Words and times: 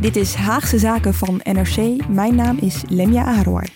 Dit 0.00 0.16
is 0.16 0.34
Haagse 0.34 0.78
Zaken 0.78 1.14
van 1.14 1.40
NRC. 1.42 2.08
Mijn 2.08 2.34
naam 2.34 2.58
is 2.60 2.82
Lemja 2.88 3.24
Aharwai. 3.24 3.66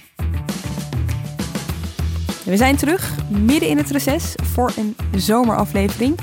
We 2.45 2.57
zijn 2.57 2.77
terug, 2.77 3.17
midden 3.29 3.69
in 3.69 3.77
het 3.77 3.91
reces, 3.91 4.35
voor 4.43 4.73
een 4.77 4.97
zomeraflevering. 5.17 6.19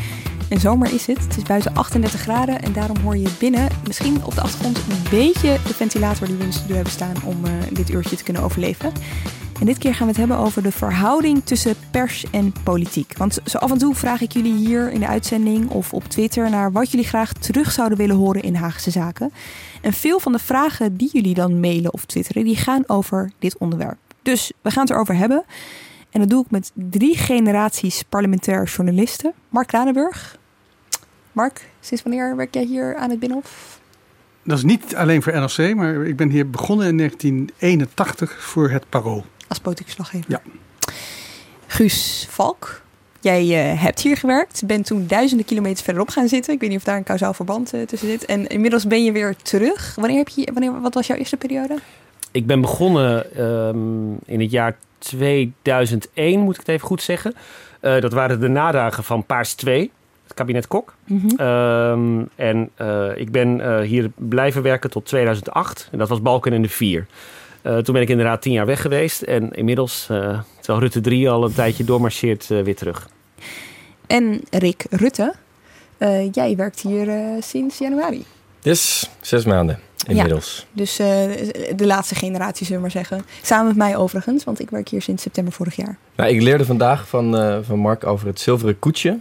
En 0.50 0.60
zomer 0.60 0.94
is 0.94 1.06
het. 1.06 1.24
Het 1.24 1.38
is 1.38 1.44
buiten 1.44 1.76
38 1.76 2.22
graden 2.22 2.62
en 2.62 2.74
daarom 2.74 2.98
hoor 2.98 3.18
je 3.18 3.30
binnen 3.40 3.68
misschien 3.88 4.24
op 4.26 4.36
de 4.36 4.42
achtergrond 4.42 4.78
een 4.78 5.10
beetje 5.10 5.58
de 5.68 5.74
ventilator 5.74 6.28
die 6.28 6.36
we 6.36 6.44
in 6.44 6.50
de 6.50 6.56
studio 6.56 6.76
hebben 6.76 6.94
staan 6.94 7.16
om 7.26 7.46
uh, 7.46 7.52
dit 7.72 7.90
uurtje 7.90 8.16
te 8.16 8.24
kunnen 8.24 8.44
overleven. 8.44 8.92
En 9.60 9.66
dit 9.66 9.78
keer 9.78 9.94
gaan 9.94 10.06
we 10.06 10.12
het 10.12 10.18
hebben 10.18 10.38
over 10.38 10.64
de 10.64 10.72
verhouding 10.72 11.42
tussen 11.44 11.76
pers 11.92 12.26
en 12.32 12.54
politiek. 12.64 13.18
Want 13.18 13.40
zo 13.46 13.58
af 13.58 13.72
en 13.72 13.78
toe 13.78 13.96
vraag 13.96 14.22
ik 14.22 14.32
jullie 14.32 14.54
hier 14.54 14.92
in 14.92 15.00
de 15.00 15.08
uitzending 15.08 15.70
of 15.70 15.94
op 15.94 16.04
Twitter 16.04 16.50
naar 16.50 16.72
wat 16.72 16.92
jullie 16.92 17.08
graag 17.08 17.34
terug 17.34 17.72
zouden 17.72 17.98
willen 17.98 18.16
horen 18.16 18.42
in 18.42 18.56
Haagse 18.56 18.92
Zaken. 18.92 19.32
En 19.82 19.94
veel 19.94 20.20
van 20.20 20.32
de 20.32 20.40
vragen 20.40 20.98
die 20.98 21.10
jullie 21.14 21.34
dan 21.34 21.60
mailen 21.60 21.94
of 21.94 22.06
twitteren, 22.06 22.44
die 22.44 22.56
gaan 22.56 22.84
over 22.88 23.32
dit 23.40 23.58
onderwerp. 23.58 23.98
Dus 24.22 24.52
we 24.62 24.72
gaan 24.72 24.84
het 24.84 24.92
erover 24.92 25.16
hebben. 25.16 25.44
En 26.10 26.20
dat 26.20 26.30
doe 26.30 26.44
ik 26.44 26.52
met 26.52 26.72
drie 26.74 27.18
generaties 27.18 28.04
parlementair 28.04 28.64
journalisten. 28.64 29.34
Mark 29.50 29.68
Kranenburg. 29.68 30.39
Mark, 31.40 31.70
sinds 31.80 32.04
wanneer 32.04 32.36
werk 32.36 32.54
jij 32.54 32.64
hier 32.64 32.96
aan 32.96 33.10
het 33.10 33.20
Binnenhof? 33.20 33.80
Dat 34.44 34.58
is 34.58 34.64
niet 34.64 34.96
alleen 34.96 35.22
voor 35.22 35.34
NRC, 35.34 35.76
maar 35.76 36.06
ik 36.06 36.16
ben 36.16 36.30
hier 36.30 36.50
begonnen 36.50 36.88
in 36.88 36.98
1981 36.98 38.44
voor 38.44 38.70
het 38.70 38.90
Parool. 38.90 39.26
Als 39.48 39.60
politiek 39.60 39.86
verslaggever? 39.86 40.32
Ja. 40.32 40.42
Guus 41.68 42.28
Valk, 42.30 42.82
jij 43.20 43.72
uh, 43.74 43.82
hebt 43.82 44.00
hier 44.00 44.18
gewerkt. 44.18 44.66
Bent 44.66 44.86
toen 44.86 45.08
duizenden 45.08 45.46
kilometers 45.46 45.82
verderop 45.82 46.10
gaan 46.10 46.28
zitten. 46.28 46.54
Ik 46.54 46.60
weet 46.60 46.70
niet 46.70 46.78
of 46.78 46.84
daar 46.84 46.98
een 46.98 47.04
kausaal 47.04 47.34
verband 47.34 47.74
uh, 47.74 47.86
tussen 47.86 48.10
zit. 48.10 48.26
En 48.26 48.48
inmiddels 48.48 48.88
ben 48.88 49.04
je 49.04 49.12
weer 49.12 49.36
terug. 49.36 49.96
Wanneer 49.96 50.18
heb 50.18 50.28
je, 50.28 50.50
wanneer, 50.54 50.82
wat 50.82 50.94
was 50.94 51.08
jouw 51.08 51.18
eerste 51.18 51.38
periode? 51.38 51.76
Ik 52.32 52.46
ben 52.46 52.62
begonnen 52.62 53.44
um, 53.44 54.18
in 54.26 54.40
het 54.40 54.52
jaar 54.52 54.78
2001, 54.98 56.40
moet 56.40 56.54
ik 56.54 56.60
het 56.60 56.70
even 56.70 56.88
goed 56.88 57.02
zeggen. 57.02 57.34
Uh, 57.82 58.02
dat 58.02 58.14
waren 58.14 58.40
de 58.40 58.48
nadagen 58.48 59.04
van 59.04 59.26
Paars 59.26 59.54
2 59.54 59.92
het 60.30 60.38
kabinet 60.38 60.68
Kok. 60.68 60.94
Mm 61.06 61.22
-hmm. 61.22 61.48
um, 61.48 62.30
en 62.36 62.70
uh, 62.82 63.18
ik 63.18 63.32
ben 63.32 63.60
uh, 63.60 63.80
hier 63.80 64.12
blijven 64.16 64.62
werken 64.62 64.90
tot 64.90 65.06
2008. 65.06 65.88
En 65.92 65.98
dat 65.98 66.10
was 66.10 66.22
Balken 66.22 66.54
in 66.54 66.62
de 66.62 66.70
4. 66.70 67.06
Uh, 67.64 67.78
toen 67.78 67.94
ben 67.94 68.04
ik 68.04 68.10
inderdaad 68.10 68.42
tien 68.42 68.52
jaar 68.52 68.66
weg 68.66 68.82
geweest. 68.82 69.22
En 69.22 69.52
inmiddels, 69.52 70.06
terwijl 70.06 70.80
Rutte 70.80 71.02
3 71.02 71.30
al 71.30 71.44
een 71.44 71.54
tijdje 71.54 71.84
doormarcheert, 71.84 72.48
weer 72.48 72.76
terug. 72.76 73.10
En 74.08 74.42
Rick 74.50 74.86
Rutte, 74.90 75.34
jij 76.32 76.56
werkt 76.56 76.80
hier 76.80 77.12
sinds 77.40 77.78
januari. 77.78 78.26
Yes, 78.62 79.10
zes 79.22 79.46
maanden 79.46 79.80
inmiddels. 80.08 80.68
Ja, 80.72 80.84
dus 80.84 80.96
de 81.76 81.86
laatste 81.86 82.16
generatie, 82.16 82.66
zullen 82.66 82.82
we 82.82 82.88
maar 82.94 83.06
zeggen. 83.06 83.26
Samen 83.42 83.68
met 83.68 83.76
mij 83.76 83.96
overigens, 83.96 84.44
want 84.44 84.60
ik 84.60 84.70
werk 84.70 84.90
hier 84.90 85.02
sinds 85.02 85.24
september 85.24 85.54
vorig 85.54 85.76
jaar. 85.76 85.98
Nou, 86.16 86.30
ik 86.30 86.42
leerde 86.42 86.66
vandaag 86.66 87.08
van, 87.08 87.64
van 87.66 87.80
Mark 87.80 88.06
over 88.06 88.28
het 88.28 88.40
zilveren 88.40 88.80
koetsje. 88.80 89.20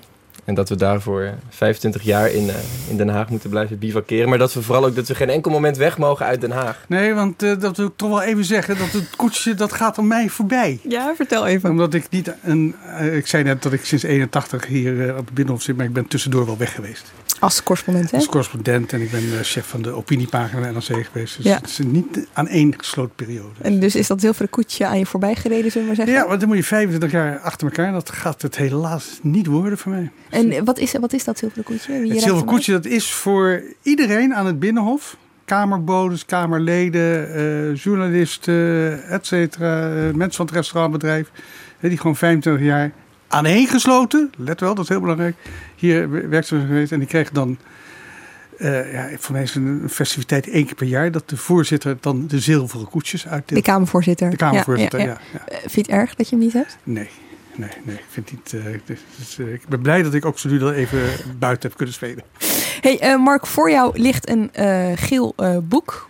En 0.49 0.55
dat 0.55 0.69
we 0.69 0.77
daarvoor 0.77 1.35
25 1.49 2.03
jaar 2.03 2.31
in, 2.31 2.47
uh, 2.47 2.55
in 2.89 2.97
Den 2.97 3.09
Haag 3.09 3.29
moeten 3.29 3.51
blijven 3.51 3.79
bivakeren. 3.79 4.29
Maar 4.29 4.39
dat 4.39 4.53
we 4.53 4.63
vooral 4.63 4.85
ook 4.85 4.95
dat 4.95 5.09
we 5.09 5.15
geen 5.15 5.31
enkel 5.31 5.51
moment 5.51 5.77
weg 5.77 5.99
mogen 5.99 6.27
uit 6.27 6.41
Den 6.41 6.51
Haag. 6.51 6.85
Nee, 6.87 7.15
want 7.15 7.43
uh, 7.43 7.61
dat 7.61 7.77
wil 7.77 7.87
ik 7.87 7.93
toch 7.97 8.09
wel 8.09 8.23
even 8.23 8.45
zeggen. 8.45 8.79
Dat 8.79 8.91
het 8.91 9.17
koetsje 9.17 9.55
dat 9.55 9.73
gaat 9.73 9.99
aan 9.99 10.07
mij 10.07 10.29
voorbij. 10.29 10.79
Ja, 10.83 11.15
vertel 11.17 11.47
even. 11.47 11.71
Omdat 11.71 11.95
ik 11.95 12.07
niet 12.11 12.35
een. 12.43 12.75
Uh, 13.01 13.17
ik 13.17 13.27
zei 13.27 13.43
net 13.43 13.63
dat 13.63 13.73
ik 13.73 13.85
sinds 13.85 14.05
81 14.05 14.67
hier 14.67 15.11
op 15.11 15.25
het 15.25 15.35
Binnenhof 15.35 15.63
zit. 15.63 15.77
Maar 15.77 15.87
ik 15.87 15.93
ben 15.93 16.07
tussendoor 16.07 16.47
wel 16.47 16.59
weg 16.59 16.75
geweest. 16.75 17.13
Als 17.41 17.63
correspondent, 17.63 18.11
hè? 18.11 18.17
Als 18.17 18.27
correspondent. 18.27 18.93
En 18.93 19.01
ik 19.01 19.11
ben 19.11 19.23
chef 19.43 19.67
van 19.67 19.83
de 19.83 19.91
opiniepagina 19.91 20.71
NRC 20.71 21.07
geweest. 21.07 21.37
Dus 21.37 21.45
ja. 21.45 21.57
het 21.57 21.69
is 21.69 21.79
niet 21.79 22.27
aan 22.33 22.49
één 22.49 22.75
gesloten 22.77 23.15
periode. 23.15 23.55
En 23.63 23.81
dus 23.81 23.95
is 23.95 24.07
dat 24.07 24.21
zilveren 24.21 24.51
koetsje 24.51 24.87
aan 24.87 24.99
je 24.99 25.07
voorbij 25.07 25.35
gereden, 25.35 25.71
zullen 25.71 25.89
we 25.89 25.97
maar 25.97 26.07
zeggen? 26.07 26.15
Ja, 26.15 26.29
want 26.29 26.41
dan 26.41 26.49
moet 26.49 26.59
je 26.59 26.65
25 26.65 27.11
jaar 27.11 27.39
achter 27.39 27.67
elkaar. 27.67 27.93
Dat 27.93 28.11
gaat 28.11 28.43
het 28.43 28.57
helaas 28.57 29.19
niet 29.23 29.47
worden 29.47 29.79
voor 29.79 29.93
mij. 29.93 30.11
En 30.31 30.65
wat 30.65 30.79
is, 30.79 30.93
wat 30.93 31.13
is 31.13 31.25
dat 31.25 31.39
zilveren 31.39 31.65
koetsje? 31.65 32.01
Wie 32.01 32.13
het 32.13 32.23
zilveren 32.23 32.47
koetsje 32.47 32.73
dat 32.73 32.85
is 32.85 33.13
voor 33.13 33.63
iedereen 33.83 34.35
aan 34.35 34.47
het 34.47 34.59
Binnenhof. 34.59 35.17
Kamerbodes, 35.45 36.25
Kamerleden, 36.25 37.37
uh, 37.37 37.77
journalisten, 37.77 39.03
et 39.09 39.27
cetera. 39.27 39.89
Uh, 39.89 40.15
mensen 40.15 40.37
van 40.37 40.47
het 40.47 40.55
restaurantbedrijf. 40.55 41.31
Die 41.81 41.97
gewoon 41.97 42.17
25 42.17 42.67
jaar 42.67 42.93
aaneengesloten, 43.29 44.33
let 44.37 44.61
wel, 44.61 44.75
dat 44.75 44.85
is 44.85 44.91
heel 44.91 45.01
belangrijk, 45.01 45.37
hier 45.77 46.29
werkt 46.29 46.47
ze 46.47 46.61
geweest. 46.61 46.93
En 46.93 46.99
die 46.99 47.09
kregen 47.09 47.35
dan, 47.35 47.59
uh, 48.59 48.93
ja, 48.93 49.09
voor 49.19 49.33
mij 49.33 49.43
is 49.43 49.55
een 49.55 49.83
festiviteit 49.91 50.49
één 50.49 50.65
keer 50.67 50.75
per 50.75 50.87
jaar, 50.87 51.13
dat 51.13 51.29
de 51.29 51.37
voorzitter 51.37 51.97
dan 52.01 52.27
de 52.27 52.41
zilveren 52.41 52.89
koetsjes 52.89 53.27
uitdeelt. 53.27 53.65
De 53.65 53.71
Kamervoorzitter. 53.71 54.31
De 54.31 54.37
Kamervoorzitter, 54.37 54.99
ja. 54.99 55.07
ja, 55.07 55.19
ja. 55.33 55.43
ja. 55.51 55.59
Vind 55.59 55.73
je 55.73 55.81
het 55.81 55.91
erg 55.91 56.15
dat 56.15 56.29
je 56.29 56.35
hem 56.35 56.45
niet 56.45 56.53
hebt? 56.53 56.79
Nee. 56.83 57.09
Nee, 57.57 57.71
nee, 57.83 57.97
ik 57.97 58.05
vind 58.09 58.31
niet. 58.31 58.53
Uh, 58.53 58.63
dus, 58.85 59.01
dus, 59.17 59.39
ik 59.39 59.69
ben 59.69 59.81
blij 59.81 60.03
dat 60.03 60.15
ik 60.15 60.25
ook 60.25 60.39
zo 60.39 60.49
nu 60.49 60.59
dat 60.59 60.73
even 60.73 61.01
buiten 61.39 61.69
heb 61.69 61.77
kunnen 61.77 61.95
spelen. 61.95 62.25
Hey, 62.81 63.19
Mark, 63.19 63.47
voor 63.47 63.71
jou 63.71 64.01
ligt 64.01 64.29
een 64.29 64.51
geel 64.97 65.35
boek. 65.63 66.09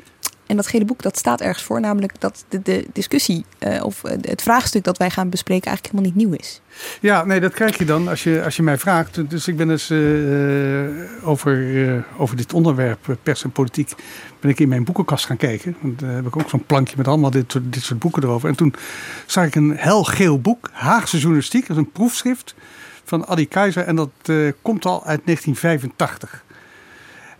En 0.48 0.56
dat 0.56 0.66
gele 0.66 0.84
boek 0.84 1.02
dat 1.02 1.16
staat 1.16 1.40
ergens 1.40 1.64
voor, 1.64 1.80
namelijk 1.80 2.20
dat 2.20 2.44
de, 2.48 2.86
discussie 2.92 3.44
uh, 3.66 3.84
of 3.84 4.02
het 4.02 4.42
vraagstuk 4.42 4.84
dat 4.84 4.98
wij 4.98 5.10
gaan 5.10 5.28
bespreken 5.28 5.66
eigenlijk 5.66 5.94
helemaal 5.94 6.14
niet 6.16 6.28
nieuw 6.28 6.38
is. 6.38 6.60
Ja, 7.00 7.24
nee, 7.24 7.40
dat 7.40 7.52
krijg 7.52 7.78
je 7.78 7.84
dan 7.84 8.08
als 8.08 8.22
je, 8.22 8.44
als 8.44 8.56
je 8.56 8.62
mij 8.62 8.78
vraagt. 8.78 9.30
Dus 9.30 9.48
ik 9.48 9.56
ben 9.56 9.68
dus 9.68 9.90
uh, 9.90 11.28
over, 11.28 12.04
over 12.16 12.36
dit 12.36 12.52
onderwerp, 12.52 13.16
pers 13.22 13.44
en 13.44 13.50
politiek, 13.50 13.94
ben 14.40 14.50
ik 14.50 14.60
in 14.60 14.68
mijn 14.68 14.84
boekenkast 14.84 15.26
gaan 15.26 15.36
kijken. 15.36 15.76
Want 15.80 15.98
daar 15.98 16.14
heb 16.14 16.26
ik 16.26 16.36
ook 16.36 16.48
zo'n 16.48 16.66
plankje 16.66 16.96
met 16.96 17.08
allemaal 17.08 17.30
dit 17.30 17.52
soort, 17.52 17.72
dit 17.72 17.82
soort 17.82 17.98
boeken 17.98 18.22
erover. 18.22 18.48
En 18.48 18.56
toen 18.56 18.74
zag 19.26 19.46
ik 19.46 19.54
een 19.54 19.76
helgeel 19.76 20.40
boek, 20.40 20.70
Haagse 20.72 21.18
journalistiek, 21.18 21.66
dat 21.66 21.76
is 21.76 21.82
een 21.82 21.92
proefschrift 21.92 22.54
van 23.04 23.26
Adi 23.26 23.48
Keizer. 23.48 23.84
En 23.84 23.96
dat 23.96 24.10
komt 24.62 24.84
al 24.84 25.04
uit 25.04 25.20
1985. 25.24 26.44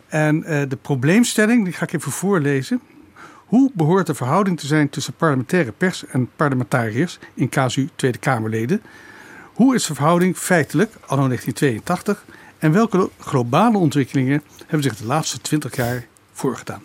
En 0.08 0.40
de 0.68 0.78
probleemstelling, 0.82 1.64
die 1.64 1.72
ga 1.72 1.84
ik 1.84 1.92
even 1.92 2.12
voorlezen. 2.12 2.80
Hoe 3.48 3.70
behoort 3.74 4.06
de 4.06 4.14
verhouding 4.14 4.60
te 4.60 4.66
zijn 4.66 4.90
tussen 4.90 5.12
parlementaire 5.12 5.72
pers 5.72 6.06
en 6.06 6.30
parlementariërs 6.36 7.18
in 7.34 7.48
casu 7.48 7.88
Tweede 7.94 8.18
Kamerleden? 8.18 8.82
Hoe 9.54 9.74
is 9.74 9.86
de 9.86 9.94
verhouding 9.94 10.36
feitelijk 10.36 10.92
anno 11.06 11.26
1982 11.26 12.24
en 12.58 12.72
welke 12.72 13.10
globale 13.18 13.78
ontwikkelingen 13.78 14.42
hebben 14.58 14.82
zich 14.82 14.96
de 14.96 15.06
laatste 15.06 15.40
20 15.40 15.76
jaar 15.76 16.06
voorgedaan? 16.32 16.82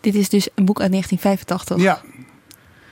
Dit 0.00 0.14
is 0.14 0.28
dus 0.28 0.48
een 0.54 0.64
boek 0.64 0.80
uit 0.80 0.90
1985. 0.90 1.76
Ja. 1.78 2.00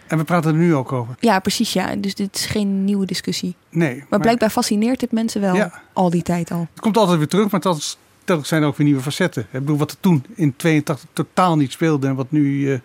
En 0.07 0.19
we 0.19 0.25
praten 0.25 0.53
er 0.53 0.59
nu 0.59 0.75
ook 0.75 0.93
over. 0.93 1.15
Ja, 1.21 1.39
precies. 1.39 1.73
Ja. 1.73 1.97
Dus 1.97 2.15
dit 2.15 2.37
is 2.37 2.47
geen 2.47 2.85
nieuwe 2.85 3.07
discussie. 3.07 3.57
Nee. 3.71 3.97
Maar, 3.97 4.07
maar 4.09 4.21
blijkbaar 4.21 4.51
fascineert 4.51 5.01
dit 5.01 5.13
mensen 5.13 5.41
wel 5.41 5.55
ja. 5.55 5.83
al 5.93 6.11
die 6.11 6.23
tijd 6.23 6.51
al. 6.51 6.69
Het 6.71 6.81
komt 6.81 6.97
altijd 6.97 7.19
weer 7.19 7.29
terug, 7.29 7.51
maar 7.51 7.61
dat 7.61 7.77
is 7.77 7.99
dat 8.25 8.47
zijn 8.47 8.65
ook 8.65 8.77
weer 8.77 8.87
nieuwe 8.87 9.03
facetten. 9.03 9.43
Ik 9.43 9.51
bedoel, 9.51 9.77
wat 9.77 9.91
er 9.91 10.01
toen 10.01 10.25
in 10.35 10.57
82 10.57 11.09
totaal 11.13 11.57
niet 11.57 11.73
speelde 11.73 12.07
en 12.07 12.15
wat 12.15 12.31
nu 12.31 12.43
uh, 12.43 12.79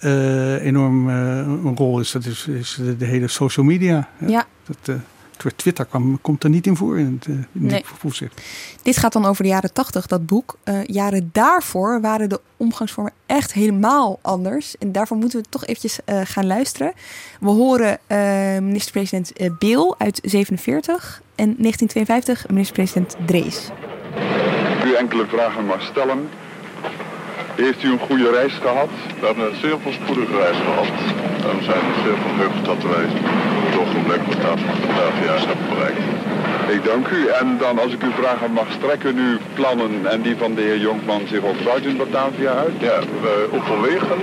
uh, 0.00 0.64
enorm 0.64 1.08
uh, 1.08 1.36
een 1.36 1.76
rol 1.76 2.00
is, 2.00 2.10
dat 2.10 2.24
is, 2.24 2.46
is 2.46 2.74
de, 2.74 2.96
de, 2.96 3.04
hele 3.04 3.28
social 3.28 3.66
media. 3.66 4.08
Ja. 4.26 4.46
Dat, 4.64 4.98
Twitter 5.56 5.84
kwam, 5.84 6.20
komt 6.20 6.44
er 6.44 6.50
niet 6.50 6.66
in 6.66 6.76
voor 6.76 6.98
in 6.98 7.18
het, 7.20 7.26
in 7.26 7.46
nee. 7.52 7.84
Dit 8.82 8.96
gaat 8.96 9.12
dan 9.12 9.24
over 9.24 9.42
de 9.42 9.48
jaren 9.48 9.72
80, 9.72 10.06
dat 10.06 10.26
boek. 10.26 10.58
jaren 10.86 11.30
daarvoor 11.32 12.00
waren 12.00 12.28
de 12.28 12.40
omgangsvormen 12.56 13.12
echt 13.26 13.52
helemaal 13.52 14.18
anders. 14.22 14.78
En 14.78 14.92
daarvoor 14.92 15.16
moeten 15.16 15.40
we 15.40 15.46
toch 15.48 15.66
eventjes 15.66 15.98
gaan 16.06 16.46
luisteren. 16.46 16.92
We 17.40 17.48
horen 17.48 17.98
minister-president 18.64 19.32
Bill 19.58 19.94
uit 19.98 20.18
47 20.22 21.22
en 21.34 21.54
1952 21.58 22.48
minister-president 22.48 23.16
Drees 23.26 23.70
enkele 24.96 25.26
vragen 25.26 25.64
mag 25.64 25.82
stellen. 25.82 26.28
Heeft 27.54 27.82
u 27.82 27.90
een 27.90 28.06
goede 28.08 28.30
reis 28.30 28.52
gehad? 28.52 28.92
We 29.20 29.26
hebben 29.26 29.44
een 29.46 29.60
zeer 29.60 29.78
voorspoedige 29.82 30.36
reis 30.36 30.56
gehad. 30.56 30.96
En 31.48 31.58
we 31.58 31.64
zijn 31.64 31.84
zeer 32.04 32.18
verheugd 32.26 32.64
dat 32.64 32.82
wij 32.82 33.06
het 33.66 33.78
ogenblik 33.80 34.26
met 34.28 34.38
vandaag 34.86 35.16
jaar 35.24 35.38
hebben 35.38 35.68
bereikt. 35.68 36.04
Ik 36.76 36.84
dank 36.84 37.08
u. 37.08 37.26
En 37.26 37.56
dan 37.58 37.78
als 37.78 37.92
ik 37.92 38.02
u 38.02 38.10
vragen 38.20 38.52
mag, 38.52 38.66
strekken 38.78 39.16
uw 39.16 39.38
plannen 39.54 40.06
en 40.06 40.20
die 40.22 40.36
van 40.36 40.54
de 40.54 40.62
heer 40.62 40.78
Jonkman 40.78 41.22
zich 41.26 41.42
ook 41.42 41.64
buiten 41.64 41.96
Batavia 41.96 42.52
uit? 42.52 42.76
Ja, 42.78 42.98
we 43.20 43.48
overwegen 43.52 44.20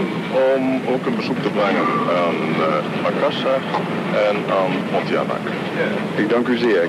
om 0.55 0.81
ook 0.93 1.05
een 1.05 1.15
bezoek 1.15 1.39
te 1.41 1.49
brengen 1.49 1.87
aan 2.21 2.35
uh, 2.59 3.01
Makassar 3.03 3.61
en 4.29 4.35
aan 4.59 4.71
Pontianak. 4.91 5.45
Ik 6.15 6.29
dank 6.29 6.47
u 6.47 6.57
zeer. 6.57 6.87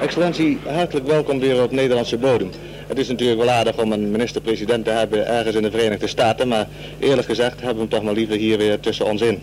Excellentie, 0.00 0.58
hartelijk 0.66 1.06
welkom 1.06 1.40
weer 1.40 1.62
op 1.62 1.70
Nederlandse 1.70 2.18
bodem. 2.18 2.50
Het 2.86 2.98
is 2.98 3.08
natuurlijk 3.08 3.40
wel 3.40 3.50
aardig 3.50 3.78
om 3.78 3.92
een 3.92 4.10
minister-president 4.10 4.84
te 4.84 4.90
hebben 4.90 5.26
ergens 5.26 5.56
in 5.56 5.62
de 5.62 5.70
Verenigde 5.70 6.06
Staten, 6.06 6.48
maar 6.48 6.68
eerlijk 6.98 7.26
gezegd 7.26 7.60
hebben 7.60 7.74
we 7.74 7.80
hem 7.80 7.88
toch 7.88 8.02
maar 8.02 8.14
liever 8.14 8.36
hier 8.36 8.58
weer 8.58 8.80
tussen 8.80 9.06
ons 9.06 9.20
in. 9.20 9.42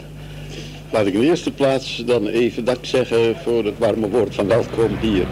Laat 0.91 1.05
ik 1.05 1.13
in 1.13 1.19
de 1.19 1.25
eerste 1.25 1.51
plaats 1.51 2.03
dan 2.05 2.27
even 2.27 2.65
dank 2.65 2.85
zeggen 2.85 3.35
voor 3.43 3.65
het 3.65 3.77
warme 3.77 4.09
woord 4.09 4.35
van 4.35 4.47
welkom 4.47 4.97
hier. 4.99 5.25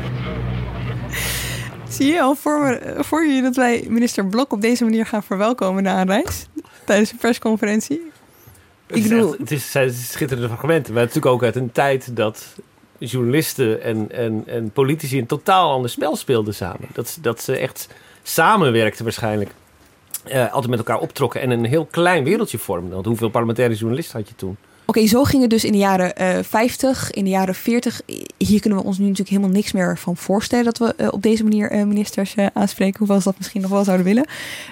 Zie 1.89 2.13
je 2.13 2.21
al 2.21 2.35
voor, 2.35 2.81
voor 2.97 3.25
je 3.25 3.41
dat 3.41 3.55
wij 3.55 3.85
minister 3.89 4.25
Blok 4.25 4.53
op 4.53 4.61
deze 4.61 4.83
manier 4.83 5.05
gaan 5.05 5.23
verwelkomen 5.23 5.83
na 5.83 6.01
een 6.01 6.07
reis? 6.07 6.47
Tijdens 6.85 7.11
een 7.11 7.17
persconferentie? 7.17 8.01
Het 8.87 8.97
is, 8.97 9.11
echt, 9.11 9.37
het 9.37 9.51
is, 9.51 9.73
het 9.73 9.91
is 9.91 10.11
schitterende 10.11 10.47
fragmenten. 10.49 10.93
Maar 10.93 11.01
natuurlijk 11.01 11.33
ook 11.33 11.43
uit 11.43 11.55
een 11.55 11.71
tijd 11.71 12.15
dat 12.15 12.45
journalisten 12.99 13.81
en, 13.81 14.11
en, 14.11 14.43
en 14.45 14.71
politici 14.71 15.19
een 15.19 15.25
totaal 15.25 15.71
ander 15.71 15.89
spel 15.89 16.15
speelden 16.15 16.55
samen. 16.55 16.87
Dat, 16.93 17.17
dat 17.21 17.41
ze 17.41 17.57
echt 17.57 17.87
samenwerkten 18.23 19.03
waarschijnlijk. 19.03 19.51
Uh, 20.27 20.51
altijd 20.53 20.69
met 20.69 20.79
elkaar 20.79 20.99
optrokken 20.99 21.41
en 21.41 21.49
een 21.49 21.65
heel 21.65 21.85
klein 21.85 22.23
wereldje 22.23 22.57
vormden. 22.57 22.93
Want 22.93 23.05
hoeveel 23.05 23.29
parlementaire 23.29 23.75
journalisten 23.75 24.19
had 24.19 24.29
je 24.29 24.35
toen? 24.35 24.57
Oké, 24.85 25.07
zo 25.07 25.23
ging 25.23 25.41
het 25.41 25.51
dus 25.51 25.63
in 25.63 25.71
de 25.71 25.77
jaren 25.77 26.13
uh, 26.17 26.37
eh, 26.37 26.45
50, 26.45 27.11
in 27.11 27.23
de 27.23 27.29
jaren 27.29 27.55
40. 27.55 28.01
Hier 28.37 28.59
kunnen 28.59 28.79
we 28.79 28.85
ons 28.85 28.97
nu 28.97 29.03
natuurlijk 29.03 29.29
helemaal 29.29 29.55
niks 29.55 29.71
meer 29.71 29.97
van 29.97 30.17
voorstellen 30.17 30.65
dat 30.65 30.77
we 30.77 30.93
uh, 30.97 31.07
op 31.11 31.21
deze 31.21 31.43
manier 31.43 31.71
uh, 31.71 31.83
ministers 31.83 32.35
aanspreken, 32.53 32.99
hoewel 32.99 33.17
ze 33.17 33.23
dat 33.23 33.37
misschien 33.37 33.61
nog 33.61 33.71
wel 33.71 33.83
zouden 33.83 34.05
willen. 34.05 34.27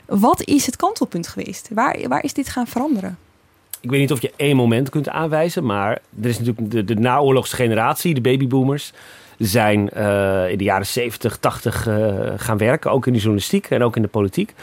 Wat 0.05 0.43
is 0.43 0.65
het 0.65 0.75
kantelpunt 0.75 1.27
geweest? 1.27 1.69
Waar, 1.73 2.07
waar 2.07 2.23
is 2.23 2.33
dit 2.33 2.49
gaan 2.49 2.67
veranderen? 2.67 3.17
Ik 3.87 3.93
weet 3.93 4.01
niet 4.01 4.11
of 4.11 4.21
je 4.21 4.33
één 4.35 4.55
moment 4.55 4.89
kunt 4.89 5.09
aanwijzen, 5.09 5.65
maar 5.65 5.91
er 6.21 6.29
is 6.29 6.39
natuurlijk 6.39 6.71
de, 6.71 6.83
de 6.83 6.95
naoorlogsgeneratie, 6.95 8.13
de 8.13 8.21
babyboomers, 8.21 8.93
zijn 9.37 9.89
uh, 9.97 10.49
in 10.49 10.57
de 10.57 10.63
jaren 10.63 10.85
70, 10.85 11.37
80 11.37 11.87
uh, 11.87 12.15
gaan 12.37 12.57
werken, 12.57 12.91
ook 12.91 13.07
in 13.07 13.13
de 13.13 13.19
journalistiek 13.19 13.69
en 13.69 13.83
ook 13.83 13.95
in 13.95 14.01
de 14.01 14.07
politiek. 14.07 14.53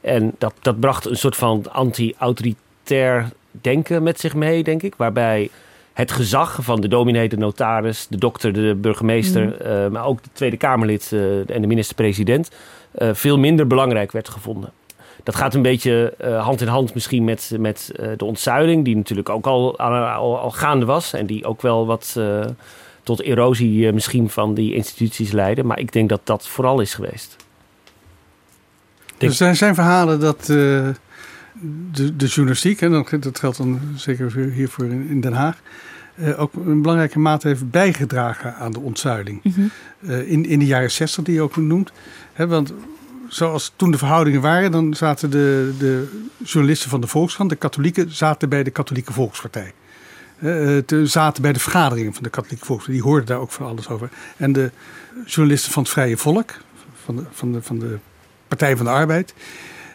En 0.00 0.34
dat, 0.38 0.54
dat 0.60 0.80
bracht 0.80 1.06
een 1.06 1.16
soort 1.16 1.36
van 1.36 1.64
anti-autoritair 1.72 3.28
denken 3.50 4.02
met 4.02 4.20
zich 4.20 4.34
mee, 4.34 4.62
denk 4.62 4.82
ik, 4.82 4.94
waarbij 4.96 5.50
het 5.92 6.12
gezag 6.12 6.58
van 6.60 6.80
de 6.80 6.88
dominee, 6.88 7.28
de 7.28 7.36
notaris, 7.36 8.06
de 8.08 8.18
dokter, 8.18 8.52
de 8.52 8.74
burgemeester, 8.74 9.44
mm. 9.44 9.66
uh, 9.66 9.88
maar 9.88 10.04
ook 10.04 10.22
de 10.22 10.30
Tweede 10.32 10.56
Kamerlid 10.56 11.12
en 11.46 11.60
de 11.60 11.66
minister-president 11.66 12.50
veel 12.94 13.38
minder 13.38 13.66
belangrijk 13.66 14.12
werd 14.12 14.28
gevonden. 14.28 14.72
Dat 15.30 15.38
gaat 15.38 15.54
een 15.54 15.62
beetje 15.62 16.14
uh, 16.24 16.44
hand 16.44 16.60
in 16.60 16.66
hand 16.66 16.94
misschien 16.94 17.24
met, 17.24 17.52
met 17.58 17.92
uh, 18.00 18.08
de 18.16 18.24
ontzuiling, 18.24 18.84
die 18.84 18.96
natuurlijk 18.96 19.28
ook 19.28 19.46
al, 19.46 19.78
al, 19.78 20.38
al, 20.38 20.50
gaande 20.50 20.86
was. 20.86 21.12
En 21.12 21.26
die 21.26 21.44
ook 21.44 21.62
wel 21.62 21.86
wat 21.86 22.14
uh, 22.18 22.44
tot 23.02 23.22
erosie 23.22 23.92
misschien 23.92 24.30
van 24.30 24.54
die 24.54 24.74
instituties 24.74 25.32
leidde. 25.32 25.62
Maar 25.62 25.78
ik 25.78 25.92
denk 25.92 26.08
dat 26.08 26.20
dat 26.24 26.48
vooral 26.48 26.80
is 26.80 26.94
geweest. 26.94 27.36
Er 29.18 29.32
zijn, 29.32 29.56
zijn 29.56 29.74
verhalen 29.74 30.20
dat 30.20 30.44
de, 30.44 30.94
de 31.92 32.26
journalistiek, 32.26 32.80
en 32.80 33.06
dat 33.20 33.38
geldt 33.38 33.56
dan 33.56 33.80
zeker 33.96 34.32
hiervoor 34.32 34.84
in, 34.84 35.08
in 35.08 35.20
Den 35.20 35.32
Haag, 35.32 35.62
ook 36.36 36.52
een 36.54 36.82
belangrijke 36.82 37.18
mate 37.18 37.48
heeft 37.48 37.70
bijgedragen 37.70 38.54
aan 38.54 38.72
de 38.72 38.80
ontzuiling. 38.80 39.40
Mm 39.42 39.52
-hmm. 39.52 39.70
in, 40.20 40.46
in 40.46 40.58
de 40.58 40.66
jaren 40.66 40.90
60 40.90 41.24
die 41.24 41.34
je 41.34 41.42
ook 41.42 41.56
noemt. 41.56 41.92
Hè, 42.32 42.46
want 42.46 42.72
zoals 43.30 43.72
toen 43.76 43.90
de 43.90 43.98
verhoudingen 43.98 44.40
waren, 44.40 44.70
dan 44.70 44.94
zaten 44.94 45.30
de, 45.30 45.74
de 45.78 46.22
journalisten 46.38 46.90
van 46.90 47.00
de 47.00 47.06
Volkskrant, 47.06 47.50
de 47.50 47.56
katholieken, 47.56 48.14
zaten 48.14 48.48
bij 48.48 48.62
de 48.62 48.70
katholieke 48.70 49.12
Volkspartij. 49.12 49.72
Uh, 50.42 50.82
zaten 51.04 51.42
bij 51.42 51.52
de 51.52 51.58
vergaderingen 51.58 52.14
van 52.14 52.22
de 52.22 52.30
katholieke 52.30 52.64
Volkspartij. 52.64 53.00
Die 53.00 53.10
hoorden 53.10 53.26
daar 53.26 53.38
ook 53.38 53.50
van 53.50 53.66
alles 53.66 53.88
over. 53.88 54.08
En 54.36 54.52
de 54.52 54.70
journalisten 55.24 55.72
van 55.72 55.82
het 55.82 55.92
Vrije 55.92 56.16
Volk, 56.16 56.52
van 57.04 57.16
de, 57.16 57.22
van 57.30 57.52
de, 57.52 57.62
van 57.62 57.78
de 57.78 57.98
Partij 58.48 58.76
van 58.76 58.86
de 58.86 58.92
Arbeid, 58.92 59.34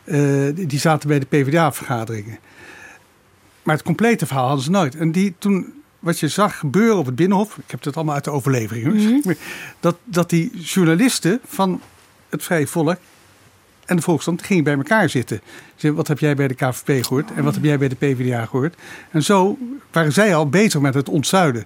uh, 0.05 0.49
die 0.55 0.79
zaten 0.79 1.07
bij 1.07 1.19
de 1.19 1.25
PvdA-vergaderingen. 1.25 2.39
Maar 3.63 3.75
het 3.75 3.85
complete 3.85 4.25
verhaal 4.25 4.47
hadden 4.47 4.63
ze 4.65 4.71
nooit. 4.71 4.95
En 4.95 5.11
die 5.11 5.35
toen 5.37 5.73
wat 5.99 6.19
je 6.19 6.27
zag 6.27 6.57
gebeuren 6.57 6.97
op 6.97 7.05
het 7.05 7.15
Binnenhof, 7.15 7.57
ik 7.57 7.71
heb 7.71 7.83
het 7.83 7.95
allemaal 7.95 8.15
uit 8.15 8.23
de 8.23 8.31
overlevering, 8.31 8.93
mm 8.93 8.99
-hmm. 8.99 9.21
dat, 9.79 9.95
dat 10.03 10.29
die 10.29 10.57
journalisten 10.57 11.39
van 11.45 11.81
het 12.29 12.43
Vrije 12.43 12.67
Volk 12.67 12.97
en 13.85 13.95
de 13.95 14.01
Volksstand 14.01 14.43
gingen 14.43 14.63
bij 14.63 14.75
elkaar 14.75 15.09
zitten. 15.09 15.41
Wat 15.81 16.07
heb 16.07 16.19
jij 16.19 16.35
bij 16.35 16.47
de 16.47 16.53
KVP 16.53 17.05
gehoord 17.05 17.31
en 17.35 17.43
wat 17.43 17.53
heb 17.53 17.63
jij 17.63 17.77
bij 17.77 17.87
de 17.87 17.95
PvdA 17.95 18.45
gehoord? 18.45 18.75
En 19.11 19.23
zo 19.23 19.57
waren 19.91 20.13
zij 20.13 20.35
al 20.35 20.49
bezig 20.49 20.81
met 20.81 20.93
het 20.93 21.09
ontzuiden. 21.09 21.65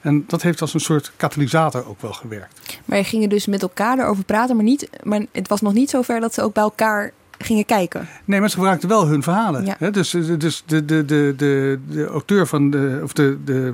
En 0.00 0.24
dat 0.26 0.42
heeft 0.42 0.60
als 0.60 0.74
een 0.74 0.80
soort 0.80 1.12
katalysator 1.16 1.88
ook 1.88 2.00
wel 2.00 2.12
gewerkt. 2.12 2.78
Maar 2.84 2.98
je 2.98 3.04
gingen 3.04 3.28
dus 3.28 3.46
met 3.46 3.62
elkaar 3.62 3.98
erover 3.98 4.24
praten, 4.24 4.56
maar, 4.56 4.64
niet, 4.64 4.88
maar 5.02 5.26
het 5.32 5.48
was 5.48 5.60
nog 5.60 5.72
niet 5.72 5.90
zover 5.90 6.20
dat 6.20 6.34
ze 6.34 6.42
ook 6.42 6.54
bij 6.54 6.62
elkaar 6.62 7.12
gingen 7.38 7.64
kijken. 7.64 8.08
Nee, 8.24 8.40
maar 8.40 8.48
ze 8.48 8.56
gebruikten 8.56 8.88
wel 8.88 9.06
hun 9.06 9.22
verhalen. 9.22 9.64
Ja. 9.64 9.90
Dus, 9.90 10.10
dus 10.38 10.62
de, 10.66 10.84
de, 10.84 11.04
de, 11.04 11.34
de, 11.36 11.78
de 11.88 12.06
auteur 12.06 12.46
van 12.46 12.70
de, 12.70 13.00
of 13.02 13.12
de, 13.12 13.38
de 13.44 13.72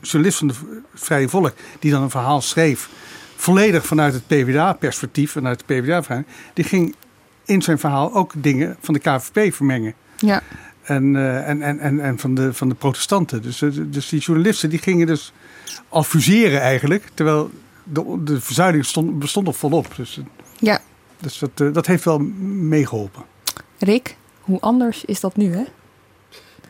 journalist 0.00 0.38
van 0.38 0.48
de 0.48 0.54
Vrije 0.94 1.28
Volk, 1.28 1.52
die 1.78 1.90
dan 1.90 2.02
een 2.02 2.10
verhaal 2.10 2.40
schreef, 2.40 2.88
volledig 3.36 3.86
vanuit 3.86 4.12
het 4.14 4.26
PvdA-perspectief, 4.26 5.32
vanuit 5.32 5.58
de 5.58 5.74
PvdA-vraag, 5.74 6.22
die 6.54 6.64
ging 6.64 6.94
in 7.50 7.62
zijn 7.62 7.78
verhaal 7.78 8.14
ook 8.14 8.32
dingen 8.36 8.76
van 8.80 8.94
de 8.94 9.00
KVP 9.00 9.54
vermengen. 9.54 9.94
Ja. 10.16 10.42
En, 10.82 11.14
uh, 11.14 11.48
en, 11.48 11.62
en, 11.62 11.78
en, 11.78 12.00
en 12.00 12.18
van, 12.18 12.34
de, 12.34 12.54
van 12.54 12.68
de 12.68 12.74
protestanten. 12.74 13.42
Dus, 13.42 13.62
eh, 13.62 13.68
dus 13.74 14.08
die 14.08 14.20
journalisten 14.20 14.70
die 14.70 14.78
gingen 14.78 15.06
dus 15.06 15.32
al 15.88 16.02
fuseren 16.02 16.60
eigenlijk. 16.60 17.08
Terwijl 17.14 17.50
de, 17.84 18.22
de 18.24 18.40
verzuiling 18.40 18.84
stond, 18.84 19.18
bestond 19.18 19.46
nog 19.46 19.56
volop. 19.56 19.96
Dus, 19.96 20.18
eh, 20.18 20.24
ja. 20.58 20.80
dus 21.20 21.38
dat, 21.38 21.74
dat 21.74 21.86
heeft 21.86 22.04
wel 22.04 22.18
meegeholpen. 22.18 23.22
Rick, 23.78 24.16
hoe 24.40 24.60
anders 24.60 25.04
is 25.04 25.20
dat 25.20 25.36
nu 25.36 25.54
hè? 25.54 25.64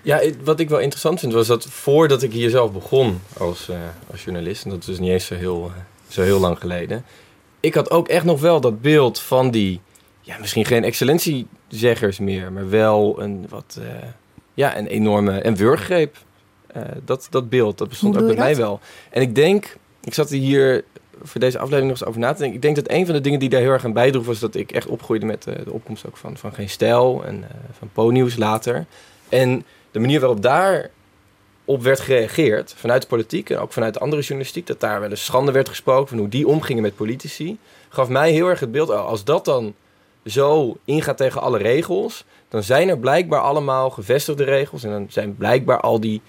Ja, 0.02 0.20
wat 0.44 0.60
ik 0.60 0.68
wel 0.68 0.78
interessant 0.78 1.20
vind 1.20 1.32
was 1.32 1.46
dat 1.46 1.64
voordat 1.64 2.22
ik 2.22 2.32
hier 2.32 2.50
zelf 2.50 2.72
begon 2.72 3.20
als, 3.38 3.68
uh, 3.70 3.76
als 4.10 4.24
journalist... 4.24 4.64
en 4.64 4.70
dat 4.70 4.88
is 4.88 4.98
niet 4.98 5.10
eens 5.10 5.26
zo 5.26 5.34
heel, 5.34 5.72
zo 6.08 6.22
heel 6.22 6.40
lang 6.40 6.58
geleden... 6.58 7.04
ik 7.60 7.74
had 7.74 7.90
ook 7.90 8.08
echt 8.08 8.24
nog 8.24 8.40
wel 8.40 8.60
dat 8.60 8.80
beeld 8.80 9.20
van 9.20 9.50
die 9.50 9.80
ja, 10.30 10.38
misschien 10.40 10.64
geen 10.64 10.84
excellentiezeggers 10.84 12.18
meer, 12.18 12.52
maar 12.52 12.70
wel 12.70 13.22
een 13.22 13.46
wat, 13.48 13.78
uh, 13.78 13.86
ja, 14.54 14.78
een 14.78 14.86
enorme 14.86 15.46
een 15.46 15.56
wurggreep. 15.56 16.16
Uh, 16.76 16.82
dat, 17.04 17.26
dat 17.30 17.48
beeld, 17.48 17.78
dat 17.78 17.88
bestond 17.88 18.18
ook 18.18 18.26
bij 18.26 18.36
mij 18.36 18.56
wel. 18.56 18.80
En 19.10 19.22
ik 19.22 19.34
denk, 19.34 19.76
ik 20.04 20.14
zat 20.14 20.30
hier 20.30 20.84
voor 21.22 21.40
deze 21.40 21.58
aflevering 21.58 21.90
nog 21.90 22.00
eens 22.00 22.08
over 22.08 22.20
na 22.20 22.32
te 22.32 22.38
denken. 22.38 22.56
Ik 22.56 22.62
denk 22.62 22.76
dat 22.76 22.90
een 22.90 23.06
van 23.06 23.14
de 23.14 23.20
dingen 23.20 23.38
die 23.38 23.48
daar 23.48 23.60
heel 23.60 23.70
erg 23.70 23.84
aan 23.84 23.92
bijdroeg 23.92 24.26
was 24.26 24.38
dat 24.38 24.54
ik 24.54 24.72
echt 24.72 24.86
opgroeide 24.86 25.26
met 25.26 25.46
uh, 25.46 25.54
de 25.64 25.72
opkomst 25.72 26.06
ook 26.06 26.16
van, 26.16 26.36
van 26.36 26.54
Geen 26.54 26.68
Stijl 26.68 27.24
en 27.24 27.44
van 27.78 27.88
Po-nieuws 27.92 28.36
later. 28.36 28.86
En 29.28 29.64
de 29.90 29.98
manier 29.98 30.20
waarop 30.20 30.42
daar 30.42 30.90
op 31.64 31.82
werd 31.82 32.00
gereageerd 32.00 32.74
vanuit 32.76 33.02
de 33.02 33.08
politiek 33.08 33.50
en 33.50 33.58
ook 33.58 33.72
vanuit 33.72 33.94
de 33.94 34.00
andere 34.00 34.22
journalistiek, 34.22 34.66
dat 34.66 34.80
daar 34.80 35.00
wel 35.00 35.10
eens 35.10 35.24
schande 35.24 35.52
werd 35.52 35.68
gesproken 35.68 36.08
van 36.08 36.18
hoe 36.18 36.28
die 36.28 36.46
omgingen 36.46 36.82
met 36.82 36.96
politici, 36.96 37.58
gaf 37.88 38.08
mij 38.08 38.32
heel 38.32 38.48
erg 38.48 38.60
het 38.60 38.72
beeld, 38.72 38.88
oh, 38.88 39.06
als 39.06 39.24
dat 39.24 39.44
dan 39.44 39.74
zo 40.24 40.76
ingaat 40.84 41.16
tegen 41.16 41.40
alle 41.40 41.58
regels, 41.58 42.24
dan 42.48 42.62
zijn 42.62 42.88
er 42.88 42.98
blijkbaar 42.98 43.40
allemaal 43.40 43.90
gevestigde 43.90 44.44
regels. 44.44 44.84
En 44.84 44.90
dan 44.90 45.06
zijn 45.08 45.36
blijkbaar 45.36 45.80
al 45.80 46.00
die 46.00 46.20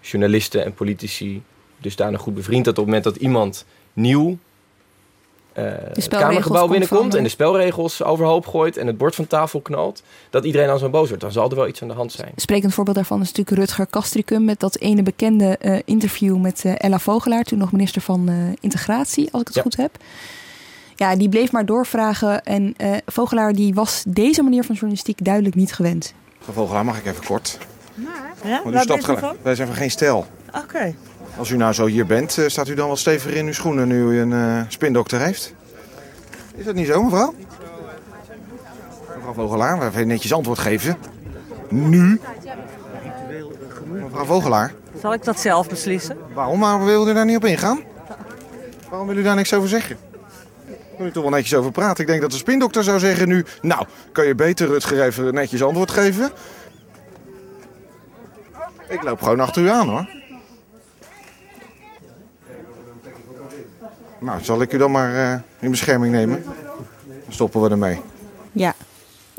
journalisten 0.00 0.64
en 0.64 0.74
politici 0.74 1.42
dus 1.78 1.96
daar 1.96 2.10
nog 2.10 2.20
goed 2.20 2.34
bevriend. 2.34 2.64
Dat 2.64 2.78
op 2.78 2.84
het 2.84 2.94
moment 2.94 3.04
dat 3.04 3.16
iemand 3.16 3.64
nieuw 3.92 4.38
uh, 5.58 5.64
het 5.92 6.08
Kamergebouw 6.08 6.68
binnenkomt 6.68 7.14
en 7.14 7.22
de 7.22 7.28
spelregels 7.28 8.02
overhoop 8.02 8.46
gooit 8.46 8.76
en 8.76 8.86
het 8.86 8.96
bord 8.96 9.14
van 9.14 9.26
tafel 9.26 9.60
knalt, 9.60 10.02
dat 10.30 10.44
iedereen 10.44 10.66
dan 10.66 10.78
zo 10.78 10.88
boos 10.88 11.08
wordt. 11.08 11.22
Dan 11.22 11.32
zal 11.32 11.50
er 11.50 11.56
wel 11.56 11.68
iets 11.68 11.82
aan 11.82 11.88
de 11.88 11.94
hand 11.94 12.12
zijn. 12.12 12.32
Sprekend 12.36 12.74
voorbeeld 12.74 12.96
daarvan 12.96 13.20
is 13.20 13.32
natuurlijk 13.32 13.56
Rutger 13.56 13.86
Kastricum 13.86 14.44
met 14.44 14.60
dat 14.60 14.76
ene 14.76 15.02
bekende 15.02 15.58
uh, 15.62 15.78
interview 15.84 16.36
met 16.36 16.62
uh, 16.66 16.72
Ella 16.76 16.98
Vogelaar, 16.98 17.44
toen 17.44 17.58
nog 17.58 17.72
minister 17.72 18.02
van 18.02 18.30
Integratie, 18.60 19.28
als 19.32 19.40
ik 19.40 19.48
het 19.48 19.58
goed 19.58 19.76
heb 19.76 19.96
ja, 20.96 21.16
die 21.16 21.28
bleef 21.28 21.52
maar 21.52 21.66
doorvragen. 21.66 22.44
En 22.44 22.74
uh, 22.76 22.96
Vogelaar 23.06 23.52
die 23.52 23.74
was 23.74 24.04
deze 24.08 24.42
manier 24.42 24.64
van 24.64 24.74
journalistiek 24.74 25.24
duidelijk 25.24 25.54
niet 25.54 25.72
gewend. 25.72 26.14
Vogelaar, 26.52 26.84
mag 26.84 26.98
ik 26.98 27.06
even 27.06 27.24
kort? 27.24 27.58
Ja, 28.44 28.62
u 28.66 28.78
stapt 28.78 29.42
Wij 29.42 29.54
zijn 29.54 29.68
van 29.68 29.76
geen 29.76 29.90
stijl. 29.90 30.26
Oké. 30.54 30.94
Als 31.36 31.50
u 31.50 31.56
nou 31.56 31.72
zo 31.72 31.86
hier 31.86 32.06
bent, 32.06 32.38
eh, 32.38 32.48
staat 32.48 32.68
u 32.68 32.74
dan 32.74 32.86
wel 32.86 32.96
stevig 32.96 33.34
in 33.34 33.46
uw 33.46 33.52
schoenen 33.52 33.88
nu 33.88 34.10
u 34.10 34.20
een 34.20 34.30
uh, 34.30 34.62
spindokter 34.68 35.20
heeft? 35.20 35.54
Is 36.54 36.64
dat 36.64 36.74
niet 36.74 36.86
zo, 36.86 37.02
mevrouw? 37.02 37.34
Mevrouw 39.14 39.32
Vogelaar, 39.32 39.78
we 39.78 39.86
even 39.86 40.06
netjes 40.06 40.32
antwoord 40.32 40.58
geven. 40.58 40.96
Nu? 41.68 42.20
Mevrouw 43.86 44.24
Vogelaar? 44.24 44.72
Zal 45.00 45.12
ik 45.12 45.24
dat 45.24 45.40
zelf 45.40 45.68
beslissen? 45.68 46.16
Waarom? 46.34 46.58
Maar 46.58 46.84
wilde 46.84 47.10
u 47.10 47.14
daar 47.14 47.24
niet 47.24 47.36
op 47.36 47.44
ingaan? 47.44 47.80
Waarom 48.88 49.08
wil 49.08 49.16
u 49.16 49.22
daar 49.22 49.36
niks 49.36 49.54
over 49.54 49.68
zeggen? 49.68 49.96
Wil 50.98 51.06
u 51.06 51.10
toch 51.10 51.22
wel 51.22 51.32
netjes 51.32 51.54
over 51.54 51.72
praten? 51.72 52.00
Ik 52.02 52.06
denk 52.06 52.20
dat 52.20 52.30
de 52.30 52.36
spindokter 52.36 52.84
zou 52.84 52.98
zeggen 52.98 53.28
nu... 53.28 53.44
Nou, 53.62 53.86
kan 54.12 54.26
je 54.26 54.34
beter 54.34 54.66
Rutger 54.66 55.02
even 55.02 55.34
netjes 55.34 55.62
antwoord 55.62 55.90
geven? 55.90 56.30
Ik 58.88 59.02
loop 59.02 59.22
gewoon 59.22 59.40
achter 59.40 59.62
u 59.62 59.68
aan, 59.68 59.88
hoor. 59.88 60.08
Nou, 64.20 64.42
zal 64.42 64.62
ik 64.62 64.72
u 64.72 64.78
dan 64.78 64.90
maar 64.90 65.14
eh, 65.14 65.40
in 65.60 65.70
bescherming 65.70 66.12
nemen? 66.12 66.44
Dan 67.06 67.32
stoppen 67.32 67.62
we 67.62 67.70
ermee. 67.70 68.00
Ja. 68.52 68.74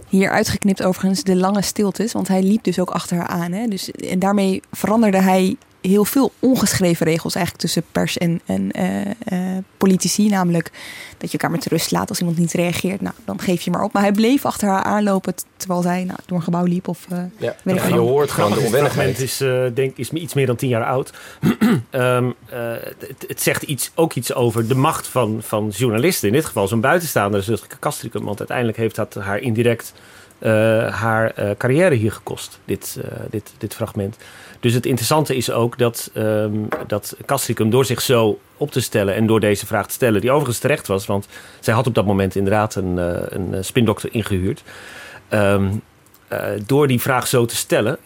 Hier 0.07 0.29
uitgeknipt 0.29 0.83
overigens 0.83 1.24
de 1.24 1.35
lange 1.35 1.62
stiltes, 1.62 2.13
want 2.13 2.27
hij 2.27 2.43
liep 2.43 2.63
dus 2.63 2.79
ook 2.79 2.89
achter 2.89 3.17
haar 3.17 3.27
aan. 3.27 3.51
Hè? 3.51 3.67
Dus, 3.67 3.91
en 3.91 4.19
daarmee 4.19 4.62
veranderde 4.71 5.21
hij 5.21 5.57
heel 5.87 6.05
veel 6.05 6.31
ongeschreven 6.39 7.05
regels 7.05 7.35
eigenlijk 7.35 7.65
tussen 7.65 7.83
pers 7.91 8.17
en, 8.17 8.41
en 8.45 8.71
eh, 8.71 9.01
eh, 9.01 9.63
politici. 9.77 10.29
Namelijk 10.29 10.71
dat 11.17 11.31
je 11.31 11.37
elkaar 11.37 11.55
met 11.57 11.65
rust 11.65 11.91
laat 11.91 12.09
als 12.09 12.19
iemand 12.19 12.37
niet 12.37 12.53
reageert. 12.53 13.01
Nou, 13.01 13.15
dan 13.25 13.39
geef 13.39 13.61
je 13.61 13.71
maar 13.71 13.83
op. 13.83 13.93
Maar 13.93 14.01
hij 14.01 14.11
bleef 14.11 14.45
achter 14.45 14.69
haar 14.69 14.83
aanlopen 14.83 15.33
terwijl 15.57 15.81
zij 15.81 16.03
nou, 16.03 16.19
door 16.25 16.37
een 16.37 16.43
gebouw 16.43 16.63
liep. 16.63 16.87
Of, 16.87 17.05
uh, 17.11 17.17
ja, 17.37 17.55
weet 17.63 17.83
je 17.83 17.93
hoort 17.93 18.31
gewoon 18.31 18.53
de 18.53 18.59
onwennigheid. 18.59 19.09
Het 19.09 19.19
is, 19.19 19.41
uh, 19.41 19.65
denk, 19.73 19.97
is 19.97 20.09
iets 20.09 20.33
meer 20.33 20.45
dan 20.45 20.55
tien 20.55 20.69
jaar 20.69 20.85
oud. 20.85 21.13
um, 21.91 22.33
het, 22.99 23.25
het, 23.27 23.41
zegt 23.41 23.61
iets, 23.61 23.91
ook 23.95 24.13
iets 24.13 24.33
over 24.33 24.67
de 24.67 24.75
macht 24.75 25.07
van, 25.07 25.37
van 25.41 25.69
journalisten. 25.69 26.27
In 26.27 26.33
dit 26.33 26.45
geval 26.45 26.67
zo'n 26.67 26.81
buitenstaander, 26.81 27.43
Zulke 27.43 27.77
Kastricum. 27.79 28.23
Want 28.23 28.39
uiteindelijk 28.39 28.77
heeft 28.77 28.95
dat 28.95 29.13
haar 29.13 29.39
indirect 29.39 29.93
haar 30.89 31.55
carrière 31.57 31.95
hier 31.95 32.11
gekost, 32.11 32.59
dit, 32.65 32.97
dit, 33.29 33.53
dit 33.57 33.73
fragment. 33.73 34.17
Dus 34.65 34.74
het 34.74 34.86
interessante 34.86 35.36
is 35.36 35.51
ook 35.51 35.77
dat, 35.77 36.12
um, 36.13 36.67
dat 36.88 37.15
Castricum 37.25 37.69
door 37.69 37.86
zich 37.86 38.01
zo 38.01 38.39
op 38.57 38.72
te 38.72 38.81
stellen 38.81 39.15
en 39.15 39.27
door 39.27 39.39
deze 39.39 39.65
vraag 39.65 39.88
te 39.88 39.93
stellen, 39.93 40.22
die 40.22 40.31
overigens 40.31 40.60
terecht 40.60 40.88
was, 40.88 41.05
want 41.05 41.27
zij 41.60 41.74
had 41.74 41.88
op 41.88 41.95
dat 41.95 42.05
moment 42.05 42.36
inderdaad 42.36 42.75
een, 42.75 42.98
uh, 42.98 43.15
een 43.27 43.65
spindokter 43.65 44.13
ingehuurd. 44.13 44.63
Um, 45.29 45.81
uh, 46.31 46.39
door 46.65 46.88
die 46.88 47.01
vraag 47.01 47.27
zo 47.27 47.45
te 47.45 47.55
stellen, 47.55 47.98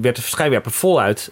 werd 0.00 0.16
de 0.16 0.22
schijnwerper 0.22 0.70
voluit 0.70 1.30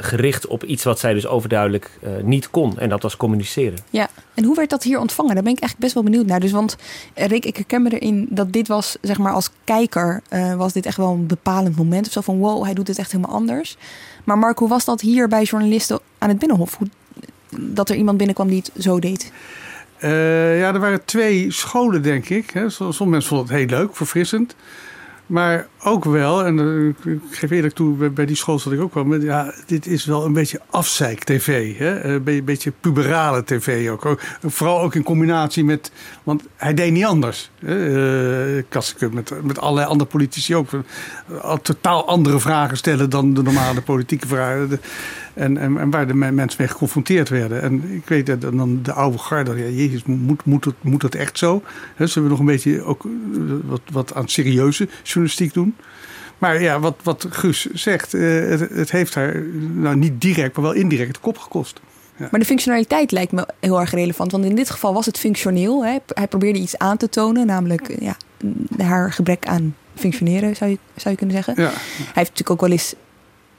gericht 0.00 0.46
op 0.46 0.64
iets 0.64 0.84
wat 0.84 0.98
zij 0.98 1.14
dus 1.14 1.26
overduidelijk 1.26 1.98
niet 2.22 2.50
kon. 2.50 2.78
En 2.78 2.88
dat 2.88 3.02
was 3.02 3.16
communiceren. 3.16 3.78
Ja, 3.90 4.08
en 4.34 4.44
hoe 4.44 4.56
werd 4.56 4.70
dat 4.70 4.82
hier 4.82 4.98
ontvangen? 4.98 5.34
Daar 5.34 5.42
ben 5.42 5.52
ik 5.52 5.60
eigenlijk 5.60 5.92
best 5.92 5.94
wel 5.94 6.12
benieuwd 6.12 6.26
naar. 6.26 6.40
Dus, 6.40 6.52
want 6.52 6.76
Rick, 7.14 7.44
ik 7.44 7.56
herken 7.56 7.82
me 7.82 7.98
erin 7.98 8.26
dat 8.30 8.52
dit 8.52 8.68
was, 8.68 8.96
zeg 9.00 9.18
maar, 9.18 9.32
als 9.32 9.50
kijker 9.64 10.22
was 10.56 10.72
dit 10.72 10.86
echt 10.86 10.96
wel 10.96 11.12
een 11.12 11.26
bepalend 11.26 11.76
moment. 11.76 12.06
Of 12.06 12.12
zo 12.12 12.20
van, 12.20 12.38
wow, 12.38 12.64
hij 12.64 12.74
doet 12.74 12.88
het 12.88 12.98
echt 12.98 13.12
helemaal 13.12 13.34
anders. 13.34 13.76
Maar 14.24 14.38
Mark, 14.38 14.58
hoe 14.58 14.68
was 14.68 14.84
dat 14.84 15.00
hier 15.00 15.28
bij 15.28 15.42
journalisten 15.42 16.00
aan 16.18 16.28
het 16.28 16.38
Binnenhof? 16.38 16.76
Hoe, 16.76 16.88
dat 17.58 17.88
er 17.88 17.96
iemand 17.96 18.16
binnenkwam 18.16 18.48
die 18.48 18.62
het 18.72 18.84
zo 18.84 18.98
deed? 18.98 19.32
Uh, 20.00 20.58
ja, 20.58 20.74
er 20.74 20.80
waren 20.80 21.04
twee 21.04 21.52
scholen, 21.52 22.02
denk 22.02 22.28
ik. 22.28 22.64
Sommige 22.66 23.06
mensen 23.06 23.28
vonden 23.28 23.56
het 23.56 23.56
heel 23.56 23.78
leuk, 23.78 23.96
verfrissend. 23.96 24.54
Maar 25.30 25.66
ook 25.82 26.04
wel, 26.04 26.44
en 26.44 26.58
uh, 26.58 27.12
ik 27.14 27.20
geef 27.30 27.50
eerlijk 27.50 27.74
toe, 27.74 28.08
bij 28.08 28.26
die 28.26 28.36
school 28.36 28.58
zat 28.58 28.72
ik 28.72 28.80
ook 28.80 28.94
wel 28.94 29.04
met, 29.04 29.22
ja, 29.22 29.54
dit 29.66 29.86
is 29.86 30.04
wel 30.04 30.24
een 30.24 30.32
beetje 30.32 30.60
afzeik-tv. 30.70 31.78
Hè? 31.78 32.04
Een 32.04 32.44
beetje 32.44 32.72
puberale 32.80 33.44
tv 33.44 33.90
ook. 33.90 34.20
Vooral 34.46 34.80
ook 34.80 34.94
in 34.94 35.02
combinatie 35.02 35.64
met, 35.64 35.92
want 36.22 36.42
hij 36.56 36.74
deed 36.74 36.92
niet 36.92 37.04
anders. 37.04 37.50
Uh, 37.60 37.72
met, 39.10 39.32
met 39.42 39.60
allerlei 39.60 39.86
andere 39.86 40.10
politici 40.10 40.56
ook. 40.56 40.70
Al 41.40 41.60
totaal 41.60 42.06
andere 42.06 42.40
vragen 42.40 42.76
stellen 42.76 43.10
dan 43.10 43.34
de 43.34 43.42
normale 43.42 43.82
politieke 43.82 44.26
vragen. 44.26 44.80
En, 45.34 45.56
en, 45.56 45.78
en, 45.78 45.90
waar 45.90 46.06
de 46.06 46.14
mensen 46.14 46.56
mee 46.58 46.68
geconfronteerd 46.68 47.28
werden. 47.28 47.62
En 47.62 47.92
ik 47.94 48.08
weet 48.08 48.26
dat 48.26 48.40
dan 48.40 48.82
de 48.82 48.92
oude 48.92 49.18
garde, 49.18 49.56
ja, 49.56 49.68
jezus, 49.68 50.02
moet, 50.04 50.44
moet, 50.44 50.64
het, 50.64 50.74
moet 50.80 51.02
het 51.02 51.14
echt 51.14 51.38
zo? 51.38 51.62
He, 51.94 52.06
zullen 52.06 52.28
we 52.28 52.34
nog 52.34 52.40
een 52.40 52.52
beetje 52.52 52.82
ook 52.82 53.02
wat, 53.64 53.80
wat 53.92 54.14
aan 54.14 54.28
serieuze 54.28 54.88
journalistiek 55.02 55.52
doen? 55.52 55.74
Maar 56.38 56.62
ja, 56.62 56.80
wat, 56.80 56.96
wat 57.02 57.26
Guus 57.30 57.66
zegt, 57.72 58.12
het, 58.12 58.60
het 58.60 58.90
heeft 58.90 59.14
haar 59.14 59.42
nou 59.74 59.96
niet 59.96 60.20
direct, 60.20 60.56
maar 60.56 60.64
wel 60.64 60.74
indirect 60.74 61.14
de 61.14 61.20
kop 61.20 61.38
gekost. 61.38 61.80
Ja. 62.16 62.28
Maar 62.30 62.40
de 62.40 62.46
functionaliteit 62.46 63.12
lijkt 63.12 63.32
me 63.32 63.46
heel 63.60 63.80
erg 63.80 63.90
relevant. 63.90 64.32
Want 64.32 64.44
in 64.44 64.54
dit 64.54 64.70
geval 64.70 64.94
was 64.94 65.06
het 65.06 65.18
functioneel. 65.18 65.84
Hè. 65.84 65.96
Hij 66.06 66.26
probeerde 66.28 66.58
iets 66.58 66.78
aan 66.78 66.96
te 66.96 67.08
tonen, 67.08 67.46
namelijk 67.46 68.00
ja, 68.00 68.16
haar 68.78 69.12
gebrek 69.12 69.46
aan 69.46 69.74
functioneren, 69.94 70.56
zou 70.56 70.70
je, 70.70 70.78
zou 70.96 71.10
je 71.10 71.16
kunnen 71.16 71.36
zeggen. 71.36 71.62
Ja. 71.62 71.68
Hij 71.70 71.96
heeft 71.96 72.14
natuurlijk 72.14 72.50
ook 72.50 72.60
wel 72.60 72.70
eens 72.70 72.94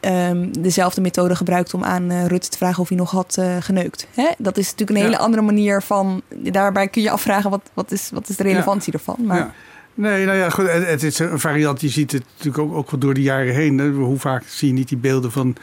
um, 0.02 0.62
dezelfde 0.62 1.02
methode 1.02 1.36
gebruikt 1.36 1.74
om 1.74 1.84
aan 1.84 2.12
uh, 2.12 2.26
Rutte 2.26 2.50
te 2.50 2.58
vragen 2.58 2.82
of 2.82 2.88
hij 2.88 2.98
nog 2.98 3.12
had 3.12 3.36
uh, 3.40 3.56
geneukt. 3.60 4.08
Hè? 4.16 4.30
Dat 4.38 4.58
is 4.58 4.72
natuurlijk 4.72 4.98
een 4.98 5.06
hele 5.06 5.18
ja. 5.18 5.24
andere 5.24 5.42
manier 5.42 5.82
van. 5.82 6.22
Daarbij 6.36 6.88
kun 6.88 7.02
je 7.02 7.10
afvragen 7.10 7.50
wat, 7.50 7.72
wat, 7.74 7.92
is, 7.92 8.10
wat 8.14 8.30
is 8.30 8.36
de 8.36 8.44
relevantie 8.44 8.94
ja. 8.94 8.98
ervan. 9.00 9.26
Maar... 9.26 9.54
Nee, 9.94 10.26
nou 10.26 10.38
ja, 10.38 10.50
goed, 10.50 10.72
het, 10.72 10.88
het, 10.88 11.04
is 11.04 11.20
een 11.20 11.40
variant. 11.40 11.82
Je 11.82 11.90
ziet 11.90 12.12
het 12.12 12.24
natuurlijk 12.38 12.64
ook, 12.64 12.74
ook 12.74 12.92
wel 12.92 13.00
door 13.00 13.14
de 13.14 13.22
jaren 13.22 13.54
heen. 13.54 13.78
Hè. 13.78 13.90
Hoe 13.90 14.20
vaak 14.20 14.44
zie 14.48 14.68
je 14.68 14.74
niet 14.74 14.88
die 14.88 14.98
beelden 14.98 15.32
van 15.32 15.56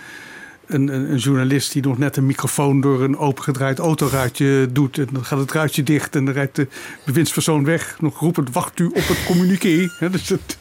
een, 0.68 0.88
een, 0.88 1.10
een, 1.10 1.16
journalist 1.16 1.72
die 1.72 1.82
nog 1.82 1.98
net 1.98 2.16
een 2.16 2.26
microfoon 2.26 2.80
door 2.80 3.02
een 3.02 3.18
opengedraaid 3.18 3.78
autoruitje 3.78 4.68
doet. 4.72 4.98
En 4.98 5.08
dan 5.12 5.24
gaat 5.24 5.38
het 5.38 5.52
ruitje 5.52 5.82
dicht 5.82 6.16
en 6.16 6.24
dan 6.24 6.34
rijdt 6.34 6.56
de 6.56 6.66
bewindspersoon 7.04 7.64
weg. 7.64 7.96
Nog 8.00 8.18
roepend, 8.18 8.52
wacht 8.52 8.78
u 8.78 8.86
op 8.86 9.08
het 9.08 9.24
communiqué. 9.26 9.88
dus, 10.12 10.26
dat, 10.26 10.56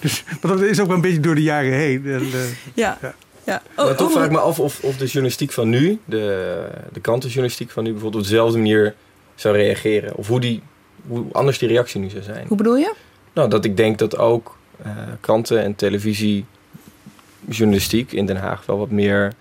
dus, 0.00 0.24
maar 0.42 0.56
dat 0.56 0.60
is 0.60 0.80
ook 0.80 0.86
wel 0.86 0.96
een 0.96 1.02
beetje 1.02 1.20
door 1.20 1.34
de 1.34 1.42
jaren 1.42 1.72
heen. 1.72 2.06
En, 2.06 2.22
uh, 2.22 2.34
ja. 2.74 2.98
ja. 3.00 3.14
Ja. 3.44 3.62
Oh, 3.76 3.84
maar 3.84 3.96
toch 3.96 4.06
oh, 4.06 4.12
vraag 4.12 4.24
ik 4.24 4.30
me 4.30 4.38
af 4.38 4.58
of, 4.58 4.82
of 4.82 4.96
de 4.96 5.04
journalistiek 5.04 5.52
van 5.52 5.68
nu, 5.68 5.98
de, 6.04 6.66
de 6.92 7.00
krantenjournalistiek 7.00 7.70
van 7.70 7.84
nu, 7.84 7.90
bijvoorbeeld 7.90 8.22
op 8.22 8.28
dezelfde 8.28 8.58
manier 8.58 8.94
zou 9.34 9.56
reageren. 9.56 10.16
Of 10.16 10.26
hoe, 10.26 10.40
die, 10.40 10.62
hoe 11.06 11.24
anders 11.32 11.58
die 11.58 11.68
reactie 11.68 12.00
nu 12.00 12.08
zou 12.08 12.22
zijn. 12.22 12.46
Hoe 12.48 12.56
bedoel 12.56 12.76
je? 12.76 12.94
Nou, 13.32 13.50
dat 13.50 13.64
ik 13.64 13.76
denk 13.76 13.98
dat 13.98 14.16
ook 14.16 14.58
uh, 14.86 14.92
kranten 15.20 15.62
en 15.62 15.74
televisiejournalistiek 15.74 18.12
in 18.12 18.26
Den 18.26 18.36
Haag 18.36 18.66
wel 18.66 18.78
wat 18.78 18.90
meer 18.90 19.32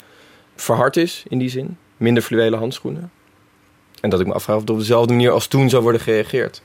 verhard 0.61 0.97
is 0.97 1.23
in 1.27 1.37
die 1.37 1.49
zin. 1.49 1.77
Minder 1.97 2.23
fluwelen 2.23 2.59
handschoenen. 2.59 3.11
En 4.01 4.09
dat 4.09 4.19
ik 4.19 4.27
me 4.27 4.33
afvraag 4.33 4.55
of 4.55 4.61
het 4.61 4.71
op 4.71 4.77
dezelfde 4.77 5.13
manier 5.13 5.31
als 5.31 5.47
toen 5.47 5.69
zou 5.69 5.83
worden 5.83 6.01
gereageerd. 6.01 6.61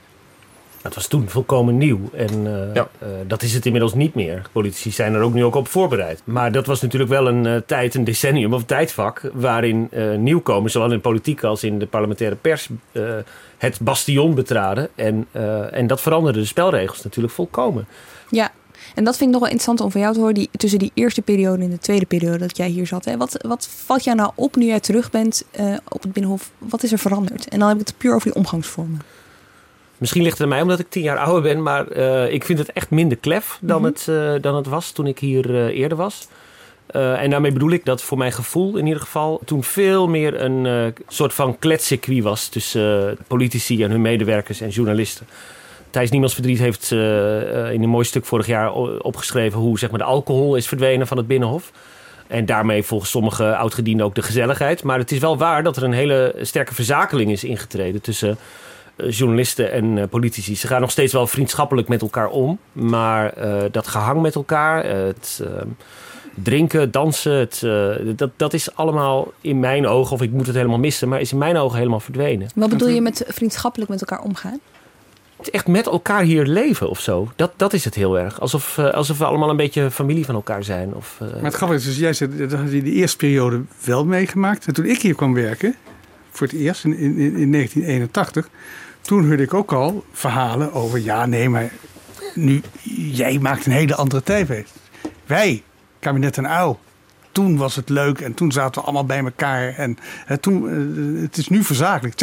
Het 0.81 0.95
was 0.95 1.07
toen 1.07 1.29
volkomen 1.29 1.77
nieuw 1.77 1.99
en 2.13 2.45
uh, 2.45 2.73
ja. 2.73 2.89
uh, 3.03 3.07
dat 3.27 3.41
is 3.41 3.53
het 3.53 3.65
inmiddels 3.65 3.93
niet 3.93 4.15
meer. 4.15 4.41
Politici 4.51 4.91
zijn 4.91 5.13
er 5.13 5.21
ook 5.21 5.33
nu 5.33 5.43
ook 5.43 5.55
op 5.55 5.67
voorbereid. 5.67 6.21
Maar 6.23 6.51
dat 6.51 6.65
was 6.65 6.81
natuurlijk 6.81 7.11
wel 7.11 7.27
een 7.27 7.45
uh, 7.45 7.55
tijd, 7.65 7.95
een 7.95 8.03
decennium 8.03 8.53
of 8.53 8.63
tijdvak... 8.63 9.29
waarin 9.33 9.89
nieuwkomers, 10.17 10.73
zowel 10.73 10.89
in 10.89 10.95
de 10.95 11.01
politiek 11.01 11.43
als 11.43 11.63
in 11.63 11.79
de 11.79 11.85
parlementaire 11.85 12.35
pers... 12.35 12.69
het 13.57 13.79
bastion 13.81 14.35
betraden. 14.35 14.89
En, 14.95 15.27
en 15.71 15.87
dat 15.87 16.01
veranderde 16.01 16.39
de 16.39 16.45
spelregels 16.45 17.03
natuurlijk 17.03 17.33
volkomen. 17.33 17.87
Ja, 18.29 18.51
en 18.95 19.03
dat 19.03 19.17
vind 19.17 19.29
ik 19.29 19.39
nog 19.39 19.39
wel 19.39 19.51
interessant 19.51 19.81
om 19.81 19.91
van 19.91 20.01
jou 20.01 20.13
te 20.13 20.19
horen. 20.19 20.33
Die, 20.33 20.49
tussen 20.57 20.79
die 20.79 20.91
eerste 20.93 21.21
periode 21.21 21.63
en 21.63 21.69
de 21.69 21.79
tweede 21.79 22.05
periode 22.05 22.37
dat 22.37 22.57
jij 22.57 22.67
hier 22.67 22.87
zat. 22.87 23.05
Hè. 23.05 23.17
Wat, 23.17 23.37
wat 23.41 23.69
valt 23.85 24.03
jou 24.03 24.17
nou 24.17 24.31
op 24.35 24.55
nu 24.55 24.65
jij 24.65 24.79
terug 24.79 25.11
bent 25.11 25.45
uh, 25.59 25.75
op 25.89 26.03
het 26.03 26.13
Binnenhof? 26.13 26.51
Wat 26.57 26.83
is 26.83 26.91
er 26.91 26.99
veranderd? 26.99 27.47
En 27.47 27.59
dan 27.59 27.67
heb 27.67 27.79
ik 27.79 27.87
het 27.87 27.97
puur 27.97 28.15
over 28.15 28.27
die 28.31 28.39
omgangsvormen. 28.39 29.01
Misschien 29.97 30.21
ligt 30.21 30.33
het 30.33 30.41
aan 30.41 30.49
mij 30.53 30.61
omdat 30.61 30.79
ik 30.79 30.89
tien 30.89 31.03
jaar 31.03 31.17
ouder 31.17 31.41
ben. 31.41 31.63
Maar 31.63 31.97
uh, 31.97 32.31
ik 32.31 32.45
vind 32.45 32.59
het 32.59 32.71
echt 32.71 32.89
minder 32.89 33.17
klef 33.17 33.57
dan, 33.61 33.77
mm 33.77 33.85
-hmm. 33.85 33.93
het, 33.93 34.07
uh, 34.09 34.41
dan 34.41 34.55
het 34.55 34.67
was 34.67 34.91
toen 34.91 35.07
ik 35.07 35.19
hier 35.19 35.69
eerder 35.69 35.97
was. 35.97 36.27
Uh, 36.91 37.21
en 37.21 37.29
daarmee 37.29 37.51
bedoel 37.51 37.71
ik 37.71 37.85
dat 37.85 38.01
voor 38.01 38.17
mijn 38.17 38.31
gevoel 38.31 38.77
in 38.77 38.85
ieder 38.85 39.01
geval 39.01 39.41
toen 39.45 39.63
veel 39.63 40.07
meer 40.07 40.41
een 40.41 40.65
uh, 40.65 40.85
soort 41.07 41.33
van 41.33 41.59
kletscircuit 41.59 42.23
was 42.23 42.47
tussen 42.47 43.09
uh, 43.09 43.17
politici 43.27 43.83
en 43.83 43.91
hun 43.91 44.01
medewerkers 44.01 44.61
en 44.61 44.69
journalisten. 44.69 45.27
Thijs 45.95 46.09
Niemands 46.09 46.33
Verdriet 46.33 46.59
heeft 46.59 46.91
uh, 46.91 47.71
in 47.71 47.83
een 47.83 47.89
mooi 47.89 48.05
stuk 48.05 48.25
vorig 48.25 48.45
jaar 48.45 48.73
opgeschreven 49.01 49.59
hoe 49.59 49.79
zeg 49.79 49.89
maar, 49.89 49.99
de 49.99 50.05
alcohol 50.05 50.55
is 50.55 50.67
verdwenen 50.67 51.07
van 51.07 51.17
het 51.17 51.27
Binnenhof. 51.27 51.71
En 52.27 52.45
daarmee 52.45 52.83
volgens 52.83 53.09
sommige 53.09 53.55
oudgedienden 53.55 54.05
ook 54.05 54.15
de 54.15 54.21
gezelligheid. 54.21 54.83
Maar 54.83 54.97
het 54.97 55.11
is 55.11 55.19
wel 55.19 55.37
waar 55.37 55.63
dat 55.63 55.77
er 55.77 55.83
een 55.83 55.93
hele 55.93 56.35
sterke 56.41 56.73
verzakeling 56.73 57.31
is 57.31 57.43
ingetreden 57.43 58.01
tussen 58.01 58.37
uh, 58.95 59.11
journalisten 59.11 59.71
en 59.71 60.09
politici. 60.09 60.55
Ze 60.55 60.67
gaan 60.67 60.81
nog 60.81 60.91
steeds 60.91 61.13
wel 61.13 61.27
vriendschappelijk 61.27 61.87
met 61.87 62.01
elkaar 62.01 62.29
om. 62.29 62.59
Maar 62.71 63.33
dat 63.71 63.87
gehang 63.87 64.21
met 64.21 64.35
elkaar, 64.35 64.85
het 64.85 65.43
drinken, 66.33 66.91
dansen, 66.91 67.33
het, 67.33 67.59
dat, 68.17 68.29
dat 68.35 68.53
is 68.53 68.75
allemaal 68.75 69.31
in 69.41 69.59
mijn 69.59 69.87
ogen, 69.87 70.13
of 70.13 70.21
ik 70.21 70.31
moet 70.31 70.47
het 70.47 70.55
helemaal 70.55 70.79
missen, 70.79 71.09
maar 71.09 71.19
is 71.19 71.31
in 71.31 71.37
mijn 71.37 71.57
ogen 71.57 71.77
helemaal 71.77 71.99
verdwenen. 71.99 72.49
Wat 72.55 72.69
bedoel 72.69 72.89
je 72.89 73.01
met 73.01 73.25
vriendschappelijk 73.27 73.89
met 73.89 73.99
elkaar 73.99 74.21
omgaan? 74.21 74.59
Echt 75.49 75.67
met 75.67 75.85
elkaar 75.85 76.21
hier 76.21 76.45
leven 76.45 76.89
of 76.89 76.99
zo. 76.99 77.31
Dat, 77.35 77.51
dat 77.55 77.73
is 77.73 77.85
het 77.85 77.95
heel 77.95 78.19
erg. 78.19 78.39
Alsof, 78.39 78.77
uh, 78.77 78.93
alsof 78.93 79.17
we 79.17 79.25
allemaal 79.25 79.49
een 79.49 79.57
beetje 79.57 79.91
familie 79.91 80.25
van 80.25 80.35
elkaar 80.35 80.63
zijn. 80.63 80.93
Of, 80.93 81.17
uh... 81.21 81.33
Maar 81.33 81.43
het 81.43 81.53
grappige 81.53 81.79
is, 81.79 81.85
dus 81.85 81.97
jij 81.97 82.13
zei, 82.13 82.37
dat 82.37 82.59
had 82.59 82.71
je 82.71 82.83
de 82.83 82.91
eerste 82.91 83.17
periode 83.17 83.61
wel 83.83 84.05
meegemaakt. 84.05 84.67
En 84.67 84.73
toen 84.73 84.85
ik 84.85 85.01
hier 85.01 85.15
kwam 85.15 85.33
werken, 85.33 85.75
voor 86.31 86.47
het 86.47 86.55
eerst 86.55 86.83
in, 86.83 86.97
in, 86.97 87.17
in 87.17 87.51
1981... 87.51 88.49
toen 89.01 89.27
hoorde 89.27 89.43
ik 89.43 89.53
ook 89.53 89.73
al 89.73 90.03
verhalen 90.11 90.73
over... 90.73 90.99
ja, 90.99 91.25
nee, 91.25 91.49
maar 91.49 91.71
nu, 92.33 92.61
jij 93.11 93.39
maakt 93.39 93.65
een 93.65 93.71
hele 93.71 93.95
andere 93.95 94.23
tijd. 94.23 94.65
Wij, 95.25 95.63
kabinet 95.99 96.37
en 96.37 96.47
Uil, 96.47 96.79
toen 97.35 97.57
was 97.57 97.75
het 97.75 97.89
leuk 97.89 98.19
en 98.19 98.33
toen 98.33 98.51
zaten 98.51 98.81
we 98.81 98.87
allemaal 98.87 99.05
bij 99.05 99.23
elkaar. 99.23 99.73
En 99.73 99.97
hè, 100.25 100.37
toen, 100.37 100.69
eh, 100.69 101.21
het 101.21 101.37
is 101.37 101.47
nu 101.47 101.63
verzakelijk. 101.63 102.21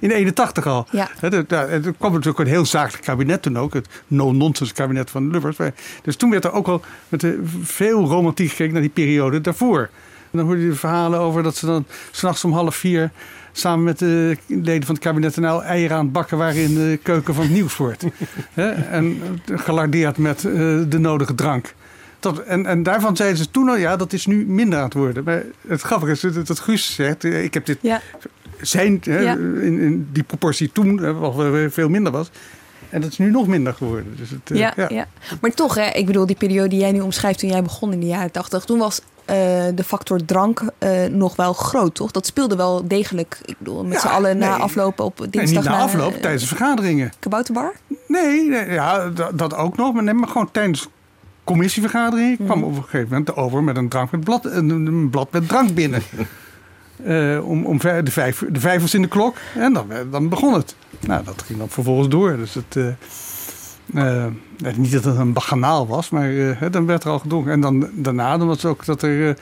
In 0.00 0.10
81 0.10 0.66
al. 0.66 0.86
Ja. 0.90 1.08
Hè, 1.18 1.28
er, 1.28 1.68
er 1.70 1.94
kwam 1.98 2.12
natuurlijk 2.12 2.38
een 2.38 2.46
heel 2.46 2.64
zakelijk 2.64 3.04
kabinet 3.04 3.42
toen 3.42 3.58
ook. 3.58 3.74
Het 3.74 3.88
no-nonsense 4.06 4.74
kabinet 4.74 5.10
van 5.10 5.30
Lubbers. 5.30 5.56
Dus 6.02 6.16
toen 6.16 6.30
werd 6.30 6.44
er 6.44 6.52
ook 6.52 6.66
al 6.66 6.82
met 7.08 7.26
veel 7.62 8.06
romantiek 8.06 8.48
gekeken 8.48 8.72
naar 8.72 8.82
die 8.82 8.90
periode 8.90 9.40
daarvoor. 9.40 9.80
En 10.30 10.38
dan 10.38 10.46
hoorde 10.46 10.62
je 10.62 10.68
de 10.68 10.74
verhalen 10.74 11.20
over 11.20 11.42
dat 11.42 11.56
ze 11.56 11.66
dan 11.66 11.84
s'nachts 12.10 12.44
om 12.44 12.52
half 12.52 12.76
vier... 12.76 13.10
samen 13.52 13.84
met 13.84 13.98
de 13.98 14.36
leden 14.46 14.86
van 14.86 14.94
het 14.94 15.04
kabinet 15.04 15.36
nou 15.36 15.62
eieren 15.62 15.96
aan 15.96 16.04
het 16.04 16.12
bakken 16.12 16.38
waren 16.38 16.62
in 16.62 16.74
de 16.74 16.98
keuken 17.02 17.34
van 17.34 17.44
het 17.44 17.52
Nieuwspoort. 17.52 18.04
Hè, 18.54 18.70
en 18.70 19.20
gelardeerd 19.46 20.18
met 20.18 20.44
eh, 20.44 20.52
de 20.88 20.98
nodige 20.98 21.34
drank. 21.34 21.74
Dat, 22.24 22.38
en, 22.38 22.66
en 22.66 22.82
daarvan 22.82 23.16
zeiden 23.16 23.38
ze 23.38 23.50
toen 23.50 23.68
al, 23.68 23.76
ja, 23.76 23.96
dat 23.96 24.12
is 24.12 24.26
nu 24.26 24.46
minder 24.46 24.78
aan 24.78 24.84
het 24.84 24.94
worden. 24.94 25.24
Maar 25.24 25.42
het 25.68 25.80
grappige 25.80 26.12
is 26.12 26.20
dat, 26.20 26.46
dat 26.46 26.58
Guus 26.60 26.94
zegt, 26.94 27.24
eh, 27.24 27.42
ik 27.44 27.54
heb 27.54 27.66
dit 27.66 27.78
Ja. 27.80 28.00
zijn 28.60 29.00
hè, 29.04 29.18
Ja. 29.20 29.32
in, 29.32 29.78
in 29.80 30.08
die 30.12 30.22
proportie 30.22 30.72
toen, 30.72 30.98
hè, 30.98 31.12
wat 31.14 31.34
veel 31.72 31.88
minder 31.88 32.12
was. 32.12 32.30
En 32.90 33.00
dat 33.00 33.10
is 33.10 33.18
nu 33.18 33.30
nog 33.30 33.46
minder 33.46 33.74
geworden. 33.74 34.14
Dus 34.16 34.30
het, 34.30 34.50
eh, 34.50 34.56
Ja, 34.58 34.74
ja. 34.88 35.06
maar 35.40 35.50
toch, 35.50 35.74
hè, 35.74 35.86
ik 35.90 36.06
bedoel, 36.06 36.26
die 36.26 36.36
periode 36.36 36.68
die 36.68 36.78
jij 36.78 36.92
nu 36.92 37.00
omschrijft 37.00 37.38
toen 37.38 37.48
jij 37.50 37.62
begon 37.62 37.92
in 37.92 38.00
de 38.00 38.06
jaren 38.06 38.30
80, 38.30 38.64
toen 38.64 38.78
was 38.78 39.00
eh, 39.24 39.36
de 39.74 39.84
factor 39.84 40.24
drank 40.24 40.62
eh, 40.78 41.04
nog 41.04 41.36
wel 41.36 41.52
groot, 41.52 41.94
toch? 41.94 42.10
Dat 42.10 42.26
speelde 42.26 42.56
wel 42.56 42.88
degelijk. 42.88 43.38
Ik 43.44 43.54
bedoel, 43.58 43.84
met 43.84 43.92
Ja, 43.92 44.00
z'n 44.00 44.06
allen 44.06 44.38
na 44.38 44.56
aflopen 44.56 45.04
op 45.04 45.18
Nee, 45.18 45.28
dinsdag. 45.30 45.62
niet 45.62 45.72
na 45.72 45.78
afloop, 45.78 46.14
eh, 46.14 46.20
tijdens 46.20 46.42
de 46.42 46.48
vergaderingen. 46.48 47.12
Kabouterbar? 47.18 47.72
Nee, 48.08 48.48
nee, 48.48 48.70
ja, 48.70 49.08
dat, 49.10 49.38
dat 49.38 49.54
ook 49.54 49.76
nog. 49.76 49.94
Maar, 49.94 50.02
nee, 50.02 50.14
maar 50.14 50.28
gewoon 50.28 50.50
tijdens 50.50 50.88
commissievergaderingen 51.44 52.36
kwam 52.44 52.62
op 52.62 52.76
een 52.76 52.82
gegeven 52.82 53.08
moment 53.08 53.36
over 53.36 53.62
met 53.62 53.76
een, 53.76 53.88
drank 53.88 54.10
met 54.10 54.24
blad, 54.24 54.44
een, 54.44 55.08
blad 55.10 55.32
met 55.32 55.48
drank 55.48 55.74
binnen. 55.74 56.02
Eh, 57.04 57.48
om 57.48 57.66
om 57.66 57.78
de, 57.78 58.10
vijf, 58.10 58.44
de 58.50 58.60
vijf 58.60 58.80
was 58.80 58.94
in 58.94 59.02
de 59.02 59.08
klok 59.08 59.36
en 59.54 59.72
dan, 59.72 59.86
dan 60.10 60.28
begon 60.28 60.54
het. 60.54 60.76
Nou, 61.00 61.24
dat 61.24 61.42
ging 61.46 61.58
dan 61.58 61.68
vervolgens 61.68 62.08
door. 62.08 62.36
Dus 62.36 62.54
het, 62.54 62.76
eh, 62.76 62.86
eh, 63.94 64.24
eh, 64.24 64.76
niet 64.76 64.92
dat 64.92 65.04
het 65.04 65.16
een 65.16 65.32
baganaal 65.32 65.86
was, 65.86 66.10
maar 66.10 66.30
eh, 66.36 66.70
dan 66.70 66.86
werd 66.86 67.04
er 67.04 67.10
al 67.10 67.18
gedronken. 67.18 67.52
En 67.52 67.60
dan, 67.60 67.88
daarna 67.92 68.38
dan 68.38 68.46
was 68.46 68.56
het 68.56 68.70
ook 68.70 68.84
dat 68.84 69.02
er 69.02 69.28
eh, 69.28 69.34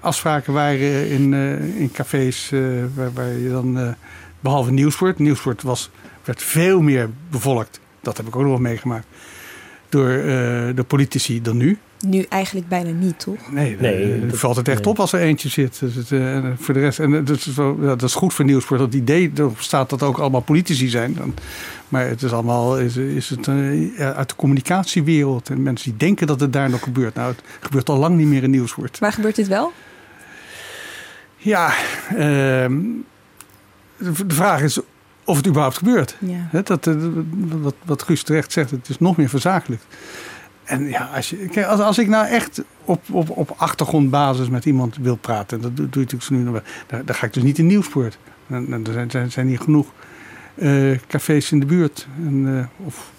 afspraken 0.00 0.52
waren 0.52 1.08
in, 1.08 1.34
eh, 1.34 1.80
in 1.80 1.90
cafés 1.92 2.52
eh, 2.52 2.60
waar, 2.94 3.12
waar 3.12 3.32
je 3.32 3.50
dan, 3.50 3.78
eh, 3.78 3.88
behalve 4.40 4.70
Nieuwsport, 4.70 5.18
Nieuwsport 5.18 5.62
was, 5.62 5.90
werd 6.24 6.42
veel 6.42 6.80
meer 6.80 7.10
bevolkt. 7.30 7.80
Dat 8.00 8.16
heb 8.16 8.26
ik 8.26 8.36
ook 8.36 8.42
nog 8.42 8.50
wel 8.50 8.60
meegemaakt. 8.60 9.06
Door 9.88 10.08
eh, 10.10 10.24
de 10.74 10.84
politici 10.86 11.42
dan 11.42 11.56
nu. 11.56 11.78
Nu 12.06 12.22
eigenlijk 12.28 12.68
bijna 12.68 12.90
niet, 12.90 13.18
toch? 13.18 13.52
Nee, 13.52 13.76
Nee, 13.80 14.26
dat- 14.26 14.38
valt 14.38 14.56
het 14.56 14.68
echt 14.68 14.78
nee. 14.80 14.88
op 14.88 14.98
als 15.00 15.12
er 15.12 15.20
eentje 15.20 15.48
zit. 15.48 15.80
Dus 15.80 15.94
het, 15.94 16.12
eh, 16.12 16.34
en 16.34 16.56
voor 16.60 16.74
de 16.74 16.80
rest, 16.80 16.98
en 16.98 17.24
dat 17.24 17.36
is, 17.36 17.46
wel, 17.46 17.76
ja, 17.80 17.86
dat 17.86 18.02
is 18.02 18.14
goed 18.14 18.34
voor 18.34 18.44
Nieuwsport. 18.44 18.80
Dat 18.80 18.94
idee 18.94 19.32
erop 19.36 19.60
staat 19.60 19.90
dat 19.90 20.02
ook 20.02 20.18
allemaal 20.18 20.40
politici 20.40 20.88
zijn. 20.88 21.14
Dan, 21.14 21.34
maar 21.88 22.06
het 22.08 22.22
is 22.22 22.32
allemaal 22.32 22.78
is, 22.78 22.96
is 22.96 23.28
het, 23.30 23.48
eh, 23.48 24.10
uit 24.16 24.28
de 24.28 24.36
communicatiewereld. 24.36 25.48
En 25.50 25.62
mensen 25.62 25.90
die 25.90 25.98
denken 25.98 26.26
dat 26.26 26.40
het 26.40 26.52
daar 26.52 26.70
nog 26.70 26.82
gebeurt. 26.82 27.14
Nou, 27.14 27.28
het 27.28 27.42
gebeurt 27.60 27.88
al 27.88 27.98
lang 27.98 28.16
niet 28.16 28.26
meer 28.26 28.42
in 28.42 28.50
Nieuwsport. 28.50 28.98
Waar 28.98 29.12
gebeurt 29.12 29.36
dit 29.36 29.48
wel? 29.48 29.72
Ja, 31.36 31.72
ehm, 32.16 32.78
de 33.98 34.12
vraag 34.34 34.62
is 34.62 34.78
of 35.26 35.36
het 35.36 35.46
überhaupt 35.46 35.76
gebeurt. 35.76 36.16
Ja. 36.18 36.62
Dat, 36.62 36.86
eh, 36.86 36.94
wat, 37.60 37.74
wat 37.84 38.02
Guus 38.02 38.22
terecht 38.22 38.52
zegt, 38.52 38.70
het 38.70 38.88
is 38.88 38.98
nog 38.98 39.16
meer 39.16 39.28
verzakelijk. 39.28 39.82
En 40.64 40.88
ja, 40.88 41.10
als, 41.14 41.30
je, 41.30 41.36
kijk, 41.36 41.66
als, 41.66 41.80
als 41.80 41.98
ik 41.98 42.08
nou 42.08 42.26
echt 42.26 42.62
op, 42.84 43.02
op, 43.10 43.30
op 43.30 43.54
achtergrondbasis 43.56 44.48
met 44.48 44.64
iemand 44.64 44.96
wil 44.96 45.16
praten, 45.16 45.60
dat 45.60 45.76
doe, 45.76 45.88
doe 45.88 46.02
je 46.02 46.16
natuurlijk 46.16 46.22
zo 46.22 46.34
nu 46.52 46.60
dan, 46.86 47.02
dan 47.04 47.14
ga 47.14 47.26
ik 47.26 47.32
dus 47.32 47.42
niet 47.42 47.58
in 47.58 47.66
Nieuwspoort. 47.66 48.18
Er 48.48 48.80
zijn, 48.92 49.10
zijn, 49.10 49.30
zijn 49.30 49.46
hier 49.46 49.60
genoeg 49.60 49.86
eh, 50.54 50.98
cafés 51.06 51.52
in 51.52 51.60
de 51.60 51.66
buurt. 51.66 52.06
En, 52.16 52.58
eh, 52.58 52.86
of, 52.86 53.10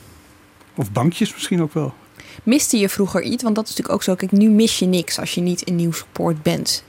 of 0.75 0.91
bankjes 0.91 1.33
misschien 1.33 1.61
ook 1.61 1.73
wel. 1.73 1.93
Miste 2.43 2.77
je 2.77 2.89
vroeger 2.89 3.21
iets? 3.21 3.43
Want 3.43 3.55
dat 3.55 3.63
is 3.63 3.69
natuurlijk 3.69 3.95
ook 3.95 4.03
zo. 4.03 4.15
Kijk, 4.15 4.31
nu 4.31 4.49
mis 4.49 4.79
je 4.79 4.85
niks 4.85 5.19
als 5.19 5.35
je 5.35 5.41
niet 5.41 5.61
in 5.61 5.75
Nieuwsport 5.75 6.43
bent. 6.43 6.83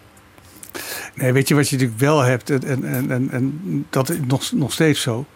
Nee, 1.14 1.32
weet 1.32 1.48
je 1.48 1.54
wat 1.54 1.68
je 1.68 1.76
natuurlijk 1.76 2.00
wel 2.00 2.20
hebt, 2.20 2.50
en, 2.50 2.84
en, 2.84 3.10
en, 3.10 3.30
en, 3.30 3.86
dat 3.90 4.08
is 4.08 4.16
nog, 4.26 4.52
nog 4.52 4.72
steeds 4.72 5.00
zo. 5.00 5.26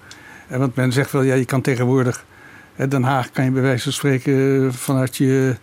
En 0.48 0.58
want 0.58 0.74
men 0.74 0.92
zegt 0.92 1.12
wel, 1.12 1.22
ja, 1.22 1.34
je 1.34 1.44
kan 1.44 1.60
tegenwoordig, 1.60 2.24
Den 2.88 3.02
Haag 3.02 3.30
kan 3.30 3.44
je 3.44 3.50
bij 3.50 3.62
wijze 3.62 3.82
van 3.82 3.92
spreken 3.92 4.66
eh, 4.66 4.72
vanuit 4.72 5.16
je 5.16 5.56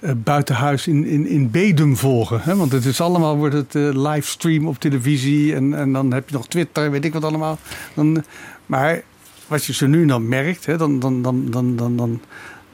eh, 0.00 0.10
buitenhuis 0.16 0.86
in, 0.86 1.04
in, 1.04 1.26
in 1.26 1.50
Bedum 1.50 1.96
volgen. 1.96 2.56
Want 2.56 2.72
het 2.72 2.84
is 2.84 3.00
allemaal, 3.00 3.36
wordt 3.36 3.54
het 3.54 3.74
eh, 3.74 3.88
livestream 3.92 4.66
op 4.66 4.78
televisie 4.78 5.54
en, 5.54 5.74
en 5.74 5.92
dan 5.92 6.12
heb 6.12 6.28
je 6.28 6.34
nog 6.34 6.48
Twitter, 6.48 6.90
weet 6.90 7.04
ik 7.04 7.12
wat 7.12 7.24
allemaal. 7.24 7.58
Dan, 7.94 8.24
maar 8.66 9.02
wat 9.46 9.64
je 9.64 9.72
zo 9.72 9.86
nu 9.86 10.06
dan 10.06 10.28
merkt, 10.28 10.78
dan, 10.78 10.98
dan, 10.98 11.22
dan, 11.22 11.50
dan, 11.50 11.76
dan, 11.76 11.96
dan, 11.96 12.20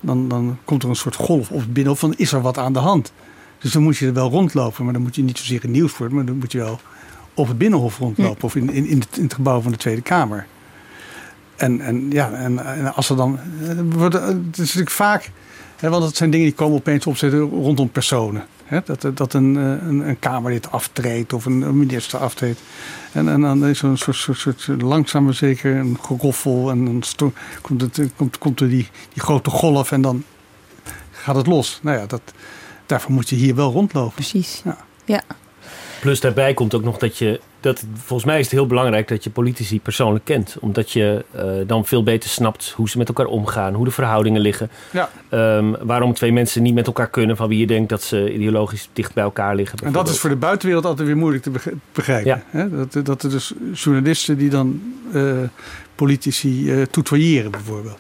dan, 0.01 0.29
dan 0.29 0.59
komt 0.65 0.83
er 0.83 0.89
een 0.89 0.97
soort 0.97 1.15
golf 1.15 1.51
op 1.51 1.61
het 1.61 1.73
binnenhof 1.73 1.99
van 1.99 2.15
is 2.17 2.33
er 2.33 2.41
wat 2.41 2.59
aan 2.59 2.73
de 2.73 2.79
hand. 2.79 3.13
Dus 3.59 3.73
dan 3.73 3.83
moet 3.83 3.97
je 3.97 4.07
er 4.07 4.13
wel 4.13 4.31
rondlopen, 4.31 4.85
maar 4.85 4.93
dan 4.93 5.03
moet 5.03 5.15
je 5.17 5.23
niet 5.23 5.39
zozeer 5.39 5.65
in 5.65 5.71
Nieuwspoort, 5.71 6.13
maar 6.13 6.25
dan 6.25 6.37
moet 6.39 6.53
je 6.53 6.59
wel 6.59 6.81
op 7.35 7.49
het 7.49 7.59
binnenhof 7.59 7.99
rondlopen 7.99 8.45
of 8.45 8.55
in, 8.57 8.71
in, 8.71 8.87
in, 8.87 8.99
het, 8.99 9.17
in 9.17 9.23
het 9.23 9.35
gebouw 9.35 9.61
van 9.61 9.73
de 9.73 9.79
Tweede 9.79 10.03
Kamer. 10.03 10.47
En, 11.57 11.81
en 11.81 12.11
ja, 12.11 12.33
en, 12.33 12.67
en 12.67 12.95
als 12.95 13.11
er 13.11 13.17
dan. 13.17 13.39
eh, 13.63 13.69
wordt- 13.97 14.15
Het 14.15 14.35
is 14.53 14.59
natuurlijk 14.59 14.91
vaak. 14.91 15.31
Hè, 15.77 15.89
want 15.89 16.05
het 16.05 16.17
zijn 16.17 16.31
dingen 16.31 16.47
die 16.47 16.55
komen 16.55 16.77
opeens 16.77 17.07
opzetten 17.07 17.41
rondom 17.41 17.91
personen. 17.91 18.45
Hè, 18.65 18.79
dat, 18.85 19.17
dat 19.17 19.33
een, 19.35 19.57
eh, 19.57 19.89
een, 19.89 20.09
een 20.09 20.19
Kamerlid 20.19 20.71
aftreedt 20.71 21.33
of 21.33 21.45
een, 21.45 21.61
een 21.63 21.79
minister 21.79 22.19
aftreedt. 22.19 22.61
En, 23.13 23.29
en 23.29 23.41
dan 23.41 23.67
is 23.67 23.83
er 23.83 23.89
een 23.89 23.99
soort, 23.99 24.17
soort, 24.17 24.61
soort 24.61 24.83
langzaam 24.83 25.25
maar 25.25 25.35
zeker 25.35 25.77
een 25.77 25.99
geroffel. 26.03 26.71
En 26.71 26.85
dan 26.85 27.03
sto- 27.03 27.33
komt, 27.61 27.81
het, 27.81 28.01
komt, 28.17 28.39
komt 28.39 28.61
er 28.61 28.69
die, 28.69 28.89
die 29.13 29.23
grote 29.23 29.51
golf 29.51 29.93
en 29.93 30.01
dan 30.01 30.25
gaat 31.11 31.37
het 31.37 31.47
los. 31.47 31.79
Nou 31.83 31.99
ja, 31.99 32.07
dat, 32.07 32.21
daarvoor 32.87 33.13
moet 33.13 33.29
je 33.29 33.37
hier 33.37 33.55
wel 33.55 33.73
rondlopen. 33.73 34.15
Precies. 34.15 34.61
Ja. 34.65 34.77
Ja. 35.05 35.23
Plus 36.01 36.21
daarbij 36.21 36.55
komt 36.55 36.75
ook 36.75 36.83
nog 36.83 36.99
dat 36.99 37.19
je, 37.19 37.41
dat, 37.61 37.85
volgens 37.95 38.25
mij 38.29 38.39
is 38.39 38.45
het 38.45 38.53
heel 38.55 38.67
belangrijk 38.67 39.09
dat 39.09 39.25
je 39.25 39.31
politici 39.31 39.81
persoonlijk 39.81 40.25
kent. 40.25 40.57
Omdat 40.61 40.91
je 40.93 41.25
eh, 41.31 41.45
dan 41.67 41.87
veel 41.87 42.03
beter 42.03 42.31
snapt 42.31 42.73
hoe 42.77 42.89
ze 42.89 42.99
met 42.99 43.09
elkaar 43.09 43.27
omgaan, 43.27 43.75
hoe 43.75 43.85
de 43.85 43.91
verhoudingen 43.91 44.41
liggen. 44.41 44.71
Ja. 44.91 45.11
Ehm, 45.29 45.73
waarom 45.81 46.15
twee 46.15 46.33
mensen 46.33 46.63
niet 46.63 46.75
met 46.75 46.87
elkaar 46.87 47.09
kunnen 47.11 47.37
van 47.37 47.49
wie 47.49 47.59
je 47.59 47.67
denkt 47.67 47.89
dat 47.89 48.03
ze 48.03 48.33
ideologisch 48.35 48.89
dicht 48.93 49.15
bij 49.15 49.25
elkaar 49.25 49.55
liggen. 49.55 49.79
En 49.79 49.93
dat 49.93 50.09
is 50.09 50.19
voor 50.19 50.31
de 50.31 50.37
buitenwereld 50.37 50.85
altijd 50.85 51.07
weer 51.07 51.17
moeilijk 51.17 51.43
te 51.43 51.51
beg- 51.51 51.69
begrijpen. 51.93 52.31
Ja. 52.31 52.43
Hè? 52.59 52.71
Dat, 52.77 53.07
dat 53.07 53.23
er 53.23 53.31
dus 53.31 53.53
journalisten 53.73 54.39
die 54.39 54.51
dan 54.51 54.83
eh, 55.13 55.33
politici 55.95 56.73
eh 56.73 56.83
tutoyeren 56.91 57.51
bijvoorbeeld. 57.51 57.99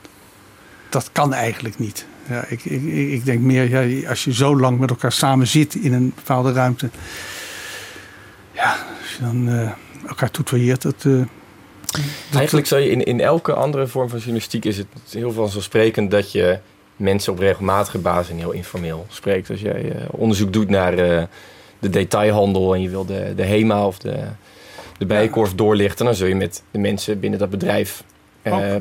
Dat 0.89 1.09
kan 1.13 1.33
eigenlijk 1.35 1.79
niet. 1.79 2.07
Ja, 2.29 2.45
ik, 2.49 2.65
ik, 2.65 2.83
ik 3.13 3.25
denk 3.25 3.41
meer, 3.41 3.69
ja, 3.89 4.09
als 4.09 4.25
je 4.25 4.35
zo 4.35 4.57
lang 4.57 4.79
met 4.79 4.91
elkaar 4.91 5.13
samen 5.13 5.47
zit 5.47 5.75
in 5.75 5.93
een 5.93 6.13
bepaalde 6.15 6.53
ruimte. 6.53 6.91
Ja, 8.53 8.71
als 9.03 9.13
je 9.17 9.21
dan 9.21 9.49
eh, 9.49 9.71
elkaar 10.09 10.31
dat... 10.83 10.95
eh, 11.05 11.13
dat- 12.31 12.39
Eigenlijk 12.39 12.67
zou 12.67 12.81
je 12.81 12.91
in, 12.91 13.05
in 13.05 13.21
elke 13.21 13.53
andere 13.55 13.87
vorm 13.87 14.09
van 14.09 14.19
journalistiek 14.19 14.65
is 14.65 14.77
het 14.79 14.87
heel 15.11 15.33
vanzelfsprekend 15.33 16.11
dat 16.11 16.33
je 16.33 16.59
mensen 16.97 17.33
op 17.33 17.39
regelmatige 17.39 17.99
basis 17.99 18.31
en 18.31 18.39
heel 18.39 18.51
informeel 18.53 19.07
spreekt. 19.11 19.51
Als 19.51 19.61
jij 19.61 19.93
eh, 19.93 20.05
onderzoek 20.11 20.53
doet 20.53 20.69
naar 20.71 20.97
de 21.79 21.91
detailhandel 21.91 22.75
en 22.75 22.83
je 22.83 22.89
wil 22.89 23.05
de, 23.05 23.33
de 23.37 23.45
HEMA 23.45 23.87
of 23.87 23.99
de, 23.99 24.17
de 24.99 25.07
bijenkorf 25.07 25.55
doorlichten, 25.55 26.05
dan 26.05 26.15
zul 26.15 26.27
je 26.27 26.35
met 26.35 26.63
de 26.71 26.79
mensen 26.79 27.21
binnen 27.21 27.39
dat 27.39 27.51
bedrijf 27.51 28.03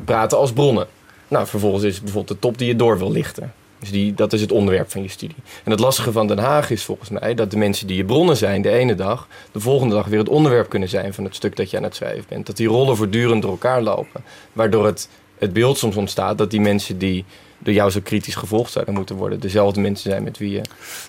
praten 0.04 0.38
als 0.38 0.52
bronnen. 0.52 0.86
Nou, 1.28 1.46
vervolgens 1.46 1.84
is 1.84 1.94
het 1.94 2.02
bijvoorbeeld 2.04 2.34
de 2.40 2.46
top 2.48 2.58
die 2.58 2.66
je 2.68 2.76
door 2.76 2.98
wil 2.98 3.10
lichten. 3.12 3.52
Dus 3.78 3.90
die, 3.90 4.14
dat 4.14 4.32
is 4.32 4.40
het 4.40 4.52
onderwerp 4.52 4.90
van 4.90 5.02
je 5.02 5.08
studie. 5.08 5.36
En 5.64 5.70
het 5.70 5.80
lastige 5.80 6.12
van 6.12 6.26
Den 6.26 6.38
Haag 6.38 6.70
is 6.70 6.84
volgens 6.84 7.08
mij 7.08 7.34
dat 7.34 7.50
de 7.50 7.56
mensen 7.56 7.86
die 7.86 7.96
je 7.96 8.04
bronnen 8.04 8.36
zijn 8.36 8.62
de 8.62 8.70
ene 8.70 8.94
dag, 8.94 9.28
de 9.52 9.60
volgende 9.60 9.94
dag 9.94 10.06
weer 10.06 10.18
het 10.18 10.28
onderwerp 10.28 10.68
kunnen 10.68 10.88
zijn 10.88 11.14
van 11.14 11.24
het 11.24 11.34
stuk 11.34 11.56
dat 11.56 11.70
je 11.70 11.76
aan 11.76 11.82
het 11.82 11.94
schrijven 11.94 12.24
bent. 12.28 12.46
Dat 12.46 12.56
die 12.56 12.68
rollen 12.68 12.96
voortdurend 12.96 13.42
door 13.42 13.50
elkaar 13.50 13.82
lopen. 13.82 14.22
Waardoor 14.52 14.86
het, 14.86 15.08
het 15.38 15.52
beeld 15.52 15.78
soms 15.78 15.96
ontstaat 15.96 16.38
dat 16.38 16.50
die 16.50 16.60
mensen 16.60 16.98
die 16.98 17.24
door 17.58 17.74
jou 17.74 17.90
zo 17.90 18.00
kritisch 18.02 18.34
gevolgd 18.34 18.72
zouden 18.72 18.94
moeten 18.94 19.16
worden, 19.16 19.40
dezelfde 19.40 19.80
mensen 19.80 20.10
zijn 20.10 20.22
met 20.22 20.38
wie 20.38 20.50
je. 20.50 20.60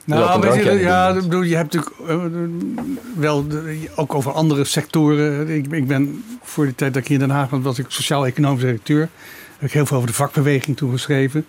Nou, 0.04 0.42
weet 0.42 0.64
je, 0.64 0.72
ja, 0.72 1.08
doen 1.14 1.18
ik 1.24 1.30
bedoel, 1.30 1.42
je 1.44 1.56
hebt 1.56 1.74
natuurlijk 1.74 2.10
eh, 2.10 2.40
wel 3.18 3.48
de- 3.48 3.88
ook 3.96 4.14
over 4.16 4.32
andere 4.32 4.64
sectoren. 4.64 5.50
Ik, 5.50 5.68
ik 5.72 5.88
ben 5.88 6.24
voor 6.42 6.66
die 6.66 6.76
tijd 6.76 6.94
dat 6.94 7.02
ik 7.02 7.08
hier 7.08 7.22
in 7.22 7.28
Den 7.28 7.36
Haag 7.36 7.50
was, 7.50 7.62
was 7.62 7.80
ik 7.80 7.86
sociaal-economisch 7.88 8.62
directeur. 8.62 9.10
Heb 9.58 9.68
ik 9.70 9.74
heel 9.74 9.86
veel 9.86 9.98
over 9.98 10.10
de 10.10 10.16
vakbeweging 10.16 10.78
toen 10.78 10.92
geschreven. 10.92 11.46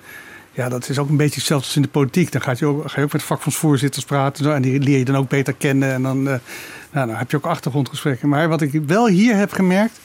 Ja, 0.53 0.69
dat 0.69 0.89
is 0.89 0.99
ook 0.99 1.09
een 1.09 1.17
beetje 1.17 1.35
hetzelfde 1.35 1.67
als 1.67 1.77
in 1.77 1.83
de 1.83 1.89
politiek. 1.89 2.33
Dan 2.33 2.43
gaat 2.43 2.59
je 2.59 2.67
ook, 2.67 2.91
ga 2.91 3.01
je 3.01 3.07
ook 3.07 3.13
met 3.13 3.23
vakbondsvoorzitters 3.23 4.05
praten. 4.05 4.55
en 4.55 4.63
die 4.63 4.81
leer 4.81 4.99
je 4.99 5.05
dan 5.05 5.17
ook 5.17 5.29
beter 5.29 5.55
kennen. 5.55 5.93
En 5.93 6.03
dan, 6.03 6.29
eh, 6.29 6.39
nou, 6.93 7.11
heb 7.11 7.31
je 7.31 7.37
ook 7.37 7.47
achtergrondgesprekken. 7.47 8.29
Maar 8.29 8.49
wat 8.49 8.61
ik 8.61 8.83
wel 8.87 9.09
hier 9.09 9.37
heb 9.37 9.53
gemerkt. 9.53 10.01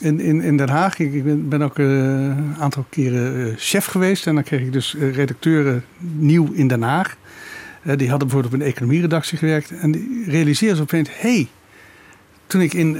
In, 0.00 0.20
in, 0.20 0.40
in 0.40 0.56
Den 0.56 0.68
Haag, 0.68 0.98
ik, 0.98 1.24
ben, 1.24 1.48
ben 1.48 1.62
ook 1.62 1.78
eh, 1.78 1.86
een 1.86 2.54
aantal 2.58 2.86
keren 2.88 3.50
eh, 3.50 3.52
chef 3.56 3.84
geweest. 3.84 4.26
En 4.26 4.34
dan 4.34 4.44
kreeg 4.44 4.60
ik 4.60 4.72
dus 4.72 4.96
redacteuren 4.98 5.84
nieuw 5.98 6.52
in 6.52 6.68
Den 6.68 6.82
Haag. 6.82 7.16
die 7.82 8.10
hadden 8.10 8.28
bijvoorbeeld 8.28 8.54
op 8.54 8.60
een 8.60 8.66
economieredactie 8.66 9.38
gewerkt. 9.38 9.70
En 9.70 9.92
die 9.92 10.24
realiseerden 10.26 10.76
ze 10.76 10.82
opeens, 10.82 11.08
hé, 11.12 11.34
hey, 11.34 11.48
toen 12.46 12.60
ik 12.60 12.74
in, 12.74 12.96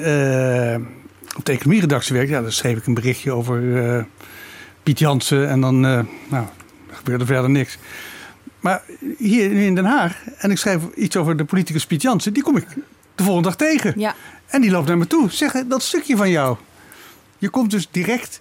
op 1.37 1.45
de 1.45 1.53
economieredactie 1.53 2.15
werkte, 2.15 2.33
ja, 2.33 2.43
dan 2.43 2.53
schreef 2.53 2.77
ik 2.77 2.87
een 2.87 2.95
berichtje 2.95 3.33
over 3.33 4.07
Piet 4.83 4.99
Jansen 4.99 5.49
en 5.49 5.61
dan 5.61 5.81
nou, 5.81 6.47
gebeurde 6.91 7.27
verder 7.27 7.51
niks. 7.51 7.79
Maar 8.61 8.83
hier 9.19 9.53
in 9.53 9.75
Den 9.75 9.85
Haag, 9.85 10.25
en 10.39 10.51
ik 10.51 10.59
schrijf 10.59 10.83
iets 10.95 11.17
over 11.17 11.37
de 11.37 11.45
politicus 11.45 11.87
Piet 11.87 12.03
Jansen, 12.03 12.33
die 12.33 12.43
kom 12.43 12.57
ik 12.57 12.67
de 13.15 13.23
volgende 13.23 13.49
dag 13.49 13.57
tegen. 13.57 13.93
Ja. 13.97 14.15
En 14.47 14.61
die 14.61 14.71
loopt 14.71 14.87
naar 14.87 14.99
me 14.99 15.07
toe. 15.07 15.31
Zeg, 15.31 15.53
dat 15.67 15.83
stukje 15.83 16.17
van 16.17 16.31
jou. 16.31 16.57
Je 17.39 17.49
komt 17.49 17.71
dus 17.71 17.89
direct, 17.91 18.41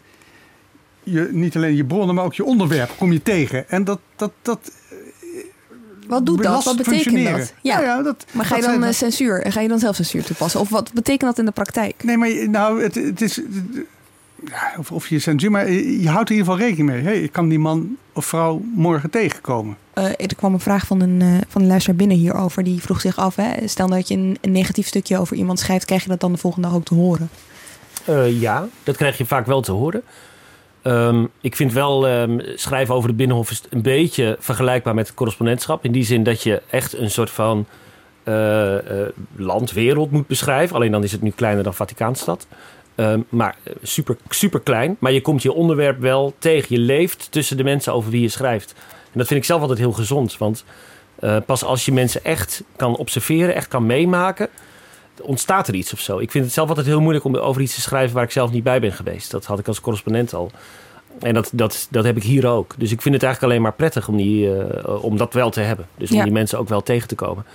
je, 1.04 1.30
niet 1.32 1.56
alleen 1.56 1.76
je 1.76 1.86
bronnen, 1.86 2.16
maar 2.16 2.24
ook 2.24 2.34
je 2.34 2.44
onderwerp 2.44 2.92
kom 2.98 3.12
je 3.12 3.22
tegen. 3.22 3.70
En 3.70 3.84
dat, 3.84 4.00
dat, 4.16 4.32
dat 4.42 4.72
wat 6.08 6.26
doet 6.26 6.44
dat? 6.44 6.64
Wat 6.64 6.78
betekent 6.78 7.38
dat? 7.38 7.54
Ja. 7.62 7.80
ja 7.80 8.02
dat, 8.02 8.26
maar 8.32 8.46
ga 8.46 8.56
je 8.56 8.62
dan 8.62 8.84
uh, 8.84 8.92
censuur? 8.92 9.46
Ga 9.52 9.62
je 9.62 9.68
dan 9.68 9.80
zelf 9.80 9.96
censuur 9.96 10.24
toepassen? 10.24 10.60
Of 10.60 10.70
wat 10.70 10.94
betekent 10.94 11.30
dat 11.30 11.40
in 11.40 11.46
de 11.46 11.52
praktijk? 11.52 12.04
Nee, 12.04 12.18
maar 12.18 12.50
nou, 12.50 12.84
het, 12.84 12.96
het 12.96 13.22
is 13.22 13.42
ja, 14.46 14.74
of, 14.78 14.92
of 14.92 15.08
je 15.08 15.20
censuur, 15.20 15.52
maar 15.52 15.72
je 15.72 16.10
houdt 16.10 16.30
er 16.30 16.36
in 16.36 16.42
ieder 16.42 16.54
geval 16.54 16.58
rekening 16.58 16.90
mee. 16.90 17.02
Hey, 17.04 17.22
ik 17.22 17.32
kan 17.32 17.50
die 17.50 17.60
man 17.60 17.98
of 18.14 18.26
vrouw 18.26 18.62
morgen 18.76 19.10
tegenkomen. 19.10 19.78
Uh, 19.96 20.04
er 20.04 20.36
kwam 20.36 20.54
een 20.54 20.60
vraag 20.60 20.86
van 20.86 21.02
een, 21.02 21.22
uh, 21.22 21.38
van 21.48 21.62
een 21.62 21.68
luisteraar 21.68 21.98
binnen 21.98 22.18
hierover. 22.18 22.64
Die 22.64 22.82
vroeg 22.82 23.02
zich 23.02 23.18
af, 23.18 23.36
hè, 23.36 23.68
stel 23.68 23.88
dat 23.88 24.08
je 24.08 24.16
een, 24.16 24.38
een, 24.42 24.52
negatief 24.52 24.88
stukje 24.88 25.18
over 25.18 25.38
iemand 25.38 25.60
schrijft... 25.60 25.86
krijg 25.86 26.04
je 26.04 26.10
dat 26.10 26.20
dan 26.20 26.32
de 26.32 26.38
volgende 26.38 26.68
dag 26.68 26.78
ook 26.78 26.86
te 26.86 26.94
horen? 26.94 27.30
Uh, 28.10 28.42
ja, 28.42 28.68
dat 28.84 28.96
krijg 28.96 29.18
je 29.18 29.26
vaak 29.26 29.46
wel 29.46 29.62
te 29.62 29.72
horen. 29.72 30.04
Um, 30.84 31.30
ik 31.42 31.56
vind 31.56 31.74
wel 31.74 32.10
um, 32.10 32.42
schrijven 32.56 32.96
over 32.96 33.10
de 33.10 33.16
Binnenhof 33.16 33.52
is 33.52 33.62
een 33.70 33.82
beetje 33.82 34.38
vergelijkbaar 34.40 34.94
met 34.94 35.14
correspondentschap. 35.14 35.84
In 35.84 35.92
die 35.92 36.04
zin 36.04 36.24
dat 36.24 36.44
je 36.44 36.62
echt 36.70 36.98
een 36.98 37.12
soort 37.12 37.30
van 37.30 37.66
land, 39.36 39.72
wereld 39.72 40.12
moet 40.12 40.28
beschrijven. 40.28 40.76
Alleen 40.76 40.92
dan 40.92 41.04
is 41.04 41.12
het 41.12 41.22
nu 41.22 41.30
kleiner 41.30 41.64
dan 41.64 41.74
Vaticaanstad. 41.74 42.48
Um, 42.96 43.26
maar 43.30 43.56
eh, 43.64 43.74
super, 43.82 44.18
super 44.30 44.60
klein. 44.60 44.96
Maar 45.00 45.12
je 45.12 45.22
komt 45.22 45.42
je 45.42 45.54
onderwerp 45.54 46.00
wel 46.00 46.34
tegen. 46.40 46.76
Je 46.76 46.82
leeft 46.82 47.32
tussen 47.32 47.58
de 47.58 47.64
mensen 47.64 47.94
over 47.94 48.12
wie 48.12 48.22
je 48.22 48.30
schrijft. 48.30 48.74
En 49.04 49.20
dat 49.20 49.28
vind 49.28 49.40
ik 49.40 49.46
zelf 49.46 49.62
altijd 49.62 49.80
heel 49.80 49.92
gezond. 49.92 50.38
Want 50.38 50.66
pas 51.46 51.64
als 51.64 51.86
je 51.86 51.92
mensen 51.92 52.24
echt 52.24 52.64
kan 52.76 52.96
observeren, 52.96 53.56
echt 53.56 53.68
kan 53.68 53.86
meemaken, 53.86 54.50
ontstaat 55.22 55.68
er 55.68 55.74
iets 55.74 55.94
of 55.94 56.00
zo. 56.00 56.18
Ik 56.18 56.32
vind 56.32 56.44
het 56.44 56.54
zelf 56.54 56.70
altijd 56.70 56.88
heel 56.88 57.02
moeilijk 57.02 57.26
om 57.26 57.36
over 57.36 57.62
iets 57.62 57.76
te 57.76 57.82
schrijven 57.82 58.16
waar 58.16 58.24
ik 58.24 58.32
zelf 58.32 58.52
niet 58.52 58.64
bij 58.64 58.80
ben 58.80 58.92
geweest. 58.92 59.32
Dat 59.32 59.46
had 59.46 59.60
ik 59.60 59.68
als 59.68 59.82
correspondent 59.82 60.34
al. 60.34 60.52
En 61.20 61.34
dat, 61.34 61.50
dat, 61.54 61.88
dat 61.90 62.04
heb 62.04 62.18
ik 62.18 62.24
hier 62.24 62.48
ook. 62.48 62.74
Dus 62.78 62.92
ik 62.92 63.02
vind 63.02 63.16
het 63.16 63.24
eigenlijk 63.24 63.54
alleen 63.54 63.64
maar 63.64 63.78
prettig 63.78 64.08
om, 64.08 64.18
die, 64.18 64.48
uh, 64.48 65.04
om 65.04 65.18
dat 65.18 65.34
wel 65.34 65.50
te 65.50 65.60
hebben. 65.60 65.88
Dus 65.98 66.12
om 66.12 66.18
ja. 66.18 66.24
die 66.24 66.32
mensen 66.32 66.60
ook 66.60 66.70
wel 66.70 66.84
tegen 66.84 67.08
te 67.08 67.16
komen. 67.16 67.46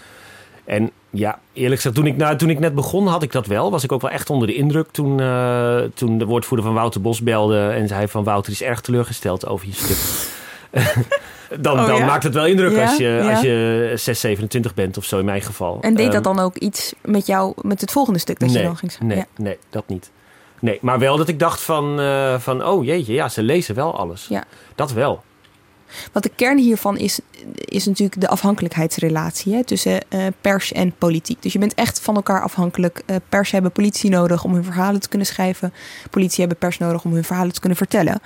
En 0.64 0.90
ja, 1.10 1.38
eerlijk 1.52 1.74
gezegd, 1.74 1.94
toen 1.94 2.06
ik, 2.06 2.16
nou, 2.16 2.36
toen 2.36 2.50
ik 2.50 2.58
net 2.58 2.74
begon 2.74 3.06
had 3.06 3.22
ik 3.22 3.32
dat 3.32 3.46
wel. 3.46 3.70
Was 3.70 3.84
ik 3.84 3.92
ook 3.92 4.00
wel 4.00 4.10
echt 4.10 4.30
onder 4.30 4.48
de 4.48 4.54
indruk 4.54 4.90
toen, 4.90 5.20
uh, 5.20 5.80
toen 5.94 6.18
de 6.18 6.24
woordvoerder 6.24 6.66
van 6.66 6.74
Wouter 6.74 7.00
Bos 7.00 7.22
belde... 7.22 7.68
en 7.68 7.88
zei 7.88 8.08
van 8.08 8.24
Wouter 8.24 8.52
is 8.52 8.62
erg 8.62 8.80
teleurgesteld 8.80 9.46
over 9.46 9.66
je 9.66 9.72
stuk. 9.72 10.30
dan, 11.60 11.80
oh, 11.80 11.86
dan 11.86 11.96
ja? 11.96 12.06
maakt 12.06 12.22
het 12.22 12.34
wel 12.34 12.46
indruk 12.46 12.72
ja? 12.72 12.82
als, 12.82 12.96
je, 12.96 13.04
ja? 13.04 13.30
als 13.30 13.40
je 13.40 13.92
6, 13.96 14.20
27 14.20 14.74
bent 14.74 14.96
of 14.96 15.04
zo 15.04 15.18
in 15.18 15.24
mijn 15.24 15.42
geval. 15.42 15.78
En 15.80 15.94
deed 15.94 16.06
um, 16.06 16.12
dat 16.12 16.24
dan 16.24 16.38
ook 16.38 16.56
iets 16.56 16.92
met 17.02 17.26
jou, 17.26 17.52
met 17.56 17.80
het 17.80 17.90
volgende 17.90 18.18
stuk 18.18 18.38
dat 18.38 18.48
nee, 18.48 18.58
je 18.58 18.64
dan 18.64 18.76
ging 18.76 18.92
schrijven? 18.92 19.16
Nee, 19.16 19.26
nee, 19.36 19.58
dat 19.70 19.88
niet. 19.88 20.10
Nee, 20.60 20.78
maar 20.80 20.98
wel 20.98 21.16
dat 21.16 21.28
ik 21.28 21.38
dacht 21.38 21.60
van, 21.60 22.00
uh, 22.00 22.38
van 22.38 22.64
oh 22.64 22.84
jeetje, 22.84 23.12
ja, 23.12 23.28
ze 23.28 23.42
lezen 23.42 23.74
wel 23.74 23.98
alles. 23.98 24.26
Ja. 24.28 24.44
Dat 24.74 24.92
wel. 24.92 25.22
Want 26.12 26.24
de 26.24 26.30
kern 26.36 26.58
hiervan 26.58 26.98
is, 26.98 27.20
is 27.54 27.86
natuurlijk 27.86 28.20
de 28.20 28.28
afhankelijkheidsrelatie 28.28 29.54
hè, 29.54 29.64
tussen 29.64 29.92
uh, 29.92 30.26
pers 30.40 30.72
en 30.72 30.92
politiek. 30.98 31.42
Dus 31.42 31.52
je 31.52 31.58
bent 31.58 31.74
echt 31.74 32.00
van 32.00 32.14
elkaar 32.14 32.42
afhankelijk. 32.42 33.02
Uh, 33.06 33.16
pers 33.28 33.50
hebben 33.50 33.72
politie 33.72 34.10
nodig 34.10 34.44
om 34.44 34.54
hun 34.54 34.64
verhalen 34.64 35.00
te 35.00 35.08
kunnen 35.08 35.26
schrijven. 35.26 35.72
Politie 36.10 36.40
hebben 36.40 36.58
pers 36.58 36.78
nodig 36.78 37.04
om 37.04 37.12
hun 37.12 37.24
verhalen 37.24 37.52
te 37.52 37.60
kunnen 37.60 37.78
vertellen. 37.78 38.20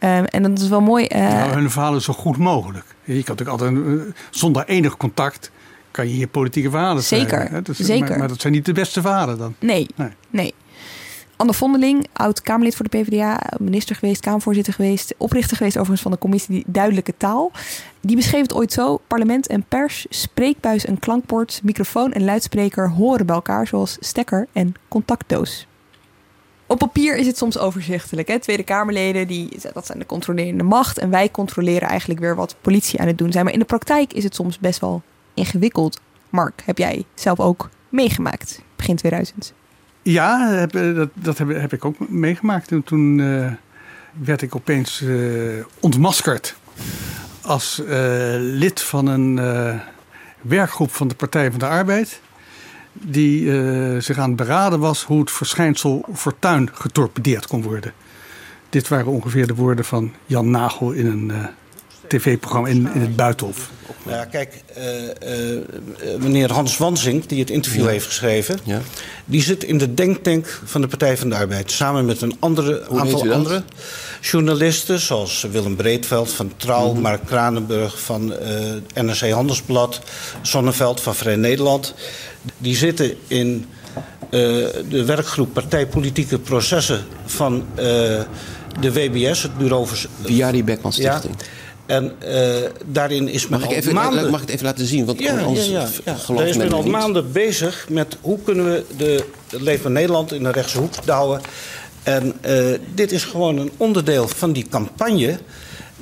Uh, 0.00 0.34
en 0.34 0.42
dat 0.42 0.58
is 0.58 0.68
wel 0.68 0.80
mooi. 0.80 1.06
Nou, 1.06 1.52
hun 1.52 1.70
verhalen 1.70 2.02
zo 2.02 2.12
goed 2.12 2.36
mogelijk. 2.36 2.84
Je 3.04 3.22
kan 3.22 3.36
natuurlijk 3.36 3.48
altijd 3.48 4.14
zonder 4.30 4.64
enig 4.66 4.96
contact 4.96 5.50
kan 5.90 6.08
je 6.08 6.14
hier 6.14 6.26
politieke 6.26 6.70
verhalen 6.70 7.02
Zeker. 7.02 7.50
Hè? 7.50 7.62
Dus, 7.62 7.78
zeker. 7.78 8.08
Maar, 8.08 8.18
maar, 8.18 8.28
dat 8.28 8.40
zijn 8.40 8.52
niet 8.52 8.64
de 8.64 8.72
beste 8.72 9.00
verhalen 9.00 9.38
dan. 9.38 9.54
Nee, 9.58 9.86
nee. 9.96 10.10
nee. 10.30 10.54
Anne 11.38 11.54
Vondeling, 11.54 12.06
oud-Kamerlid 12.12 12.76
voor 12.76 12.88
de 12.88 12.98
PvdA, 12.98 13.40
minister 13.58 13.96
geweest, 13.96 14.20
Kamervoorzitter 14.20 14.72
geweest, 14.72 15.14
oprichter 15.16 15.56
geweest 15.56 15.76
overigens 15.76 16.02
van 16.02 16.12
de 16.12 16.18
commissie 16.18 16.64
Duidelijke 16.66 17.14
Taal. 17.16 17.52
Die 18.00 18.16
beschreef 18.16 18.42
het 18.42 18.54
ooit 18.54 18.72
zo: 18.72 19.00
parlement 19.06 19.46
en 19.46 19.64
pers, 19.68 20.06
spreekbuis 20.08 20.84
en 20.84 20.98
klankbord, 20.98 21.60
microfoon 21.62 22.12
en 22.12 22.24
luidspreker 22.24 22.90
horen 22.90 23.26
bij 23.26 23.34
elkaar 23.34 23.66
zoals 23.66 23.96
stekker 24.00 24.46
en 24.52 24.74
contactdoos. 24.88 25.66
Op 26.66 26.78
papier 26.78 27.16
is 27.16 27.26
het 27.26 27.36
soms 27.36 27.58
overzichtelijk. 27.58 28.28
Hè? 28.28 28.38
Tweede 28.38 28.62
Kamerleden, 28.62 29.26
die, 29.26 29.50
dat 29.72 29.86
zijn 29.86 29.98
de 29.98 30.06
controlerende 30.06 30.64
macht. 30.64 30.98
En 30.98 31.10
wij 31.10 31.30
controleren 31.30 31.88
eigenlijk 31.88 32.20
weer 32.20 32.36
wat 32.36 32.56
politie 32.60 33.00
aan 33.00 33.06
het 33.06 33.18
doen 33.18 33.32
zijn. 33.32 33.44
Maar 33.44 33.52
in 33.52 33.58
de 33.58 33.64
praktijk 33.64 34.12
is 34.12 34.24
het 34.24 34.34
soms 34.34 34.58
best 34.58 34.80
wel 34.80 35.02
ingewikkeld. 35.34 36.00
Mark, 36.30 36.62
heb 36.64 36.78
jij 36.78 37.04
zelf 37.14 37.40
ook 37.40 37.68
meegemaakt 37.88 38.62
begin 38.76 38.96
2000? 38.96 39.52
Ja, 40.10 40.48
heb, 40.48 40.72
dat, 40.72 41.08
dat 41.14 41.38
heb, 41.38 41.48
heb, 41.48 41.72
ik 41.72 41.84
ook 41.84 42.08
meegemaakt. 42.08 42.70
En 42.70 42.82
toen 42.82 43.18
uh, 43.18 43.52
werd 44.12 44.42
ik 44.42 44.54
opeens 44.54 45.00
uh, 45.00 45.64
ontmaskerd 45.80 46.56
als 47.40 47.82
lid 48.38 48.82
van 48.82 49.06
een 49.06 49.40
werkgroep 50.40 50.90
van 50.90 51.08
de 51.08 51.14
Partij 51.14 51.50
van 51.50 51.58
de 51.58 51.66
Arbeid. 51.66 52.20
Die 52.92 53.50
zich 54.00 54.18
aan 54.18 54.28
het 54.28 54.36
beraden 54.36 54.78
was 54.78 55.04
hoe 55.04 55.20
het 55.20 55.30
verschijnsel 55.30 56.04
fortuin 56.14 56.68
getorpedeerd 56.72 57.46
kon 57.46 57.62
worden. 57.62 57.92
Dit 58.68 58.88
waren 58.88 59.06
ongeveer 59.06 59.46
de 59.46 59.54
woorden 59.54 59.84
van 59.84 60.12
Jan 60.26 60.50
Nagel 60.50 60.92
in 60.92 61.06
een 61.06 61.32
tv-programma 62.08 62.68
in, 62.68 62.90
in 62.94 63.00
het 63.00 63.16
Buitenhof. 63.16 63.70
Nou 64.02 64.20
ja, 64.20 64.24
kijk, 64.24 64.62
uh, 64.78 65.02
uh, 65.04 66.18
meneer 66.18 66.52
Hans 66.52 66.76
Wansing, 66.76 67.26
die 67.26 67.40
het 67.40 67.50
interview 67.50 67.84
ja. 67.84 67.88
heeft 67.88 68.06
geschreven... 68.06 68.58
Ja. 68.64 68.80
die 69.24 69.42
zit 69.42 69.64
in 69.64 69.78
de 69.78 69.94
denktank 69.94 70.60
van 70.64 70.80
de 70.80 70.86
Partij 70.86 71.16
van 71.16 71.28
de 71.28 71.34
Arbeid... 71.34 71.70
samen 71.70 72.04
met 72.04 72.20
een 72.20 72.36
andere, 72.38 72.86
aantal 72.90 73.32
andere 73.32 73.62
journalisten... 74.20 75.00
zoals 75.00 75.46
Willem 75.50 75.76
Breedveld 75.76 76.32
van 76.32 76.52
Trouw, 76.56 76.86
mm 76.86 76.92
-hmm. 76.92 77.02
Mark 77.02 77.26
Kranenburg 77.26 78.00
van 78.00 78.32
uh, 78.32 79.02
NRC 79.02 79.30
Handelsblad... 79.30 80.00
Zonneveld 80.42 81.00
van 81.00 81.14
Vrij 81.14 81.36
Nederland. 81.36 81.94
Die 82.58 82.76
zitten 82.76 83.14
in 83.26 83.66
de 84.88 85.04
werkgroep 85.06 85.52
Partijpolitieke 85.52 86.38
Processen 86.38 87.04
van 87.26 87.66
de 88.80 88.92
WBS, 88.92 89.42
het 89.42 89.58
bureau 89.58 89.86
voor... 89.86 89.98
Via 90.22 90.52
die 90.52 90.64
Beckman 90.64 90.92
Stichting. 90.92 91.34
Ja. 91.38 91.44
En 91.88 92.12
uh, 92.24 92.56
daarin 92.86 93.28
is 93.28 93.48
men 93.48 93.58
mag 93.58 93.68
al 93.68 93.74
ik 93.74 93.78
even, 93.80 93.94
maanden... 93.94 94.30
Mag 94.30 94.40
ik 94.40 94.46
het 94.46 94.54
even 94.54 94.66
laten 94.66 94.86
zien? 94.86 95.04
Want 95.04 95.20
ja, 95.20 95.38
ja, 95.38 95.46
ja, 95.48 95.88
ja. 96.04 96.16
Daar 96.34 96.48
is 96.48 96.56
men 96.56 96.72
al 96.72 96.82
maanden 96.82 97.32
bezig 97.32 97.86
met 97.88 98.16
hoe 98.20 98.38
kunnen 98.42 98.64
we 98.64 98.84
de, 98.96 99.24
het 99.50 99.60
leven 99.60 99.82
van 99.82 99.92
Nederland 99.92 100.32
in 100.32 100.42
de 100.42 100.50
rechtse 100.50 100.78
hoek 100.78 100.92
douwen. 101.04 101.40
En 102.02 102.32
uh, 102.46 102.78
dit 102.94 103.12
is 103.12 103.24
gewoon 103.24 103.58
een 103.58 103.70
onderdeel 103.76 104.28
van 104.28 104.52
die 104.52 104.66
campagne. 104.68 105.38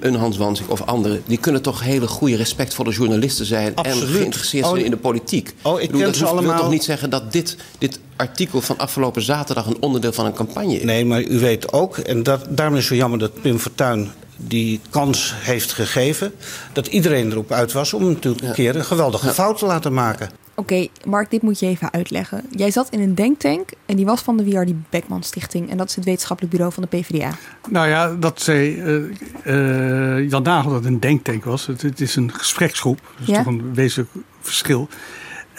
Een 0.01 0.15
Hans 0.15 0.37
Wansink 0.37 0.71
of 0.71 0.83
anderen, 0.83 1.23
die 1.27 1.39
kunnen 1.39 1.63
toch 1.63 1.83
hele 1.83 2.07
goede, 2.07 2.37
respectvolle 2.37 2.91
journalisten 2.91 3.47
zijn. 3.47 3.75
Absoluut. 3.75 4.03
En 4.03 4.15
geïnteresseerd 4.15 4.65
zijn 4.65 4.79
oh, 4.79 4.85
in 4.85 4.91
de 4.91 4.97
politiek. 4.97 5.55
Oh, 5.63 5.81
ik, 5.81 5.87
bedoel, 5.87 6.07
dat 6.07 6.17
hoeft, 6.17 6.31
allemaal. 6.31 6.53
wil 6.53 6.63
toch 6.63 6.71
niet 6.71 6.85
zeggen 6.85 7.11
dat 7.11 7.33
dit, 7.33 7.57
dit 7.79 8.01
artikel 8.17 8.61
van 8.61 8.79
afgelopen 8.79 9.23
zaterdag 9.23 9.67
een 9.67 9.77
onderdeel 9.81 10.13
van 10.13 10.27
een 10.27 10.35
campagne 10.35 10.77
is? 10.77 10.85
Nee, 10.85 11.05
maar 11.05 11.23
u 11.23 11.39
weet 11.39 11.73
ook, 11.73 11.99
en 11.99 12.23
dat, 12.23 12.47
daarom 12.49 12.75
is 12.75 12.81
het 12.81 12.93
zo 12.93 12.95
jammer 12.95 13.19
dat 13.19 13.41
Pim 13.41 13.59
Fortuyn 13.59 14.11
die 14.37 14.81
kans 14.91 15.35
heeft 15.37 15.73
gegeven. 15.73 16.33
Dat 16.73 16.87
iedereen 16.87 17.31
erop 17.31 17.53
uit 17.53 17.73
was 17.73 17.93
om 17.93 18.05
natuurlijk 18.05 18.45
een 18.45 18.53
keer 18.53 18.77
een 18.77 18.85
geweldige 18.85 19.27
ja. 19.27 19.33
fout 19.33 19.59
te 19.59 19.67
laten 19.67 19.93
maken. 19.95 20.31
Oké, 20.59 20.75
okay, 20.75 20.91
Mark, 21.05 21.31
dit 21.31 21.43
moet 21.43 21.59
je 21.59 21.67
even 21.67 21.93
uitleggen. 21.93 22.45
Jij 22.51 22.71
zat 22.71 22.89
in 22.91 23.01
een 23.01 23.15
denktank 23.15 23.71
en 23.87 23.97
die 23.97 24.05
was 24.05 24.21
van 24.21 24.37
de 24.37 24.45
WRD 24.45 24.91
Beckman 24.91 25.23
Stichting. 25.23 25.71
En 25.71 25.77
dat 25.77 25.89
is 25.89 25.95
het 25.95 26.05
wetenschappelijk 26.05 26.55
bureau 26.55 26.75
van 26.75 26.87
de 26.91 26.99
PvdA. 26.99 27.31
Nou 27.69 27.89
ja, 27.89 28.15
dat 28.15 28.41
zei 28.41 28.83
uh, 28.83 29.03
uh, 29.45 30.31
Jan 30.31 30.43
Nagel 30.43 30.71
dat 30.71 30.85
het 30.85 30.93
een 30.93 31.01
denktank 31.01 31.45
was. 31.45 31.67
Het, 31.67 31.83
het 31.83 32.01
is 32.01 32.17
een 32.17 32.33
gespreksgroep. 32.33 33.01
Dat 33.13 33.21
is 33.21 33.27
ja? 33.27 33.37
toch 33.37 33.47
een 33.47 33.75
wezenlijk 33.75 34.11
verschil. 34.41 34.89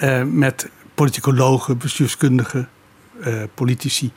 Uh, 0.01 0.23
met 0.23 0.69
politicologen, 0.95 1.77
bestuurskundigen, 1.77 2.69
politici. 3.53 4.11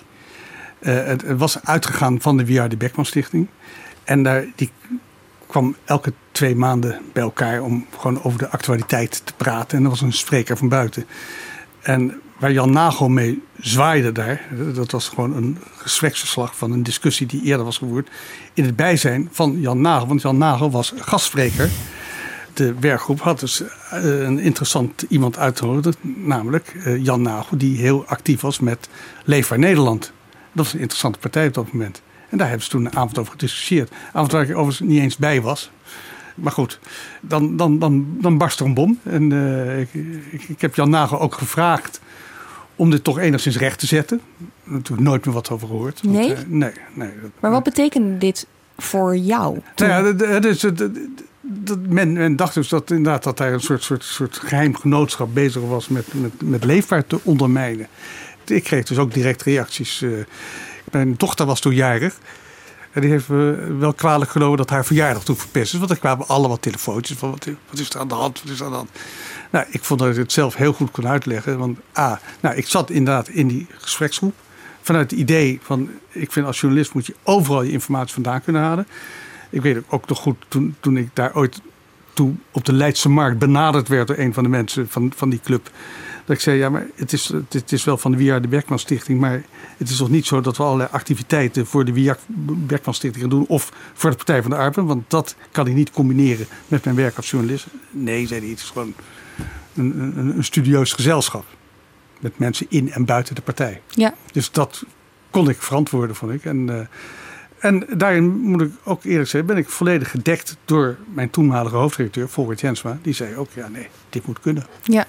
Het, 0.79 1.23
het 1.23 1.39
was 1.39 1.65
uitgegaan 1.65 2.21
van 2.21 2.37
de 2.37 2.47
WRD 2.47 2.79
Beckman 2.79 3.07
Stichting. 3.07 3.49
En 4.11 4.23
daar, 4.23 4.45
die 4.55 4.71
kwam 5.47 5.77
elke 5.85 6.13
twee 6.33 6.57
maanden 6.57 7.01
bij 7.13 7.23
elkaar 7.23 7.63
om 7.63 7.87
gewoon 7.99 8.23
over 8.23 8.39
de 8.39 8.49
actualiteit 8.49 9.23
te 9.25 9.33
praten. 9.37 9.79
En 9.79 9.85
er 9.85 9.91
was 9.91 10.01
een 10.01 10.13
spreker 10.13 10.57
van 10.57 10.69
buiten. 10.69 11.07
En 11.81 12.21
waar 12.39 12.53
Jan 12.53 12.71
Nagel 12.71 13.09
mee 13.09 13.43
zwaaide 13.61 14.13
daar, 14.13 14.49
dat 14.75 14.91
was 14.91 15.09
gewoon 15.09 15.37
een 15.37 15.59
gespreksverslag 15.77 16.57
van 16.57 16.73
een 16.73 16.83
discussie 16.83 17.27
die 17.27 17.43
eerder 17.43 17.65
was 17.65 17.79
gevoerd. 17.79 18.11
In 18.55 18.65
het 18.65 18.77
bijzijn 18.77 19.29
van 19.33 19.61
Jan 19.61 19.81
Nagel, 19.81 20.07
want 20.07 20.23
Jan 20.23 20.39
Nagel 20.39 20.71
was 20.71 20.93
gastspreker. 20.97 21.71
de 22.55 22.75
werkgroep 22.81 23.21
had 23.21 23.41
dus 23.41 23.63
eh, 23.91 24.21
een 24.21 24.39
interessant 24.39 25.05
iemand 25.09 25.39
uitgenodigd, 25.39 25.99
namelijk 26.03 26.75
eh, 26.85 27.05
Jan 27.05 27.23
Nagel, 27.23 27.57
die 27.57 27.79
heel 27.79 28.05
actief 28.07 28.41
was 28.41 28.61
met 28.61 28.89
Leefbaar 29.25 29.59
Nederland. 29.59 30.01
Dat 30.31 30.65
was 30.65 30.73
een 30.73 30.81
interessante 30.81 31.19
partij 31.19 31.47
op 31.47 31.55
dat 31.55 31.73
moment. 31.73 32.03
En 32.31 32.39
daar 32.39 32.49
hebben 32.49 32.65
ze 32.65 32.71
toen 32.71 32.85
een 32.85 32.97
avond 32.97 33.19
over 33.19 33.33
gediscussieerd. 33.33 33.91
Een 33.91 33.97
avond 34.13 34.33
waar 34.33 34.43
ik 34.43 34.57
overigens 34.57 34.81
niet 34.89 35.01
eens 35.01 35.17
bij 35.17 35.41
was. 35.41 35.71
Maar 36.35 36.53
goed, 36.53 36.79
dan, 37.21 37.57
dan, 37.57 37.79
dan, 37.79 38.17
dan 38.21 38.39
barst 38.39 38.61
er 38.61 38.67
een 38.67 38.75
bom. 38.75 38.99
En 39.03 39.31
uh, 39.31 39.81
ik, 39.81 39.89
ik, 40.31 40.43
ik, 40.49 40.61
heb 40.61 40.75
Jan 40.75 40.91
Nagel 40.91 41.21
ook 41.21 41.35
gevraagd 41.35 42.01
om 42.77 42.91
dit 42.91 43.05
toch 43.05 43.19
enigszins 43.19 43.59
recht 43.59 43.79
te 43.79 43.87
zetten. 43.87 44.21
Natuurlijk 44.65 45.09
nooit 45.09 45.25
meer 45.25 45.35
wat 45.35 45.51
over 45.51 45.69
gehoord. 45.69 46.01
Want, 46.03 46.15
nee? 46.15 46.31
Uh, 46.31 46.39
nee, 46.47 46.73
nee. 46.93 47.11
Maar 47.41 47.51
wat 47.51 47.63
betekende 47.63 48.19
dit 48.19 48.47
voor 48.79 49.17
jou? 49.17 49.61
Nou 49.77 49.91
ja, 49.91 50.27
het 50.27 50.45
is, 50.45 50.61
dat 51.53 51.79
men, 51.89 52.13
men, 52.13 52.37
dacht 52.37 52.55
dus 52.55 52.69
dat 52.69 52.91
inderdaad 52.91 53.23
dat 53.23 53.39
hij 53.39 53.53
een 53.53 53.61
soort, 53.61 53.83
soort, 53.83 54.05
soort 54.05 54.37
geheim 54.37 54.77
genootschap 54.77 55.35
bezig 55.35 55.63
was 55.63 55.89
met, 55.89 56.15
met, 56.15 56.43
met 56.43 56.65
leefvaart 56.65 57.09
te 57.09 57.21
ondermijnen. 57.23 57.89
Ik 58.47 58.65
kreeg 58.65 58.85
dus 58.85 58.99
ook 58.99 59.15
direct 59.15 59.43
reacties. 59.43 60.03
Uh, 60.03 60.19
mijn 60.93 61.15
dochter 61.17 61.47
was 61.47 61.61
toen 61.61 61.75
jarig. 61.75 62.19
En 62.93 63.01
die 63.01 63.11
heeft 63.11 63.29
me 63.29 63.77
wel 63.79 63.93
kwalijk 63.93 64.31
genomen 64.31 64.57
dat 64.57 64.71
haar 64.71 64.85
verjaardag 64.85 65.25
toen 65.25 65.37
verpest 65.37 65.73
is. 65.73 65.79
Want 65.79 65.91
er 65.91 65.99
kwamen 65.99 66.29
allemaal 66.29 66.61
telefoontjes 66.61 67.19
van 67.19 67.31
wat, 67.31 67.47
is 67.73 67.91
er 67.91 68.01
aan 68.01 68.09
de 68.09 68.15
hand, 68.15 68.43
wat 68.43 68.53
is 68.53 68.63
aan 68.63 68.71
de 68.71 68.77
hand. 68.77 68.91
Nou, 69.51 69.67
ik 69.71 69.85
vond 69.85 70.01
dat 70.01 70.09
ik 70.09 70.17
het 70.17 70.33
zelf 70.33 70.55
heel 70.55 70.73
goed 70.73 70.91
kon 70.91 71.09
uitleggen. 71.09 71.59
Want 71.59 71.79
A, 71.99 72.21
nou, 72.41 72.57
ik 72.57 72.67
zat 72.67 72.91
inderdaad 72.91 73.29
in 73.29 73.49
die 73.49 73.67
gespreksgroep. 73.79 74.35
Vanuit 74.83 75.11
het 75.11 75.21
idee 75.21 75.61
van, 75.63 75.91
ik 76.09 76.33
vind 76.33 76.47
als 76.47 76.61
journalist 76.61 76.95
moet 76.95 77.07
je 77.07 77.15
overal 77.23 77.63
je 77.63 77.73
informatie 77.73 78.15
vandaan 78.15 78.43
kunnen 78.43 78.63
halen. 78.63 78.87
Ik 79.51 79.63
weet 79.63 79.83
ook 79.89 80.09
nog 80.09 80.19
goed, 80.19 80.37
toen, 80.49 80.77
toen 80.81 80.97
ik 80.97 81.09
daar 81.13 81.35
ooit 81.35 81.61
toe 82.13 82.35
op 82.51 82.65
de 82.65 82.73
Leidse 82.73 83.09
Markt 83.09 83.39
benaderd 83.39 83.89
werd 83.89 84.07
door 84.07 84.19
een 84.19 84.35
van 84.35 84.43
de 84.43 84.49
mensen 84.49 84.89
van, 84.89 85.13
van 85.17 85.31
die 85.31 85.41
club. 85.45 85.71
Dat 86.31 86.39
ik 86.39 86.45
zei, 86.45 86.59
ja, 86.59 86.71
maar 86.71 86.87
het 86.95 87.13
is, 87.13 87.33
het 87.49 87.73
is 87.73 87.85
wel 87.85 87.99
van 87.99 88.11
de 88.11 88.17
Wiard 88.17 88.43
de 88.43 88.49
Berkman 88.49 88.79
Stichting. 88.79 89.21
Maar 89.21 89.43
het 89.77 89.91
is 89.91 89.97
toch 89.97 90.11
niet 90.11 90.27
zo 90.27 90.41
dat 90.41 90.57
we 90.57 90.63
allerlei 90.63 90.89
activiteiten 90.93 91.67
voor 91.67 91.85
de 91.85 91.93
Wiard 91.93 92.21
Berkman 92.67 92.95
Stichting 92.95 93.23
gaan 93.23 93.39
doen. 93.39 93.47
Of 93.47 93.73
voor 93.95 94.11
de 94.11 94.17
Partij 94.17 94.43
van 94.43 94.51
de 94.51 94.57
Arbeid. 94.57 94.87
Want 94.87 95.11
dat 95.11 95.37
kan 95.51 95.67
ik 95.67 95.75
niet 95.75 95.91
combineren 95.91 96.47
met 96.69 96.85
mijn 96.85 96.97
werk 96.97 97.17
als 97.17 97.31
journalist. 97.31 97.67
Nee, 97.91 98.27
zei 98.27 98.41
hij, 98.41 98.49
het 98.49 98.59
is 98.59 98.71
gewoon 98.71 98.95
een, 99.75 100.01
een, 100.01 100.37
een 100.37 100.45
studieus 100.45 100.93
gezelschap. 100.93 101.45
Met 102.21 102.39
mensen 102.39 102.67
in 102.69 102.93
en 102.93 103.05
buiten 103.05 103.35
de 103.35 103.43
partij. 103.43 103.81
Ja. 103.89 104.15
Dus 104.33 104.51
dat 104.51 104.85
kon 105.31 105.49
ik 105.49 105.63
verantwoorden, 105.63 106.17
vond 106.17 106.33
ik. 106.33 106.45
En, 106.45 106.69
uh, 106.69 106.81
en 107.59 107.87
daarin 107.97 108.29
moet 108.29 108.61
ik 108.61 108.73
ook 108.85 109.05
eerlijk 109.05 109.29
zeggen, 109.29 109.55
ben 109.55 109.63
ik 109.63 109.69
volledig 109.69 110.11
gedekt 110.11 110.57
door 110.65 110.97
mijn 111.15 111.31
toenmalige 111.31 111.77
hoofdredacteur, 111.77 112.29
Volkert 112.29 112.61
Jensma. 112.61 112.99
Die 113.03 113.15
zei 113.15 113.37
ook, 113.37 113.49
ja 113.55 113.69
nee, 113.69 113.89
dit 114.09 114.27
moet 114.27 114.41
kunnen. 114.41 114.67
Ja. 114.83 115.07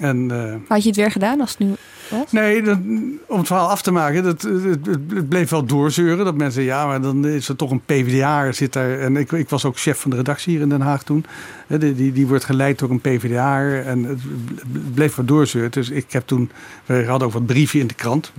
En, 0.00 0.28
uh, 0.32 0.54
Had 0.68 0.82
je 0.82 0.88
het 0.88 0.96
weer 0.96 1.10
gedaan 1.10 1.40
als 1.40 1.50
het 1.50 1.58
nu 1.58 1.74
was? 2.08 2.32
Nee, 2.32 2.62
dat, 2.62 2.78
om 3.26 3.38
het 3.38 3.46
verhaal 3.46 3.68
af 3.68 3.82
te 3.82 3.90
maken, 3.90 4.22
dat, 4.22 4.42
het, 4.42 4.86
het, 4.86 5.28
bleef 5.28 5.50
wel 5.50 5.64
doorzeuren. 5.64 6.24
Dat 6.24 6.34
mensen, 6.34 6.62
ja, 6.62 6.86
maar 6.86 7.00
dan 7.00 7.26
is 7.26 7.48
er 7.48 7.56
toch 7.56 7.70
een 7.70 7.82
PvdA 7.86 8.52
zit 8.52 8.72
daar. 8.72 8.98
En 8.98 9.16
ik, 9.16 9.32
ik 9.32 9.48
was 9.48 9.64
ook 9.64 9.78
chef 9.78 10.00
van 10.00 10.10
de 10.10 10.16
redactie 10.16 10.52
hier 10.52 10.62
in 10.62 10.68
Den 10.68 10.80
Haag 10.80 11.02
toen. 11.02 11.24
Die, 11.66 11.94
die, 11.94 12.12
die 12.12 12.26
wordt 12.26 12.44
geleid 12.44 12.78
door 12.78 12.90
een 12.90 13.00
PvdA. 13.00 13.60
En 13.62 14.04
het 14.04 14.94
bleef 14.94 15.14
wel 15.14 15.26
doorzeuren. 15.26 15.70
Dus 15.70 15.90
ik 15.90 16.12
heb 16.12 16.26
toen, 16.26 16.50
we 16.86 17.04
hadden 17.04 17.28
ook 17.28 17.34
wat 17.34 17.46
briefje 17.46 17.78
in 17.78 17.86
de 17.86 17.94
krant. 17.94 18.32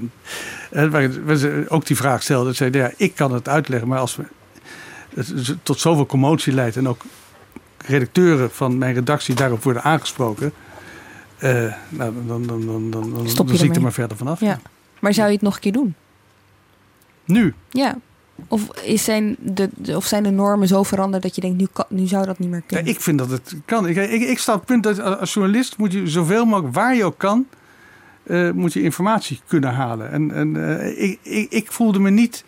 Waar 0.70 1.10
we 1.26 1.66
ook 1.68 1.86
die 1.86 1.96
vraag 1.96 2.24
stelden. 2.24 2.56
Zeiden, 2.56 2.82
ja, 2.82 2.92
ik 2.98 3.16
kan 3.16 3.34
het 3.34 3.50
uitleggen, 3.50 3.88
maar 3.88 4.00
als 4.00 4.16
we 4.16 4.24
het 5.16 5.58
tot 5.64 5.80
zoveel 5.80 6.06
commotie 6.06 6.54
leidt. 6.54 6.78
En 6.78 6.88
ook 6.88 7.02
redacteuren 7.86 8.52
van 8.52 8.78
mijn 8.78 8.94
redactie 8.94 9.36
daarop 9.36 9.64
worden 9.64 9.84
aangesproken. 9.84 10.54
Uh, 11.44 11.74
nou, 11.90 12.14
dan, 12.28 12.48
dan, 12.48 12.66
dan, 12.66 12.92
dan, 12.92 13.14
dan, 13.14 13.30
Stop 13.30 13.48
dan 13.48 13.58
zie 13.58 13.70
ik 13.70 13.76
er 13.76 13.82
maar 13.82 13.94
verder 13.94 14.18
vanaf. 14.18 14.40
Ja. 14.40 14.60
Maar 15.00 15.14
zou 15.14 15.28
je 15.28 15.34
het 15.34 15.42
nog 15.42 15.56
een 15.56 15.62
keer 15.62 15.72
doen? 15.72 15.96
Nu? 17.26 17.54
Ja. 17.70 17.98
Of, 18.48 18.78
is 18.78 19.04
zijn 19.04 19.36
de, 19.40 19.70
of 19.96 20.06
zijn 20.06 20.24
de 20.24 20.30
normen 20.30 20.68
zo 20.68 20.84
veranderd 20.84 21.24
dat 21.24 21.36
je 21.36 21.42
denkt, 21.42 21.58
nu, 21.58 21.68
kan, 21.74 21.86
nu 21.90 22.06
zou 22.08 22.26
dat 22.26 22.40
niet 22.40 22.50
meer 22.50 22.62
kunnen? 22.68 22.86
Ja, 22.86 22.92
ik 22.92 23.02
vind 23.02 23.18
dat 23.18 23.30
het 23.30 23.56
kan. 23.66 23.88
Ik, 23.88 23.96
ik, 23.96 24.22
ik 24.22 24.40
sta 24.40 24.54
op 24.54 24.60
het 24.60 24.68
punt 24.68 24.84
dat 24.84 25.20
als 25.20 25.34
journalist 25.34 25.78
moet 25.78 25.94
je 25.94 26.08
zoveel 26.08 26.46
mogelijk, 26.46 26.76
waar 26.76 26.96
je 26.96 27.04
ook 27.04 27.18
kan, 27.18 27.48
uh, 28.24 28.52
moet 28.52 28.74
je 28.74 28.82
informatie 28.82 29.40
kunnen 29.48 29.74
halen. 29.74 30.12
En, 30.12 30.32
en 30.32 30.56
uh, 30.56 31.04
ik, 31.04 31.20
ik, 31.22 31.52
ik 31.52 31.72
voelde 31.72 32.00
me 32.00 32.10
niet 32.10 32.44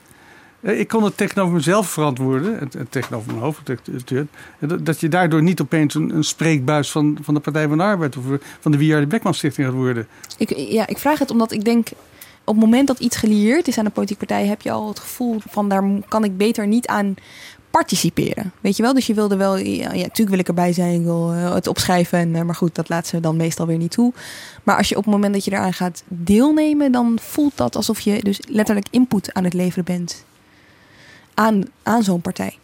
ik 0.65 0.87
kon 0.87 1.03
het 1.03 1.17
tegenover 1.17 1.53
mezelf 1.53 1.89
verantwoorden, 1.89 2.59
en 2.59 2.89
tegenover 2.89 3.27
mijn 3.27 3.43
hoofdredacteur, 3.43 4.27
dat 4.81 4.99
je 4.99 5.09
daardoor 5.09 5.43
niet 5.43 5.61
opeens 5.61 5.93
een, 5.93 6.15
een 6.15 6.23
spreekbuis 6.23 6.91
van, 6.91 7.17
van 7.21 7.33
de 7.33 7.39
Partij 7.39 7.67
van 7.67 7.77
de 7.77 7.83
Arbeid 7.83 8.17
of 8.17 8.23
van 8.59 8.71
de 8.71 8.77
Wierde 8.77 9.07
Beckman 9.07 9.33
Stichting 9.33 9.67
gaat 9.67 9.75
worden. 9.75 10.07
Ik, 10.37 10.49
ja, 10.57 10.87
ik 10.87 10.97
vraag 10.97 11.19
het 11.19 11.31
omdat 11.31 11.51
ik 11.51 11.65
denk, 11.65 11.87
op 12.43 12.55
het 12.55 12.63
moment 12.63 12.87
dat 12.87 12.99
iets 12.99 13.17
gelieerd 13.17 13.67
is 13.67 13.77
aan 13.77 13.85
een 13.85 13.91
politieke 13.91 14.25
partij, 14.25 14.47
heb 14.47 14.61
je 14.61 14.71
al 14.71 14.87
het 14.87 14.99
gevoel 14.99 15.37
van 15.49 15.69
daar 15.69 15.83
kan 16.07 16.23
ik 16.23 16.37
beter 16.37 16.67
niet 16.67 16.87
aan 16.87 17.15
participeren. 17.69 18.51
Weet 18.61 18.77
je 18.77 18.83
wel? 18.83 18.93
Dus 18.93 19.07
je 19.07 19.13
wilde 19.13 19.35
wel, 19.35 19.57
ja, 19.57 19.87
natuurlijk 19.87 20.29
wil 20.29 20.39
ik 20.39 20.47
erbij 20.47 20.73
zijn, 20.73 20.99
ik 20.99 21.03
wil 21.03 21.29
het 21.29 21.67
opschrijven. 21.67 22.35
En, 22.35 22.45
maar 22.45 22.55
goed, 22.55 22.75
dat 22.75 22.89
laat 22.89 23.07
ze 23.07 23.19
dan 23.19 23.35
meestal 23.35 23.67
weer 23.67 23.77
niet 23.77 23.91
toe. 23.91 24.13
Maar 24.63 24.77
als 24.77 24.89
je 24.89 24.97
op 24.97 25.03
het 25.03 25.13
moment 25.13 25.33
dat 25.33 25.45
je 25.45 25.51
eraan 25.51 25.73
gaat 25.73 26.03
deelnemen, 26.07 26.91
dan 26.91 27.17
voelt 27.21 27.57
dat 27.57 27.75
alsof 27.75 27.99
je 27.99 28.23
dus 28.23 28.39
letterlijk 28.47 28.87
input 28.89 29.33
aan 29.33 29.43
het 29.43 29.53
leveren 29.53 29.83
bent 29.83 30.25
aan, 31.35 31.63
aan 31.83 32.03
zo'n 32.03 32.21
partij. 32.21 32.57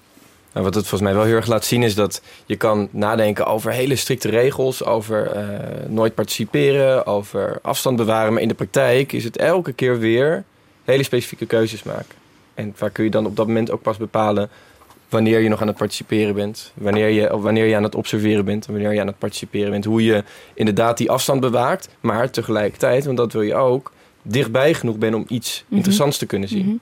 Nou, 0.53 0.65
wat 0.65 0.75
het 0.75 0.87
volgens 0.87 1.09
mij 1.09 1.19
wel 1.19 1.27
heel 1.27 1.35
erg 1.35 1.47
laat 1.47 1.65
zien 1.65 1.83
is 1.83 1.95
dat 1.95 2.21
je 2.45 2.55
kan 2.55 2.87
nadenken 2.91 3.45
over 3.45 3.71
hele 3.71 3.95
strikte 3.95 4.29
regels, 4.29 4.83
over 4.83 5.35
uh, 5.35 5.43
nooit 5.87 6.15
participeren, 6.15 7.05
over 7.05 7.59
afstand 7.61 7.95
bewaren. 7.95 8.33
Maar 8.33 8.41
in 8.41 8.47
de 8.47 8.53
praktijk 8.53 9.11
is 9.11 9.23
het 9.23 9.37
elke 9.37 9.73
keer 9.73 9.99
weer 9.99 10.43
hele 10.83 11.03
specifieke 11.03 11.45
keuzes 11.45 11.83
maken. 11.83 12.15
En 12.53 12.73
waar 12.77 12.89
kun 12.89 13.03
je 13.03 13.09
dan 13.09 13.25
op 13.25 13.35
dat 13.35 13.47
moment 13.47 13.71
ook 13.71 13.81
pas 13.81 13.97
bepalen 13.97 14.49
wanneer 15.09 15.39
je 15.39 15.49
nog 15.49 15.61
aan 15.61 15.67
het 15.67 15.77
participeren 15.77 16.35
bent, 16.35 16.71
wanneer 16.73 17.07
je, 17.07 17.37
wanneer 17.37 17.65
je 17.65 17.75
aan 17.75 17.83
het 17.83 17.95
observeren 17.95 18.45
bent 18.45 18.65
en 18.65 18.73
wanneer 18.73 18.93
je 18.93 18.99
aan 19.01 19.07
het 19.07 19.17
participeren 19.17 19.71
bent. 19.71 19.85
Hoe 19.85 20.03
je 20.03 20.23
inderdaad 20.53 20.97
die 20.97 21.11
afstand 21.11 21.39
bewaakt, 21.39 21.89
maar 21.99 22.29
tegelijkertijd, 22.29 23.05
want 23.05 23.17
dat 23.17 23.33
wil 23.33 23.41
je 23.41 23.55
ook, 23.55 23.91
dichtbij 24.21 24.73
genoeg 24.73 24.97
bent 24.97 25.15
om 25.15 25.25
iets 25.27 25.59
mm 25.59 25.65
-hmm. 25.67 25.77
interessants 25.77 26.17
te 26.17 26.25
kunnen 26.25 26.49
zien. 26.49 26.63
Mm 26.63 26.69
-hmm. 26.69 26.79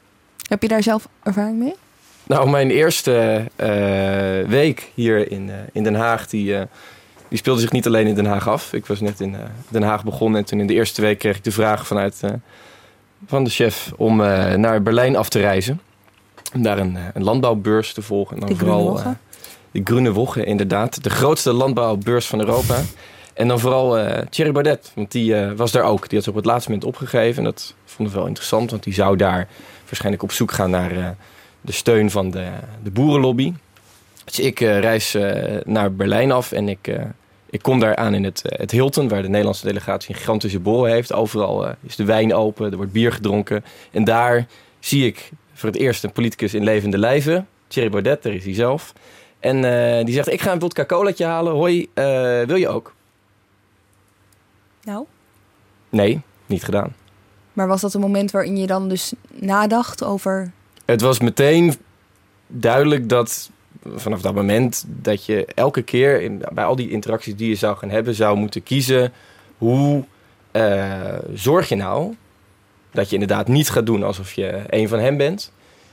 Heb 0.49 0.61
je 0.61 0.67
daar 0.67 0.83
zelf 0.83 1.07
ervaring 1.23 1.59
mee? 1.59 1.75
Nou, 2.27 2.49
mijn 2.49 2.69
eerste 2.71 3.45
uh, 3.55 4.49
week 4.49 4.91
hier 4.93 5.31
in, 5.31 5.47
uh, 5.47 5.55
in 5.71 5.83
Den 5.83 5.95
Haag, 5.95 6.27
die, 6.27 6.53
uh, 6.53 6.61
die 7.27 7.37
speelde 7.37 7.61
zich 7.61 7.71
niet 7.71 7.87
alleen 7.87 8.07
in 8.07 8.15
Den 8.15 8.25
Haag 8.25 8.47
af. 8.47 8.73
Ik 8.73 8.85
was 8.85 8.99
net 8.99 9.19
in 9.19 9.35
Den 9.67 9.83
Haag 9.83 10.03
begonnen 10.03 10.39
en 10.39 10.45
toen 10.45 10.59
in 10.59 10.67
de 10.67 10.73
eerste 10.73 11.01
week 11.01 11.19
kreeg 11.19 11.37
ik 11.37 11.43
de 11.43 11.51
vraag 11.51 11.87
vanuit 11.87 12.21
van 13.25 13.43
de 13.43 13.49
chef 13.49 13.91
om 13.97 14.15
naar 14.55 14.81
Berlijn 14.81 15.15
af 15.15 15.29
te 15.29 15.39
reizen. 15.39 15.81
Om 16.53 16.63
daar 16.63 16.77
een, 16.77 16.97
een 17.13 17.23
landbouwbeurs 17.23 17.93
te 17.93 18.01
volgen. 18.01 18.33
En 18.33 18.39
dan 18.39 18.49
de 18.49 18.55
vooral 18.55 19.01
de 19.71 19.81
Groene 19.83 20.11
Woche, 20.11 20.43
inderdaad. 20.43 21.03
De 21.03 21.09
grootste 21.09 21.53
landbouwbeurs 21.53 22.27
van 22.27 22.39
Europa. 22.39 22.81
En 23.33 23.47
dan 23.47 23.59
vooral 23.59 23.99
uh, 23.99 24.17
Thierry 24.29 24.51
Baudet, 24.51 24.91
want 24.95 25.11
die 25.11 25.35
was 25.35 25.71
daar 25.71 25.83
ook. 25.83 26.09
Die 26.09 26.17
had 26.17 26.23
ze 26.23 26.29
op 26.29 26.35
het 26.35 26.45
laatste 26.45 26.69
moment 26.69 26.87
opgegeven. 26.87 27.37
En 27.37 27.43
dat 27.43 27.73
vond 27.85 28.09
ik 28.09 28.15
wel 28.15 28.27
interessant, 28.27 28.71
want 28.71 28.83
die 28.83 28.93
zou 28.93 29.15
daar 29.15 29.47
waarschijnlijk 29.89 30.23
op 30.23 30.31
zoek 30.31 30.51
gaan 30.51 30.69
naar 30.69 30.91
uh, 30.91 31.09
de 31.61 31.71
steun 31.71 32.11
van 32.11 32.31
de, 32.31 32.49
de 32.83 32.91
boerenlobby. 32.91 33.53
Dus 34.25 34.39
ik 34.39 34.59
reis 34.59 35.17
naar 35.63 35.93
Berlijn 35.93 36.31
af 36.31 36.51
en 36.51 36.69
ik, 36.69 36.97
ik 37.49 37.61
kom 37.61 37.79
daar 37.79 37.95
aan 37.95 38.13
in 38.13 38.23
het, 38.23 38.41
het 38.43 38.71
Hilton, 38.71 39.07
waar 39.07 39.21
de 39.21 39.27
Nederlandse 39.27 39.65
delegatie 39.65 40.09
een 40.09 40.19
gigantische 40.19 40.59
bol 40.59 40.83
heeft. 40.83 41.13
Overal 41.13 41.75
is 41.81 41.95
de 41.95 42.05
wijn 42.05 42.33
open, 42.33 42.71
er 42.71 42.77
wordt 42.77 42.91
bier 42.91 43.11
gedronken. 43.11 43.65
En 43.91 44.03
daar 44.03 44.47
zie 44.79 45.05
ik 45.05 45.31
voor 45.53 45.69
het 45.69 45.77
eerst 45.77 46.03
een 46.03 46.11
politicus 46.11 46.53
in 46.53 46.63
levende 46.63 46.97
lijven. 46.97 47.47
Thierry 47.67 47.89
Baudet, 47.89 48.23
daar 48.23 48.33
is 48.33 48.43
hij 48.43 48.53
zelf. 48.53 48.93
En 49.39 49.61
die 50.05 50.13
zegt, 50.13 50.31
ik 50.31 50.41
ga 50.41 50.51
een 50.51 50.59
vodka 50.59 50.85
colaatje 50.85 51.25
halen. 51.25 51.53
Hoi, 51.53 51.87
wil 52.45 52.55
je 52.55 52.67
ook? 52.67 52.93
Nou? 54.83 55.05
Nee, 55.89 56.21
niet 56.45 56.63
gedaan. 56.63 56.95
Maar 57.59 57.67
was 57.67 57.81
dat 57.81 57.93
een 57.93 58.01
moment 58.01 58.31
waarin 58.31 58.57
je 58.57 58.67
dan 58.67 58.89
dus 58.89 59.13
nadacht 59.31 60.03
over. 60.03 60.51
Het 60.85 61.01
was 61.01 61.19
meteen 61.19 61.73
duidelijk 62.47 63.09
dat 63.09 63.49
vanaf 63.95 64.21
dat 64.21 64.35
moment 64.35 64.85
dat 64.87 65.25
je 65.25 65.45
elke 65.45 65.81
keer 65.81 66.21
in, 66.21 66.41
bij 66.53 66.63
al 66.63 66.75
die 66.75 66.89
interacties 66.89 67.35
die 67.35 67.49
je 67.49 67.55
zou 67.55 67.77
gaan 67.77 67.89
hebben, 67.89 68.15
zou 68.15 68.37
moeten 68.37 68.63
kiezen 68.63 69.13
hoe 69.57 70.03
uh, 70.51 70.93
zorg 71.33 71.69
je 71.69 71.75
nou 71.75 72.15
dat 72.91 73.07
je 73.07 73.13
inderdaad 73.13 73.47
niet 73.47 73.69
gaat 73.69 73.85
doen 73.85 74.03
alsof 74.03 74.33
je 74.33 74.63
een 74.67 74.87
van 74.87 74.99
hem 74.99 75.17
bent, 75.17 75.51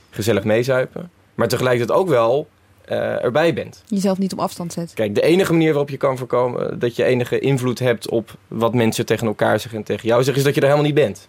gezellig 0.09 0.43
meezuipen, 0.43 1.11
maar 1.35 1.47
tegelijkertijd 1.47 1.99
ook 1.99 2.07
wel 2.07 2.47
uh, 2.89 3.23
erbij 3.23 3.53
bent. 3.53 3.83
Jezelf 3.85 4.17
niet 4.17 4.33
op 4.33 4.39
afstand 4.39 4.73
zet. 4.73 4.93
Kijk, 4.93 5.15
de 5.15 5.21
enige 5.21 5.51
manier 5.51 5.69
waarop 5.69 5.89
je 5.89 5.97
kan 5.97 6.17
voorkomen 6.17 6.79
dat 6.79 6.95
je 6.95 7.03
enige 7.03 7.39
invloed 7.39 7.79
hebt 7.79 8.09
op 8.09 8.37
wat 8.47 8.73
mensen 8.73 9.05
tegen 9.05 9.27
elkaar 9.27 9.59
zeggen 9.59 9.79
en 9.79 9.85
tegen 9.85 10.07
jou 10.07 10.23
zeggen, 10.23 10.37
is 10.37 10.43
dat 10.45 10.55
je 10.55 10.61
er 10.61 10.67
helemaal 10.67 10.91
niet 10.91 11.01
bent. 11.05 11.27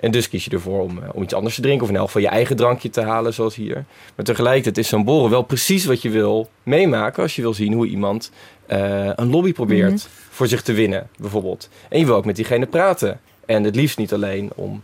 En 0.00 0.10
dus 0.10 0.28
kies 0.28 0.44
je 0.44 0.50
ervoor 0.50 0.82
om, 0.82 1.00
om 1.12 1.22
iets 1.22 1.34
anders 1.34 1.54
te 1.54 1.60
drinken. 1.60 1.82
Of 1.82 1.90
in 1.90 1.96
elk 1.96 2.06
geval 2.06 2.22
je 2.22 2.28
eigen 2.28 2.56
drankje 2.56 2.90
te 2.90 3.00
halen, 3.00 3.34
zoals 3.34 3.54
hier. 3.54 3.84
Maar 4.14 4.24
tegelijkertijd 4.24 4.78
is 4.78 4.88
zo'n 4.88 5.04
borrel 5.04 5.30
wel 5.30 5.42
precies 5.42 5.84
wat 5.84 6.02
je 6.02 6.10
wil 6.10 6.50
meemaken... 6.62 7.22
als 7.22 7.36
je 7.36 7.42
wil 7.42 7.54
zien 7.54 7.72
hoe 7.72 7.86
iemand 7.86 8.30
een 8.66 9.30
lobby 9.30 9.52
probeert 9.52 9.92
mhm. 9.92 10.08
voor 10.30 10.46
zich 10.46 10.62
te 10.62 10.72
winnen, 10.72 11.08
bijvoorbeeld. 11.18 11.68
En 11.88 11.98
je 11.98 12.06
wil 12.06 12.14
ook 12.14 12.24
met 12.24 12.36
diegene 12.36 12.66
praten. 12.66 13.20
En 13.46 13.64
het 13.64 13.76
liefst 13.76 13.98
niet 13.98 14.12
alleen 14.12 14.50
om 14.54 14.82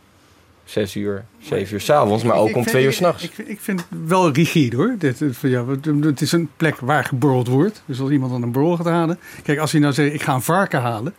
zes 0.64 0.94
uur, 0.94 1.24
zeven 1.44 1.74
uur 1.74 1.80
s'avonds, 1.80 2.22
maar 2.22 2.36
ook 2.36 2.56
om 2.56 2.64
twee 2.64 2.84
uur 2.84 2.92
s'nachts. 2.92 3.22
Ik, 3.22 3.38
ik, 3.38 3.60
vind 3.60 3.80
het 3.80 3.88
wel 4.06 4.32
rigide 4.32 4.76
hoor. 4.76 4.94
Dit, 4.98 5.22
ja, 5.40 5.64
het 6.00 6.20
is 6.20 6.32
een 6.32 6.50
plek 6.56 6.76
waar 6.80 7.04
geborreld 7.04 7.48
wordt. 7.48 7.82
Dus 7.86 8.00
als 8.00 8.10
iemand 8.10 8.32
dan 8.32 8.42
een 8.42 8.52
borrel 8.52 8.76
gaat 8.76 8.86
halen. 8.86 9.18
Kijk, 9.42 9.58
als 9.58 9.72
hij 9.72 9.80
nou 9.80 9.92
zegt, 9.92 10.14
ik 10.14 10.22
ga 10.22 10.34
een 10.34 10.42
varken 10.42 10.80
halen. 10.80 11.14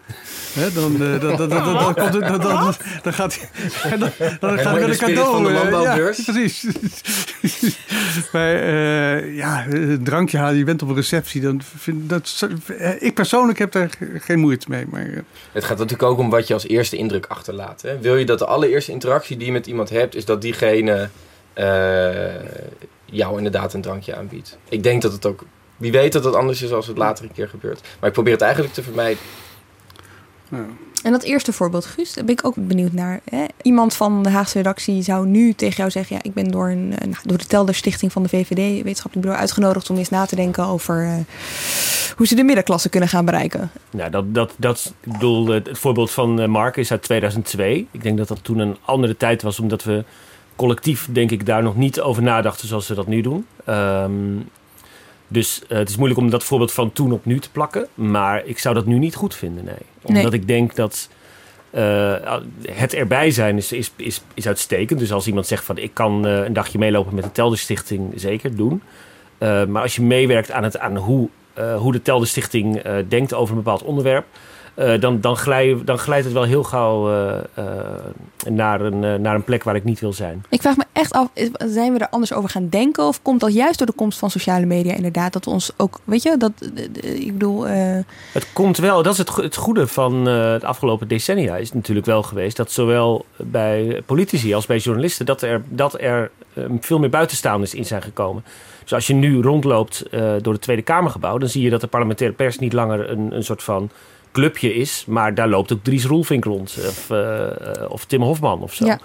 Hè, 0.53 0.71
dan, 0.71 0.91
uh, 0.91 0.99
dan, 0.99 1.19
dan, 1.19 1.49
dan, 1.49 1.49
dan, 1.49 2.39
dan, 2.39 2.75
dan, 3.03 3.13
gaat 3.13 3.39
hij 3.39 3.97
dan, 3.97 4.11
dan 4.39 4.59
gaat 4.59 4.63
hij 4.63 4.88
met 4.88 4.89
een 4.89 5.07
cadeau. 5.07 5.31
van 5.31 5.43
de 5.43 5.51
landbouwbeurs. 5.51 6.25
Ja, 6.25 6.31
precies. 6.33 6.65
maar 8.33 8.55
uh, 8.55 9.35
ja, 9.35 9.65
een 9.67 10.03
drankje 10.03 10.38
halen, 10.38 10.57
je 10.57 10.63
bent 10.63 10.81
op 10.81 10.89
een 10.89 10.95
receptie. 10.95 11.41
Dan 11.41 11.61
vind, 11.77 12.09
dat, 12.09 12.47
ik 12.99 13.13
persoonlijk 13.13 13.59
heb 13.59 13.71
daar 13.71 13.89
geen 14.13 14.39
moeite 14.39 14.65
mee. 14.69 14.85
Maar, 14.89 15.05
uh. 15.05 15.17
Het 15.51 15.63
gaat 15.63 15.77
natuurlijk 15.77 16.09
ook 16.09 16.17
om 16.17 16.29
wat 16.29 16.47
je 16.47 16.53
als 16.53 16.67
eerste 16.67 16.97
indruk 16.97 17.25
achterlaat. 17.25 17.81
Hè? 17.81 17.99
Wil 17.99 18.15
je 18.15 18.25
dat 18.25 18.39
de 18.39 18.45
allereerste 18.45 18.91
interactie 18.91 19.38
die 19.38 19.45
je 19.45 19.51
met 19.51 19.67
iemand 19.67 19.89
hebt, 19.89 20.14
is 20.15 20.25
dat 20.25 20.41
diegene 20.41 21.10
uh, 21.56 22.36
jou 23.06 23.38
inderdaad 23.38 23.73
een 23.73 23.82
drankje 23.82 24.15
aanbiedt. 24.15 24.58
Ik 24.69 24.84
denk 24.84 25.01
dat 25.01 25.12
het 25.12 25.25
ook, 25.25 25.43
wie 25.78 25.91
weet 25.91 26.13
dat 26.13 26.23
het 26.23 26.36
anders 26.36 26.62
is 26.62 26.71
als 26.71 26.88
het 26.88 26.97
later 26.97 27.25
een 27.25 27.34
keer 27.34 27.49
gebeurt. 27.49 27.82
Maar 27.99 28.08
ik 28.10 28.15
probeer 28.15 28.34
het 28.34 28.41
eigenlijk 28.41 28.73
te 28.73 28.84
vermijden. 28.84 29.23
En 31.06 31.12
dat 31.12 31.24
eerste 31.24 31.54
voorbeeld, 31.54 31.86
Guus, 31.86 32.13
daar 32.13 32.26
ben 32.26 32.34
ik 32.34 32.46
ook 32.46 32.56
benieuwd 32.58 32.91
naar. 32.91 33.20
Hè? 33.30 33.46
Iemand 33.62 33.96
van 33.96 34.24
de 34.24 34.30
Haagse 34.30 34.58
redactie 34.58 35.02
zou 35.02 35.28
nu 35.28 35.54
tegen 35.54 35.76
jou 35.76 35.89
zeggen: 35.89 36.15
ja, 36.15 36.24
ik 36.24 36.34
ben 36.34 36.52
door, 36.52 36.70
een, 36.70 36.88
nou, 36.88 37.15
door 37.24 37.38
de 37.38 37.46
Telder 37.46 37.76
Stichting 37.76 38.12
van 38.12 38.24
de 38.24 38.30
VVD, 38.30 38.56
wetenschappelijk 38.56 39.22
bureau, 39.22 39.39
uitgenodigd 39.39 39.89
om 39.89 39.98
eens 39.98 40.10
na 40.10 40.26
te 40.26 40.36
denken 40.36 40.65
over 40.65 41.04
uh, 41.04 41.13
hoe 42.15 42.28
ze 42.28 42.36
de 42.36 42.44
middenklasse 42.44 42.89
kunnen 42.89 43.10
gaan 43.10 43.26
bereiken. 43.26 43.72
Nou, 43.91 44.10
dat, 44.10 44.34
dat, 44.34 44.54
dat 44.58 44.94
ik 45.04 45.12
bedoel, 45.12 45.48
het 45.48 45.70
voorbeeld 45.72 46.12
van 46.12 46.41
eh, 46.41 46.48
Mark 46.48 46.78
is 46.78 46.91
uit 46.91 47.02
2002. 47.02 47.88
Ik 47.91 48.04
denk 48.04 48.18
dat 48.18 48.28
dat 48.28 48.44
toen 48.44 48.60
een 48.60 48.78
andere 48.82 49.18
tijd 49.18 49.41
was, 49.41 49.60
omdat 49.60 49.84
we 49.84 50.04
collectief, 50.56 51.08
denk 51.12 51.32
ik, 51.32 51.46
daar 51.46 51.63
nog 51.63 51.76
niet 51.76 52.02
over 52.02 52.24
nadachten 52.24 52.68
zoals 52.68 52.88
we 52.88 52.96
dat 52.96 53.08
nu 53.08 53.22
doen. 53.22 53.46
Um, 53.70 54.50
dus 55.27 55.61
uh, 55.69 55.77
het 55.77 55.89
is 55.89 55.95
moeilijk 55.95 56.19
om 56.19 56.29
dat 56.29 56.43
voorbeeld 56.43 56.71
van 56.71 56.91
toen 56.93 57.11
op 57.11 57.25
nu 57.25 57.39
te 57.39 57.51
plakken. 57.51 57.88
Maar 57.93 58.45
ik 58.45 58.59
zou 58.59 58.75
dat 58.75 58.85
nu 58.85 58.97
niet 58.97 59.15
goed 59.15 59.35
vinden, 59.35 59.65
nee. 59.65 59.75
Omdat 60.01 60.23
nee. 60.23 60.41
ik 60.41 60.47
denk 60.47 60.75
dat 60.75 61.09
uh, 61.75 62.38
het 62.69 62.93
erbij 62.93 63.31
zijn 63.31 63.57
is, 63.57 63.71
is, 63.71 63.91
is, 63.95 64.21
is 64.33 64.47
uitstekend. 64.47 64.99
Dus 64.99 65.11
als 65.11 65.27
iemand 65.27 65.47
zegt 65.47 65.63
van 65.63 65.77
ik 65.77 65.93
kan 65.93 66.27
uh, 66.27 66.43
een 66.43 66.53
dagje 66.53 66.77
meelopen 66.77 67.15
met 67.15 67.23
de 67.23 67.31
Telder 67.31 67.57
Stichting, 67.57 68.13
zeker 68.15 68.55
doen. 68.55 68.81
maar 69.39 69.81
als 69.81 69.95
je 69.95 70.01
meewerkt 70.01 70.51
aan, 70.51 70.63
het, 70.63 70.77
aan 70.77 70.97
hoe, 70.97 71.29
hoe 71.77 71.91
de 71.91 72.01
Telder 72.01 72.27
Stichting 72.27 72.81
denkt 73.07 73.33
over 73.33 73.55
een 73.55 73.63
bepaald 73.63 73.83
onderwerp 73.83 74.25
uh, 74.75 74.99
dan, 74.99 75.21
dan, 75.21 75.38
glij, 75.38 75.77
dan 75.85 75.97
glijdt 75.97 76.25
het 76.25 76.33
wel 76.33 76.43
heel 76.43 76.63
gauw 76.63 77.11
uh, 77.11 77.38
uh, 77.59 77.65
naar, 78.49 78.81
een, 78.81 79.21
naar 79.21 79.35
een 79.35 79.43
plek 79.43 79.63
waar 79.63 79.75
ik 79.75 79.83
niet 79.83 79.99
wil 79.99 80.13
zijn. 80.13 80.43
Ik 80.49 80.61
vraag 80.61 80.77
me 80.77 80.83
echt 80.91 81.13
af, 81.13 81.27
zijn 81.57 81.93
we 81.93 81.99
er 81.99 82.09
anders 82.09 82.33
over 82.33 82.49
gaan 82.49 82.69
denken? 82.69 83.03
Of 83.03 83.21
komt 83.21 83.39
dat 83.39 83.53
juist 83.53 83.77
door 83.77 83.88
de 83.88 83.93
komst 83.93 84.19
van 84.19 84.29
sociale 84.29 84.65
media 84.65 84.93
inderdaad? 84.93 85.33
Dat 85.33 85.47
ons 85.47 85.71
ook, 85.77 85.99
weet 86.03 86.23
je, 86.23 86.38
dat, 86.38 86.51
ik 87.01 87.31
bedoel... 87.33 87.65
Het 87.65 88.47
komt 88.53 88.77
wel, 88.77 89.03
dat 89.03 89.13
is 89.13 89.19
het, 89.19 89.35
het 89.35 89.55
goede 89.55 89.88
van 89.88 90.25
het 90.25 90.63
afgelopen 90.63 91.07
decennia 91.07 91.57
is 91.57 91.73
natuurlijk 91.73 92.05
wel 92.05 92.23
geweest... 92.23 92.57
dat 92.57 92.71
zowel 92.71 93.25
bij 93.38 94.01
politici 94.05 94.53
als 94.53 94.65
bij 94.65 94.77
journalisten... 94.77 95.25
dat 95.25 95.41
er, 95.41 95.63
dat 95.69 96.01
er 96.01 96.31
veel 96.79 96.99
meer 96.99 97.09
buitenstaanders 97.09 97.73
in 97.73 97.85
zijn 97.85 98.01
gekomen. 98.01 98.43
Dus 98.83 98.93
als 98.93 99.07
je 99.07 99.13
nu 99.13 99.41
rondloopt 99.41 100.05
door 100.41 100.53
het 100.53 100.61
Tweede 100.61 100.81
Kamergebouw... 100.81 101.38
dan 101.38 101.49
zie 101.49 101.61
je 101.63 101.69
dat 101.69 101.81
de 101.81 101.88
parlementaire 101.88 102.35
pers 102.35 102.59
niet 102.59 102.73
langer 102.73 103.09
een, 103.09 103.35
een 103.35 103.43
soort 103.43 103.63
van 103.63 103.89
clubje 104.36 104.74
is. 104.74 105.06
Maar 105.08 105.34
daar 105.34 105.48
loopt 105.48 105.74
ook 105.74 105.84
Dries 105.84 106.06
Roelvink 106.06 106.43
rond. 106.43 106.78
Of, 106.88 107.10
uh, 107.10 107.48
of 107.88 108.06
Tim 108.06 108.21
Hofman 108.21 108.62
of 108.62 108.74
zo. 108.74 108.86
Ja. 108.86 109.00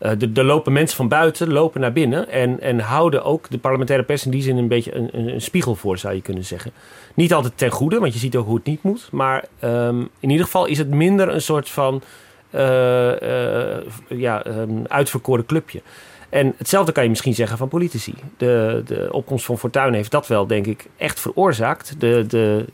Uh, 0.00 0.36
er 0.36 0.44
lopen 0.44 0.72
mensen 0.72 0.96
van 0.96 1.08
buiten, 1.08 1.52
lopen 1.52 1.80
naar 1.80 1.92
binnen. 1.92 2.28
En, 2.28 2.60
en 2.60 2.78
houden 2.78 3.24
ook 3.24 3.50
de 3.50 3.58
parlementaire 3.58 4.04
pers 4.04 4.24
in 4.24 4.30
die 4.30 4.42
zin 4.42 4.56
een 4.56 4.68
beetje 4.68 4.94
een, 4.94 5.08
een, 5.12 5.28
een, 5.28 5.40
spiegel 5.40 5.74
voor, 5.74 5.98
zou 5.98 6.14
je 6.14 6.22
kunnen 6.22 6.44
zeggen. 6.44 6.72
Niet 7.14 7.34
altijd 7.34 7.58
ten 7.58 7.70
goede, 7.70 7.98
want 7.98 8.12
je 8.12 8.18
ziet 8.18 8.36
ook 8.36 8.46
hoe 8.46 8.56
het 8.56 8.66
niet 8.66 8.82
moet. 8.82 9.08
Maar 9.12 9.44
um, 9.64 10.08
in 10.20 10.30
ieder 10.30 10.44
geval 10.44 10.66
is 10.66 10.78
het 10.78 10.90
minder 10.90 11.28
een 11.28 11.42
soort 11.42 11.68
van 11.68 12.02
ja, 14.08 14.46
um, 14.46 14.84
uitverkoren 14.86 15.46
clubje. 15.46 15.82
En 16.28 16.54
hetzelfde 16.56 16.92
kan 16.92 17.02
je 17.02 17.08
misschien 17.08 17.34
zeggen 17.34 17.58
van 17.58 17.68
politici. 17.68 18.14
De, 18.36 18.82
de 18.84 19.08
opkomst 19.10 19.44
van 19.44 19.58
Fortuyn 19.58 19.94
heeft 19.94 20.10
dat 20.10 20.26
wel, 20.26 20.46
denk 20.46 20.66
ik, 20.66 20.86
echt 20.96 21.20
veroorzaakt. 21.20 21.94
De, 21.98 22.24
de, 22.28 22.64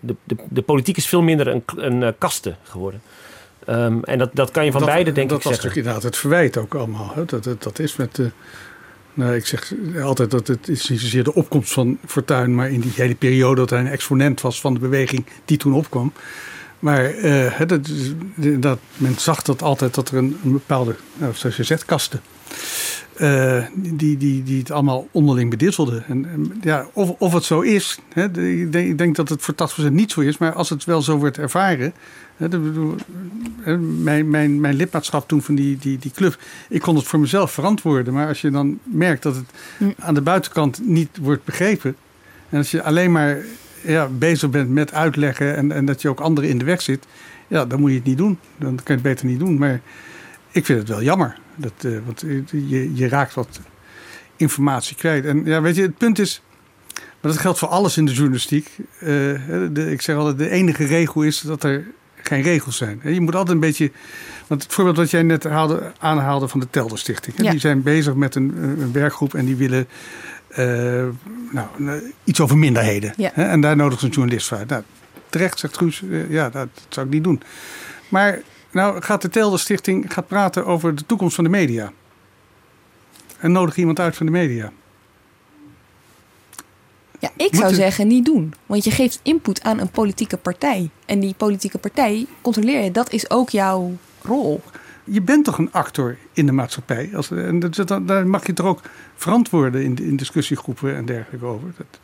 de, 0.00 0.14
de, 0.24 0.36
de 0.48 0.62
politiek 0.62 0.96
is 0.96 1.06
veel 1.06 1.22
minder 1.22 1.48
een, 1.48 1.62
een 1.76 2.00
uh, 2.00 2.08
kaste 2.18 2.54
geworden. 2.62 3.00
Um, 3.68 4.04
en 4.04 4.18
dat, 4.18 4.30
dat 4.32 4.50
kan 4.50 4.64
je 4.64 4.70
van 4.70 4.80
dat, 4.80 4.90
beide, 4.90 5.12
denk 5.12 5.28
dat 5.28 5.38
ik, 5.38 5.44
was 5.44 5.52
zeggen. 5.52 5.68
natuurlijk 5.68 5.86
inderdaad 5.86 6.02
het 6.02 6.16
verwijt 6.16 6.56
ook 6.56 6.74
allemaal. 6.74 7.10
Hè? 7.14 7.24
Dat, 7.24 7.44
dat, 7.44 7.62
dat 7.62 7.78
is 7.78 7.96
met 7.96 8.14
de... 8.14 8.30
Nou, 9.14 9.34
ik 9.34 9.46
zeg 9.46 9.72
altijd 10.02 10.30
dat 10.30 10.46
het 10.46 10.68
is 10.68 10.88
niet 10.88 11.00
zozeer 11.00 11.24
de 11.24 11.34
opkomst 11.34 11.72
van 11.72 11.98
Fortuyn... 12.06 12.54
maar 12.54 12.70
in 12.70 12.80
die 12.80 12.92
hele 12.94 13.14
periode 13.14 13.60
dat 13.60 13.70
hij 13.70 13.80
een 13.80 13.86
exponent 13.86 14.40
was 14.40 14.60
van 14.60 14.74
de 14.74 14.80
beweging 14.80 15.26
die 15.44 15.56
toen 15.56 15.74
opkwam. 15.74 16.12
Maar 16.78 17.14
uh, 17.14 17.60
dat, 17.66 17.90
dat, 18.36 18.78
men 18.96 19.14
zag 19.18 19.42
dat 19.42 19.62
altijd 19.62 19.94
dat 19.94 20.08
er 20.08 20.16
een, 20.16 20.38
een 20.44 20.52
bepaalde, 20.52 20.94
nou, 21.14 21.34
zoals 21.34 21.56
je 21.56 21.62
zegt, 21.62 21.84
kasten... 21.84 22.20
Uh, 23.20 23.64
die, 23.74 24.16
die, 24.16 24.42
die 24.42 24.58
het 24.58 24.70
allemaal 24.70 25.08
onderling 25.10 25.50
bedisselden. 25.50 26.04
En, 26.08 26.24
en, 26.30 26.52
ja, 26.60 26.86
of, 26.92 27.14
of 27.18 27.32
het 27.32 27.44
zo 27.44 27.60
is, 27.60 27.98
hè, 28.12 28.24
ik, 28.24 28.72
denk, 28.72 28.88
ik 28.88 28.98
denk 28.98 29.16
dat 29.16 29.28
het 29.28 29.42
voor 29.42 29.54
80% 29.88 29.92
niet 29.92 30.12
zo 30.12 30.20
is, 30.20 30.38
maar 30.38 30.52
als 30.52 30.70
het 30.70 30.84
wel 30.84 31.02
zo 31.02 31.16
wordt 31.16 31.38
ervaren. 31.38 31.92
Hè, 32.36 32.48
de, 32.48 32.94
mijn, 34.02 34.30
mijn, 34.30 34.60
mijn 34.60 34.74
lidmaatschap 34.74 35.28
toen 35.28 35.42
van 35.42 35.54
die, 35.54 35.78
die, 35.78 35.98
die 35.98 36.10
club, 36.10 36.38
ik 36.68 36.80
kon 36.80 36.96
het 36.96 37.04
voor 37.04 37.20
mezelf 37.20 37.52
verantwoorden. 37.52 38.14
Maar 38.14 38.28
als 38.28 38.40
je 38.40 38.50
dan 38.50 38.78
merkt 38.82 39.22
dat 39.22 39.34
het 39.34 39.46
hm. 39.78 39.90
aan 39.98 40.14
de 40.14 40.22
buitenkant 40.22 40.80
niet 40.86 41.18
wordt 41.20 41.44
begrepen. 41.44 41.96
En 42.48 42.58
als 42.58 42.70
je 42.70 42.82
alleen 42.82 43.12
maar 43.12 43.38
ja, 43.82 44.06
bezig 44.06 44.50
bent 44.50 44.70
met 44.70 44.92
uitleggen 44.92 45.56
en, 45.56 45.72
en 45.72 45.84
dat 45.84 46.02
je 46.02 46.08
ook 46.08 46.20
anderen 46.20 46.50
in 46.50 46.58
de 46.58 46.64
weg 46.64 46.82
zit. 46.82 47.06
Ja, 47.48 47.64
dan 47.64 47.80
moet 47.80 47.90
je 47.90 47.96
het 47.96 48.06
niet 48.06 48.18
doen. 48.18 48.38
Dan 48.56 48.74
kan 48.74 48.84
je 48.84 48.92
het 48.92 49.02
beter 49.02 49.26
niet 49.26 49.38
doen. 49.38 49.58
Maar 49.58 49.80
ik 50.50 50.64
vind 50.64 50.78
het 50.78 50.88
wel 50.88 51.02
jammer. 51.02 51.38
Dat, 51.56 51.72
uh, 51.84 51.98
want 52.04 52.24
je, 52.50 52.94
je 52.94 53.08
raakt 53.08 53.34
wat 53.34 53.60
informatie 54.36 54.96
kwijt. 54.96 55.24
En 55.24 55.44
ja, 55.44 55.60
weet 55.60 55.76
je, 55.76 55.82
het 55.82 55.98
punt 55.98 56.18
is. 56.18 56.42
Maar 56.94 57.32
dat 57.32 57.40
geldt 57.40 57.58
voor 57.58 57.68
alles 57.68 57.96
in 57.96 58.04
de 58.04 58.12
journalistiek. 58.12 58.76
Uh, 58.78 59.08
de, 59.72 59.90
ik 59.90 60.02
zeg 60.02 60.16
altijd: 60.16 60.38
de 60.38 60.50
enige 60.50 60.84
regel 60.84 61.22
is 61.22 61.40
dat 61.40 61.64
er 61.64 61.86
geen 62.22 62.42
regels 62.42 62.76
zijn. 62.76 63.00
Je 63.04 63.20
moet 63.20 63.34
altijd 63.34 63.54
een 63.54 63.60
beetje. 63.60 63.90
Want 64.46 64.62
het 64.62 64.72
voorbeeld 64.72 64.96
wat 64.96 65.10
jij 65.10 65.22
net 65.22 65.44
haalde, 65.44 65.92
aanhaalde 65.98 66.48
van 66.48 66.60
de 66.60 66.66
Telder 66.70 66.98
Stichting. 66.98 67.42
Ja. 67.42 67.50
Die 67.50 67.60
zijn 67.60 67.82
bezig 67.82 68.14
met 68.14 68.34
een, 68.34 68.56
een 68.56 68.92
werkgroep 68.92 69.34
en 69.34 69.44
die 69.44 69.56
willen. 69.56 69.88
Uh, 70.58 71.04
nou, 71.50 72.12
iets 72.24 72.40
over 72.40 72.58
minderheden. 72.58 73.12
Ja. 73.16 73.32
En 73.32 73.60
daar 73.60 73.76
nodig 73.76 73.98
ze 73.98 74.06
een 74.06 74.12
journalist 74.12 74.48
voor. 74.48 74.64
Nou, 74.66 74.82
terecht 75.28 75.58
zegt 75.58 75.76
Guus, 75.76 76.02
ja, 76.28 76.50
dat 76.50 76.68
zou 76.88 77.06
ik 77.06 77.12
niet 77.12 77.24
doen. 77.24 77.42
Maar 78.08 78.40
nou 78.70 79.02
gaat 79.02 79.22
de 79.22 79.28
Telder 79.28 79.58
Stichting 79.58 80.12
gaat 80.12 80.26
praten 80.26 80.66
over 80.66 80.94
de 80.94 81.06
toekomst 81.06 81.34
van 81.34 81.44
de 81.44 81.50
media. 81.50 81.92
En 83.38 83.52
nodig 83.52 83.76
iemand 83.76 84.00
uit 84.00 84.16
van 84.16 84.26
de 84.26 84.32
media. 84.32 84.72
Ja, 87.18 87.30
ik 87.36 87.54
zou 87.54 87.74
zeggen 87.74 88.06
niet 88.06 88.24
doen. 88.24 88.54
Want 88.66 88.84
je 88.84 88.90
geeft 88.90 89.20
input 89.22 89.62
aan 89.62 89.78
een 89.78 89.90
politieke 89.90 90.36
partij. 90.36 90.90
En 91.06 91.20
die 91.20 91.34
politieke 91.36 91.78
partij 91.78 92.26
controleer 92.40 92.84
je. 92.84 92.90
Dat 92.90 93.12
is 93.12 93.30
ook 93.30 93.50
jouw 93.50 93.96
rol. 94.22 94.62
Je 95.04 95.22
bent 95.22 95.44
toch 95.44 95.58
een 95.58 95.72
actor 95.72 96.18
in 96.32 96.46
de 96.46 96.52
maatschappij? 96.52 97.10
Als, 97.14 97.30
en 97.30 97.60
dat, 97.60 98.00
daar 98.06 98.26
mag 98.26 98.46
je 98.46 98.52
toch 98.52 98.66
ook 98.66 98.80
verantwoorden 99.14 99.82
in, 99.82 99.96
in 99.96 100.16
discussiegroepen 100.16 100.96
en 100.96 101.04
dergelijke 101.06 101.46
over. 101.46 101.72
Dat, 101.76 102.00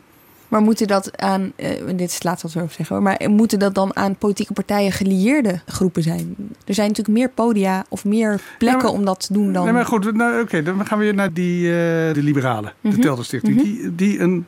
maar 0.48 0.60
moeten 0.60 0.86
dat 0.86 1.18
aan, 1.18 1.52
uh, 1.56 1.68
dit 1.86 2.00
is 2.00 2.14
het 2.14 2.24
laatste 2.24 2.46
wat 2.46 2.56
we 2.56 2.62
over 2.62 2.74
zeggen 2.74 2.94
hoor, 2.94 3.04
maar 3.04 3.30
moeten 3.30 3.58
dat 3.58 3.74
dan 3.74 3.96
aan 3.96 4.16
politieke 4.16 4.52
partijen 4.52 4.92
gelieerde 4.92 5.60
groepen 5.66 6.02
zijn? 6.02 6.36
Er 6.66 6.74
zijn 6.74 6.88
natuurlijk 6.88 7.18
meer 7.18 7.28
podia 7.28 7.84
of 7.88 8.04
meer 8.04 8.40
plekken 8.58 8.80
ja, 8.80 8.86
maar, 8.86 8.98
om 8.98 9.04
dat 9.04 9.26
te 9.26 9.32
doen 9.32 9.52
dan. 9.52 9.64
Nee, 9.64 9.72
maar 9.72 9.86
goed, 9.86 10.14
nou, 10.14 10.32
oké, 10.32 10.42
okay, 10.42 10.62
dan 10.62 10.86
gaan 10.86 10.98
we 10.98 11.04
weer 11.04 11.14
naar 11.14 11.32
die, 11.32 11.60
uh, 11.60 11.72
de 12.14 12.22
Liberalen, 12.22 12.72
mm 12.80 12.90
-hmm. 12.90 13.00
de 13.00 13.06
Telder 13.06 13.24
Stichting, 13.24 13.56
mm 13.56 13.62
-hmm. 13.62 13.74
die, 13.74 13.94
die 13.94 14.18
een 14.18 14.46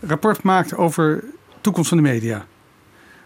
rapport 0.00 0.42
maakt 0.42 0.76
over 0.76 1.24
toekomst 1.60 1.88
van 1.88 1.98
de 1.98 2.02
media. 2.02 2.46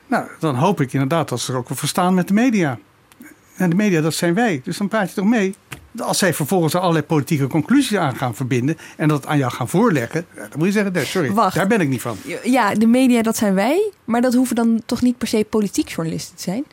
Nou, 0.07 0.27
dan 0.39 0.55
hoop 0.55 0.81
ik 0.81 0.93
inderdaad 0.93 1.29
dat 1.29 1.41
ze 1.41 1.53
er 1.53 1.59
ook 1.59 1.69
wel 1.69 1.77
verstaan 1.77 2.15
met 2.15 2.29
de 2.29 2.35
media. 2.35 2.79
En 3.57 3.71
de 3.71 3.77
media, 3.77 4.01
dat 4.01 4.15
zijn 4.15 4.35
wij. 4.35 4.61
Dus 4.65 4.77
dan 4.77 4.89
praat 4.89 5.09
je 5.09 5.15
toch 5.15 5.25
mee. 5.25 5.55
Als 5.99 6.19
zij 6.19 6.35
vervolgens 6.35 6.75
er 6.75 6.81
allerlei 6.81 7.05
politieke 7.05 7.47
conclusies 7.47 7.97
aan 7.97 8.17
gaan 8.17 8.35
verbinden 8.35 8.79
en 8.97 9.09
dat 9.09 9.27
aan 9.27 9.39
jou 9.39 9.53
gaan 9.53 9.69
voorleggen, 9.69 10.27
dan 10.35 10.49
moet 10.57 10.67
je 10.67 10.73
zeggen: 10.73 10.93
nee, 10.93 11.05
sorry, 11.05 11.33
Wacht. 11.33 11.55
daar 11.55 11.67
ben 11.67 11.81
ik 11.81 11.89
niet 11.89 12.01
van. 12.01 12.17
Ja, 12.45 12.75
de 12.75 12.87
media, 12.87 13.23
dat 13.23 13.37
zijn 13.37 13.55
wij, 13.55 13.91
maar 14.05 14.21
dat 14.21 14.35
hoeven 14.35 14.57
dan 14.57 14.83
toch 14.87 15.03
niet 15.03 15.19
per 15.19 15.29
se 15.29 15.47
politiek 15.51 15.89
journalisten 15.89 16.37
te 16.37 16.43
zijn? 16.43 16.65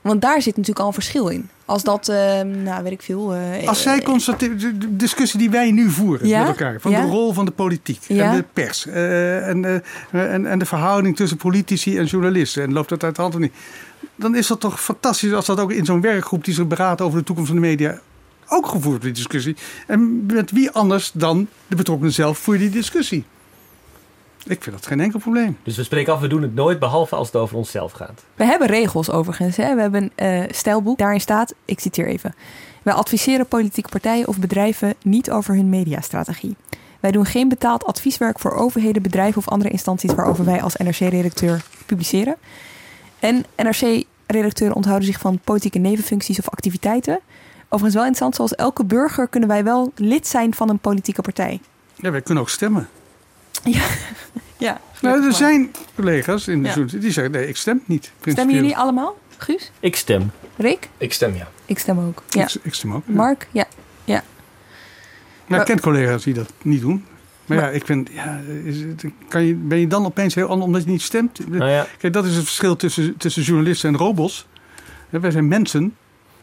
Want 0.00 0.20
daar 0.20 0.42
zit 0.42 0.56
natuurlijk 0.56 0.80
al 0.80 0.86
een 0.86 0.92
verschil 0.92 1.28
in. 1.28 1.48
Als 1.64 1.82
dat, 1.82 2.08
uh, 2.08 2.16
nou 2.40 2.82
weet 2.82 2.92
ik 2.92 3.02
veel. 3.02 3.36
Uh, 3.36 3.68
Als 3.68 3.82
zij 3.82 4.02
constateren, 4.02 4.78
de 4.78 4.96
discussie 4.96 5.38
die 5.38 5.50
wij 5.50 5.70
nu 5.70 5.90
voeren 5.90 6.28
ja? 6.28 6.38
met 6.38 6.48
elkaar, 6.48 6.80
van 6.80 6.90
ja? 6.90 7.00
de 7.00 7.06
rol 7.06 7.32
van 7.32 7.44
de 7.44 7.50
politiek 7.50 8.00
ja? 8.06 8.30
en 8.30 8.36
de 8.36 8.44
pers 8.52 8.86
uh, 8.86 9.48
en, 9.48 9.82
en, 10.10 10.46
en 10.46 10.58
de 10.58 10.66
verhouding 10.66 11.16
tussen 11.16 11.36
politici 11.36 11.98
en 11.98 12.04
journalisten, 12.04 12.62
en 12.62 12.72
loopt 12.72 12.88
dat 12.88 13.04
uit 13.04 13.16
de 13.16 13.22
hand 13.22 13.34
of 13.34 13.40
niet? 13.40 13.52
Dan 14.14 14.34
is 14.34 14.46
dat 14.46 14.60
toch 14.60 14.82
fantastisch 14.82 15.32
als 15.32 15.46
dat 15.46 15.60
ook 15.60 15.72
in 15.72 15.84
zo'n 15.84 16.00
werkgroep 16.00 16.44
die 16.44 16.54
zich 16.54 16.66
beraadt 16.66 17.00
over 17.00 17.18
de 17.18 17.24
toekomst 17.24 17.50
van 17.50 17.60
de 17.60 17.66
media 17.66 18.00
ook 18.48 18.66
gevoerd 18.66 19.02
die 19.02 19.12
discussie. 19.12 19.56
En 19.86 20.26
met 20.26 20.50
wie 20.50 20.70
anders 20.70 21.10
dan 21.12 21.48
de 21.66 21.76
betrokkenen 21.76 22.12
zelf 22.12 22.38
voor 22.38 22.58
die 22.58 22.70
discussie? 22.70 23.24
Ik 24.46 24.62
vind 24.62 24.76
dat 24.76 24.86
geen 24.86 25.00
enkel 25.00 25.18
probleem. 25.18 25.58
Dus 25.62 25.76
we 25.76 25.82
spreken 25.82 26.12
af, 26.12 26.20
we 26.20 26.28
doen 26.28 26.42
het 26.42 26.54
nooit 26.54 26.78
behalve 26.78 27.16
als 27.16 27.26
het 27.26 27.36
over 27.36 27.56
onszelf 27.56 27.92
gaat. 27.92 28.24
We 28.34 28.44
hebben 28.44 28.68
regels 28.68 29.10
overigens. 29.10 29.56
Hè? 29.56 29.74
We 29.74 29.80
hebben 29.80 30.10
een 30.16 30.42
uh, 30.42 30.48
stijlboek. 30.50 30.98
Daarin 30.98 31.20
staat, 31.20 31.54
ik 31.64 31.80
citeer 31.80 32.06
even. 32.06 32.34
Wij 32.82 32.94
adviseren 32.94 33.46
politieke 33.46 33.88
partijen 33.88 34.28
of 34.28 34.38
bedrijven 34.38 34.94
niet 35.02 35.30
over 35.30 35.54
hun 35.54 35.68
mediastrategie. 35.68 36.56
Wij 37.00 37.10
doen 37.10 37.26
geen 37.26 37.48
betaald 37.48 37.84
advieswerk 37.84 38.38
voor 38.38 38.52
overheden, 38.52 39.02
bedrijven 39.02 39.38
of 39.38 39.48
andere 39.48 39.70
instanties 39.70 40.14
waarover 40.14 40.44
wij 40.44 40.62
als 40.62 40.76
NRC-redacteur 40.76 41.64
publiceren. 41.86 42.36
En 43.18 43.44
NRC-redacteuren 43.56 44.76
onthouden 44.76 45.06
zich 45.06 45.20
van 45.20 45.38
politieke 45.44 45.78
nevenfuncties 45.78 46.38
of 46.38 46.48
activiteiten. 46.48 47.20
Overigens 47.76 48.02
wel 48.02 48.12
interessant, 48.12 48.34
zoals 48.34 48.54
elke 48.54 48.84
burger 48.84 49.28
kunnen 49.28 49.48
wij 49.48 49.64
wel 49.64 49.92
lid 49.94 50.26
zijn 50.26 50.54
van 50.54 50.68
een 50.68 50.78
politieke 50.78 51.22
partij. 51.22 51.60
Ja, 51.94 52.10
wij 52.10 52.22
kunnen 52.22 52.42
ook 52.42 52.50
stemmen. 52.50 52.88
Ja, 53.64 53.86
ja. 54.56 54.80
Nou, 55.00 55.26
er 55.26 55.32
zijn 55.32 55.70
collega's 55.94 56.48
in 56.48 56.62
de 56.62 56.68
ja. 56.68 56.98
die 56.98 57.10
zeggen: 57.10 57.32
nee, 57.32 57.48
ik 57.48 57.56
stem 57.56 57.82
niet. 57.84 58.12
Stemmen 58.24 58.54
jullie 58.54 58.76
allemaal, 58.76 59.16
Guus? 59.36 59.70
Ik 59.80 59.96
stem. 59.96 60.30
Rick? 60.56 60.88
Ik 60.98 61.12
stem, 61.12 61.34
ja. 61.34 61.48
Ik 61.64 61.78
stem 61.78 61.98
ook. 61.98 62.22
Ja. 62.28 62.42
Ik, 62.42 62.54
ik 62.62 62.74
stem 62.74 62.92
ook. 62.92 63.02
Ja. 63.06 63.14
Mark? 63.14 63.48
Ja. 63.50 63.64
ja. 64.04 64.22
Nou, 65.46 65.60
ik 65.60 65.66
ken 65.66 65.80
collega's 65.80 66.22
die 66.22 66.34
dat 66.34 66.52
niet 66.62 66.80
doen. 66.80 67.04
Maar, 67.46 67.58
ja, 67.58 67.68
ik 67.68 67.84
vind, 67.84 68.10
ja, 68.12 68.40
is 68.64 68.80
het, 68.80 69.04
kan 69.28 69.44
je, 69.44 69.54
ben 69.54 69.78
je 69.78 69.86
dan 69.86 70.06
opeens 70.06 70.34
heel 70.34 70.48
anders 70.48 70.66
omdat 70.66 70.84
je 70.84 70.90
niet 70.90 71.02
stemt? 71.02 71.48
Nou 71.48 71.70
ja. 71.70 71.86
Kijk, 71.98 72.12
dat 72.12 72.24
is 72.24 72.34
het 72.34 72.44
verschil 72.44 72.76
tussen, 72.76 73.16
tussen 73.16 73.42
journalisten 73.42 73.88
en 73.88 73.96
robots. 73.96 74.46
Wij 75.08 75.30
zijn 75.30 75.48
mensen. 75.48 75.94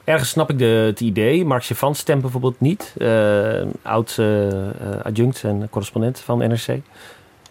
Ergens 0.03 0.29
snap 0.29 0.49
ik 0.49 0.57
de, 0.57 0.65
het 0.65 0.99
idee. 0.99 1.45
Mark 1.45 1.63
Chavan 1.63 1.95
stemt 1.95 2.21
bijvoorbeeld 2.21 2.59
niet. 2.59 2.95
Uh, 2.97 3.61
oud 3.81 4.17
uh, 4.19 4.47
adjunct 5.03 5.43
en 5.43 5.67
correspondent 5.69 6.19
van 6.19 6.37
NRC 6.37 6.79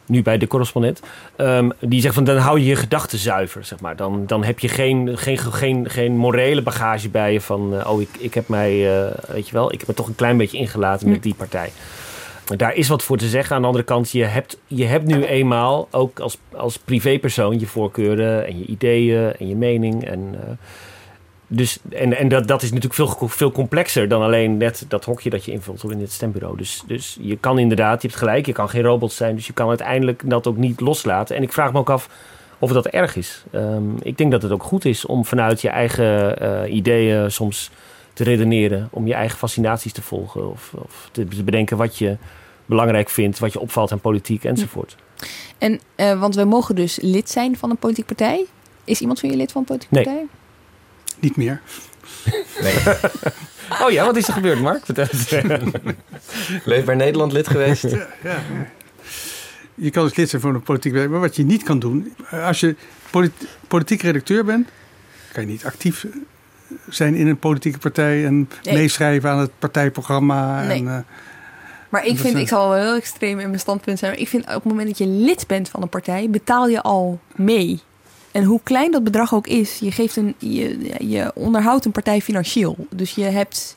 nu 0.06 0.22
bij 0.22 0.38
de 0.38 0.46
correspondent. 0.46 1.00
Um, 1.36 1.72
die 1.80 2.00
zegt 2.00 2.14
van 2.14 2.24
dan 2.24 2.36
hou 2.36 2.58
je 2.58 2.64
je 2.64 2.76
gedachten 2.76 3.18
zuiver, 3.18 3.64
zeg 3.64 3.80
maar. 3.80 3.96
Dan, 3.96 4.26
dan 4.26 4.44
heb 4.44 4.58
je 4.58 4.68
geen, 4.68 5.18
geen, 5.18 5.38
geen, 5.38 5.90
geen 5.90 6.16
morele 6.16 6.62
bagage 6.62 7.08
bij 7.08 7.32
je 7.32 7.40
van... 7.40 7.74
Uh, 7.74 7.90
oh, 7.90 8.00
ik, 8.00 8.08
ik 8.18 8.34
heb 8.34 8.48
mij, 8.48 8.70
weet 9.28 9.46
je 9.46 9.52
wel, 9.52 9.72
ik 9.72 9.78
heb 9.78 9.88
me 9.88 9.94
toch 9.94 10.06
een 10.06 10.14
klein 10.14 10.36
beetje 10.36 10.58
ingelaten 10.58 11.08
met 11.08 11.22
die 11.22 11.34
partij. 11.34 11.72
Daar 12.56 12.74
is 12.74 12.88
wat 12.88 13.02
voor 13.02 13.16
te 13.16 13.28
zeggen. 13.28 13.54
Aan 13.54 13.60
de 13.60 13.66
andere 13.66 13.84
kant, 13.84 14.10
je 14.10 14.24
hebt, 14.24 14.58
je 14.66 14.84
hebt 14.84 15.06
nu 15.06 15.24
eenmaal 15.24 15.88
ook 15.90 16.20
als, 16.20 16.38
als 16.52 16.78
privépersoon 16.78 17.58
je 17.58 17.66
voorkeuren 17.66 18.46
en 18.46 18.58
je 18.58 18.64
ideeën 18.64 19.32
en 19.38 19.48
je 19.48 19.56
mening. 19.56 20.04
En, 20.04 20.34
dus, 21.54 21.78
en 21.88 22.18
en 22.18 22.28
dat, 22.28 22.46
dat 22.46 22.62
is 22.62 22.72
natuurlijk 22.72 22.94
veel, 22.94 23.28
veel 23.28 23.52
complexer 23.52 24.08
dan 24.08 24.22
alleen 24.22 24.56
net 24.56 24.84
dat 24.88 25.04
hokje 25.04 25.30
dat 25.30 25.44
je 25.44 25.52
invult 25.52 25.90
in 25.90 26.00
het 26.00 26.12
stembureau. 26.12 26.56
Dus, 26.56 26.82
dus 26.86 27.16
je 27.20 27.36
kan 27.36 27.58
inderdaad, 27.58 28.02
je 28.02 28.08
hebt 28.08 28.20
gelijk, 28.20 28.46
je 28.46 28.52
kan 28.52 28.68
geen 28.68 28.82
robot 28.82 29.12
zijn. 29.12 29.34
Dus 29.34 29.46
je 29.46 29.52
kan 29.52 29.68
uiteindelijk 29.68 30.22
dat 30.24 30.46
ook 30.46 30.56
niet 30.56 30.80
loslaten. 30.80 31.36
En 31.36 31.42
ik 31.42 31.52
vraag 31.52 31.72
me 31.72 31.78
ook 31.78 31.90
af 31.90 32.08
of 32.58 32.72
dat 32.72 32.86
erg 32.86 33.16
is. 33.16 33.44
Um, 33.52 33.96
ik 34.02 34.18
denk 34.18 34.30
dat 34.30 34.42
het 34.42 34.52
ook 34.52 34.62
goed 34.62 34.84
is 34.84 35.06
om 35.06 35.24
vanuit 35.24 35.60
je 35.60 35.68
eigen 35.68 36.42
uh, 36.42 36.74
ideeën 36.74 37.30
soms 37.30 37.70
te 38.12 38.24
redeneren. 38.24 38.88
Om 38.90 39.06
je 39.06 39.14
eigen 39.14 39.38
fascinaties 39.38 39.92
te 39.92 40.02
volgen. 40.02 40.50
Of, 40.50 40.74
of 40.74 41.08
te 41.12 41.24
bedenken 41.44 41.76
wat 41.76 41.98
je 41.98 42.16
belangrijk 42.66 43.08
vindt, 43.08 43.38
wat 43.38 43.52
je 43.52 43.60
opvalt 43.60 43.92
aan 43.92 44.00
politiek 44.00 44.44
enzovoort. 44.44 44.96
En, 45.58 45.80
uh, 45.96 46.20
want 46.20 46.34
we 46.34 46.44
mogen 46.44 46.74
dus 46.74 46.98
lid 47.00 47.30
zijn 47.30 47.56
van 47.56 47.70
een 47.70 47.76
politieke 47.76 48.14
partij. 48.14 48.44
Is 48.84 49.00
iemand 49.00 49.20
van 49.20 49.30
je 49.30 49.36
lid 49.36 49.52
van 49.52 49.60
een 49.60 49.66
politieke 49.66 49.94
nee. 49.94 50.04
partij? 50.04 50.26
Niet 51.22 51.36
meer. 51.36 51.60
Nee. 52.60 52.74
oh 53.82 53.90
ja, 53.90 54.04
wat 54.04 54.16
is 54.16 54.26
er 54.26 54.32
gebeurd, 54.32 54.60
Mark? 54.60 54.84
Vertel 54.84 55.06
eens. 55.12 55.30
Leef 56.64 56.84
bij 56.84 56.94
Nederland 56.94 57.32
lid 57.32 57.48
geweest? 57.48 57.82
Ja, 57.82 58.06
ja. 58.22 58.42
Je 59.74 59.90
kan 59.90 60.04
dus 60.04 60.16
lid 60.16 60.28
zijn 60.28 60.42
van 60.42 60.54
een 60.54 60.62
politiek 60.62 60.92
bedrijf. 60.92 61.10
Maar 61.10 61.20
wat 61.20 61.36
je 61.36 61.44
niet 61.44 61.62
kan 61.62 61.78
doen... 61.78 62.14
Als 62.30 62.60
je 62.60 62.76
politi 63.10 63.46
politiek 63.68 64.02
redacteur 64.02 64.44
bent... 64.44 64.68
kan 65.32 65.42
je 65.42 65.48
niet 65.48 65.64
actief 65.64 66.06
zijn 66.88 67.14
in 67.14 67.26
een 67.26 67.38
politieke 67.38 67.78
partij... 67.78 68.24
en 68.24 68.48
nee. 68.62 68.74
meeschrijven 68.74 69.30
aan 69.30 69.38
het 69.38 69.58
partijprogramma. 69.58 70.62
Nee. 70.62 70.78
En, 70.78 70.84
uh, 70.84 70.98
maar 71.88 72.06
ik 72.06 72.18
vind, 72.18 72.36
ik 72.36 72.48
zal 72.48 72.68
wel 72.68 72.78
heel 72.78 72.96
extreem 72.96 73.38
in 73.38 73.46
mijn 73.48 73.60
standpunt 73.60 73.98
zijn. 73.98 74.10
Maar 74.10 74.20
ik 74.20 74.28
vind 74.28 74.46
op 74.46 74.54
het 74.54 74.64
moment 74.64 74.88
dat 74.88 74.98
je 74.98 75.06
lid 75.06 75.46
bent 75.46 75.68
van 75.68 75.82
een 75.82 75.88
partij, 75.88 76.30
betaal 76.30 76.68
je 76.68 76.82
al 76.82 77.20
mee. 77.34 77.80
En 78.32 78.44
hoe 78.44 78.60
klein 78.62 78.90
dat 78.90 79.04
bedrag 79.04 79.34
ook 79.34 79.46
is, 79.46 79.78
je, 79.78 79.92
geeft 79.92 80.16
een, 80.16 80.34
je, 80.38 80.78
je 80.98 81.30
onderhoudt 81.34 81.84
een 81.84 81.92
partij 81.92 82.20
financieel. 82.20 82.86
Dus 82.90 83.14
je 83.14 83.24
hebt. 83.24 83.76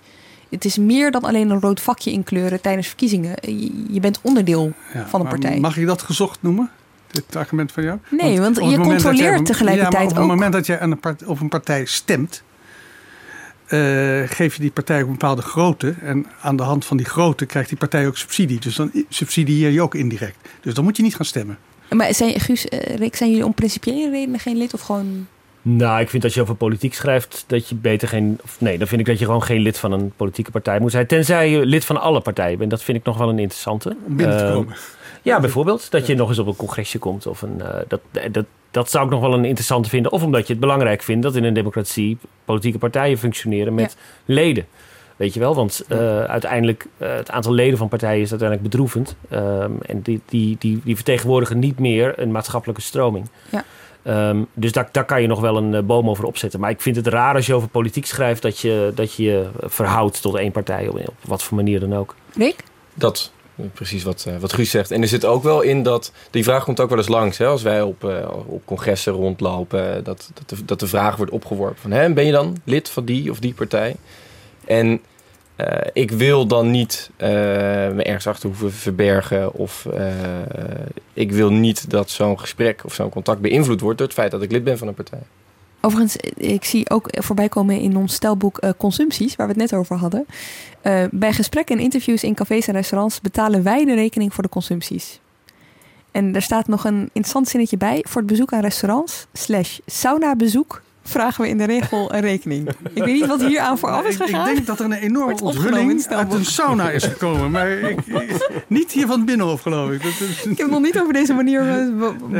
Het 0.49 0.65
is 0.65 0.77
meer 0.77 1.11
dan 1.11 1.21
alleen 1.21 1.49
een 1.49 1.59
rood 1.59 1.81
vakje 1.81 2.11
inkleuren 2.11 2.61
tijdens 2.61 2.87
verkiezingen. 2.87 3.35
Je, 3.41 3.85
je 3.89 3.99
bent 3.99 4.19
onderdeel 4.21 4.73
ja, 4.93 5.07
van 5.07 5.21
een 5.21 5.27
partij. 5.27 5.59
Mag 5.59 5.75
je 5.75 5.85
dat 5.85 6.01
gezocht 6.01 6.41
noemen? 6.41 6.71
Dit 7.11 7.35
argument 7.35 7.71
van 7.71 7.83
jou? 7.83 7.99
Nee, 8.09 8.39
want, 8.39 8.57
want 8.57 8.71
je 8.71 8.77
controleert 8.77 9.45
tegelijkertijd 9.45 10.11
ja, 10.11 10.17
ook. 10.17 10.23
Op 10.23 10.29
het 10.29 10.35
moment 10.35 10.53
dat 10.53 10.65
je 10.65 10.77
een 10.77 10.99
part, 10.99 11.25
op 11.25 11.39
een 11.39 11.49
partij 11.49 11.85
stemt, 11.85 12.43
uh, 13.67 14.21
geef 14.25 14.55
je 14.55 14.61
die 14.61 14.71
partij 14.71 15.01
ook 15.01 15.05
een 15.05 15.11
bepaalde 15.11 15.41
grootte. 15.41 15.95
En 16.01 16.25
aan 16.41 16.55
de 16.55 16.63
hand 16.63 16.85
van 16.85 16.97
die 16.97 17.05
grootte 17.05 17.45
krijgt 17.45 17.69
die 17.69 17.77
partij 17.77 18.07
ook 18.07 18.17
subsidie. 18.17 18.59
Dus 18.59 18.75
dan 18.75 18.91
subsidieer 19.09 19.69
je 19.69 19.81
ook 19.81 19.95
indirect. 19.95 20.49
Dus 20.61 20.73
dan 20.73 20.83
moet 20.83 20.97
je 20.97 21.03
niet 21.03 21.15
gaan 21.15 21.25
stemmen. 21.25 21.57
Maar 21.89 22.13
zijn, 22.13 22.39
Guus, 22.39 22.65
uh, 22.65 22.79
Rick, 22.79 23.15
zijn 23.15 23.29
jullie 23.29 23.45
om 23.45 23.53
principiële 23.53 24.09
redenen 24.09 24.39
geen 24.39 24.57
lid 24.57 24.73
of 24.73 24.81
gewoon... 24.81 25.27
Nou, 25.61 26.01
ik 26.01 26.09
vind 26.09 26.23
als 26.23 26.33
je 26.33 26.41
over 26.41 26.55
politiek 26.55 26.93
schrijft 26.93 27.43
dat 27.47 27.69
je 27.69 27.75
beter 27.75 28.07
geen... 28.07 28.39
Of 28.43 28.61
nee, 28.61 28.77
dan 28.77 28.87
vind 28.87 29.01
ik 29.01 29.07
dat 29.07 29.19
je 29.19 29.25
gewoon 29.25 29.43
geen 29.43 29.61
lid 29.61 29.77
van 29.77 29.91
een 29.91 30.11
politieke 30.15 30.51
partij 30.51 30.79
moet 30.79 30.91
zijn. 30.91 31.07
Tenzij 31.07 31.49
je 31.49 31.65
lid 31.65 31.85
van 31.85 32.01
alle 32.01 32.21
partijen 32.21 32.57
bent. 32.57 32.69
Dat 32.69 32.83
vind 32.83 32.97
ik 32.97 33.03
nog 33.03 33.17
wel 33.17 33.29
een 33.29 33.39
interessante. 33.39 33.95
Om 34.07 34.15
binnen 34.15 34.37
te 34.37 34.43
komen. 34.53 34.73
Uh, 34.73 34.79
ja, 35.21 35.39
bijvoorbeeld. 35.39 35.91
Dat 35.91 36.07
je 36.07 36.15
nog 36.15 36.29
eens 36.29 36.39
op 36.39 36.47
een 36.47 36.55
congresje 36.55 36.99
komt. 36.99 37.27
Of 37.27 37.41
een, 37.41 37.57
uh, 37.57 37.67
dat, 37.87 38.01
dat, 38.31 38.45
dat 38.71 38.89
zou 38.89 39.05
ik 39.05 39.11
nog 39.11 39.21
wel 39.21 39.33
een 39.33 39.45
interessante 39.45 39.89
vinden. 39.89 40.11
Of 40.11 40.23
omdat 40.23 40.47
je 40.47 40.53
het 40.53 40.61
belangrijk 40.61 41.03
vindt 41.03 41.23
dat 41.23 41.35
in 41.35 41.43
een 41.43 41.53
democratie 41.53 42.17
politieke 42.45 42.77
partijen 42.77 43.17
functioneren 43.17 43.73
met 43.73 43.95
ja. 43.97 44.33
leden. 44.33 44.65
Weet 45.15 45.33
je 45.33 45.39
wel, 45.39 45.55
want 45.55 45.83
uh, 45.89 46.23
uiteindelijk 46.23 46.87
uh, 46.97 47.15
het 47.15 47.31
aantal 47.31 47.53
leden 47.53 47.77
van 47.77 47.87
partijen 47.87 48.21
is 48.21 48.29
uiteindelijk 48.29 48.69
bedroevend. 48.69 49.15
Um, 49.29 49.77
en 49.81 50.01
die, 50.01 50.21
die, 50.25 50.55
die, 50.59 50.81
die 50.83 50.95
vertegenwoordigen 50.95 51.59
niet 51.59 51.79
meer 51.79 52.19
een 52.19 52.31
maatschappelijke 52.31 52.81
stroming. 52.81 53.29
Ja. 53.49 53.63
Um, 54.29 54.47
dus 54.53 54.71
daar, 54.71 54.89
daar 54.91 55.05
kan 55.05 55.21
je 55.21 55.27
nog 55.27 55.39
wel 55.39 55.57
een 55.57 55.73
uh, 55.73 55.81
boom 55.81 56.09
over 56.09 56.25
opzetten. 56.25 56.59
Maar 56.59 56.69
ik 56.69 56.81
vind 56.81 56.95
het 56.95 57.07
raar 57.07 57.35
als 57.35 57.45
je 57.45 57.53
over 57.53 57.67
politiek 57.67 58.05
schrijft 58.05 58.41
dat 58.41 58.59
je 58.59 58.91
dat 58.95 59.13
je, 59.13 59.23
je 59.23 59.49
verhoudt 59.59 60.21
tot 60.21 60.35
één 60.35 60.51
partij, 60.51 60.87
op, 60.87 60.99
op 60.99 61.15
wat 61.21 61.43
voor 61.43 61.57
manier 61.57 61.79
dan 61.79 61.95
ook. 61.95 62.15
Rick? 62.33 62.63
Dat, 62.93 63.31
precies 63.73 64.03
wat, 64.03 64.27
wat 64.39 64.53
Guus 64.53 64.69
zegt. 64.69 64.91
En 64.91 65.01
er 65.01 65.07
zit 65.07 65.25
ook 65.25 65.43
wel 65.43 65.61
in 65.61 65.83
dat, 65.83 66.11
die 66.31 66.43
vraag 66.43 66.63
komt 66.63 66.79
ook 66.79 66.89
wel 66.89 66.97
eens 66.97 67.07
langs, 67.07 67.37
hè, 67.37 67.45
als 67.45 67.61
wij 67.61 67.81
op, 67.81 68.03
op 68.45 68.65
congressen 68.65 69.13
rondlopen, 69.13 70.03
dat, 70.03 70.31
dat, 70.33 70.49
de, 70.49 70.65
dat 70.65 70.79
de 70.79 70.87
vraag 70.87 71.15
wordt 71.15 71.31
opgeworpen 71.31 71.81
van, 71.81 71.91
hè, 71.91 72.13
ben 72.13 72.25
je 72.25 72.31
dan 72.31 72.57
lid 72.63 72.89
van 72.89 73.05
die 73.05 73.31
of 73.31 73.39
die 73.39 73.53
partij? 73.53 73.95
En 74.67 75.01
uh, 75.57 75.67
ik 75.93 76.11
wil 76.11 76.45
dan 76.47 76.71
niet 76.71 77.09
uh, 77.17 77.27
me 77.27 78.03
ergens 78.03 78.27
achter 78.27 78.49
hoeven 78.49 78.71
verbergen. 78.71 79.53
Of 79.53 79.87
uh, 79.93 80.07
ik 81.13 81.31
wil 81.31 81.51
niet 81.51 81.89
dat 81.89 82.09
zo'n 82.09 82.39
gesprek 82.39 82.81
of 82.85 82.93
zo'n 82.93 83.09
contact 83.09 83.41
beïnvloed 83.41 83.81
wordt 83.81 83.97
door 83.97 84.07
het 84.07 84.15
feit 84.15 84.31
dat 84.31 84.41
ik 84.41 84.51
lid 84.51 84.63
ben 84.63 84.77
van 84.77 84.87
een 84.87 84.93
partij. 84.93 85.21
Overigens, 85.81 86.15
ik 86.37 86.65
zie 86.65 86.89
ook 86.89 87.07
voorbij 87.11 87.49
komen 87.49 87.79
in 87.79 87.97
ons 87.97 88.13
stelboek 88.13 88.59
Consumpties, 88.77 89.35
waar 89.35 89.47
we 89.47 89.53
het 89.53 89.61
net 89.61 89.79
over 89.79 89.95
hadden. 89.95 90.25
Bij 91.11 91.33
gesprekken 91.33 91.77
en 91.77 91.83
interviews 91.83 92.23
in 92.23 92.33
cafés 92.33 92.67
en 92.67 92.73
restaurants 92.73 93.21
betalen 93.21 93.63
wij 93.63 93.85
de 93.85 93.93
rekening 93.93 94.33
voor 94.33 94.43
de 94.43 94.49
consumpties. 94.49 95.19
En 96.11 96.35
er 96.35 96.41
staat 96.41 96.67
nog 96.67 96.85
een 96.85 97.01
interessant 97.01 97.47
zinnetje 97.47 97.77
bij. 97.77 98.05
Voor 98.07 98.21
het 98.21 98.29
bezoek 98.29 98.53
aan 98.53 98.61
restaurants 98.61 99.25
slash 99.33 99.77
sauna 99.85 100.35
bezoek 100.35 100.81
vragen 101.05 101.43
we 101.43 101.49
in 101.49 101.57
de 101.57 101.63
regel 101.63 102.13
een 102.13 102.21
rekening. 102.21 102.69
Ik 102.93 103.03
weet 103.03 103.13
niet 103.13 103.25
wat 103.25 103.41
hier 103.41 103.59
aan 103.59 103.77
vooraf 103.77 104.05
is 104.05 104.15
gegaan. 104.15 104.49
Ik 104.49 104.55
denk 104.55 104.67
dat 104.67 104.79
er 104.79 104.85
een 104.85 104.93
enorme 104.93 105.41
onthulling 105.41 106.07
uit 106.07 106.33
een 106.33 106.45
sauna 106.45 106.89
is 106.89 107.03
gekomen. 107.03 107.51
Maar 107.51 107.69
ik, 107.69 108.05
ik, 108.05 108.63
niet 108.67 108.91
hier 108.91 109.07
van 109.07 109.15
het 109.15 109.25
Binnenhof, 109.25 109.61
geloof 109.61 109.91
ik. 109.91 110.03
Dat 110.03 110.11
is... 110.11 110.45
Ik 110.45 110.57
heb 110.57 110.69
nog 110.69 110.81
niet 110.81 110.99
over 110.99 111.13
deze 111.13 111.33
manier 111.33 111.89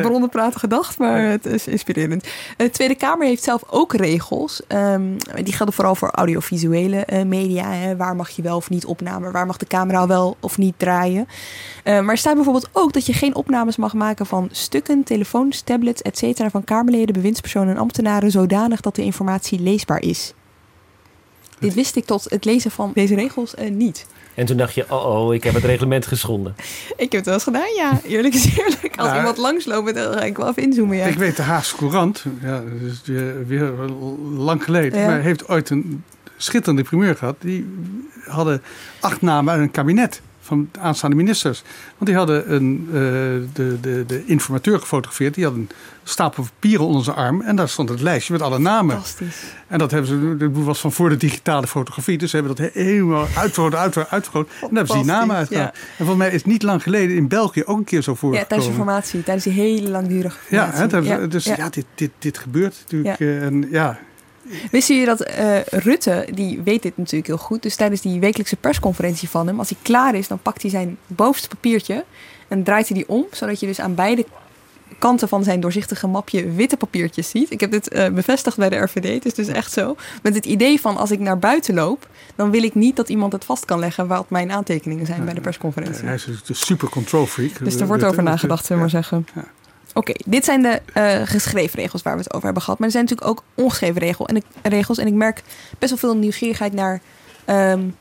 bronnen 0.01 0.29
praten 0.29 0.59
gedacht, 0.59 0.97
maar 0.97 1.21
het 1.21 1.45
is 1.45 1.67
inspirerend. 1.67 2.27
De 2.57 2.69
Tweede 2.69 2.95
Kamer 2.95 3.27
heeft 3.27 3.43
zelf 3.43 3.63
ook 3.69 3.93
regels. 3.93 4.61
Um, 4.67 5.17
die 5.43 5.53
gelden 5.53 5.73
vooral 5.73 5.95
voor 5.95 6.09
audiovisuele 6.09 7.07
uh, 7.13 7.23
media. 7.23 7.71
Hè. 7.71 7.95
Waar 7.95 8.15
mag 8.15 8.29
je 8.29 8.41
wel 8.41 8.55
of 8.55 8.69
niet 8.69 8.85
opnemen? 8.85 9.31
Waar 9.31 9.45
mag 9.45 9.57
de 9.57 9.67
camera 9.67 10.07
wel 10.07 10.37
of 10.39 10.57
niet 10.57 10.73
draaien? 10.77 11.27
Uh, 11.83 11.99
maar 11.99 12.09
er 12.09 12.17
staat 12.17 12.35
bijvoorbeeld 12.35 12.69
ook 12.71 12.93
dat 12.93 13.05
je 13.05 13.13
geen 13.13 13.35
opnames 13.35 13.75
mag 13.75 13.93
maken 13.93 14.25
van 14.25 14.49
stukken, 14.51 15.03
telefoons, 15.03 15.61
tablets, 15.61 16.01
etc. 16.01 16.41
van 16.51 16.63
Kamerleden, 16.63 17.13
bewindspersonen 17.13 17.73
en 17.73 17.81
ambtenaren 17.81 18.31
zodanig 18.31 18.53
zodanig 18.55 18.81
dat 18.81 18.95
de 18.95 19.03
informatie 19.03 19.59
leesbaar 19.59 20.01
is. 20.01 20.33
Dit 21.59 21.73
wist 21.73 21.95
ik 21.95 22.05
tot 22.05 22.25
het 22.29 22.45
lezen 22.45 22.71
van 22.71 22.91
deze 22.93 23.15
regels 23.15 23.53
uh, 23.59 23.69
niet. 23.69 24.05
En 24.33 24.45
toen 24.45 24.57
dacht 24.57 24.73
je, 24.73 24.85
oh 24.89 25.05
oh, 25.05 25.33
ik 25.33 25.43
heb 25.43 25.53
het 25.53 25.63
reglement 25.63 26.05
geschonden. 26.05 26.55
ik 27.05 27.11
heb 27.11 27.11
het 27.11 27.25
wel 27.25 27.33
eens 27.33 27.43
gedaan, 27.43 27.73
ja. 27.75 27.99
Eerlijk 28.03 28.33
is 28.33 28.57
eerlijk. 28.57 28.97
Als 28.97 29.07
nou, 29.07 29.17
iemand 29.17 29.37
langsloopt, 29.37 29.95
dan 29.95 30.13
ga 30.13 30.21
ik 30.21 30.37
wel 30.37 30.49
even 30.49 30.63
inzoomen, 30.63 30.97
ja. 30.97 31.05
Ik 31.05 31.17
weet 31.17 31.35
de 31.35 31.41
Haagse 31.41 31.75
Courant, 31.75 32.25
ja, 32.41 32.63
weer, 33.05 33.47
weer 33.47 33.71
lang 34.35 34.63
geleden... 34.63 35.05
maar 35.05 35.21
heeft 35.21 35.47
ooit 35.47 35.69
een 35.69 36.03
schitterende 36.37 36.83
primeur 36.83 37.15
gehad. 37.15 37.35
Die 37.39 37.67
hadden 38.25 38.61
acht 38.99 39.21
namen 39.21 39.53
uit 39.53 39.61
een 39.61 39.71
kabinet 39.71 40.21
van 40.45 40.69
de 40.71 40.79
aanstaande 40.79 41.15
ministers. 41.15 41.63
Want 41.97 42.05
die 42.05 42.15
hadden 42.15 42.53
een, 42.53 42.87
uh, 42.87 42.93
de, 43.53 43.77
de, 43.81 44.03
de 44.07 44.25
informateur 44.25 44.79
gefotografeerd. 44.79 45.33
Die 45.33 45.43
had 45.43 45.53
een 45.53 45.69
stapel 46.03 46.43
papieren 46.43 46.85
onder 46.85 47.03
zijn 47.03 47.15
arm. 47.15 47.41
En 47.41 47.55
daar 47.55 47.69
stond 47.69 47.89
het 47.89 48.01
lijstje 48.01 48.33
met 48.33 48.41
alle 48.41 48.59
namen. 48.59 48.95
Fantastisch. 48.95 49.43
En 49.67 49.79
dat 49.79 49.91
hebben 49.91 50.09
ze, 50.09 50.37
dat 50.37 50.49
was 50.53 50.79
van 50.79 50.91
voor 50.91 51.09
de 51.09 51.17
digitale 51.17 51.67
fotografie. 51.67 52.17
Dus 52.17 52.29
ze 52.29 52.35
hebben 52.35 52.55
dat 52.55 52.69
helemaal 52.73 53.27
uitvergroot, 53.35 53.75
uitvergroot, 53.75 54.11
uitvergroot. 54.11 54.47
En 54.47 54.55
dan 54.59 54.75
hebben 54.75 54.95
ze 54.95 55.01
die 55.01 55.11
namen 55.11 55.35
uitgehaald. 55.35 55.73
En 55.73 56.05
volgens 56.05 56.17
mij 56.17 56.31
is 56.31 56.43
niet 56.43 56.63
lang 56.63 56.83
geleden 56.83 57.15
in 57.15 57.27
België 57.27 57.63
ook 57.63 57.77
een 57.77 57.83
keer 57.83 58.01
zo 58.01 58.15
voor. 58.15 58.33
Ja, 58.33 58.45
tijdens 58.45 58.69
informatie. 58.69 59.23
Tijdens 59.23 59.45
die 59.45 59.53
hele 59.53 59.89
langdurige 59.89 60.37
Ja, 60.49 60.69
hè, 60.71 60.97
ja. 60.97 61.27
dus 61.27 61.43
ja, 61.43 61.69
dit, 61.69 61.85
dit, 61.95 62.11
dit 62.19 62.37
gebeurt 62.37 62.75
natuurlijk. 62.81 63.19
Ja. 63.19 63.27
En 63.27 63.67
ja, 63.71 63.99
Wist 64.71 64.87
je 64.87 65.05
dat 65.05 65.29
uh, 65.29 65.61
Rutte, 65.61 66.27
die 66.33 66.61
weet 66.63 66.81
dit 66.81 66.97
natuurlijk 66.97 67.27
heel 67.27 67.37
goed. 67.37 67.61
Dus 67.61 67.75
tijdens 67.75 68.01
die 68.01 68.19
wekelijkse 68.19 68.55
persconferentie 68.55 69.29
van 69.29 69.47
hem, 69.47 69.59
als 69.59 69.69
hij 69.69 69.77
klaar 69.81 70.15
is, 70.15 70.27
dan 70.27 70.39
pakt 70.39 70.61
hij 70.61 70.71
zijn 70.71 70.97
bovenste 71.07 71.47
papiertje 71.47 72.03
en 72.47 72.63
draait 72.63 72.87
hij 72.87 72.97
die 72.97 73.09
om, 73.09 73.25
zodat 73.31 73.59
je 73.59 73.65
dus 73.65 73.79
aan 73.79 73.95
beide 73.95 74.25
kanten 74.99 75.27
van 75.27 75.43
zijn 75.43 75.59
doorzichtige 75.59 76.07
mapje 76.07 76.51
witte 76.51 76.77
papiertjes 76.77 77.29
ziet. 77.29 77.51
Ik 77.51 77.59
heb 77.59 77.71
dit 77.71 77.93
uh, 77.93 78.07
bevestigd 78.07 78.57
bij 78.57 78.69
de 78.69 78.75
RVD. 78.75 79.13
Het 79.13 79.25
is 79.25 79.33
dus 79.33 79.47
echt 79.47 79.71
zo. 79.71 79.95
Met 80.21 80.35
het 80.35 80.45
idee 80.45 80.81
van 80.81 80.97
als 80.97 81.11
ik 81.11 81.19
naar 81.19 81.39
buiten 81.39 81.73
loop, 81.73 82.07
dan 82.35 82.51
wil 82.51 82.63
ik 82.63 82.75
niet 82.75 82.95
dat 82.95 83.09
iemand 83.09 83.33
het 83.33 83.45
vast 83.45 83.65
kan 83.65 83.79
leggen 83.79 84.07
wat 84.07 84.29
mijn 84.29 84.51
aantekeningen 84.51 85.05
zijn 85.05 85.25
bij 85.25 85.33
de 85.33 85.41
persconferentie. 85.41 86.05
Hij 86.05 86.13
is 86.13 86.25
een 86.25 86.55
super 86.55 86.89
control 86.89 87.25
freak. 87.25 87.63
Dus 87.63 87.75
er 87.75 87.87
wordt 87.87 88.03
over 88.03 88.23
nagedacht, 88.23 88.65
zullen 88.65 88.83
we 88.83 88.91
maar 88.91 89.03
zeggen. 89.03 89.27
Ja. 89.35 89.45
Oké, 89.97 90.13
dit 90.25 90.45
zijn 90.45 90.61
de 90.61 90.81
uh, 90.97 91.21
geschreven 91.27 91.79
regels 91.79 92.01
waar 92.01 92.13
we 92.13 92.19
het 92.19 92.33
over 92.33 92.45
hebben 92.45 92.63
gehad. 92.63 92.79
Maar 92.79 92.87
er 92.87 92.93
zijn 92.93 93.05
natuurlijk 93.05 93.29
ook 93.29 93.43
ongeschreven 93.53 94.01
en 94.25 94.43
regels. 94.63 94.97
En 94.97 95.07
ik 95.07 95.13
merk 95.13 95.43
best 95.79 95.89
wel 95.89 95.99
veel 95.99 96.19
nieuwsgierigheid 96.19 96.73
naar 96.73 97.01
um, 97.45 97.95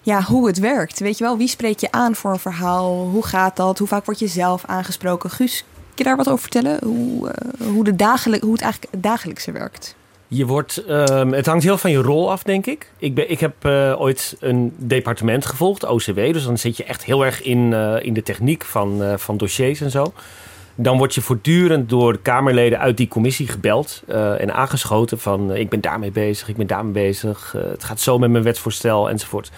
ja, 0.00 0.22
hoe 0.22 0.46
het 0.46 0.58
werkt. 0.58 0.98
Weet 0.98 1.18
je 1.18 1.24
wel, 1.24 1.36
wie 1.36 1.48
spreek 1.48 1.78
je 1.78 1.90
aan 1.90 2.14
voor 2.14 2.30
een 2.30 2.38
verhaal? 2.38 3.08
Hoe 3.08 3.26
gaat 3.26 3.56
dat? 3.56 3.78
Hoe 3.78 3.88
vaak 3.88 4.04
word 4.04 4.18
je 4.18 4.26
zelf 4.26 4.64
aangesproken? 4.66 5.30
Guus, 5.30 5.58
kun 5.58 5.92
je 5.94 6.04
daar 6.04 6.16
wat 6.16 6.28
over 6.28 6.40
vertellen? 6.40 6.78
Hoe, 6.84 7.28
uh, 7.28 7.66
hoe, 7.68 7.84
de 7.84 7.96
dagelijk, 7.96 8.42
hoe 8.42 8.52
het 8.52 8.62
eigenlijk 8.62 8.92
dagelijkse 9.02 9.52
werkt? 9.52 9.96
Je 10.28 10.46
wordt, 10.46 10.84
um, 10.88 11.32
het 11.32 11.46
hangt 11.46 11.64
heel 11.64 11.78
van 11.78 11.90
je 11.90 12.02
rol 12.02 12.30
af, 12.30 12.42
denk 12.42 12.66
ik. 12.66 12.90
Ik, 12.98 13.14
ben, 13.14 13.30
ik 13.30 13.40
heb 13.40 13.54
uh, 13.62 14.00
ooit 14.00 14.36
een 14.40 14.72
departement 14.76 15.46
gevolgd, 15.46 15.84
OCW. 15.84 16.14
Dus 16.14 16.44
dan 16.44 16.58
zit 16.58 16.76
je 16.76 16.84
echt 16.84 17.04
heel 17.04 17.24
erg 17.24 17.42
in, 17.42 17.72
in 18.02 18.14
de 18.14 18.22
techniek 18.22 18.64
van, 18.64 19.18
van 19.18 19.36
dossiers 19.36 19.80
en 19.80 19.90
zo. 19.90 20.12
Dan 20.74 20.98
word 20.98 21.14
je 21.14 21.20
voortdurend 21.20 21.88
door 21.88 22.12
de 22.12 22.18
Kamerleden 22.18 22.78
uit 22.78 22.96
die 22.96 23.08
commissie 23.08 23.48
gebeld 23.48 24.02
uh, 24.08 24.40
en 24.40 24.54
aangeschoten 24.54 25.18
van 25.18 25.50
uh, 25.50 25.58
ik 25.58 25.68
ben 25.68 25.80
daarmee 25.80 26.10
bezig, 26.10 26.48
ik 26.48 26.56
ben 26.56 26.66
daarmee 26.66 26.92
bezig, 26.92 27.54
uh, 27.56 27.62
het 27.62 27.84
gaat 27.84 28.00
zo 28.00 28.18
met 28.18 28.30
mijn 28.30 28.44
wetsvoorstel 28.44 29.10
enzovoort. 29.10 29.50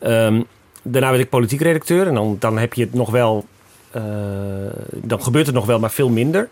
Um, 0.00 0.44
daarna 0.82 1.10
werd 1.10 1.22
ik 1.22 1.28
politiek 1.28 1.60
redacteur 1.60 2.06
en 2.06 2.14
dan, 2.14 2.36
dan 2.38 2.58
heb 2.58 2.74
je 2.74 2.82
het 2.82 2.94
nog 2.94 3.10
wel, 3.10 3.46
dan 4.90 5.22
gebeurt 5.22 5.46
het 5.46 5.54
nog 5.54 5.66
wel, 5.66 5.78
maar 5.78 5.90
veel 5.90 6.08
minder. 6.08 6.48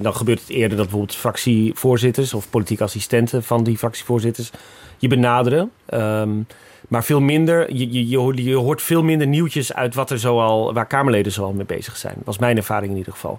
dan 0.00 0.14
gebeurt 0.14 0.40
het 0.40 0.48
eerder 0.48 0.76
dat 0.76 0.86
bijvoorbeeld 0.86 1.16
fractievoorzitters 1.16 2.34
of 2.34 2.50
politieke 2.50 2.84
assistenten 2.84 3.42
van 3.42 3.64
die 3.64 3.78
fractievoorzitters 3.78 4.50
je 4.98 5.08
benaderen. 5.08 5.70
Um, 5.94 6.46
maar 6.92 7.04
veel 7.04 7.20
minder, 7.20 7.74
je, 7.74 8.08
je, 8.08 8.44
je, 8.44 8.54
hoort 8.54 8.82
veel 8.82 9.02
minder 9.02 9.26
nieuwtjes 9.26 9.74
uit 9.74 9.94
wat 9.94 10.10
er 10.10 10.18
zoal, 10.18 10.72
waar 10.72 10.86
Kamerleden 10.86 11.32
zoal 11.32 11.52
mee 11.52 11.64
bezig 11.64 11.96
zijn. 11.96 12.14
Dat 12.16 12.24
was 12.24 12.38
mijn 12.38 12.56
ervaring 12.56 12.92
in 12.92 12.98
ieder 12.98 13.12
geval. 13.12 13.38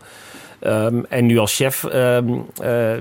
Um, 0.62 1.06
en 1.10 1.26
nu 1.26 1.38
als 1.38 1.56
chef, 1.56 1.84
um, 1.84 2.46
uh, 2.64 2.92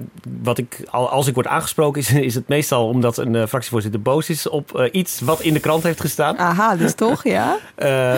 wat 0.42 0.58
ik, 0.58 0.84
als 0.90 1.26
ik 1.26 1.34
word 1.34 1.46
aangesproken, 1.46 2.00
is, 2.00 2.12
is 2.12 2.34
het 2.34 2.48
meestal 2.48 2.88
omdat 2.88 3.16
een 3.16 3.34
uh, 3.34 3.46
fractievoorzitter 3.46 4.02
boos 4.02 4.30
is 4.30 4.48
op 4.48 4.72
uh, 4.76 4.88
iets 4.92 5.20
wat 5.20 5.40
in 5.40 5.54
de 5.54 5.60
krant 5.60 5.82
heeft 5.82 6.00
gestaan. 6.00 6.38
Aha, 6.38 6.76
dus 6.76 6.94
toch, 6.94 7.24
ja. 7.38 7.58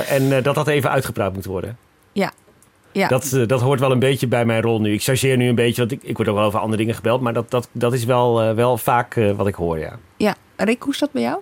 en 0.08 0.42
dat 0.42 0.54
dat 0.54 0.68
even 0.68 0.90
uitgepraat 0.90 1.34
moet 1.34 1.44
worden. 1.44 1.78
Ja. 2.12 2.32
Ja. 2.92 3.08
Dat, 3.08 3.38
dat 3.46 3.60
hoort 3.60 3.80
wel 3.80 3.90
een 3.90 3.98
beetje 3.98 4.26
bij 4.26 4.44
mijn 4.44 4.62
rol 4.62 4.80
nu. 4.80 4.92
Ik 4.92 5.02
chargeer 5.02 5.36
nu 5.36 5.48
een 5.48 5.54
beetje, 5.54 5.80
want 5.80 5.92
ik, 5.92 6.02
ik 6.02 6.16
word 6.16 6.28
ook 6.28 6.36
wel 6.36 6.44
over 6.44 6.60
andere 6.60 6.76
dingen 6.76 6.94
gebeld. 6.94 7.20
Maar 7.20 7.32
dat, 7.32 7.50
dat, 7.50 7.68
dat 7.72 7.92
is 7.92 8.04
wel, 8.04 8.54
wel 8.54 8.78
vaak 8.78 9.20
wat 9.36 9.46
ik 9.46 9.54
hoor, 9.54 9.78
ja. 9.78 9.98
Ja, 10.16 10.34
Rick, 10.56 10.82
hoe 10.82 10.92
is 10.92 10.98
dat 10.98 11.12
bij 11.12 11.22
jou? 11.22 11.38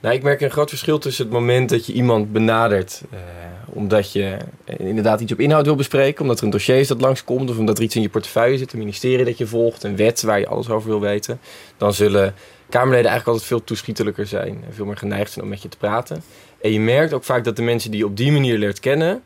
Nou, 0.00 0.14
ik 0.14 0.22
merk 0.22 0.40
een 0.40 0.50
groot 0.50 0.68
verschil 0.68 0.98
tussen 0.98 1.24
het 1.24 1.32
moment 1.32 1.68
dat 1.68 1.86
je 1.86 1.92
iemand 1.92 2.32
benadert. 2.32 3.02
Uh, 3.12 3.18
omdat 3.66 4.12
je 4.12 4.36
inderdaad 4.66 5.20
iets 5.20 5.32
op 5.32 5.40
inhoud 5.40 5.64
wil 5.64 5.74
bespreken. 5.74 6.22
Omdat 6.22 6.38
er 6.38 6.44
een 6.44 6.50
dossier 6.50 6.78
is 6.78 6.88
dat 6.88 7.00
langskomt. 7.00 7.50
Of 7.50 7.58
omdat 7.58 7.78
er 7.78 7.84
iets 7.84 7.96
in 7.96 8.02
je 8.02 8.08
portefeuille 8.08 8.58
zit. 8.58 8.72
Een 8.72 8.78
ministerie 8.78 9.24
dat 9.24 9.38
je 9.38 9.46
volgt. 9.46 9.82
Een 9.82 9.96
wet 9.96 10.22
waar 10.22 10.38
je 10.38 10.48
alles 10.48 10.70
over 10.70 10.88
wil 10.88 11.00
weten. 11.00 11.40
Dan 11.76 11.94
zullen 11.94 12.34
Kamerleden 12.68 13.10
eigenlijk 13.10 13.26
altijd 13.26 13.46
veel 13.46 13.64
toeschietelijker 13.64 14.26
zijn. 14.26 14.62
En 14.66 14.74
veel 14.74 14.84
meer 14.84 14.96
geneigd 14.96 15.32
zijn 15.32 15.44
om 15.44 15.50
met 15.50 15.62
je 15.62 15.68
te 15.68 15.76
praten. 15.76 16.22
En 16.60 16.72
je 16.72 16.80
merkt 16.80 17.12
ook 17.12 17.24
vaak 17.24 17.44
dat 17.44 17.56
de 17.56 17.62
mensen 17.62 17.90
die 17.90 18.00
je 18.00 18.06
op 18.06 18.16
die 18.16 18.32
manier 18.32 18.58
leert 18.58 18.80
kennen. 18.80 19.22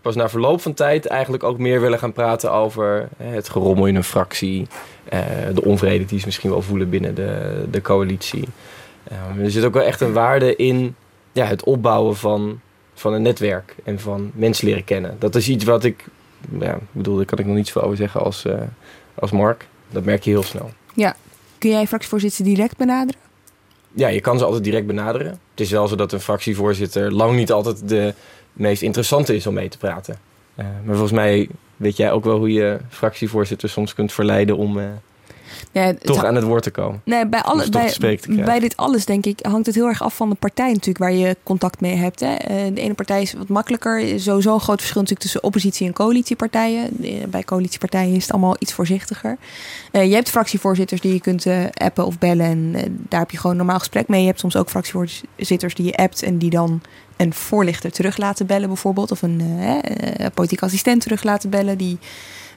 Pas 0.00 0.14
na 0.14 0.28
verloop 0.28 0.60
van 0.60 0.74
tijd 0.74 1.06
eigenlijk 1.06 1.42
ook 1.42 1.58
meer 1.58 1.80
willen 1.80 1.98
gaan 1.98 2.12
praten 2.12 2.52
over 2.52 3.08
het 3.16 3.48
gerommel 3.48 3.86
in 3.86 3.96
een 3.96 4.04
fractie. 4.04 4.66
De 5.54 5.64
onvrede 5.64 6.04
die 6.04 6.18
ze 6.18 6.26
misschien 6.26 6.50
wel 6.50 6.62
voelen 6.62 6.90
binnen 6.90 7.14
de, 7.14 7.64
de 7.70 7.80
coalitie. 7.80 8.44
Um, 9.12 9.44
er 9.44 9.50
zit 9.50 9.64
ook 9.64 9.74
wel 9.74 9.82
echt 9.82 10.00
een 10.00 10.12
waarde 10.12 10.56
in 10.56 10.96
ja, 11.32 11.44
het 11.44 11.64
opbouwen 11.64 12.16
van, 12.16 12.60
van 12.94 13.12
een 13.12 13.22
netwerk 13.22 13.74
en 13.84 14.00
van 14.00 14.30
mensen 14.34 14.66
leren 14.66 14.84
kennen. 14.84 15.16
Dat 15.18 15.34
is 15.34 15.48
iets 15.48 15.64
wat 15.64 15.84
ik, 15.84 16.04
ja, 16.60 16.78
bedoel, 16.92 17.16
daar 17.16 17.24
kan 17.24 17.38
ik 17.38 17.46
nog 17.46 17.56
niet 17.56 17.66
zoveel 17.66 17.82
over 17.82 17.96
zeggen 17.96 18.20
als, 18.20 18.44
uh, 18.44 18.54
als 19.14 19.30
Mark. 19.30 19.66
Dat 19.90 20.04
merk 20.04 20.22
je 20.22 20.30
heel 20.30 20.42
snel. 20.42 20.70
Ja. 20.94 21.16
Kun 21.58 21.70
jij 21.70 21.86
fractievoorzitter 21.86 22.44
direct 22.44 22.76
benaderen? 22.76 23.20
Ja, 23.92 24.08
je 24.08 24.20
kan 24.20 24.38
ze 24.38 24.44
altijd 24.44 24.64
direct 24.64 24.86
benaderen. 24.86 25.30
Het 25.50 25.60
is 25.60 25.70
wel 25.70 25.88
zo 25.88 25.96
dat 25.96 26.12
een 26.12 26.20
fractievoorzitter 26.20 27.12
lang 27.12 27.36
niet 27.36 27.52
altijd 27.52 27.88
de 27.88 28.14
meest 28.52 28.82
interessante 28.82 29.34
is 29.34 29.46
om 29.46 29.54
mee 29.54 29.68
te 29.68 29.78
praten. 29.78 30.18
Uh, 30.54 30.64
maar 30.64 30.94
volgens 30.94 31.12
mij 31.12 31.48
weet 31.76 31.96
jij 31.96 32.12
ook 32.12 32.24
wel 32.24 32.38
hoe 32.38 32.52
je 32.52 32.78
fractievoorzitter 32.88 33.68
soms 33.68 33.94
kunt 33.94 34.12
verleiden 34.12 34.56
om... 34.56 34.78
Uh, 34.78 34.84
ja, 35.74 35.94
toch 35.94 36.24
aan 36.24 36.34
het 36.34 36.44
woord 36.44 36.62
te 36.62 36.70
komen. 36.70 37.00
Nee, 37.04 37.26
bij, 37.26 37.40
alle, 37.40 37.68
bij, 37.68 38.18
bij 38.26 38.60
dit 38.60 38.76
alles 38.76 39.04
denk 39.04 39.26
ik 39.26 39.38
hangt 39.42 39.66
het 39.66 39.74
heel 39.74 39.86
erg 39.86 40.02
af 40.02 40.16
van 40.16 40.28
de 40.28 40.34
partij 40.34 40.68
natuurlijk 40.68 40.98
waar 40.98 41.12
je 41.12 41.36
contact 41.42 41.80
mee 41.80 41.94
hebt. 41.94 42.20
Hè. 42.20 42.34
Eh, 42.34 42.74
de 42.74 42.80
ene 42.80 42.94
partij 42.94 43.22
is 43.22 43.32
wat 43.32 43.48
makkelijker. 43.48 44.20
Sowieso 44.20 44.54
een 44.54 44.60
groot 44.60 44.78
verschil 44.78 45.00
natuurlijk 45.00 45.20
tussen 45.20 45.42
oppositie 45.42 45.86
en 45.86 45.92
coalitiepartijen. 45.92 46.90
Bij 47.28 47.44
coalitiepartijen 47.44 48.14
is 48.14 48.22
het 48.22 48.32
allemaal 48.32 48.56
iets 48.58 48.72
voorzichtiger. 48.72 49.36
Uh, 49.92 50.04
je 50.04 50.14
hebt 50.14 50.30
fractievoorzitters 50.30 51.00
die 51.00 51.12
je 51.12 51.20
kunt 51.20 51.46
uh, 51.46 51.64
appen 51.74 52.06
of 52.06 52.18
bellen 52.18 52.46
en 52.46 52.72
daar 53.08 53.20
heb 53.20 53.30
je 53.30 53.38
gewoon 53.38 53.56
normaal 53.56 53.78
gesprek 53.78 54.08
mee. 54.08 54.20
Je 54.20 54.26
hebt 54.26 54.40
soms 54.40 54.56
ook 54.56 54.68
fractievoorzitters 54.70 55.74
die 55.74 55.86
je 55.86 55.96
appt 55.96 56.22
en 56.22 56.38
die 56.38 56.50
dan 56.50 56.80
een 57.16 57.34
voorlichter 57.34 57.92
terug 57.92 58.16
laten 58.16 58.46
bellen 58.46 58.68
bijvoorbeeld. 58.68 59.10
Of 59.10 59.22
een 59.22 59.42
politiek 60.34 60.62
assistent 60.62 61.00
terug 61.00 61.22
laten 61.22 61.50
bellen 61.50 61.78
die 61.78 61.98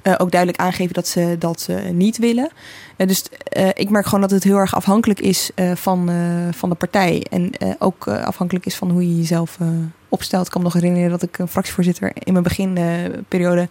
uh, 0.03 0.13
ook 0.17 0.31
duidelijk 0.31 0.61
aangeven 0.61 0.93
dat 0.93 1.07
ze 1.07 1.35
dat 1.39 1.67
uh, 1.69 1.89
niet 1.89 2.17
willen. 2.17 2.49
Uh, 2.97 3.07
dus 3.07 3.23
ik 3.73 3.89
merk 3.89 4.05
gewoon 4.05 4.21
dat 4.21 4.31
het 4.31 4.43
heel 4.43 4.57
erg 4.57 4.75
afhankelijk 4.75 5.19
is 5.19 5.49
van, 5.73 6.09
van 6.51 6.69
de 6.69 6.75
partij. 6.75 7.25
En 7.29 7.51
ook 7.79 8.07
afhankelijk 8.07 8.65
is 8.65 8.75
van 8.75 8.91
hoe 8.91 9.07
je 9.07 9.17
jezelf 9.17 9.57
opstelt. 10.09 10.45
Ik 10.45 10.51
kan 10.51 10.61
me 10.61 10.67
nog 10.67 10.75
herinneren 10.75 11.09
dat 11.09 11.21
ik 11.23 11.37
een 11.37 11.47
fractievoorzitter 11.47 12.11
in 12.13 12.31
mijn 12.31 12.43
beginperiode 12.43 13.69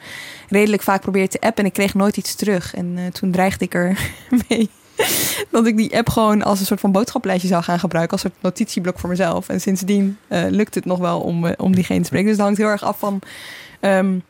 redelijk 0.49 0.83
vaak 0.83 1.01
probeerde 1.01 1.29
te 1.29 1.41
appen. 1.41 1.63
En 1.63 1.69
ik 1.69 1.73
kreeg 1.73 1.95
nooit 1.95 2.17
iets 2.17 2.35
terug. 2.35 2.75
En 2.75 2.99
toen 3.13 3.31
dreigde 3.31 3.65
ik 3.65 3.75
er 3.75 3.99
mee. 4.49 4.71
dat 5.51 5.67
ik 5.67 5.77
die 5.77 5.97
app 5.97 6.09
gewoon 6.09 6.43
als 6.43 6.61
een 6.61 6.67
soort 6.67 6.81
van 6.81 6.93
boodschaplijstje 6.93 7.49
zou 7.49 7.63
gaan 7.63 7.79
gebruiken. 7.79 8.13
Als 8.13 8.25
een 8.25 8.31
soort 8.31 8.43
notitieblok 8.43 8.99
voor 8.99 9.09
mezelf. 9.09 9.49
En 9.49 9.61
sindsdien 9.61 10.19
lukt 10.29 10.75
het 10.75 10.85
nog 10.85 10.99
wel 10.99 11.21
om, 11.21 11.55
om 11.57 11.75
diegene 11.75 12.01
te 12.01 12.07
spreken. 12.07 12.27
Dus 12.27 12.37
het 12.37 12.45
hangt 12.45 12.59
heel 12.61 12.69
erg 12.69 12.85
af 12.85 12.99
van... 12.99 13.21
Um, 13.81 14.23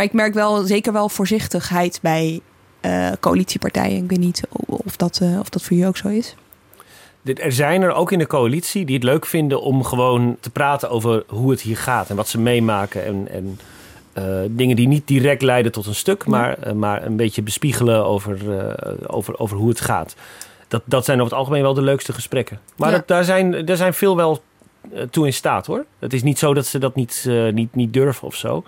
maar 0.00 0.08
ik 0.08 0.14
merk 0.14 0.34
wel 0.34 0.62
zeker 0.62 0.92
wel 0.92 1.08
voorzichtigheid 1.08 1.98
bij 2.02 2.40
uh, 2.80 3.10
coalitiepartijen. 3.20 4.02
Ik 4.02 4.10
weet 4.10 4.18
niet 4.18 4.42
of 4.66 4.96
dat, 4.96 5.20
uh, 5.22 5.38
of 5.38 5.48
dat 5.48 5.62
voor 5.62 5.76
je 5.76 5.86
ook 5.86 5.96
zo 5.96 6.08
is. 6.08 6.34
Er 7.24 7.52
zijn 7.52 7.82
er 7.82 7.92
ook 7.92 8.12
in 8.12 8.18
de 8.18 8.26
coalitie 8.26 8.84
die 8.84 8.94
het 8.94 9.04
leuk 9.04 9.26
vinden 9.26 9.62
om 9.62 9.84
gewoon 9.84 10.36
te 10.40 10.50
praten 10.50 10.90
over 10.90 11.24
hoe 11.26 11.50
het 11.50 11.60
hier 11.60 11.76
gaat 11.76 12.10
en 12.10 12.16
wat 12.16 12.28
ze 12.28 12.40
meemaken. 12.40 13.04
En, 13.04 13.28
en 13.30 13.58
uh, 14.18 14.24
dingen 14.48 14.76
die 14.76 14.88
niet 14.88 15.06
direct 15.06 15.42
leiden 15.42 15.72
tot 15.72 15.86
een 15.86 15.94
stuk, 15.94 16.26
maar, 16.26 16.76
maar 16.76 17.06
een 17.06 17.16
beetje 17.16 17.42
bespiegelen 17.42 18.04
over, 18.04 18.38
over, 19.06 19.38
over 19.38 19.56
hoe 19.56 19.68
het 19.68 19.80
gaat. 19.80 20.14
Dat, 20.68 20.82
dat 20.84 21.04
zijn 21.04 21.18
over 21.18 21.30
het 21.30 21.40
algemeen 21.40 21.62
wel 21.62 21.74
de 21.74 21.82
leukste 21.82 22.12
gesprekken. 22.12 22.60
Maar 22.76 22.90
ja. 22.90 22.96
dat, 22.96 23.08
daar, 23.08 23.24
zijn, 23.24 23.64
daar 23.64 23.76
zijn 23.76 23.94
veel 23.94 24.16
wel 24.16 24.42
toe 25.10 25.26
in 25.26 25.32
staat 25.32 25.66
hoor. 25.66 25.84
Het 25.98 26.12
is 26.12 26.22
niet 26.22 26.38
zo 26.38 26.54
dat 26.54 26.66
ze 26.66 26.78
dat 26.78 26.94
niet, 26.94 27.26
niet, 27.52 27.74
niet 27.74 27.92
durven 27.92 28.26
of 28.26 28.34
zo. 28.34 28.64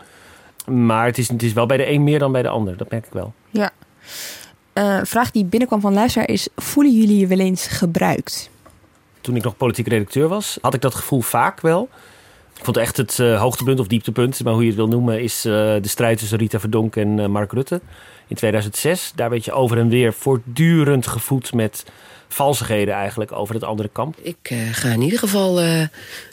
Maar 0.66 1.06
het 1.06 1.18
is, 1.18 1.28
het 1.28 1.42
is 1.42 1.52
wel 1.52 1.66
bij 1.66 1.76
de 1.76 1.90
een 1.90 2.04
meer 2.04 2.18
dan 2.18 2.32
bij 2.32 2.42
de 2.42 2.48
ander. 2.48 2.76
Dat 2.76 2.90
merk 2.90 3.06
ik 3.06 3.12
wel. 3.12 3.32
Ja. 3.50 3.70
uh, 4.74 5.00
vraag 5.02 5.30
die 5.30 5.44
binnenkwam 5.44 5.80
van 5.80 5.92
luisteraar 5.92 6.28
is: 6.28 6.48
voelen 6.56 6.92
jullie 6.92 7.18
je 7.18 7.26
wel 7.26 7.38
eens 7.38 7.66
gebruikt? 7.66 8.50
Toen 9.20 9.36
ik 9.36 9.42
nog 9.42 9.56
politiek 9.56 9.88
redacteur 9.88 10.28
was, 10.28 10.58
had 10.60 10.74
ik 10.74 10.80
dat 10.80 10.94
gevoel 10.94 11.20
vaak 11.20 11.60
wel. 11.60 11.88
Ik 12.58 12.64
vond 12.64 12.76
echt 12.76 12.96
het 12.96 13.18
uh, 13.18 13.40
hoogtepunt 13.40 13.80
of 13.80 13.86
dieptepunt, 13.86 14.44
maar 14.44 14.52
hoe 14.52 14.62
je 14.62 14.68
het 14.68 14.76
wil 14.76 14.88
noemen, 14.88 15.22
is 15.22 15.46
uh, 15.46 15.52
de 15.52 15.88
strijd 15.88 16.18
tussen 16.18 16.38
Rita 16.38 16.60
Verdonk 16.60 16.96
en 16.96 17.30
Mark 17.30 17.52
Rutte 17.52 17.80
in 18.26 18.36
2006. 18.36 19.12
Daar 19.14 19.30
werd 19.30 19.44
je 19.44 19.52
over 19.52 19.78
en 19.78 19.88
weer 19.88 20.12
voortdurend 20.12 21.06
gevoed 21.06 21.52
met 21.52 21.84
valsigheden 22.28 22.94
eigenlijk 22.94 23.32
over 23.32 23.54
het 23.54 23.64
andere 23.64 23.90
kamp. 23.92 24.16
Ik 24.22 24.50
uh, 24.52 24.58
ga 24.72 24.88
in 24.88 25.02
ieder 25.02 25.18
geval, 25.18 25.54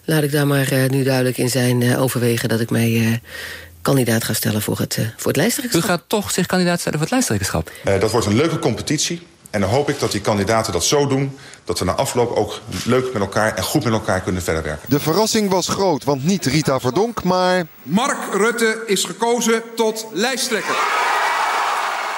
laat 0.06 0.24
ik 0.24 0.32
daar 0.32 0.48
maar 0.48 0.88
nu 0.90 1.04
duidelijk 1.04 1.38
in 1.38 1.50
zijn, 1.50 1.98
overwegen 1.98 2.50
dat 2.50 2.60
ik 2.60 2.70
mij 2.70 3.22
kandidaat 3.82 4.24
ga 4.24 4.34
stellen 4.34 4.62
voor 4.62 4.78
het, 4.78 5.00
voor 5.18 5.28
het 5.28 5.36
lijsttrekkerschap. 5.36 5.90
U 5.90 5.94
gaat 5.94 6.04
toch 6.08 6.32
zich 6.32 6.46
kandidaat 6.46 6.80
stellen 6.80 7.00
voor 7.00 7.08
het 7.08 7.16
lijsttrekkerschap? 7.16 7.72
dat 8.00 8.12
wordt 8.12 8.26
een 8.26 8.36
leuke 8.36 8.60
competitie. 8.60 9.28
En 9.50 9.62
dan 9.62 9.70
hoop 9.70 9.90
ik 9.90 10.00
dat 10.00 10.12
die 10.12 10.22
kandidaten 10.22 10.74
dat 10.74 10.84
zo 10.84 11.08
doen... 11.08 11.38
dat 11.64 11.80
we 11.80 11.86
na 11.86 11.92
afloop 11.92 12.36
ook 12.36 12.62
leuk 12.86 13.14
met 13.14 13.22
elkaar 13.22 13.56
en 13.56 13.64
goed 13.64 13.84
met 13.84 13.94
elkaar 13.94 14.22
kunnen 14.22 14.42
verder 14.42 14.64
werken. 14.64 14.90
De 14.90 15.00
verrassing 15.00 15.50
was 15.50 15.68
groot, 15.68 16.04
want 16.04 16.24
niet 16.24 16.46
Rita 16.46 16.80
Verdonk, 16.80 17.24
maar... 17.24 17.66
Mark 17.84 18.34
Rutte 18.34 18.84
is 18.86 19.04
gekozen 19.04 19.64
tot 19.76 20.08
lijsttrekker. 20.14 20.76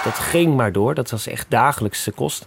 Dat 0.03 0.19
ging 0.19 0.55
maar 0.55 0.71
door. 0.71 0.95
Dat 0.95 1.09
was 1.09 1.27
echt 1.27 1.45
dagelijkse 1.49 2.11
kost. 2.11 2.45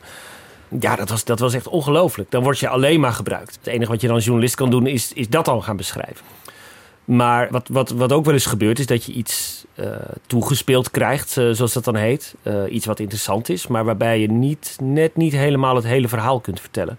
Ja, 0.81 0.97
dat 0.97 1.09
was, 1.09 1.25
dat 1.25 1.39
was 1.39 1.55
echt 1.55 1.69
ongelooflijk. 1.69 2.31
Dan 2.31 2.43
word 2.43 2.59
je 2.59 2.69
alleen 2.69 3.01
maar 3.01 3.13
gebruikt. 3.13 3.55
Het 3.55 3.67
enige 3.67 3.91
wat 3.91 4.01
je 4.01 4.07
dan 4.07 4.17
als 4.17 4.25
journalist 4.25 4.55
kan 4.55 4.71
doen, 4.71 4.87
is, 4.87 5.13
is 5.13 5.29
dat 5.29 5.49
al 5.49 5.61
gaan 5.61 5.77
beschrijven. 5.77 6.25
Maar 7.05 7.49
wat, 7.51 7.69
wat, 7.69 7.91
wat 7.91 8.13
ook 8.13 8.25
wel 8.25 8.35
eens 8.35 8.47
gebeurt, 8.47 8.79
is 8.79 8.87
dat 8.87 9.05
je 9.05 9.13
iets 9.13 9.65
uh, 9.75 9.87
toegespeeld 10.27 10.91
krijgt, 10.91 11.37
uh, 11.37 11.51
zoals 11.51 11.73
dat 11.73 11.85
dan 11.85 11.97
heet. 11.97 12.35
Uh, 12.43 12.63
iets 12.69 12.87
wat 12.87 13.01
interessant 13.01 13.49
is, 13.49 13.67
maar 13.67 13.85
waarbij 13.85 14.21
je 14.21 14.31
niet, 14.31 14.77
net 14.83 15.17
niet 15.17 15.33
helemaal 15.33 15.75
het 15.75 15.85
hele 15.85 16.09
verhaal 16.09 16.41
kunt 16.41 16.61
vertellen. 16.61 16.99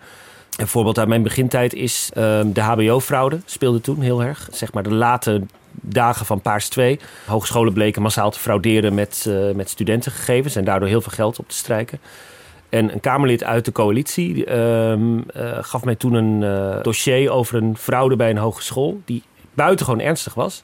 Een 0.57 0.67
voorbeeld 0.67 0.99
uit 0.99 1.07
mijn 1.07 1.23
begintijd 1.23 1.73
is 1.73 2.09
ehm, 2.13 2.51
de 2.51 2.61
HBO-fraude, 2.61 3.39
speelde 3.45 3.81
toen 3.81 4.01
heel 4.01 4.23
erg. 4.23 4.49
Zeg 4.51 4.73
maar 4.73 4.83
de 4.83 4.93
late 4.93 5.41
dagen 5.71 6.25
van 6.25 6.41
Paars 6.41 6.69
2. 6.69 6.99
Hogescholen 7.25 7.73
bleken 7.73 8.01
massaal 8.01 8.31
te 8.31 8.39
frauderen 8.39 8.93
met, 8.93 9.29
met 9.55 9.69
studentengegevens 9.69 10.55
en 10.55 10.65
daardoor 10.65 10.87
heel 10.87 11.01
veel 11.01 11.11
geld 11.11 11.39
op 11.39 11.49
te 11.49 11.55
strijken. 11.55 11.99
En 12.69 12.93
een 12.93 12.99
Kamerlid 12.99 13.43
uit 13.43 13.65
de 13.65 13.71
coalitie 13.71 14.45
ehm, 14.45 15.19
gaf 15.61 15.83
mij 15.83 15.95
toen 15.95 16.13
een 16.13 16.81
dossier 16.81 17.31
over 17.31 17.63
een 17.63 17.77
fraude 17.77 18.15
bij 18.15 18.29
een 18.29 18.37
hogeschool. 18.37 19.01
Die 19.05 19.23
buitengewoon 19.55 20.01
ernstig 20.01 20.33
was. 20.33 20.61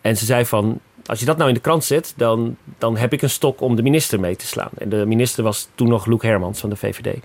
En 0.00 0.16
ze 0.16 0.24
zei 0.24 0.46
van, 0.46 0.80
als 1.06 1.20
je 1.20 1.26
dat 1.26 1.36
nou 1.36 1.48
in 1.48 1.54
de 1.54 1.60
krant 1.60 1.84
zet, 1.84 2.14
dan, 2.16 2.56
dan 2.78 2.96
heb 2.96 3.12
ik 3.12 3.22
een 3.22 3.30
stok 3.30 3.60
om 3.60 3.76
de 3.76 3.82
minister 3.82 4.20
mee 4.20 4.36
te 4.36 4.46
slaan. 4.46 4.70
En 4.78 4.88
de 4.88 5.06
minister 5.06 5.44
was 5.44 5.68
toen 5.74 5.88
nog 5.88 6.06
Loek 6.06 6.22
Hermans 6.22 6.60
van 6.60 6.70
de 6.70 6.76
VVD. 6.76 7.16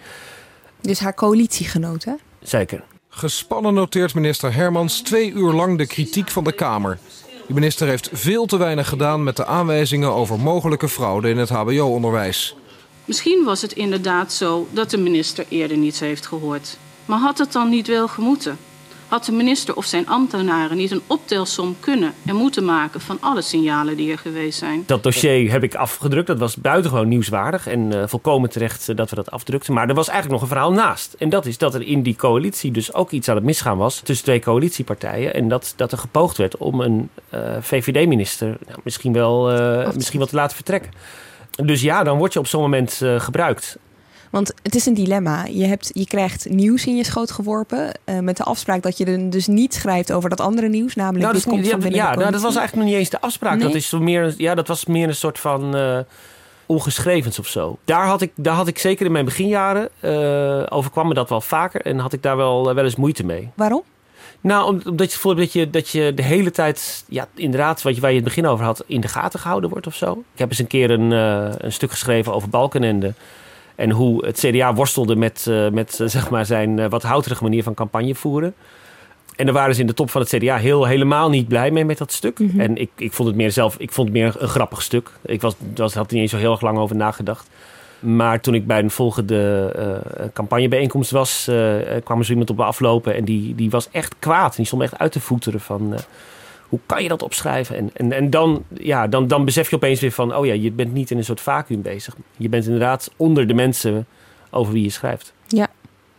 Dus 0.81 0.99
haar 0.99 1.13
coalitiegenoot, 1.13 2.03
hè? 2.03 2.13
Zeker. 2.41 2.83
Gespannen 3.09 3.73
noteert 3.73 4.13
minister 4.13 4.53
Hermans 4.53 5.01
twee 5.01 5.31
uur 5.31 5.51
lang 5.51 5.77
de 5.77 5.87
kritiek 5.87 6.29
van 6.29 6.43
de 6.43 6.51
Kamer. 6.51 6.99
De 7.47 7.53
minister 7.53 7.87
heeft 7.87 8.09
veel 8.13 8.45
te 8.45 8.57
weinig 8.57 8.89
gedaan 8.89 9.23
met 9.23 9.35
de 9.35 9.45
aanwijzingen 9.45 10.13
over 10.13 10.39
mogelijke 10.39 10.89
fraude 10.89 11.29
in 11.29 11.37
het 11.37 11.49
HBO-onderwijs. 11.49 12.55
Misschien 13.05 13.43
was 13.43 13.61
het 13.61 13.71
inderdaad 13.71 14.33
zo 14.33 14.67
dat 14.71 14.89
de 14.89 14.97
minister 14.97 15.45
eerder 15.49 15.77
niets 15.77 15.99
heeft 15.99 16.25
gehoord. 16.25 16.77
Maar 17.05 17.19
had 17.19 17.37
het 17.37 17.51
dan 17.51 17.69
niet 17.69 17.87
wel 17.87 18.07
gemoeten? 18.07 18.57
Had 19.12 19.26
de 19.26 19.32
minister 19.32 19.76
of 19.76 19.86
zijn 19.86 20.07
ambtenaren 20.07 20.78
niet 20.78 20.91
een 20.91 21.01
optelsom 21.07 21.76
kunnen 21.80 22.14
en 22.26 22.36
moeten 22.36 22.66
maken 22.66 23.01
van 23.01 23.18
alle 23.20 23.41
signalen 23.41 23.97
die 23.97 24.12
er 24.12 24.18
geweest 24.18 24.59
zijn. 24.59 24.84
Dat 24.86 25.03
dossier 25.03 25.51
heb 25.51 25.64
ik 25.64 25.76
afgedrukt. 25.76 26.28
Dat 26.28 26.39
was 26.39 26.55
buitengewoon 26.55 27.07
nieuwswaardig 27.07 27.68
en 27.68 27.80
uh, 27.93 28.03
volkomen 28.05 28.49
terecht 28.49 28.89
uh, 28.89 28.95
dat 28.95 29.09
we 29.09 29.16
dat 29.16 29.32
afdrukten. 29.32 29.74
Maar 29.74 29.89
er 29.89 29.95
was 29.95 30.07
eigenlijk 30.07 30.41
nog 30.41 30.49
een 30.49 30.55
verhaal 30.55 30.74
naast. 30.74 31.14
En 31.14 31.30
dat 31.30 31.45
is 31.45 31.57
dat 31.57 31.74
er 31.74 31.82
in 31.82 32.01
die 32.03 32.16
coalitie 32.16 32.72
dus 32.72 32.93
ook 32.93 33.12
iets 33.12 33.30
aan 33.30 33.36
het 33.36 33.43
misgaan 33.43 33.78
was 33.78 33.99
tussen 33.99 34.26
twee 34.26 34.39
coalitiepartijen. 34.39 35.34
En 35.34 35.47
dat, 35.47 35.74
dat 35.76 35.91
er 35.91 35.97
gepoogd 35.97 36.38
werd 36.38 36.57
om 36.57 36.82
een 36.82 37.09
uh, 37.34 37.39
VVD-minister 37.59 38.57
nou, 38.68 38.80
misschien, 38.84 39.14
wel, 39.14 39.43
misschien 39.93 40.20
wel 40.20 40.28
te 40.28 40.36
laten 40.36 40.55
vertrekken. 40.55 40.91
Dus 41.64 41.82
ja, 41.82 42.03
dan 42.03 42.18
word 42.18 42.34
je 42.34 42.39
op 42.39 42.47
zo'n 42.47 42.62
moment 42.62 43.01
gebruikt. 43.18 43.78
Want 44.32 44.53
het 44.63 44.75
is 44.75 44.86
een 44.86 44.93
dilemma. 44.93 45.45
Je, 45.45 45.65
hebt, 45.65 45.89
je 45.93 46.07
krijgt 46.07 46.49
nieuws 46.49 46.86
in 46.86 46.95
je 46.95 47.03
schoot 47.03 47.32
geworpen. 47.32 47.91
Uh, 48.05 48.19
met 48.19 48.38
de 48.38 48.43
afspraak 48.43 48.82
dat 48.82 48.97
je 48.97 49.29
dus 49.29 49.47
niet 49.47 49.73
schrijft 49.73 50.11
over 50.11 50.29
dat 50.29 50.39
andere 50.39 50.67
nieuws. 50.67 50.95
Namelijk 50.95 51.23
nou, 51.23 51.34
dit 51.34 51.43
komt 51.43 51.67
van 51.67 51.79
binnen 51.79 51.99
Ja, 51.99 52.15
nou, 52.15 52.32
dat 52.32 52.41
was 52.41 52.55
eigenlijk 52.55 52.75
nog 52.75 52.86
niet 52.86 52.95
eens 52.95 53.09
de 53.09 53.21
afspraak. 53.21 53.57
Nee? 53.57 53.67
Dat, 53.67 53.75
is 53.75 53.91
meer, 53.91 54.34
ja, 54.38 54.55
dat 54.55 54.67
was 54.67 54.86
meer 54.86 55.07
een 55.07 55.15
soort 55.15 55.39
van 55.39 55.75
uh, 55.75 55.97
ongeschrevens 56.65 57.39
of 57.39 57.47
zo. 57.47 57.77
Daar 57.86 58.05
had, 58.05 58.21
ik, 58.21 58.32
daar 58.36 58.55
had 58.55 58.67
ik 58.67 58.79
zeker 58.79 59.05
in 59.05 59.11
mijn 59.11 59.25
beginjaren... 59.25 59.89
Uh, 60.01 60.63
overkwam 60.69 61.07
me 61.07 61.13
dat 61.13 61.29
wel 61.29 61.41
vaker. 61.41 61.82
En 61.82 61.99
had 61.99 62.13
ik 62.13 62.23
daar 62.23 62.38
wel, 62.38 62.73
wel 62.73 62.84
eens 62.84 62.95
moeite 62.95 63.25
mee. 63.25 63.49
Waarom? 63.55 63.84
Nou, 64.41 64.82
omdat 64.86 65.11
je 65.11 65.19
voelt 65.19 65.38
dat 65.38 65.53
je, 65.53 65.69
dat 65.69 65.89
je 65.89 66.13
de 66.13 66.23
hele 66.23 66.51
tijd, 66.51 67.03
ja, 67.07 67.27
inderdaad, 67.36 67.82
wat 67.82 67.95
je, 67.95 68.01
waar 68.01 68.09
je 68.09 68.15
het 68.15 68.25
begin 68.25 68.47
over 68.47 68.65
had, 68.65 68.84
in 68.88 69.01
de 69.01 69.07
gaten 69.07 69.39
gehouden 69.39 69.69
wordt 69.69 69.88
of 69.88 69.95
zo. 69.95 70.11
Ik 70.11 70.39
heb 70.39 70.49
eens 70.49 70.59
een 70.59 70.67
keer 70.67 70.91
een, 70.91 71.11
uh, 71.11 71.49
een 71.57 71.71
stuk 71.71 71.91
geschreven 71.91 72.34
over 72.34 72.49
Balkenende. 72.49 73.13
En 73.82 73.91
hoe 73.91 74.25
het 74.25 74.39
CDA 74.39 74.73
worstelde 74.73 75.15
met, 75.15 75.45
uh, 75.49 75.69
met 75.69 75.99
uh, 76.01 76.07
zeg 76.07 76.29
maar 76.29 76.45
zijn 76.45 76.77
uh, 76.77 76.89
wat 76.89 77.03
houterige 77.03 77.43
manier 77.43 77.63
van 77.63 77.73
campagne 77.73 78.15
voeren. 78.15 78.53
En 79.36 79.45
daar 79.45 79.53
waren 79.53 79.75
ze 79.75 79.82
in 79.82 79.88
de 79.88 79.93
top 79.93 80.09
van 80.09 80.21
het 80.21 80.29
CDA 80.29 80.57
heel, 80.57 80.86
helemaal 80.86 81.29
niet 81.29 81.47
blij 81.47 81.71
mee 81.71 81.86
met 81.86 81.97
dat 81.97 82.11
stuk. 82.11 82.39
Mm 82.39 82.49
-hmm. 82.49 82.59
En 82.59 82.77
ik, 82.77 82.89
ik 82.95 83.13
vond 83.13 83.27
het 83.27 83.38
meer 83.38 83.51
zelf, 83.51 83.75
ik 83.77 83.91
vond 83.91 84.07
het 84.07 84.17
meer 84.17 84.36
een 84.38 84.47
grappig 84.47 84.82
stuk. 84.82 85.09
Ik 85.25 85.41
was, 85.41 85.55
was, 85.75 85.93
had 85.93 86.07
er 86.07 86.13
niet 86.13 86.21
eens 86.21 86.32
zo 86.32 86.38
heel 86.38 86.51
erg 86.51 86.61
lang 86.61 86.77
over 86.77 86.95
nagedacht. 86.95 87.49
Maar 87.99 88.41
toen 88.41 88.53
ik 88.53 88.67
bij 88.67 88.79
een 88.79 88.91
volgende 88.91 89.73
uh, 90.19 90.25
campagnebijeenkomst 90.34 91.11
was, 91.11 91.47
uh, 91.49 91.75
kwam 92.03 92.19
er 92.19 92.25
zo 92.25 92.32
iemand 92.32 92.49
op 92.49 92.57
me 92.57 92.63
aflopen. 92.63 93.15
En 93.15 93.25
die, 93.25 93.55
die 93.55 93.69
was 93.69 93.89
echt 93.91 94.15
kwaad. 94.19 94.49
En 94.49 94.57
die 94.57 94.65
stond 94.65 94.82
echt 94.82 94.97
uit 94.97 95.11
te 95.11 95.19
voeteren 95.19 95.59
van... 95.59 95.93
Uh, 95.93 95.99
hoe 96.72 96.80
kan 96.86 97.03
je 97.03 97.09
dat 97.09 97.22
opschrijven? 97.22 97.76
En, 97.76 97.89
en, 97.93 98.11
en 98.11 98.30
dan, 98.30 98.63
ja, 98.74 99.07
dan, 99.07 99.28
dan 99.28 99.45
besef 99.45 99.69
je 99.69 99.76
opeens 99.76 99.99
weer 99.99 100.11
van... 100.11 100.36
oh 100.36 100.45
ja, 100.45 100.53
je 100.53 100.72
bent 100.72 100.93
niet 100.93 101.11
in 101.11 101.17
een 101.17 101.24
soort 101.24 101.41
vacuüm 101.41 101.82
bezig. 101.82 102.15
Je 102.38 102.49
bent 102.49 102.65
inderdaad 102.65 103.11
onder 103.15 103.47
de 103.47 103.53
mensen 103.53 104.05
over 104.49 104.74
wie 104.74 104.84
je 104.84 104.89
schrijft. 104.89 105.34
Ja. 105.47 105.67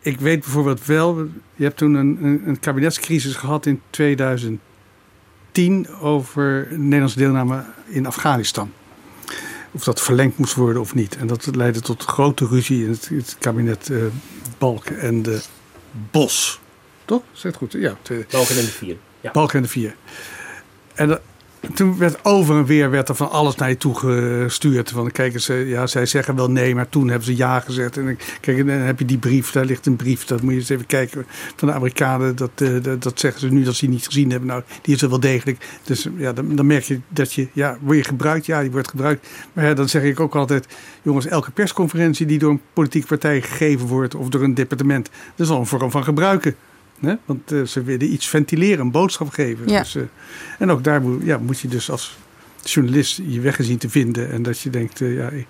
Ik 0.00 0.20
weet 0.20 0.40
bijvoorbeeld 0.40 0.86
wel... 0.86 1.16
je 1.54 1.64
hebt 1.64 1.76
toen 1.76 1.94
een, 1.94 2.18
een, 2.24 2.42
een 2.46 2.60
kabinetscrisis 2.60 3.34
gehad 3.34 3.66
in 3.66 3.80
2010... 3.90 5.88
over 6.00 6.68
Nederlandse 6.70 7.18
deelname 7.18 7.64
in 7.86 8.06
Afghanistan. 8.06 8.72
Of 9.70 9.84
dat 9.84 10.00
verlengd 10.00 10.38
moest 10.38 10.54
worden 10.54 10.82
of 10.82 10.94
niet. 10.94 11.16
En 11.16 11.26
dat 11.26 11.56
leidde 11.56 11.80
tot 11.80 12.04
grote 12.04 12.46
ruzie 12.46 12.84
in 12.84 12.90
het, 12.90 13.08
het 13.08 13.36
kabinet 13.38 13.88
uh, 13.88 14.04
Balken 14.58 14.98
en 14.98 15.22
de 15.22 15.42
Bos. 16.10 16.60
Toch? 17.04 17.22
Zegt 17.32 17.56
goed? 17.56 17.72
Ja. 17.72 17.96
Balken 18.30 18.56
en 18.56 18.64
de 18.64 18.70
Vier. 18.70 18.96
Ja. 19.20 19.30
Balken 19.30 19.56
en 19.56 19.62
de 19.62 19.68
Vier. 19.68 19.94
En 20.94 21.08
dat, 21.08 21.20
toen 21.74 21.98
werd 21.98 22.24
over 22.24 22.56
en 22.56 22.64
weer 22.64 22.90
werd 22.90 23.08
er 23.08 23.14
van 23.14 23.30
alles 23.30 23.54
naar 23.54 23.68
je 23.68 23.76
toe 23.76 23.94
gestuurd. 23.94 24.90
Van, 24.90 25.10
kijk 25.10 25.34
eens, 25.34 25.46
ja, 25.46 25.86
zij 25.86 26.06
zeggen 26.06 26.36
wel 26.36 26.50
nee, 26.50 26.74
maar 26.74 26.88
toen 26.88 27.08
hebben 27.08 27.26
ze 27.26 27.36
ja 27.36 27.60
gezegd. 27.60 27.96
En 27.96 28.18
kijk, 28.40 28.56
dan 28.56 28.68
heb 28.68 28.98
je 28.98 29.04
die 29.04 29.18
brief, 29.18 29.50
daar 29.50 29.64
ligt 29.64 29.86
een 29.86 29.96
brief. 29.96 30.24
Dat 30.24 30.42
moet 30.42 30.52
je 30.52 30.58
eens 30.58 30.68
even 30.68 30.86
kijken 30.86 31.26
van 31.56 31.68
de 31.68 31.74
Amerikanen. 31.74 32.36
Dat, 32.36 32.50
uh, 32.62 32.82
dat, 32.82 33.02
dat, 33.02 33.20
zeggen 33.20 33.40
ze 33.40 33.48
nu 33.48 33.62
dat 33.62 33.74
ze 33.74 33.80
die 33.80 33.94
niet 33.94 34.06
gezien 34.06 34.30
hebben. 34.30 34.48
Nou, 34.48 34.62
die 34.82 34.94
is 34.94 35.02
er 35.02 35.08
wel 35.08 35.20
degelijk. 35.20 35.66
Dus 35.84 36.08
ja, 36.16 36.32
dan, 36.32 36.56
dan 36.56 36.66
merk 36.66 36.82
je 36.82 37.00
dat 37.08 37.32
je, 37.32 37.48
ja, 37.52 37.78
word 37.80 37.96
je 37.96 38.04
gebruikt? 38.04 38.46
Ja, 38.46 38.60
die 38.60 38.70
wordt 38.70 38.88
gebruikt. 38.88 39.28
Maar 39.52 39.64
ja, 39.64 39.74
dan 39.74 39.88
zeg 39.88 40.02
ik 40.02 40.20
ook 40.20 40.34
altijd, 40.34 40.66
jongens, 41.02 41.26
elke 41.26 41.50
persconferentie 41.50 42.26
die 42.26 42.38
door 42.38 42.50
een 42.50 42.60
politieke 42.72 43.06
partij 43.06 43.40
gegeven 43.40 43.86
wordt, 43.86 44.14
of 44.14 44.28
door 44.28 44.42
een 44.42 44.54
departement, 44.54 45.10
dat 45.36 45.46
is 45.46 45.52
al 45.52 45.60
een 45.60 45.66
vorm 45.66 45.90
van 45.90 46.04
gebruiken. 46.04 46.56
Hè? 47.02 47.14
Want 47.24 47.52
uh, 47.52 47.66
ze 47.66 47.82
willen 47.82 48.12
iets 48.12 48.28
ventileren, 48.28 48.80
een 48.80 48.90
boodschap 48.90 49.28
geven. 49.28 49.68
Ja. 49.68 49.78
Dus, 49.78 49.94
uh, 49.94 50.02
en 50.58 50.70
ook 50.70 50.84
daar 50.84 51.02
moet, 51.02 51.22
ja, 51.24 51.38
moet 51.38 51.60
je 51.60 51.68
dus 51.68 51.90
als 51.90 52.16
journalist 52.64 53.20
je 53.26 53.40
weg 53.40 53.58
zien 53.60 53.78
te 53.78 53.88
vinden. 53.88 54.30
En 54.30 54.42
dat 54.42 54.60
je 54.60 54.70
denkt, 54.70 55.00
uh, 55.00 55.16
ja, 55.16 55.28
ik, 55.28 55.46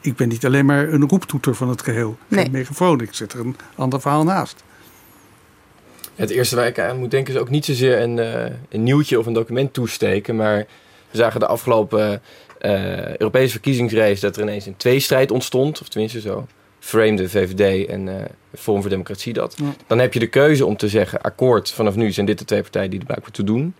ik, 0.00 0.16
ben 0.16 0.28
niet 0.28 0.46
alleen 0.46 0.66
maar 0.66 0.92
een 0.92 1.08
roeptoeter 1.08 1.54
van 1.54 1.68
het 1.68 1.82
geheel. 1.82 2.16
Nee. 2.28 2.42
Geen 2.42 2.52
megafoon, 2.52 3.00
ik 3.00 3.14
zet 3.14 3.32
er 3.32 3.40
een 3.40 3.56
ander 3.74 4.00
verhaal 4.00 4.24
naast. 4.24 4.64
Het 6.14 6.30
eerste 6.30 6.56
waar 6.56 6.66
ik 6.66 6.78
aan 6.78 6.98
moet 6.98 7.10
denken 7.10 7.34
is 7.34 7.40
ook 7.40 7.50
niet 7.50 7.64
zozeer 7.64 8.00
een, 8.00 8.16
een 8.68 8.82
nieuwtje 8.82 9.18
of 9.18 9.26
een 9.26 9.32
document 9.32 9.72
toesteken. 9.72 10.36
Maar 10.36 10.56
we 11.10 11.16
zagen 11.16 11.40
de 11.40 11.46
afgelopen 11.46 12.22
Europese 13.16 13.50
verkiezingsrace 13.50 14.20
dat 14.20 14.36
er 14.36 14.42
ineens 14.42 14.66
een 14.66 14.76
tweestrijd 14.76 15.30
ontstond. 15.30 15.80
Of 15.80 15.88
tenminste 15.88 16.20
zo 16.20 16.46
frame 16.84 17.16
de 17.16 17.28
VVD 17.28 17.88
en 17.88 18.06
uh, 18.06 18.14
Forum 18.54 18.80
voor 18.80 18.90
Democratie 18.90 19.32
dat. 19.32 19.54
Ja. 19.56 19.74
Dan 19.86 19.98
heb 19.98 20.12
je 20.12 20.18
de 20.18 20.26
keuze 20.26 20.66
om 20.66 20.76
te 20.76 20.88
zeggen, 20.88 21.20
akkoord, 21.20 21.70
vanaf 21.70 21.94
nu 21.94 22.12
zijn 22.12 22.26
dit 22.26 22.38
de 22.38 22.44
twee 22.44 22.62
partijen 22.62 22.90
die 22.90 22.98
er 22.98 23.06
blijkbaar 23.06 23.30
toe 23.30 23.44
doen. 23.44 23.74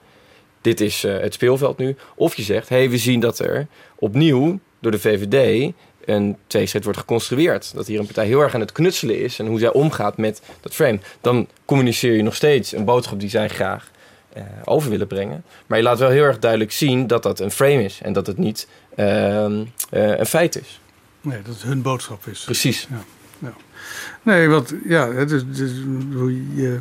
Dit 0.60 0.80
is 0.80 1.04
uh, 1.04 1.18
het 1.18 1.34
speelveld 1.34 1.78
nu. 1.78 1.96
Of 2.14 2.36
je 2.36 2.42
zegt, 2.42 2.68
hé, 2.68 2.76
hey, 2.76 2.90
we 2.90 2.98
zien 2.98 3.20
dat 3.20 3.38
er 3.38 3.66
opnieuw 3.94 4.58
door 4.78 4.90
de 4.90 4.98
VVD 4.98 5.72
een 6.04 6.36
tweestrijd 6.46 6.84
wordt 6.84 6.98
geconstrueerd. 6.98 7.74
Dat 7.74 7.86
hier 7.86 7.98
een 7.98 8.04
partij 8.04 8.26
heel 8.26 8.40
erg 8.40 8.54
aan 8.54 8.60
het 8.60 8.72
knutselen 8.72 9.18
is 9.18 9.38
en 9.38 9.46
hoe 9.46 9.58
zij 9.58 9.72
omgaat 9.72 10.16
met 10.16 10.42
dat 10.60 10.74
frame. 10.74 10.98
Dan 11.20 11.48
communiceer 11.64 12.16
je 12.16 12.22
nog 12.22 12.34
steeds 12.34 12.72
een 12.72 12.84
boodschap 12.84 13.20
die 13.20 13.28
zij 13.28 13.48
graag 13.48 13.90
uh, 14.36 14.42
over 14.64 14.90
willen 14.90 15.06
brengen. 15.06 15.44
Maar 15.66 15.78
je 15.78 15.84
laat 15.84 15.98
wel 15.98 16.10
heel 16.10 16.24
erg 16.24 16.38
duidelijk 16.38 16.72
zien 16.72 17.06
dat 17.06 17.22
dat 17.22 17.40
een 17.40 17.50
frame 17.50 17.84
is 17.84 18.00
en 18.02 18.12
dat 18.12 18.26
het 18.26 18.38
niet 18.38 18.68
een 18.94 20.26
feit 20.26 20.60
is. 20.60 20.80
Nee, 21.24 21.42
dat 21.42 21.54
het 21.54 21.62
hun 21.62 21.82
boodschap 21.82 22.26
is. 22.26 22.44
Precies. 22.44 22.88
Ja. 22.90 23.04
ja. 23.38 23.54
Nee, 24.22 24.48
want 24.48 24.74
ja, 24.84 25.12
het 25.12 25.30
is, 25.30 25.42
het 25.42 25.58
is, 25.58 25.72
je 26.54 26.80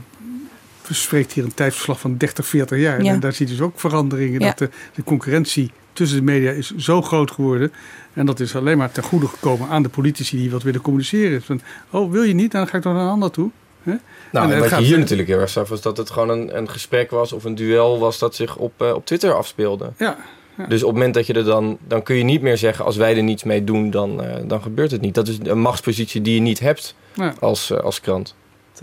spreekt 0.90 1.32
hier 1.32 1.44
een 1.44 1.54
tijdverslag 1.54 2.00
van 2.00 2.18
30, 2.18 2.48
40 2.48 2.80
jaar. 2.80 3.04
Ja. 3.04 3.14
En 3.14 3.20
daar 3.20 3.34
zie 3.34 3.46
je 3.46 3.52
dus 3.52 3.62
ook 3.62 3.80
veranderingen. 3.80 4.40
Ja. 4.40 4.46
Dat 4.46 4.58
de, 4.58 4.70
de 4.94 5.04
concurrentie 5.04 5.72
tussen 5.94 6.18
de 6.18 6.24
media 6.24 6.52
is 6.52 6.76
zo 6.76 7.02
groot 7.02 7.32
geworden. 7.32 7.72
En 8.14 8.26
dat 8.26 8.40
is 8.40 8.56
alleen 8.56 8.78
maar 8.78 8.92
ten 8.92 9.04
goede 9.04 9.28
gekomen 9.28 9.70
aan 9.70 9.84
de 9.84 9.90
politici 9.90 10.38
die 10.38 10.52
wat 10.52 10.64
willen 10.64 10.82
communiceren. 10.82 11.42
Van, 11.42 11.62
oh, 11.90 12.12
wil 12.12 12.24
je 12.24 12.34
niet? 12.34 12.52
Dan 12.52 12.68
ga 12.68 12.78
ik 12.78 12.84
door 12.84 12.94
naar 12.94 13.04
een 13.04 13.10
ander 13.10 13.32
toe. 13.32 13.52
Hè? 13.84 13.96
Nou, 14.32 14.52
En 14.52 14.60
wat 14.60 14.70
je 14.70 14.76
hier 14.76 15.00
natuurlijk 15.00 15.28
heel 15.28 15.40
erg 15.40 15.50
zag, 15.50 15.68
was 15.68 15.82
dat 15.82 15.98
het 15.98 16.10
gewoon 16.10 16.30
een, 16.30 16.58
een 16.58 16.70
gesprek 16.70 17.12
was 17.12 17.34
of 17.34 17.44
een 17.44 17.56
duel 17.56 18.00
was 18.00 18.20
dat 18.20 18.36
zich 18.36 18.56
op, 18.56 18.82
eh, 18.82 18.94
op 18.94 19.06
Twitter 19.06 19.34
afspeelde. 19.34 19.92
Ja, 19.98 20.18
ja. 20.58 20.66
Dus 20.66 20.82
op 20.82 20.88
het 20.90 20.98
moment 20.98 21.14
dat 21.14 21.28
je 21.28 21.34
er 21.34 21.44
dan, 21.44 21.78
dan 21.88 22.04
kun 22.04 22.16
je 22.16 22.24
niet 22.24 22.42
meer 22.42 22.58
zeggen, 22.58 22.86
als 22.86 22.96
wij 22.98 23.18
er 23.18 23.24
niets 23.24 23.44
mee 23.44 23.64
doen, 23.64 23.90
dan, 23.90 24.24
eh, 24.24 24.36
dan 24.48 24.62
gebeurt 24.62 24.92
het 24.92 25.02
niet. 25.02 25.14
Dat 25.16 25.28
is 25.28 25.38
een 25.44 25.60
machtspositie 25.62 26.22
die 26.22 26.34
je 26.36 26.42
niet 26.42 26.60
hebt 26.60 26.96
Ja. 27.14 27.34
als, 27.40 27.70
eh, 27.70 27.78
als 27.78 28.02
krant. 28.02 28.36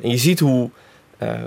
En 0.03 0.11
je 0.11 0.17
ziet 0.19 0.41
hoe 0.41 0.71
eh, 1.19 1.43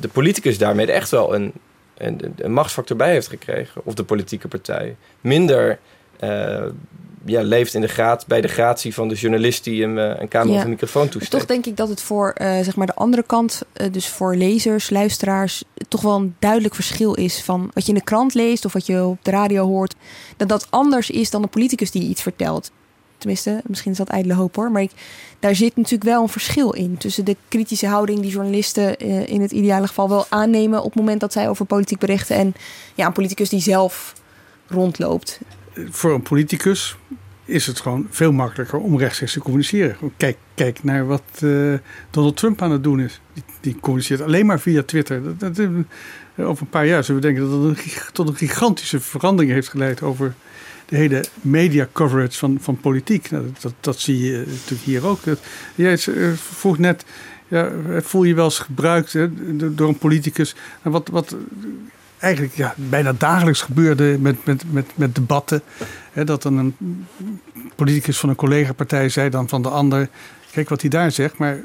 de 0.00 0.08
politicus 0.08 0.58
daarmee 0.58 0.92
echt 0.92 1.10
wel 1.10 1.34
een, 1.34 1.52
een, 1.96 2.20
een 2.36 2.52
machtsfactor 2.52 2.96
bij 2.96 3.12
heeft 3.12 3.28
gekregen. 3.28 3.80
Of 3.84 3.94
de 3.94 4.04
politieke 4.04 4.48
partij. 4.48 4.96
Minder 5.20 5.78
eh, 6.18 6.64
ja, 7.28 7.42
leeft 7.42 7.74
in 7.74 7.80
de 7.80 7.88
graad, 7.88 8.26
bij 8.26 8.40
de 8.40 8.48
gratie 8.48 8.94
van 8.94 9.08
de 9.08 9.14
journalist 9.14 9.64
die 9.64 9.82
hem 9.82 9.98
eh, 9.98 10.20
een 10.20 10.28
camera 10.28 10.52
Ja. 10.52 10.58
of 10.58 10.64
een 10.64 10.70
microfoon 10.70 11.08
toesteekt. 11.08 11.30
toch 11.30 11.46
denk 11.46 11.66
ik 11.66 11.76
dat 11.76 11.88
het 11.88 12.00
voor 12.02 12.30
eh, 12.30 12.60
zeg 12.60 12.76
maar 12.76 12.86
de 12.86 12.94
andere 12.94 13.22
kant, 13.22 13.62
eh, 13.72 13.92
dus 13.92 14.08
voor 14.08 14.36
lezers, 14.36 14.90
luisteraars, 14.90 15.64
toch 15.88 16.00
wel 16.00 16.14
een 16.16 16.34
duidelijk 16.38 16.74
verschil 16.74 17.14
is 17.14 17.42
van 17.42 17.70
wat 17.74 17.82
je 17.86 17.92
in 17.92 17.98
de 17.98 18.04
krant 18.04 18.34
leest 18.34 18.64
of 18.64 18.72
wat 18.72 18.86
je 18.86 19.04
op 19.04 19.24
de 19.24 19.30
radio 19.30 19.66
hoort. 19.66 19.94
Dat 20.36 20.48
dat 20.48 20.66
anders 20.70 21.10
is 21.10 21.30
dan 21.30 21.42
de 21.42 21.48
politicus 21.48 21.90
die 21.90 22.08
iets 22.08 22.22
vertelt. 22.22 22.70
Tenminste, 23.18 23.60
misschien 23.66 23.92
is 23.92 23.98
dat 23.98 24.08
ijdele 24.08 24.34
hoop 24.34 24.56
hoor. 24.56 24.70
Maar 24.70 24.82
ik, 24.82 24.90
daar 25.40 25.54
zit 25.54 25.76
natuurlijk 25.76 26.04
wel 26.04 26.22
een 26.22 26.28
verschil 26.28 26.72
in. 26.72 26.96
Tussen 26.98 27.24
de 27.24 27.36
kritische 27.48 27.86
houding 27.86 28.20
die 28.20 28.30
journalisten 28.30 28.98
in 29.26 29.40
het 29.40 29.52
ideale 29.52 29.86
geval 29.86 30.08
wel 30.08 30.26
aannemen 30.28 30.78
op 30.78 30.84
het 30.84 30.94
moment 30.94 31.20
dat 31.20 31.32
zij 31.32 31.48
over 31.48 31.64
politiek 31.66 31.98
berichten. 31.98 32.36
En 32.36 32.54
ja, 32.94 33.06
een 33.06 33.12
politicus 33.12 33.48
die 33.48 33.60
zelf 33.60 34.12
rondloopt. 34.66 35.40
Voor 35.90 36.14
een 36.14 36.22
politicus 36.22 36.96
is 37.44 37.66
het 37.66 37.80
gewoon 37.80 38.06
veel 38.10 38.32
makkelijker 38.32 38.78
om 38.78 38.98
rechtstreeks 38.98 39.32
te 39.32 39.40
communiceren. 39.40 39.96
Kijk, 40.16 40.36
kijk 40.54 40.84
naar 40.84 41.06
wat 41.06 41.22
eh, 41.40 41.74
Donald 42.10 42.36
Trump 42.36 42.62
aan 42.62 42.70
het 42.70 42.82
doen 42.82 43.00
is. 43.00 43.20
Die, 43.32 43.42
die 43.60 43.76
communiceert 43.80 44.20
alleen 44.20 44.46
maar 44.46 44.60
via 44.60 44.82
Twitter. 44.82 45.22
Dat, 45.22 45.40
dat, 45.40 45.58
eh, 46.34 46.48
over 46.48 46.62
een 46.62 46.68
paar 46.70 46.86
jaar 46.86 47.04
zullen 47.04 47.20
we 47.22 47.26
denken 47.32 47.62
dat 47.62 47.78
gig- 47.78 48.10
tot 48.12 48.28
een 48.28 48.36
gigantische 48.36 49.00
verandering 49.00 49.52
heeft 49.52 49.68
geleid 49.68 50.02
over 50.02 50.34
de 50.86 50.96
hele 50.96 51.24
media 51.40 51.88
coverage 51.92 52.38
van, 52.38 52.58
van 52.60 52.80
politiek. 52.80 53.30
Nou, 53.30 53.44
dat, 53.44 53.62
dat, 53.62 53.72
dat 53.80 53.98
zie 53.98 54.18
je 54.24 54.38
natuurlijk 54.46 54.82
hier 54.82 55.06
ook. 55.06 55.24
Dat, 55.24 55.40
jij 55.74 55.92
eh, 55.92 56.32
vroeg 56.32 56.78
net, 56.78 57.04
ja, 57.48 57.72
voel 58.02 58.24
je 58.24 58.34
wel 58.34 58.44
eens 58.44 58.58
gebruikt 58.58 59.12
hè, 59.12 59.56
do- 59.56 59.74
door 59.74 59.88
een 59.88 59.98
politicus? 59.98 60.54
Nou, 60.82 60.94
wat, 60.94 61.08
wat 61.08 61.36
eigenlijk 62.18 62.54
ja, 62.54 62.74
bijna 62.76 63.12
dagelijks 63.12 63.60
gebeurde 63.62 64.16
met, 64.20 64.36
met, 64.44 64.62
met, 64.70 64.86
met 64.94 65.14
debatten. 65.14 65.62
Hè, 66.12 66.24
dat 66.24 66.42
dan 66.42 66.56
een 66.58 66.76
politicus 67.74 68.18
van 68.18 68.28
een 68.28 68.36
collega-partij 68.36 69.08
zei 69.08 69.30
dan 69.30 69.48
van 69.48 69.62
de 69.62 69.68
ander... 69.68 70.08
kijk 70.52 70.68
wat 70.68 70.80
hij 70.80 70.90
daar 70.90 71.10
zegt, 71.10 71.38
maar 71.38 71.58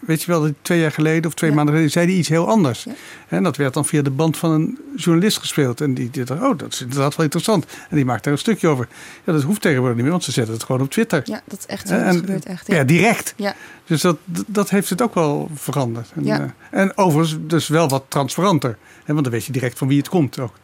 weet 0.00 0.22
je 0.22 0.30
wel... 0.30 0.40
dat 0.42 0.52
twee 0.62 0.80
jaar 0.80 0.92
geleden 0.92 1.26
of 1.26 1.34
twee 1.34 1.52
maanden 1.52 1.68
geleden 1.74 1.92
zei 1.92 2.06
hij 2.06 2.14
iets 2.14 2.28
heel 2.28 2.48
anders. 2.48 2.86
En 3.28 3.42
dat 3.42 3.56
werd 3.56 3.74
dan 3.74 3.84
via 3.84 4.02
de 4.02 4.10
band 4.10 4.36
van 4.36 4.50
een 4.50 4.78
journalist 4.96 5.38
gespeeld. 5.38 5.80
En 5.80 5.94
die, 5.94 6.10
die 6.10 6.24
dacht, 6.24 6.40
oh, 6.42 6.58
dat 6.58 6.72
is 6.72 6.80
inderdaad 6.80 7.16
wel 7.16 7.24
interessant. 7.24 7.64
En 7.90 7.96
die 7.96 8.04
maakt 8.04 8.24
daar 8.24 8.32
een 8.32 8.38
stukje 8.38 8.68
over. 8.68 8.88
Ja, 9.24 9.32
dat 9.32 9.42
hoeft 9.42 9.60
tegenwoordig 9.60 9.94
niet 9.94 10.02
meer, 10.02 10.12
want 10.12 10.24
ze 10.24 10.32
zetten 10.32 10.54
het 10.54 10.64
gewoon 10.64 10.80
op 10.80 10.90
Twitter. 10.90 11.22
Ja, 11.24 11.40
dat 11.44 11.58
is 11.58 11.66
echt 11.66 11.88
zo. 11.88 11.94
En- 11.94 12.04
Dat 12.04 12.16
gebeurt 12.16 12.44
echt. 12.44 12.66
Ja, 12.66 12.84
direct. 12.84 13.34
Ja. 13.36 13.54
Dus 13.84 14.00
dat, 14.00 14.16
dat 14.46 14.70
heeft 14.70 14.90
het 14.90 15.02
ook 15.02 15.14
wel 15.14 15.50
veranderd. 15.54 16.12
En, 16.14 16.24
Ja. 16.24 16.40
eh, 16.70 16.80
en 16.80 16.96
overigens 16.96 17.38
dus 17.40 17.68
wel 17.68 17.88
wat 17.88 18.04
transparanter. 18.08 18.76
Want 19.12 19.24
dan 19.24 19.32
weet 19.32 19.44
je 19.44 19.52
direct 19.52 19.78
van 19.78 19.88
wie 19.88 19.98
het 19.98 20.08
komt 20.08 20.38
ook. 20.38 20.54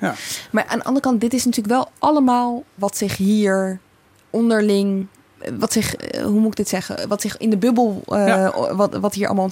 Ja. 0.00 0.14
Maar 0.50 0.64
aan 0.66 0.78
de 0.78 0.84
andere 0.84 1.04
kant, 1.06 1.20
dit 1.20 1.32
is 1.34 1.44
natuurlijk 1.44 1.74
wel 1.74 1.90
allemaal 1.98 2.64
wat 2.74 2.96
zich 2.96 3.16
hier 3.16 3.78
onderling. 4.30 5.06
eh, 5.38 5.52
Wat 5.58 5.72
zich, 5.72 5.94
eh, 5.96 6.22
hoe 6.22 6.40
moet 6.40 6.50
ik 6.50 6.56
dit 6.56 6.68
zeggen? 6.68 7.08
Wat 7.08 7.20
zich 7.20 7.36
in 7.36 7.50
de 7.50 7.56
bubbel, 7.56 8.02
eh, 8.06 8.48
wat, 8.76 8.94
wat 8.94 9.14
hier 9.14 9.26
allemaal. 9.26 9.50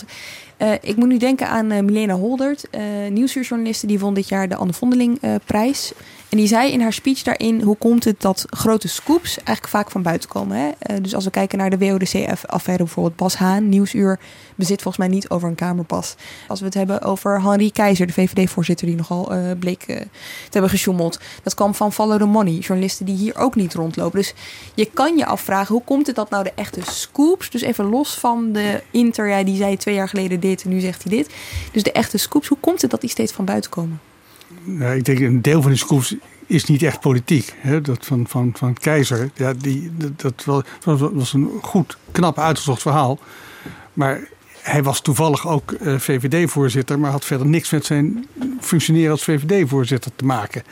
Ik 0.81 0.97
moet 0.97 1.09
nu 1.09 1.19
denken 1.19 1.49
aan 1.49 1.71
eh, 1.71 1.83
Milena 1.83 2.15
Holdert, 2.15 2.65
nieuwsuurjournaliste. 3.11 3.87
Die 3.87 3.99
won 3.99 4.15
dit 4.15 4.29
jaar 4.29 4.49
de 4.49 4.57
Anne 4.57 4.73
Vondeling 4.73 5.21
prijs. 5.45 5.93
En 6.29 6.37
die 6.37 6.47
zei 6.47 6.73
in 6.73 6.81
haar 6.81 6.93
speech 6.93 7.23
daarin: 7.23 7.61
hoe 7.61 7.77
komt 7.77 8.05
het 8.05 8.21
dat 8.21 8.45
grote 8.51 8.89
scoops 8.89 9.37
eigenlijk 9.37 9.69
vaak 9.69 9.91
van 9.91 10.03
buiten 10.03 10.29
komen? 10.29 10.57
Hè? 10.57 10.71
Eh, 10.79 10.97
dus 11.03 11.15
als 11.15 11.25
we 11.25 11.31
kijken 11.31 11.59
naar 11.59 11.71
de 11.71 11.79
WODC-affaire, 11.79 12.85
bijvoorbeeld 12.85 13.17
Bas 13.17 13.37
Haan, 13.37 13.69
Nieuwsuur, 13.69 14.19
bezit 14.55 14.83
volgens 14.83 15.07
mij 15.07 15.15
niet 15.15 15.31
over 15.31 15.49
een 15.49 15.55
kamerpas. 15.55 16.15
Als 16.49 16.61
we 16.61 16.65
het 16.65 16.75
hebben 16.75 17.03
over 17.03 17.43
Henri 17.43 17.73
Keizer, 17.73 18.07
de 18.07 18.13
VVD-voorzitter, 18.13 18.87
die 18.87 18.97
nogal 18.97 19.33
eh, 19.33 19.41
bleek 19.59 19.83
eh, 19.83 19.97
te 19.97 20.07
hebben 20.51 20.71
gesjoemeld. 20.71 21.21
Dat 21.43 21.55
kwam 21.55 21.75
van 21.75 21.93
Follow 21.93 22.19
the 22.19 22.25
Money, 22.25 22.55
journalisten 22.55 23.07
die 23.07 23.17
hier 23.17 23.37
ook 23.37 23.55
niet 23.55 23.75
rondlopen. 23.75 24.19
Dus 24.19 24.35
je 24.75 24.91
kan 24.95 25.17
je 25.17 25.27
afvragen, 25.27 25.75
hoe 25.75 25.85
komt 25.85 26.07
het 26.07 26.17
dat 26.17 26.31
nou 26.31 26.45
de 26.45 26.53
echte 26.55 26.81
scoops, 26.85 27.51
dus 27.51 27.63
even 27.63 27.85
los 27.85 28.15
van 28.15 28.53
de 28.53 28.83
Inter, 28.91 29.29
ja, 29.29 29.43
die 29.43 29.57
zei 29.57 29.77
twee 29.77 29.95
jaar 29.95 30.09
geleden 30.09 30.41
dit 30.41 30.63
en 30.63 30.71
nu 30.71 30.81
zegt 30.81 31.03
hij 31.03 31.17
dit. 31.17 31.31
Dus 31.73 31.83
de 31.83 31.93
echte 31.93 32.19
scoops, 32.19 32.49
hoe 32.49 32.59
komt 32.61 32.83
het 32.83 32.91
dat 32.91 33.01
die 33.01 33.11
steeds 33.11 33.33
van 33.33 33.45
buiten 33.45 33.71
komen? 33.71 34.08
Nou, 34.77 34.97
ik 34.97 35.05
denk 35.05 35.19
een 35.19 35.43
deel 35.43 35.63
van 35.63 35.71
die 35.71 35.81
schools 35.81 36.15
is 36.47 36.65
niet 36.65 36.83
echt 36.83 37.01
politiek. 37.01 37.55
Hè? 37.57 37.81
Dat 37.81 38.07
van, 38.07 38.27
van, 38.29 38.53
van 38.57 38.75
Keizer, 38.75 39.31
ja, 39.35 39.53
die, 39.53 39.91
dat, 40.17 40.43
dat 40.45 40.65
was 41.13 41.33
een 41.33 41.51
goed, 41.63 41.99
knap 42.13 42.39
uitgezocht 42.39 42.83
verhaal. 42.83 43.19
Maar 43.93 44.21
hij 44.63 44.83
was 44.83 45.01
toevallig 45.01 45.49
ook 45.49 45.73
eh, 45.73 45.99
VVD-voorzitter, 45.99 46.99
maar 46.99 47.11
had 47.11 47.25
verder 47.25 47.47
niks 47.47 47.71
met 47.71 47.85
zijn 47.85 48.27
functioneren 48.61 49.11
als 49.11 49.25
VVD-voorzitter 49.25 50.11
te 50.17 50.25
maken. 50.25 50.63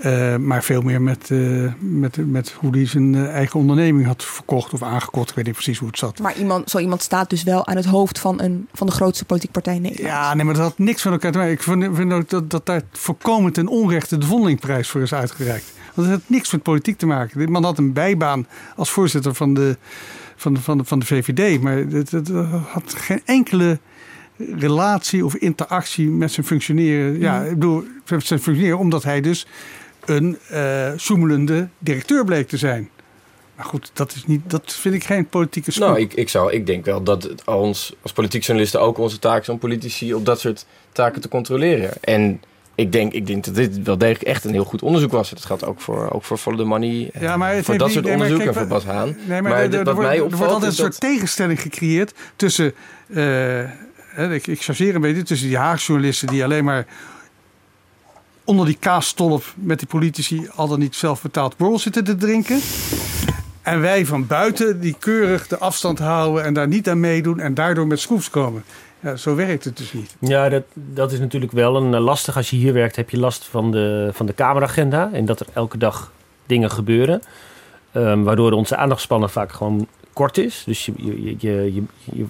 Eh, 0.00 0.36
maar 0.36 0.62
veel 0.62 0.82
meer 0.82 1.02
met, 1.02 1.30
eh, 1.30 1.72
met, 1.78 2.30
met 2.30 2.50
hoe 2.58 2.70
hij 2.70 2.86
zijn 2.86 3.14
eh, 3.14 3.28
eigen 3.28 3.60
onderneming 3.60 4.06
had 4.06 4.24
verkocht 4.24 4.72
of 4.72 4.82
aangekocht. 4.82 5.28
Ik 5.28 5.34
weet 5.34 5.44
niet 5.44 5.54
precies 5.54 5.78
hoe 5.78 5.88
het 5.88 5.98
zat. 5.98 6.18
Maar 6.18 6.36
iemand, 6.36 6.70
zo 6.70 6.78
iemand 6.78 7.02
staat 7.02 7.30
dus 7.30 7.42
wel 7.42 7.66
aan 7.66 7.76
het 7.76 7.84
hoofd 7.84 8.18
van, 8.18 8.40
een, 8.40 8.68
van 8.72 8.86
de 8.86 8.92
grootste 8.92 9.24
politieke 9.24 9.54
partij 9.54 9.74
in 9.74 9.82
Nederland. 9.82 10.08
Ja, 10.08 10.34
nee, 10.34 10.44
maar 10.44 10.54
dat 10.54 10.62
had 10.62 10.78
niks 10.78 11.02
van 11.02 11.12
elkaar 11.12 11.32
te 11.32 11.38
maken. 11.38 11.52
Ik 11.52 11.62
vind, 11.62 11.96
vind 11.96 12.12
ook 12.12 12.28
dat, 12.28 12.50
dat 12.50 12.66
daar 12.66 12.82
voorkomend 12.92 13.54
ten 13.54 13.68
onrechte 13.68 14.18
de 14.18 14.26
Vondelingprijs 14.26 14.88
voor 14.88 15.00
is 15.00 15.14
uitgereikt. 15.14 15.72
Want 15.94 16.08
het 16.08 16.20
had 16.20 16.28
niks 16.28 16.52
met 16.52 16.62
politiek 16.62 16.98
te 16.98 17.06
maken. 17.06 17.38
Dit 17.38 17.48
man 17.48 17.64
had 17.64 17.78
een 17.78 17.92
bijbaan 17.92 18.46
als 18.76 18.90
voorzitter 18.90 19.34
van 19.34 19.54
de, 19.54 19.76
van 20.36 20.54
de, 20.54 20.60
van 20.60 20.78
de, 20.78 20.84
van 20.84 20.98
de 20.98 21.06
VVD. 21.06 21.60
Maar 21.60 21.76
het, 21.76 22.10
het 22.10 22.28
had 22.72 22.94
geen 22.94 23.22
enkele 23.24 23.78
relatie 24.56 25.24
of 25.24 25.34
interactie 25.34 26.08
met 26.08 26.32
zijn 26.32 26.46
functioneren. 26.46 27.18
Ja, 27.18 27.42
ik 27.42 27.54
bedoel, 27.54 27.84
met 28.08 28.26
zijn 28.26 28.40
functioneren 28.40 28.78
omdat 28.78 29.02
hij 29.02 29.20
dus 29.20 29.46
een 30.04 30.38
eh 30.48 30.92
zoemelende 30.96 31.68
directeur 31.78 32.24
bleek 32.24 32.48
te 32.48 32.56
zijn. 32.56 32.88
Maar 33.56 33.68
goed, 33.68 33.90
dat, 33.92 34.14
is 34.14 34.26
niet, 34.26 34.40
dat 34.46 34.72
vind 34.72 34.94
ik 34.94 35.04
geen 35.04 35.28
politieke 35.28 35.70
scoop. 35.70 35.88
Nou, 35.88 36.00
ik, 36.00 36.14
ik, 36.14 36.28
zou, 36.28 36.52
ik 36.52 36.66
denk 36.66 36.84
wel 36.84 37.02
dat 37.02 37.22
het 37.22 37.44
ons 37.44 37.94
als 38.02 38.12
politiek 38.12 38.42
journalisten 38.42 38.80
ook 38.80 38.98
onze 38.98 39.18
taak 39.18 39.40
is 39.40 39.48
om 39.48 39.58
politici 39.58 40.14
op 40.14 40.24
dat 40.24 40.40
soort 40.40 40.66
taken 40.92 41.20
te 41.20 41.28
controleren. 41.28 41.90
En 42.00 42.40
ik 42.74 42.92
denk, 42.92 43.12
ik 43.12 43.26
denk 43.26 43.44
dat 43.44 43.54
dit 43.54 43.82
wel 43.82 43.98
degelijk 43.98 44.24
echt 44.24 44.44
een 44.44 44.52
heel 44.52 44.64
goed 44.64 44.82
onderzoek 44.82 45.12
was. 45.12 45.30
Dat 45.30 45.44
geldt 45.44 45.64
ook 45.64 45.80
voor, 45.80 46.10
ook 46.10 46.24
voor 46.24 46.36
Follow 46.36 46.58
the 46.58 46.64
Money. 46.64 47.10
Ja, 47.20 47.36
maar 47.36 47.64
voor 47.64 47.76
dat 47.78 47.86
niet- 47.86 47.92
soort 47.94 48.04
nee, 48.06 48.14
onderzoek 48.14 48.40
en 48.40 48.54
voor 48.54 48.66
Bas 48.66 48.84
Haan. 48.84 49.16
Nee, 49.26 49.42
maar, 49.42 49.70
wat 49.70 49.84
wordt, 49.84 49.98
mij 50.00 50.14
er 50.14 50.20
wordt 50.20 50.32
opvalt 50.32 50.50
altijd 50.50 50.70
een 50.70 50.84
dat... 50.84 50.94
soort 50.94 51.00
tegenstelling 51.00 51.60
gecreëerd 51.60 52.14
tussen, 52.36 52.74
eh, 53.14 54.32
ik, 54.32 54.46
ik 54.46 54.62
chargeer 54.62 54.94
een 54.94 55.00
beetje, 55.00 55.22
tussen 55.22 55.48
die 55.48 55.56
Haagjournalisten 55.56 56.28
die 56.28 56.44
alleen 56.44 56.64
maar 56.64 56.86
onder 58.50 58.66
die 58.66 58.76
kaasstolp 58.80 59.44
met 59.54 59.78
die 59.78 59.88
politici 59.88 60.48
al 60.54 60.68
dan 60.68 60.78
niet 60.78 60.94
zelf 60.94 61.22
betaald 61.22 61.56
borrel 61.56 61.78
zitten 61.78 62.04
te 62.04 62.16
drinken. 62.16 62.60
En 63.62 63.80
wij 63.80 64.06
van 64.06 64.26
buiten 64.26 64.80
die 64.80 64.96
keurig 64.98 65.46
de 65.46 65.58
afstand 65.58 65.98
houden 65.98 66.44
en 66.44 66.54
daar 66.54 66.68
niet 66.68 66.88
aan 66.88 67.00
meedoen 67.00 67.40
en 67.40 67.54
daardoor 67.54 67.86
met 67.86 68.00
schroefs 68.00 68.30
komen. 68.30 68.64
Ja, 69.00 69.16
zo 69.16 69.34
werkt 69.34 69.64
het 69.64 69.76
dus 69.76 69.92
niet. 69.92 70.16
Ja, 70.18 70.48
dat, 70.48 70.62
dat 70.74 71.12
is 71.12 71.18
natuurlijk 71.18 71.52
wel 71.52 71.76
een 71.76 71.94
eh, 71.94 72.00
lastig. 72.00 72.36
Als 72.36 72.50
je 72.50 72.56
hier 72.56 72.72
werkt, 72.72 72.96
heb 72.96 73.10
je 73.10 73.18
last 73.18 73.44
van 73.44 73.70
de, 73.70 74.10
van 74.12 74.26
de 74.26 74.32
kameragenda. 74.32 75.10
En 75.12 75.24
dat 75.24 75.40
er 75.40 75.46
elke 75.52 75.78
dag 75.78 76.12
dingen 76.46 76.70
gebeuren. 76.70 77.22
Ehm, 77.92 78.22
waardoor 78.22 78.52
onze 78.52 78.76
aandachtspannen 78.76 79.30
vaak 79.30 79.52
gewoon 79.52 79.86
kort 80.20 80.38
is. 80.38 80.62
Dus 80.66 80.86
je, 80.86 80.92
je, 80.96 81.36
je, 81.38 81.82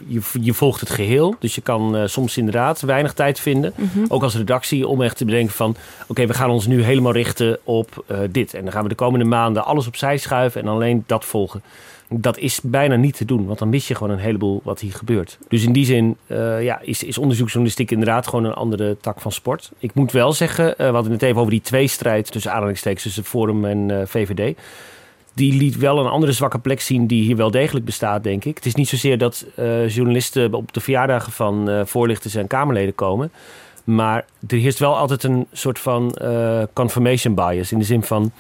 je, 0.07 0.20
je, 0.41 0.55
volgt 0.55 0.80
het 0.80 0.91
geheel. 0.91 1.34
Dus 1.38 1.55
je 1.55 1.61
kan 1.61 1.97
eh, 1.97 2.07
soms 2.07 2.36
inderdaad 2.36 2.80
weinig 2.80 3.12
tijd 3.12 3.41
vinden. 3.41 3.72
Mhm. 3.76 4.05
Ook 4.09 4.22
als 4.22 4.36
redactie 4.36 4.86
om 4.86 5.03
echt 5.03 5.16
te 5.16 5.24
bedenken 5.24 5.55
van... 5.55 5.76
oké, 6.09 6.26
we 6.26 6.34
gaan 6.34 6.51
ons 6.51 6.66
nu 6.66 6.82
helemaal 6.82 7.12
richten 7.12 7.59
op 7.64 8.05
eh, 8.07 8.18
dit. 8.30 8.55
En 8.55 8.62
dan 8.62 8.72
gaan 8.72 8.82
we 8.82 8.88
de 8.88 8.95
komende 8.95 9.24
maanden 9.24 9.64
alles 9.64 9.86
opzij 9.86 10.16
schuiven... 10.16 10.61
en 10.61 10.68
alleen 10.68 11.05
dat 11.07 11.24
volgen. 11.24 11.62
Dat 12.09 12.38
is 12.38 12.61
bijna 12.62 12.97
niet 12.97 13.16
te 13.16 13.24
doen, 13.24 13.47
want 13.47 13.59
dan 13.59 13.68
mis 13.68 13.88
je 13.88 13.95
gewoon 13.95 14.12
een 14.12 14.18
heleboel 14.18 14.61
wat 14.64 14.80
hier 14.80 14.93
gebeurt. 14.93 15.38
Dus 15.49 15.64
in 15.64 15.72
die 15.72 15.84
zin 15.84 16.16
eh, 16.26 16.62
ja, 16.62 16.80
is, 16.82 17.03
is 17.03 17.18
onderzoeksjournalistiek 17.18 17.91
inderdaad 17.91 18.26
gewoon 18.26 18.45
een 18.45 18.55
andere 18.55 18.97
tak 19.01 19.20
van 19.20 19.32
sport. 19.32 19.70
Ik 19.78 19.95
moet 19.95 20.12
wel 20.12 20.32
zeggen, 20.32 20.74
we 20.76 20.84
hadden 20.84 21.12
het 21.12 21.22
even 21.22 21.38
over 21.38 21.53
die 21.53 21.61
tweestrijd 21.61 22.32
tussen 22.32 22.53
aanhalingstekens 22.53 23.03
tussen 23.03 23.24
Forum 23.24 23.64
en 23.64 24.09
VVD. 24.09 24.57
Die 25.34 25.52
liet 25.52 25.76
wel 25.76 25.98
een 25.98 26.10
andere 26.10 26.32
zwakke 26.32 26.58
plek 26.58 26.80
zien 26.80 27.06
die 27.06 27.22
hier 27.22 27.36
wel 27.36 27.50
degelijk 27.50 27.84
bestaat, 27.84 28.22
denk 28.22 28.44
ik. 28.44 28.56
Het 28.56 28.66
is 28.66 28.74
niet 28.74 28.88
zozeer 28.88 29.18
dat 29.18 29.46
uh, 29.58 29.88
journalisten 29.88 30.54
op 30.54 30.72
de 30.72 30.80
verjaardagen 30.80 31.32
van 31.32 31.70
uh, 31.70 31.80
voorlichters 31.84 32.34
en 32.34 32.46
Kamerleden 32.46 32.94
komen. 32.94 33.32
Maar 33.84 34.24
er 34.48 34.56
heerst 34.58 34.78
wel 34.78 34.96
altijd 34.96 35.22
een 35.22 35.46
soort 35.52 35.78
van 35.78 36.16
uh, 36.22 36.62
confirmation 36.72 37.34
bias. 37.34 37.72
In 37.72 37.78
de 37.78 37.84
zin 37.84 38.02
van 38.02 38.32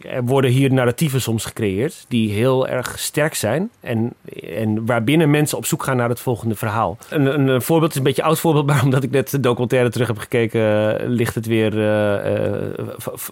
er 0.00 0.24
worden 0.24 0.50
hier 0.50 0.72
narratieven 0.72 1.20
soms 1.20 1.44
gecreëerd 1.44 2.04
die 2.08 2.32
heel 2.32 2.68
erg 2.68 2.98
sterk 2.98 3.34
zijn. 3.34 3.70
En, 3.80 4.12
en 4.42 4.86
waarbinnen 4.86 5.30
mensen 5.30 5.58
op 5.58 5.66
zoek 5.66 5.82
gaan 5.82 5.96
naar 5.96 6.08
het 6.08 6.20
volgende 6.20 6.54
verhaal. 6.54 6.98
Een, 7.10 7.48
een, 7.48 7.62
voorbeeld 7.62 7.90
is 7.90 7.96
een 7.96 8.02
beetje 8.02 8.22
een 8.22 8.28
oud 8.28 8.38
voorbeeld, 8.38 8.66
maar 8.70 8.84
omdat 8.84 9.02
ik 9.02 9.10
net 9.10 9.30
de 9.30 9.40
documentaire 9.40 9.90
terug 9.90 10.06
heb 10.06 10.18
gekeken, 10.18 11.00
eh, 11.00 11.08
ligt 11.08 11.34
het 11.34 11.46
weer 11.46 11.74
uh, 11.74 12.58
uh, 12.58 12.78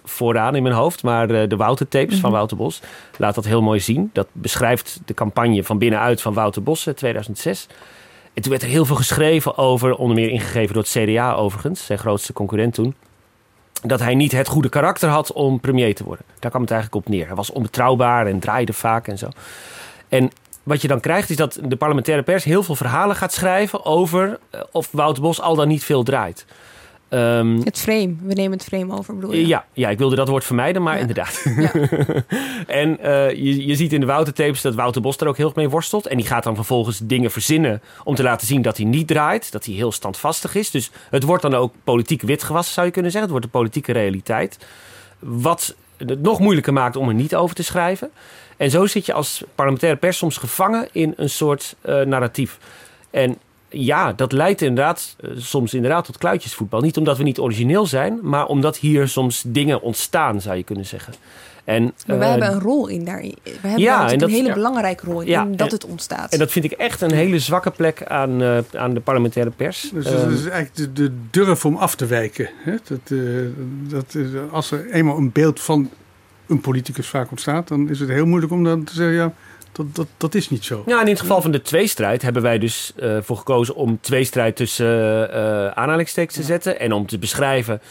vooraan 0.03 0.55
in 0.55 0.63
mijn 0.63 0.75
hoofd. 0.75 1.03
Maar 1.03 1.27
de 1.27 1.55
Wouter 1.55 1.87
tapes 1.87 2.19
van 2.19 2.29
mhm. 2.29 2.37
Wouter 2.37 2.57
Bos 2.57 2.81
laat 3.17 3.35
dat 3.35 3.45
heel 3.45 3.61
mooi 3.61 3.79
zien. 3.79 4.09
Dat 4.13 4.27
beschrijft 4.31 4.99
de 5.05 5.13
campagne 5.13 5.63
van 5.63 5.77
binnenuit 5.77 6.21
van 6.21 6.33
Wouter 6.33 6.63
Bos 6.63 6.89
2006. 6.95 7.67
En 8.33 8.41
toen 8.41 8.51
werd 8.51 8.63
er 8.63 8.69
heel 8.69 8.85
veel 8.85 8.95
geschreven 8.95 9.57
over, 9.57 9.95
onder 9.95 10.15
meer 10.15 10.29
ingegeven 10.29 10.73
door 10.73 10.83
het 10.83 10.91
CDA 10.91 11.33
overigens, 11.33 11.85
zijn 11.85 11.99
grootste 11.99 12.33
concurrent 12.33 12.73
toen 12.73 12.95
dat 13.83 13.99
hij 13.99 14.15
niet 14.15 14.31
het 14.31 14.47
goede 14.47 14.69
karakter 14.69 15.09
had 15.09 15.31
om 15.31 15.59
premier 15.59 15.95
te 15.95 16.03
worden. 16.03 16.25
Daar 16.39 16.49
kwam 16.49 16.61
het 16.61 16.71
eigenlijk 16.71 17.05
op 17.05 17.11
neer. 17.11 17.25
Hij 17.25 17.35
was 17.35 17.51
onbetrouwbaar 17.51 18.27
en 18.27 18.39
draaide 18.39 18.73
vaak 18.73 19.07
en 19.07 19.17
zo. 19.17 19.29
En 20.09 20.31
wat 20.63 20.81
je 20.81 20.87
dan 20.87 20.99
krijgt 20.99 21.29
is 21.29 21.35
dat 21.35 21.59
de 21.63 21.75
parlementaire 21.75 22.23
pers 22.23 22.43
heel 22.43 22.63
veel 22.63 22.75
verhalen 22.75 23.15
gaat 23.15 23.33
schrijven 23.33 23.85
over 23.85 24.39
eh, 24.49 24.61
of 24.71 24.89
Wouter 24.91 25.23
Bos 25.23 25.41
al 25.41 25.55
dan 25.55 25.67
niet 25.67 25.83
veel 25.83 26.03
draait. 26.03 26.45
Um, 27.09 27.61
het 27.63 27.79
frame, 27.79 28.15
we 28.21 28.33
nemen 28.33 28.51
het 28.51 28.63
frame 28.63 28.97
over, 28.97 29.15
bedoel 29.15 29.33
je? 29.33 29.47
Ja, 29.47 29.65
ja 29.73 29.89
ik 29.89 29.97
wilde 29.97 30.15
dat 30.15 30.27
woord 30.27 30.43
vermijden, 30.43 30.81
maar 30.81 30.99
inderdaad. 30.99 31.45
Ja. 31.57 31.71
en 32.81 32.97
uh, 33.01 33.31
je, 33.31 33.65
je 33.65 33.75
ziet 33.75 33.93
in 33.93 33.99
de 33.99 34.05
Wouter-tapes 34.05 34.61
dat 34.61 34.75
Wouter 34.75 35.01
Bos 35.01 35.17
er 35.17 35.27
ook 35.27 35.37
heel 35.37 35.45
erg 35.45 35.55
mee 35.55 35.69
worstelt. 35.69 36.07
En 36.07 36.17
die 36.17 36.25
gaat 36.25 36.43
dan 36.43 36.55
vervolgens 36.55 36.99
dingen 37.03 37.31
verzinnen 37.31 37.81
om 38.03 38.15
te 38.15 38.23
laten 38.23 38.47
zien 38.47 38.61
dat 38.61 38.77
hij 38.77 38.85
niet 38.85 39.07
draait. 39.07 39.51
Dat 39.51 39.65
hij 39.65 39.73
heel 39.73 39.91
standvastig 39.91 40.55
is. 40.55 40.71
Dus 40.71 40.91
het 41.09 41.23
wordt 41.23 41.41
dan 41.41 41.55
ook 41.55 41.73
politiek 41.83 42.21
witgewassen, 42.21 42.73
zou 42.73 42.85
je 42.85 42.91
kunnen 42.91 43.11
zeggen. 43.11 43.31
Het 43.31 43.39
wordt 43.39 43.53
de 43.53 43.59
politieke 43.59 43.91
realiteit. 43.91 44.57
Wat 45.19 45.75
het 45.97 46.21
nog 46.21 46.39
moeilijker 46.39 46.73
maakt 46.73 46.95
om 46.95 47.07
er 47.07 47.13
niet 47.13 47.35
over 47.35 47.55
te 47.55 47.63
schrijven. 47.63 48.11
En 48.57 48.69
zo 48.69 48.85
zit 48.85 49.05
je 49.05 49.13
als 49.13 49.43
parlementaire 49.55 49.99
pers 49.99 50.17
soms 50.17 50.37
gevangen 50.37 50.87
in 50.91 51.13
een 51.17 51.29
soort 51.29 51.75
uh, 51.85 52.01
narratief. 52.01 52.57
En 53.09 53.37
ja, 53.69 54.13
dat 54.13 54.31
leidt 54.31 54.61
inderdaad 54.61 55.15
eh, 55.19 55.29
soms 55.37 55.73
inderdaad 55.73 56.05
tot 56.05 56.17
kluitjesvoetbal. 56.17 56.81
Niet 56.81 56.97
omdat 56.97 57.17
we 57.17 57.23
niet 57.23 57.39
origineel 57.39 57.85
zijn, 57.85 58.19
maar 58.21 58.45
omdat 58.45 58.77
hier 58.77 59.07
soms 59.07 59.43
dingen 59.47 59.81
ontstaan, 59.81 60.41
zou 60.41 60.57
je 60.57 60.63
kunnen 60.63 60.85
zeggen. 60.85 61.13
En, 61.63 61.93
maar 62.07 62.17
wij 62.17 62.27
uh, 62.27 62.31
hebben 62.31 62.51
een 62.51 62.61
rol 62.61 62.87
in 62.87 63.05
daarin. 63.05 63.35
We 63.43 63.51
hebben 63.61 63.79
ja, 63.79 64.11
een 64.11 64.29
hele 64.29 64.53
belangrijke 64.53 65.05
rol 65.05 65.21
in, 65.21 65.27
ja, 65.27 65.45
dat 65.45 65.71
het 65.71 65.85
ontstaat. 65.85 66.33
En 66.33 66.39
dat 66.39 66.51
vind 66.51 66.65
ik 66.65 66.71
echt 66.71 67.01
een 67.01 67.11
hele 67.11 67.39
zwakke 67.39 67.71
plek 67.71 68.03
aan, 68.03 68.41
uh, 68.41 68.57
aan 68.73 68.93
de 68.93 68.99
parlementaire 68.99 69.51
pers. 69.51 69.89
Dus 69.93 70.05
dat 70.05 70.31
is 70.31 70.45
eigenlijk 70.45 70.75
de, 70.75 70.93
de, 70.93 71.11
durf 71.31 71.65
om 71.65 71.75
af 71.75 71.95
te 71.95 72.05
wijken. 72.05 72.49
Hè? 72.63 72.75
Dat, 72.87 72.99
uh, 73.09 73.47
dat, 73.89 74.15
als 74.51 74.71
er 74.71 74.89
eenmaal 74.89 75.17
een 75.17 75.31
beeld 75.31 75.61
van 75.61 75.89
een 76.47 76.61
politicus 76.61 77.07
vaak 77.07 77.29
ontstaat, 77.29 77.67
dan 77.67 77.89
is 77.89 77.99
het 77.99 78.09
heel 78.09 78.25
moeilijk 78.25 78.51
om 78.51 78.63
dan 78.63 78.83
te 78.83 78.93
zeggen: 78.93 79.15
ja, 79.15 79.33
dat, 79.77 79.95
dat, 79.95 80.07
dat 80.17 80.35
is 80.35 80.49
niet 80.49 80.65
zo. 80.65 80.83
Ja, 80.85 81.01
in 81.01 81.07
het 81.07 81.19
geval 81.19 81.41
van 81.41 81.51
de 81.51 81.61
tweestrijd 81.61 82.21
hebben 82.21 82.41
wij 82.41 82.59
dus 82.59 82.93
uh, 82.99 83.17
voor 83.21 83.37
gekozen 83.37 83.75
om 83.75 83.99
tweestrijd 84.01 84.55
tussen 84.55 85.29
uh, 85.29 85.67
aanhalingstekens 85.67 86.35
te 86.35 86.43
zetten. 86.43 86.79
En 86.79 86.93
om 86.93 87.05
te 87.05 87.17
beschrijven 87.17 87.81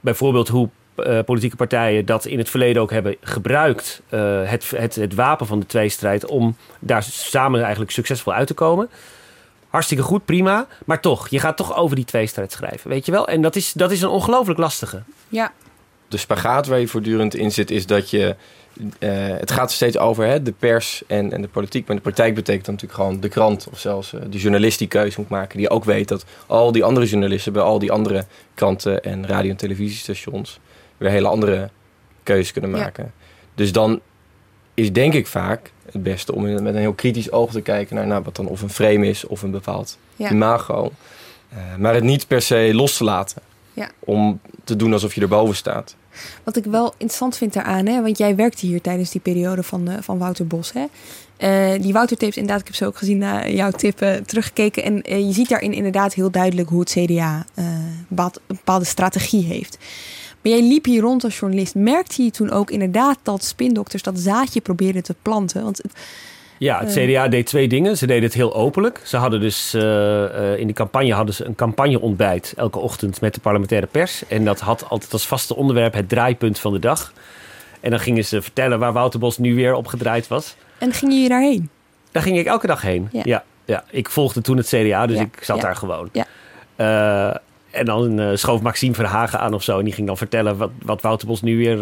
bijvoorbeeld 0.00 0.48
hoe 0.48 0.68
uh, 0.96 1.18
politieke 1.24 1.56
partijen 1.56 2.06
dat 2.06 2.24
in 2.24 2.38
het 2.38 2.50
verleden 2.50 2.82
ook 2.82 2.90
hebben 2.90 3.16
gebruikt. 3.20 4.02
het, 4.08 4.70
het, 4.76 4.94
het 4.94 5.14
wapen 5.14 5.46
van 5.46 5.60
de 5.60 5.66
tweestrijd 5.66 6.26
om 6.26 6.56
daar 6.78 7.02
samen 7.02 7.60
eigenlijk 7.62 7.90
succesvol 7.90 8.32
uit 8.32 8.46
te 8.46 8.54
komen. 8.54 8.88
Hartstikke 9.68 10.02
goed, 10.02 10.24
prima. 10.24 10.66
Maar 10.86 11.00
toch, 11.00 11.28
je 11.28 11.38
gaat 11.38 11.56
toch 11.56 11.76
over 11.76 11.96
die 11.96 12.04
tweestrijd 12.04 12.52
schrijven, 12.52 12.90
weet 12.90 13.06
je 13.06 13.12
wel? 13.12 13.28
En 13.28 13.42
dat 13.42 13.56
is, 13.56 13.72
dat 13.72 13.90
is 13.90 14.02
een 14.02 14.08
ongelooflijk 14.08 14.58
lastige. 14.58 15.02
Ja. 15.28 15.52
De 16.08 16.16
spagaat 16.16 16.66
waar 16.66 16.80
je 16.80 16.88
voortdurend 16.88 17.34
in 17.34 17.52
zit, 17.52 17.70
is 17.70 17.86
dat 17.86 18.10
je 18.10 18.36
uh, 18.78 18.88
het 19.38 19.50
gaat 19.50 19.68
er 19.68 19.74
steeds 19.74 19.98
over 19.98 20.26
hè, 20.26 20.42
de 20.42 20.52
pers 20.52 21.02
en, 21.06 21.32
en 21.32 21.42
de 21.42 21.48
politiek. 21.48 21.86
Maar 21.86 21.96
de 21.96 22.02
praktijk 22.02 22.34
betekent 22.34 22.64
dan 22.64 22.74
natuurlijk 22.74 23.00
gewoon 23.00 23.20
de 23.20 23.28
krant 23.28 23.68
of 23.72 23.78
zelfs 23.78 24.12
uh, 24.12 24.20
de 24.30 24.38
journalist 24.38 24.78
die 24.78 24.88
keuze 24.88 25.20
moet 25.20 25.28
maken. 25.28 25.58
Die 25.58 25.70
ook 25.70 25.84
weet 25.84 26.08
dat 26.08 26.24
al 26.46 26.72
die 26.72 26.84
andere 26.84 27.06
journalisten 27.06 27.52
bij 27.52 27.62
al 27.62 27.78
die 27.78 27.92
andere 27.92 28.24
kranten 28.54 29.02
en 29.02 29.26
radio- 29.26 29.50
en 29.50 29.56
televisiestations 29.56 30.60
weer 30.96 31.10
hele 31.10 31.28
andere 31.28 31.70
keuzes 32.22 32.52
kunnen 32.52 32.70
maken. 32.70 33.12
Dus 33.54 33.72
dan 33.72 34.00
is 34.74 34.92
denk 34.92 35.14
ik 35.14 35.26
vaak 35.26 35.72
het 35.92 36.02
beste 36.02 36.34
om 36.34 36.42
met 36.42 36.74
een 36.74 36.76
heel 36.76 36.92
kritisch 36.92 37.32
oog 37.32 37.50
te 37.50 37.60
kijken 37.60 37.96
naar 37.96 38.06
nou, 38.06 38.22
wat 38.22 38.36
dan 38.36 38.46
of 38.46 38.62
een 38.62 38.70
frame 38.70 39.06
is 39.06 39.26
of 39.26 39.42
een 39.42 39.50
bepaald 39.50 39.98
imago. 40.16 40.92
Uh, 41.52 41.58
maar 41.78 41.94
het 41.94 42.04
niet 42.04 42.26
per 42.26 42.42
se 42.42 42.70
los 42.74 42.96
te 42.96 43.04
laten. 43.04 43.42
Ja. 43.72 43.90
Om 43.98 44.40
te 44.64 44.76
doen 44.76 44.92
alsof 44.92 45.14
je 45.14 45.20
erboven 45.20 45.56
staat. 45.56 45.96
Wat 46.44 46.56
ik 46.56 46.64
wel 46.64 46.90
interessant 46.90 47.36
vind 47.36 47.52
daaraan, 47.52 47.86
hè, 47.86 48.02
want 48.02 48.18
jij 48.18 48.36
werkte 48.36 48.66
hier 48.66 48.80
tijdens 48.80 49.10
die 49.10 49.20
periode 49.20 49.62
van, 49.62 49.90
uh, 49.90 49.94
van 50.00 50.18
Wouter 50.18 50.46
Bos. 50.46 50.72
Hè? 50.72 50.84
Uh, 51.38 51.82
die 51.82 51.92
Wouter 51.92 52.16
tapes, 52.16 52.36
inderdaad, 52.36 52.60
ik 52.60 52.66
heb 52.66 52.76
ze 52.76 52.86
ook 52.86 52.96
gezien 52.96 53.18
naar 53.18 53.50
jouw 53.50 53.70
tip 53.70 53.96
teruggekeken. 54.26 54.82
En 54.82 55.26
je 55.26 55.32
ziet 55.32 55.48
daarin 55.48 55.72
inderdaad 55.72 56.14
heel 56.14 56.30
duidelijk 56.30 56.68
hoe 56.68 56.80
het 56.80 56.90
CDA 56.90 57.44
een 57.54 58.30
bepaalde 58.46 58.84
strategie 58.84 59.44
heeft. 59.44 59.78
Maar 60.42 60.52
jij 60.52 60.62
liep 60.62 60.84
hier 60.84 61.00
rond 61.00 61.24
als 61.24 61.38
journalist. 61.38 61.74
Merkte 61.74 62.22
je 62.22 62.30
toen 62.30 62.50
ook 62.50 62.70
inderdaad 62.70 63.18
dat 63.22 63.44
spindokters 63.44 64.02
dat 64.02 64.18
zaadje 64.18 64.60
probeerden 64.60 65.02
te 65.02 65.14
planten? 65.22 65.62
Want 65.62 65.76
het, 65.76 65.92
ja, 66.58 66.80
het 66.80 66.96
eh. 66.96 67.08
CDA 67.08 67.28
deed 67.28 67.46
twee 67.46 67.68
dingen. 67.68 67.96
Ze 67.96 68.06
deden 68.06 68.22
het 68.22 68.34
heel 68.34 68.54
openlijk. 68.54 69.00
Ze 69.04 69.16
hadden 69.16 69.40
dus 69.40 69.74
uh, 69.74 70.58
in 70.58 70.66
die 70.66 70.74
campagne 70.74 71.12
hadden 71.12 71.34
ze 71.34 71.44
een 71.44 71.54
campagneontbijt 71.54 72.52
elke 72.56 72.78
ochtend 72.78 73.20
met 73.20 73.34
de 73.34 73.40
parlementaire 73.40 73.86
pers. 73.86 74.26
En 74.28 74.44
dat 74.44 74.60
had 74.60 74.88
altijd 74.88 75.12
als 75.12 75.26
vaste 75.26 75.56
onderwerp 75.56 75.94
het 75.94 76.08
draaipunt 76.08 76.58
van 76.58 76.72
de 76.72 76.78
dag. 76.78 77.12
En 77.80 77.90
dan 77.90 78.00
gingen 78.00 78.24
ze 78.24 78.42
vertellen 78.42 78.78
waar 78.78 78.92
Wouter 78.92 79.20
Bos 79.20 79.38
nu 79.38 79.54
weer 79.54 79.74
op 79.74 79.86
gedraaid 79.86 80.28
was. 80.28 80.56
En 80.78 80.92
ging 80.92 81.12
je 81.12 81.28
daarheen? 81.28 81.70
Daar 82.10 82.22
ging 82.22 82.38
ik 82.38 82.46
elke 82.46 82.66
dag 82.66 82.82
heen. 82.82 83.08
Ja. 83.12 83.42
ja, 83.64 83.84
Ik 83.90 84.10
volgde 84.10 84.40
toen 84.40 84.56
het 84.56 84.66
CDA, 84.66 85.06
dus 85.06 85.18
ik 85.18 85.38
zat 85.40 85.60
daar 85.60 85.76
gewoon. 85.76 86.08
Ja. 86.12 86.26
Uh, 86.76 87.36
en 87.70 87.84
dan 87.84 88.20
uh, 88.20 88.30
schoof 88.34 88.62
Maxime 88.62 88.94
Verhagen 88.94 89.40
aan 89.40 89.54
of 89.54 89.62
zo. 89.62 89.78
En 89.78 89.84
die 89.84 89.94
ging 89.94 90.06
dan 90.06 90.16
vertellen 90.16 90.56
wat, 90.56 90.70
wat 90.82 91.02
Wouter 91.02 91.26
Bos 91.26 91.42
nu 91.42 91.56
weer, 91.56 91.78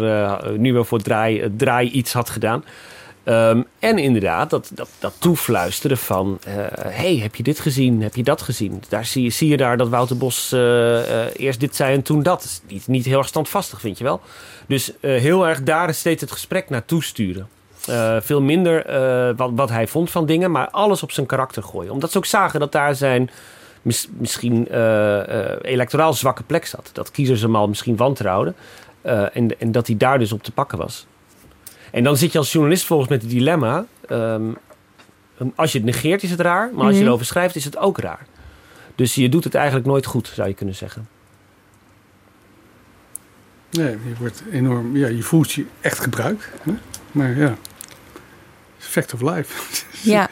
nu 0.57 0.73
weer 0.73 0.85
voor 0.85 1.01
draai, 1.01 1.51
draai 1.57 1.89
iets 1.89 2.13
had 2.13 2.29
gedaan. 2.29 2.63
Um, 3.25 3.65
en 3.79 3.97
inderdaad, 3.97 4.49
dat, 4.49 4.71
dat, 4.73 4.89
dat 4.99 5.13
toefluisteren 5.17 5.97
van... 5.97 6.39
Uh, 6.47 6.53
hey, 6.77 7.17
heb 7.17 7.35
je 7.35 7.43
dit 7.43 7.59
gezien? 7.59 8.01
Heb 8.01 8.15
je 8.15 8.23
dat 8.23 8.41
gezien? 8.41 8.83
Daar 8.89 9.05
zie, 9.05 9.23
je, 9.23 9.29
zie 9.29 9.49
je 9.49 9.57
daar 9.57 9.77
dat 9.77 9.89
Wouter 9.89 10.17
Bos 10.17 10.53
uh, 10.53 10.59
uh, 10.59 11.25
eerst 11.35 11.59
dit 11.59 11.75
zei 11.75 11.93
en 11.93 12.01
toen 12.01 12.23
dat. 12.23 12.61
Niet, 12.67 12.87
niet 12.87 13.05
heel 13.05 13.17
erg 13.17 13.27
standvastig, 13.27 13.79
vind 13.79 13.97
je 13.97 14.03
wel. 14.03 14.21
Dus 14.67 14.93
heel 15.01 15.47
erg 15.47 15.63
daar 15.63 15.93
steeds 15.93 16.21
het 16.21 16.31
gesprek 16.31 16.69
naartoe 16.69 17.03
sturen. 17.03 17.47
veel 18.21 18.41
minder 18.41 18.85
wat, 19.35 19.51
wat 19.55 19.69
hij 19.69 19.87
vond 19.87 20.11
van 20.11 20.25
dingen, 20.25 20.51
maar 20.51 20.69
alles 20.69 21.03
op 21.03 21.11
zijn 21.11 21.25
karakter 21.25 21.63
gooien. 21.63 21.91
Omdat 21.91 22.11
ze 22.11 22.17
ook 22.17 22.25
zagen 22.25 22.59
dat 22.59 22.71
daar 22.71 22.95
zijn 22.95 23.29
mis, 23.81 24.07
misschien 24.17 24.67
electoraal 25.61 26.13
zwakke 26.13 26.43
plek 26.43 26.65
zat. 26.65 26.89
Dat 26.93 27.11
kiezers 27.11 27.41
hem 27.41 27.55
al 27.55 27.67
misschien 27.67 27.95
wantrouwden. 27.95 28.55
en, 29.01 29.59
en 29.59 29.71
dat 29.71 29.87
hij 29.87 29.97
daar 29.97 30.19
dus 30.19 30.31
op 30.31 30.43
te 30.43 30.51
pakken 30.51 30.77
was. 30.77 31.05
En 31.93 32.03
dan 32.03 32.17
zit 32.17 32.31
je 32.31 32.37
als 32.37 32.51
journalist 32.51 32.85
volgens 32.85 33.09
met 33.09 33.21
het 33.21 33.31
dilemma. 33.31 33.85
Ehm, 34.07 34.51
als 35.55 35.71
je 35.71 35.77
het 35.77 35.87
negeert 35.87 36.23
is 36.23 36.29
het 36.29 36.39
raar, 36.39 36.69
maar 36.73 36.85
als 36.85 36.93
je 36.93 36.99
mhm. 36.99 37.07
erover 37.07 37.25
schrijft 37.25 37.55
is 37.55 37.65
het 37.65 37.77
ook 37.77 37.97
raar. 37.97 38.25
Dus 38.95 39.15
je 39.15 39.29
doet 39.29 39.43
het 39.43 39.55
eigenlijk 39.55 39.85
nooit 39.85 40.05
goed, 40.05 40.31
zou 40.33 40.47
je 40.47 40.53
kunnen 40.53 40.75
zeggen. 40.75 41.07
Nee, 43.71 43.89
je 43.89 44.13
wordt 44.19 44.43
enorm, 44.51 44.97
ja, 44.97 45.07
je 45.07 45.21
voelt 45.21 45.51
je 45.51 45.65
echt 45.81 45.99
gebruikt. 45.99 46.49
Hè? 46.61 46.73
Maar 47.11 47.37
ja, 47.37 47.57
fact 48.77 49.13
of 49.13 49.21
life. 49.21 49.81
Ja, 50.11 50.29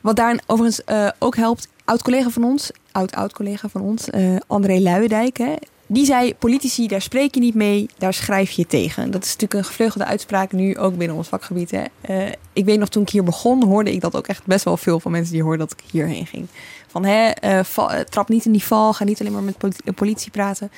wat 0.00 0.16
daar 0.16 0.40
overigens 0.46 0.80
uh, 0.86 1.08
ook 1.18 1.36
helpt, 1.36 1.68
oud-collega 1.84 2.30
van 2.30 2.44
ons, 2.44 2.70
oud-oud-collega 2.92 3.68
van 3.68 3.80
ons, 3.80 4.08
uh, 4.08 4.36
André 4.46 4.78
Luijendijk, 4.78 5.36
hè, 5.36 5.54
die 5.86 6.04
zei: 6.04 6.34
politici, 6.34 6.86
daar 6.88 7.02
spreek 7.02 7.34
je 7.34 7.40
niet 7.40 7.54
mee, 7.54 7.88
daar 7.98 8.14
schrijf 8.14 8.50
je 8.50 8.66
tegen. 8.66 9.10
Dat 9.10 9.24
is 9.24 9.32
natuurlijk 9.32 9.54
een 9.54 9.64
gevleugelde 9.64 10.06
uitspraak 10.06 10.52
nu 10.52 10.78
ook 10.78 10.96
binnen 10.96 11.16
ons 11.16 11.28
vakgebied. 11.28 11.70
Hè. 11.70 11.84
Uh, 12.10 12.32
ik 12.52 12.64
weet 12.64 12.78
nog, 12.78 12.88
toen 12.88 13.02
ik 13.02 13.08
hier 13.08 13.24
begon, 13.24 13.64
hoorde 13.64 13.92
ik 13.92 14.00
dat 14.00 14.16
ook 14.16 14.26
echt 14.26 14.46
best 14.46 14.64
wel 14.64 14.76
veel 14.76 15.00
van 15.00 15.10
mensen 15.10 15.32
die 15.32 15.42
hoorden 15.42 15.66
dat 15.68 15.78
ik 15.78 15.90
hierheen 15.90 16.26
ging. 16.26 16.46
Van 16.86 17.04
hè, 17.04 17.30
uh, 17.44 18.00
trap 18.00 18.28
niet 18.28 18.44
in 18.44 18.52
die 18.52 18.64
val, 18.64 18.92
ga 18.92 19.04
niet 19.04 19.20
alleen 19.20 19.32
maar 19.32 19.42
met 19.42 19.94
politie 19.94 20.30
praten. 20.30 20.70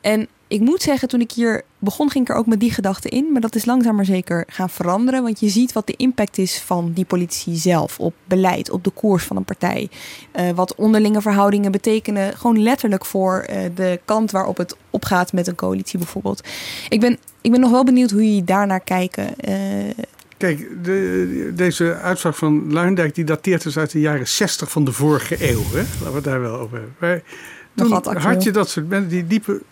En 0.00 0.28
ik 0.48 0.60
moet 0.60 0.82
zeggen, 0.82 1.08
toen 1.08 1.20
ik 1.20 1.32
hier 1.32 1.62
begon, 1.78 2.10
ging 2.10 2.24
ik 2.24 2.30
er 2.30 2.38
ook 2.38 2.46
met 2.46 2.60
die 2.60 2.70
gedachte 2.70 3.08
in. 3.08 3.32
Maar 3.32 3.40
dat 3.40 3.54
is 3.54 3.64
langzaam 3.64 3.96
maar 3.96 4.04
zeker 4.04 4.44
gaan 4.46 4.70
veranderen. 4.70 5.22
Want 5.22 5.40
je 5.40 5.48
ziet 5.48 5.72
wat 5.72 5.86
de 5.86 5.96
impact 5.96 6.38
is 6.38 6.58
van 6.58 6.92
die 6.92 7.04
politici 7.04 7.56
zelf 7.56 7.98
op 7.98 8.14
beleid, 8.24 8.70
op 8.70 8.84
de 8.84 8.90
koers 8.90 9.24
van 9.24 9.36
een 9.36 9.44
partij. 9.44 9.88
Uh, 10.36 10.50
wat 10.50 10.74
onderlinge 10.74 11.20
verhoudingen 11.20 11.72
betekenen. 11.72 12.36
Gewoon 12.36 12.62
letterlijk 12.62 13.04
voor 13.04 13.46
uh, 13.50 13.56
de 13.74 14.00
kant 14.04 14.30
waarop 14.30 14.56
het 14.56 14.76
opgaat 14.90 15.32
met 15.32 15.46
een 15.46 15.54
coalitie 15.54 15.98
bijvoorbeeld. 15.98 16.48
Ik 16.88 17.00
ben, 17.00 17.18
ik 17.40 17.50
ben 17.50 17.60
nog 17.60 17.70
wel 17.70 17.84
benieuwd 17.84 18.10
hoe 18.10 18.24
jullie 18.24 18.44
daarnaar 18.44 18.80
kijken. 18.80 19.34
Uh, 19.48 19.54
Kijk, 20.36 20.84
de, 20.84 21.52
deze 21.54 21.94
uitslag 21.94 22.36
van 22.36 22.72
Luindijk 22.72 23.14
die 23.14 23.24
dateert 23.24 23.62
dus 23.62 23.78
uit 23.78 23.90
de 23.90 24.00
jaren 24.00 24.28
60 24.28 24.70
van 24.70 24.84
de 24.84 24.92
vorige 24.92 25.50
eeuw. 25.50 25.62
Hè? 25.62 25.76
Laten 25.76 26.08
we 26.08 26.14
het 26.14 26.24
daar 26.24 26.40
wel 26.40 26.58
over 26.58 26.80
hebben. 26.98 27.22
Toen 27.74 27.92
had 28.18 28.42
je 28.42 28.50
dat 28.50 28.68
soort 28.68 28.88
mensen 28.88 29.10
die 29.10 29.26
diepe 29.26 29.62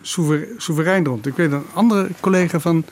soeverein 0.57 1.05
rond. 1.05 1.27
Ik 1.27 1.37
weet 1.37 1.53
een 1.53 1.65
andere 1.75 2.09
collega 2.21 2.61
van 2.61 2.85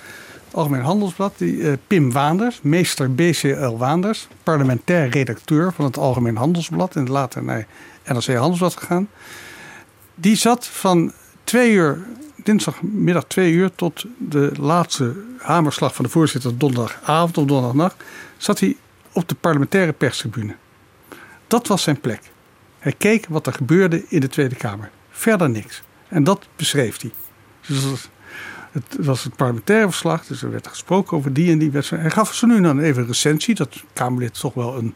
Algemeen 0.51 0.81
Handelsblad, 0.81 1.33
die, 1.37 1.57
uh, 1.57 1.73
Pim 1.87 2.13
Waanders, 2.13 2.61
meester 2.63 3.15
BCL 3.15 3.77
Waanders, 3.77 4.29
parlementair 4.43 5.09
redacteur 5.09 5.73
van 5.73 5.85
het 5.85 5.99
Algemeen 5.99 6.37
Handelsblad 6.37 6.97
en 6.97 7.11
later 7.11 7.43
naar 7.43 7.67
NRC 8.05 8.27
Handelsblad 8.27 8.77
gegaan. 8.77 9.09
Die 10.15 10.37
zat 10.37 10.67
van 10.67 11.13
twee 11.45 11.73
uur, 11.73 11.99
dinsdagmiddag 12.37 13.25
twee 13.25 13.53
uur, 13.53 13.71
tot 13.75 14.05
de 14.19 14.53
laatste 14.61 15.15
hamerslag 15.39 15.95
van 15.95 16.05
de 16.05 16.11
voorzitter 16.11 16.59
donderdagavond 16.59 17.39
of 17.39 17.45
donderdagnacht, 17.45 17.97
zat 18.37 18.61
hij 18.61 18.77
op 19.13 19.29
de 19.29 19.35
parlementaire 19.35 19.93
perstribune. 19.93 20.55
Dat 21.47 21.67
was 21.67 21.83
zijn 21.83 22.01
plek. 22.01 22.21
Hij 22.79 22.95
keek 22.99 23.27
wat 23.29 23.47
er 23.47 23.53
gebeurde 23.53 24.05
in 24.09 24.21
de 24.21 24.29
Tweede 24.29 24.55
Kamer. 24.55 24.91
Verder 25.21 25.51
niks. 25.51 25.83
En 26.09 26.25
dat 26.25 26.49
beschreef 26.57 27.01
hij. 27.01 27.11
Dus 27.67 27.83
dat 27.83 27.91
was, 27.91 28.09
het 28.71 29.07
was 29.07 29.25
het 29.25 29.37
parlementaire 29.37 29.89
verslag, 29.89 30.27
dus 30.27 30.43
er 30.43 30.51
werd 30.51 30.67
gesproken 30.67 31.17
over 31.17 31.33
die 31.33 31.51
en 31.51 31.59
die 31.59 31.71
wedstrijd. 31.71 32.03
Hij 32.03 32.11
gaf 32.11 32.35
zo 32.35 32.47
nu 32.47 32.61
dan 32.61 32.81
even 32.81 33.03
een 33.03 33.09
recensie, 33.09 33.55
dat 33.55 33.85
Kamerlid 33.93 34.41
toch 34.41 34.55
wel 34.55 34.77
een 34.79 34.95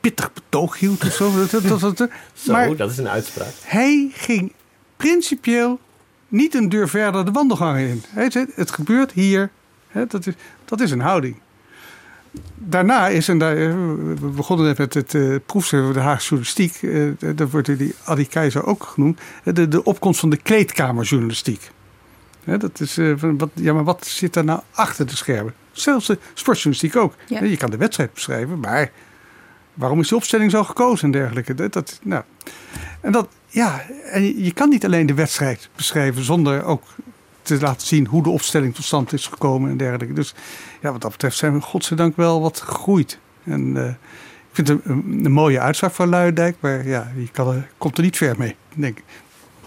pittig 0.00 0.32
betoog 0.32 0.78
hield 0.78 1.04
of 1.04 1.12
zo. 1.12 1.32
dat, 1.50 1.50
dat, 1.50 1.80
dat, 1.80 2.10
zo, 2.32 2.52
maar 2.52 2.76
dat 2.76 2.90
is 2.90 2.98
een 2.98 3.08
uitspraak. 3.08 3.52
Hij 3.62 4.10
ging 4.12 4.52
principieel 4.96 5.80
niet 6.28 6.54
een 6.54 6.68
deur 6.68 6.88
verder 6.88 7.24
de 7.24 7.30
wandelgang 7.30 7.78
in. 7.78 8.02
Hij 8.08 8.30
zei, 8.30 8.46
het 8.54 8.70
gebeurt 8.70 9.12
hier. 9.12 9.50
dat, 10.08 10.26
is, 10.26 10.34
dat 10.64 10.80
is 10.80 10.90
een 10.90 11.00
houding. 11.00 11.36
Daarna 12.54 13.08
is, 13.08 13.28
en 13.28 13.38
daar, 13.38 13.56
eh, 13.56 13.72
we 14.20 14.26
begonnen 14.36 14.66
net 14.66 14.78
met 14.78 14.94
het 14.94 15.14
uh, 15.14 15.36
proefschrijven 15.46 15.92
de 15.92 16.00
Haagse 16.00 16.28
journalistiek. 16.28 16.82
Uh, 16.82 17.12
daar 17.34 17.48
wordt 17.48 17.78
die 17.78 17.94
Adi 18.04 18.26
Keizer 18.26 18.66
ook 18.66 18.82
genoemd. 18.82 19.20
De, 19.44 19.68
de 19.68 19.84
opkomst 19.84 20.20
van 20.20 20.30
de 20.30 20.36
kleedkamerjournalistiek. 20.36 21.70
dat 22.44 22.80
is, 22.80 22.98
wat, 23.20 23.50
ja, 23.54 23.72
maar 23.72 23.84
wat 23.84 24.06
zit 24.06 24.32
daar 24.32 24.44
nou 24.44 24.60
achter 24.72 25.06
de 25.06 25.16
schermen? 25.16 25.54
Zelfs 25.72 26.06
de 26.06 26.18
sportjournalistiek 26.34 26.96
ook. 26.96 27.14
Je 27.26 27.56
kan 27.56 27.70
de 27.70 27.76
wedstrijd 27.76 28.12
beschrijven, 28.12 28.60
maar 28.60 28.90
waarom 29.74 30.00
is 30.00 30.08
die 30.08 30.16
opstelling 30.16 30.50
zo 30.50 30.64
gekozen 30.64 31.04
en 31.04 31.10
dergelijke? 31.10 31.54
Dat, 31.54 31.72
dat, 31.72 32.00
nou. 32.02 32.22
En 33.00 33.12
dat, 33.12 33.28
ja, 33.46 33.82
en 34.04 34.44
je 34.44 34.52
kan 34.52 34.68
niet 34.68 34.84
alleen 34.84 35.06
de 35.06 35.14
wedstrijd 35.14 35.68
beschrijven 35.76 36.24
zonder 36.24 36.64
ook 36.64 36.82
te 37.56 37.60
laten 37.60 37.86
zien 37.86 38.06
hoe 38.06 38.22
de 38.22 38.30
opstelling 38.30 38.74
tot 38.74 38.84
stand 38.84 39.12
is 39.12 39.26
gekomen 39.26 39.70
en 39.70 39.76
dergelijke. 39.76 40.14
Dus 40.14 40.34
ja, 40.80 40.92
wat 40.92 41.00
dat 41.00 41.10
betreft 41.10 41.36
zijn 41.36 41.52
we 41.52 41.60
godzijdank 41.60 42.16
wel 42.16 42.40
wat 42.40 42.60
gegroeid. 42.60 43.18
En 43.44 43.76
uh, 43.76 43.88
ik 43.88 43.96
vind 44.52 44.68
het 44.68 44.84
een, 44.84 45.20
een, 45.24 45.32
mooie 45.32 45.60
uitslag 45.60 45.94
van 45.94 46.08
Luidijk, 46.08 46.56
maar 46.60 46.86
ja, 46.86 47.12
je 47.16 47.28
kan 47.28 47.64
komt 47.78 47.96
er 47.96 48.02
niet 48.02 48.16
ver 48.16 48.34
mee, 48.38 48.56
denk, 48.74 48.98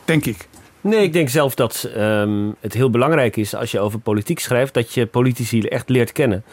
denk 0.05 0.25
ik. 0.25 0.47
Nee, 0.81 1.03
ik 1.03 1.13
denk 1.13 1.29
zelf 1.29 1.55
dat 1.55 1.89
um, 1.97 2.55
het 2.59 2.73
heel 2.73 2.89
belangrijk 2.89 3.35
is 3.35 3.55
als 3.55 3.71
je 3.71 3.79
over 3.79 3.99
politiek 3.99 4.39
schrijft, 4.39 4.73
dat 4.73 4.93
je 4.93 5.05
politici 5.05 5.61
echt 5.61 5.89
leert 5.89 6.11
kennen. 6.11 6.43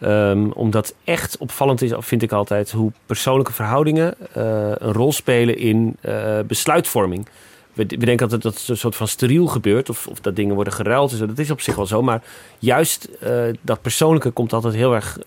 Um, 0.00 0.52
omdat 0.52 0.94
echt 1.04 1.36
opvallend 1.36 1.82
is, 1.82 1.92
vind 1.98 2.22
ik 2.22 2.32
altijd, 2.32 2.70
hoe 2.70 2.92
persoonlijke 3.06 3.52
verhoudingen 3.52 4.14
uh, 4.20 4.34
een 4.74 4.92
rol 4.92 5.12
spelen 5.12 5.58
in 5.58 5.96
uh, 6.02 6.38
besluitvorming. 6.46 7.26
We, 7.72 7.86
denken 7.86 8.22
altijd 8.22 8.42
dat 8.42 8.58
het 8.58 8.68
een 8.68 8.76
soort 8.76 8.96
van 8.96 9.08
steriel 9.08 9.46
gebeurt, 9.46 9.88
of, 9.88 10.06
of 10.06 10.20
dat 10.20 10.36
dingen 10.36 10.54
worden 10.54 10.72
geruild. 10.72 11.10
Dus 11.10 11.18
dat 11.18 11.38
is 11.38 11.50
op 11.50 11.60
zich 11.60 11.74
wel 11.74 11.86
zo. 11.86 12.02
Maar 12.02 12.22
juist 12.58 13.08
uh, 13.22 13.44
dat 13.60 13.82
persoonlijke 13.82 14.30
komt 14.30 14.52
altijd 14.52 14.74
heel 14.74 14.94
erg 14.94 15.18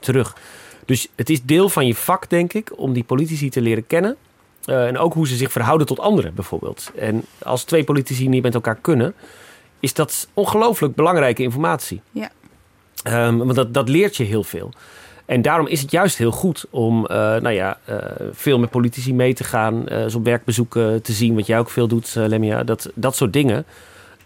terug. 0.00 0.36
Dus 0.84 1.08
het 1.14 1.30
is 1.30 1.42
deel 1.42 1.68
van 1.68 1.86
je 1.86 1.94
vak, 1.94 2.30
denk 2.30 2.52
ik, 2.52 2.72
om 2.76 2.92
die 2.92 3.04
politici 3.04 3.48
te 3.48 3.60
leren 3.60 3.86
kennen. 3.86 4.16
en 4.64 4.98
ook 4.98 5.14
hoe 5.14 5.28
ze 5.28 5.36
zich 5.36 5.52
verhouden 5.52 5.86
tot 5.86 6.00
anderen, 6.00 6.34
bijvoorbeeld. 6.34 6.90
En 6.96 7.24
als 7.42 7.64
twee 7.64 7.84
politici 7.84 8.28
niet 8.28 8.42
met 8.42 8.54
elkaar 8.54 8.78
kunnen, 8.80 9.14
is 9.80 9.94
dat 9.94 10.28
ongelooflijk 10.34 10.94
belangrijke 10.94 11.42
informatie. 11.42 12.00
Ja. 12.10 12.30
Um, 13.04 13.38
want 13.38 13.54
dat, 13.54 13.74
dat 13.74 13.88
leert 13.88 14.16
je 14.16 14.24
heel 14.24 14.44
veel. 14.44 14.72
En 15.28 15.42
daarom 15.42 15.66
is 15.66 15.80
het 15.80 15.90
juist 15.90 16.18
heel 16.18 16.30
goed 16.30 16.64
om 16.70 17.02
uh, 17.02 17.08
nou 17.16 17.50
ja, 17.50 17.78
uh, 17.88 17.96
veel 18.32 18.58
met 18.58 18.70
politici 18.70 19.14
mee 19.14 19.34
te 19.34 19.44
gaan. 19.44 19.84
Uh, 19.92 20.14
op 20.14 20.24
werkbezoeken 20.24 21.02
te 21.02 21.12
zien, 21.12 21.34
wat 21.34 21.46
jij 21.46 21.58
ook 21.58 21.70
veel 21.70 21.88
doet, 21.88 22.14
Lemia. 22.14 22.64
Dat, 22.64 22.90
dat 22.94 23.16
soort 23.16 23.32
dingen 23.32 23.64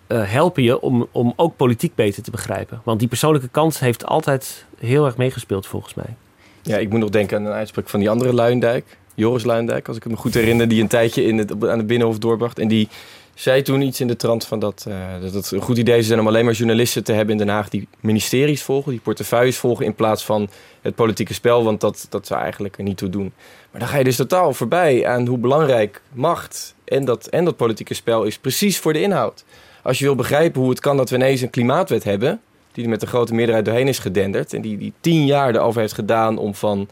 helpen 0.08 0.62
je 0.62 0.80
om, 0.80 1.06
om 1.12 1.32
ook 1.36 1.56
politiek 1.56 1.94
beter 1.94 2.22
te 2.22 2.30
begrijpen. 2.30 2.80
Want 2.84 2.98
die 2.98 3.08
persoonlijke 3.08 3.48
kant 3.48 3.78
heeft 3.78 4.06
altijd 4.06 4.64
heel 4.78 5.04
erg 5.06 5.16
meegespeeld, 5.16 5.66
volgens 5.66 5.94
mij. 5.94 6.16
Ja, 6.62 6.76
ik 6.76 6.90
moet 6.90 7.00
nog 7.00 7.10
denken 7.10 7.38
aan 7.38 7.44
een 7.44 7.52
uitspraak 7.52 7.88
van 7.88 8.00
die 8.00 8.10
andere 8.10 8.32
Luindijk. 8.32 8.98
Joris 9.14 9.44
Luindijk, 9.44 9.88
als 9.88 9.96
ik 9.96 10.08
me 10.08 10.16
goed 10.16 10.34
herinner. 10.34 10.68
Die 10.68 10.82
een 10.82 10.88
tijdje 10.88 11.24
in 11.24 11.38
het, 11.38 11.50
aan 11.50 11.78
het 11.78 11.86
Binnenhof 11.86 12.18
doorbracht. 12.18 12.58
En 12.58 12.68
die 12.68 12.88
zei 13.34 13.62
toen 13.62 13.82
iets 13.82 14.00
in 14.00 14.06
de 14.06 14.16
trant 14.16 14.46
van 14.46 14.58
dat, 14.58 14.84
uh, 14.88 15.20
dat 15.20 15.34
het 15.34 15.50
een 15.50 15.60
goed 15.60 15.78
idee 15.78 16.02
zijn 16.02 16.20
om 16.20 16.26
alleen 16.26 16.44
maar 16.44 16.54
journalisten 16.54 17.04
te 17.04 17.12
hebben 17.12 17.32
in 17.32 17.46
Den 17.46 17.54
Haag 17.54 17.68
die 17.68 17.88
ministeries 18.00 18.62
volgen, 18.62 18.90
die 18.90 19.00
portefeuilles 19.00 19.56
volgen 19.56 19.84
in 19.84 19.94
plaats 19.94 20.24
van 20.24 20.48
het 20.80 20.94
politieke 20.94 21.34
spel, 21.34 21.64
want 21.64 21.80
dat, 21.80 22.06
dat 22.08 22.26
zou 22.26 22.40
eigenlijk 22.40 22.76
er 22.76 22.82
niet 22.82 22.96
toe 22.96 23.08
doen. 23.08 23.32
Maar 23.70 23.80
dan 23.80 23.90
ga 23.90 23.98
je 23.98 24.04
dus 24.04 24.16
totaal 24.16 24.54
voorbij 24.54 25.06
aan 25.06 25.26
hoe 25.26 25.38
belangrijk 25.38 26.02
macht 26.12 26.74
en 26.84 27.04
dat, 27.04 27.26
en 27.26 27.44
dat 27.44 27.56
politieke 27.56 27.94
spel 27.94 28.24
is 28.24 28.38
precies 28.38 28.78
voor 28.78 28.92
de 28.92 29.00
inhoud. 29.00 29.44
Als 29.82 29.98
je 29.98 30.04
wil 30.04 30.14
begrijpen 30.14 30.60
hoe 30.60 30.70
het 30.70 30.80
kan 30.80 30.96
dat 30.96 31.10
we 31.10 31.16
ineens 31.16 31.40
een 31.40 31.50
klimaatwet 31.50 32.04
hebben, 32.04 32.40
die 32.72 32.84
er 32.84 32.90
met 32.90 33.02
een 33.02 33.08
grote 33.08 33.34
meerderheid 33.34 33.64
doorheen 33.64 33.88
is 33.88 33.98
gedenderd 33.98 34.52
en 34.52 34.62
die, 34.62 34.78
die 34.78 34.92
tien 35.00 35.26
jaar 35.26 35.54
erover 35.54 35.80
heeft 35.80 35.92
gedaan 35.92 36.38
om 36.38 36.54
van 36.54 36.88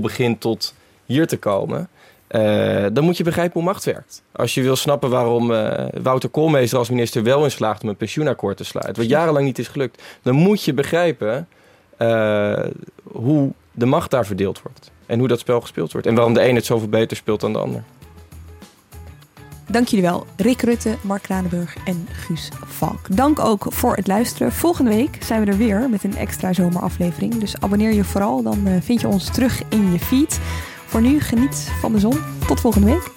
begin 0.00 0.38
tot 0.38 0.74
hier 1.04 1.26
te 1.26 1.38
komen 1.38 1.88
uh, 2.30 2.86
dan 2.92 3.04
moet 3.04 3.16
je 3.16 3.24
begrijpen 3.24 3.52
hoe 3.52 3.70
macht 3.70 3.84
werkt. 3.84 4.22
Als 4.32 4.54
je 4.54 4.62
wil 4.62 4.76
snappen 4.76 5.10
waarom 5.10 5.50
uh, 5.50 5.72
Wouter 6.02 6.28
Koolmeester 6.28 6.78
als 6.78 6.90
minister 6.90 7.22
wel 7.22 7.44
in 7.44 7.50
slaagt 7.50 7.82
om 7.82 7.88
een 7.88 7.96
pensioenakkoord 7.96 8.56
te 8.56 8.64
sluiten, 8.64 9.02
wat 9.02 9.10
jarenlang 9.10 9.44
niet 9.44 9.58
is 9.58 9.68
gelukt, 9.68 10.02
dan 10.22 10.34
moet 10.34 10.64
je 10.64 10.74
begrijpen 10.74 11.48
uh, 11.98 12.58
hoe 13.02 13.52
de 13.72 13.86
macht 13.86 14.10
daar 14.10 14.26
verdeeld 14.26 14.62
wordt. 14.62 14.90
En 15.06 15.18
hoe 15.18 15.28
dat 15.28 15.38
spel 15.38 15.60
gespeeld 15.60 15.92
wordt. 15.92 16.06
En 16.06 16.14
waarom 16.14 16.34
de 16.34 16.48
een 16.48 16.54
het 16.54 16.64
zoveel 16.64 16.88
beter 16.88 17.16
speelt 17.16 17.40
dan 17.40 17.52
de 17.52 17.58
ander. 17.58 17.82
Dank 19.66 19.88
jullie 19.88 20.04
wel, 20.04 20.26
Rick 20.36 20.62
Rutte, 20.62 20.96
Mark 21.00 21.22
Kranenburg 21.22 21.76
en 21.84 22.08
Guus 22.12 22.48
Valk. 22.64 23.16
Dank 23.16 23.38
ook 23.38 23.66
voor 23.68 23.96
het 23.96 24.06
luisteren. 24.06 24.52
Volgende 24.52 24.90
week 24.90 25.18
zijn 25.22 25.44
we 25.44 25.50
er 25.50 25.56
weer 25.56 25.88
met 25.90 26.04
een 26.04 26.16
extra 26.16 26.52
zomeraflevering. 26.52 27.38
Dus 27.38 27.60
abonneer 27.60 27.92
je 27.92 28.04
vooral, 28.04 28.42
dan 28.42 28.68
vind 28.82 29.00
je 29.00 29.08
ons 29.08 29.30
terug 29.30 29.62
in 29.68 29.92
je 29.92 29.98
feed. 29.98 30.40
Voor 30.90 31.00
nu 31.00 31.20
geniet 31.20 31.68
van 31.80 31.92
de 31.92 31.98
zon. 31.98 32.20
Tot 32.46 32.60
volgende 32.60 32.86
week. 32.86 33.10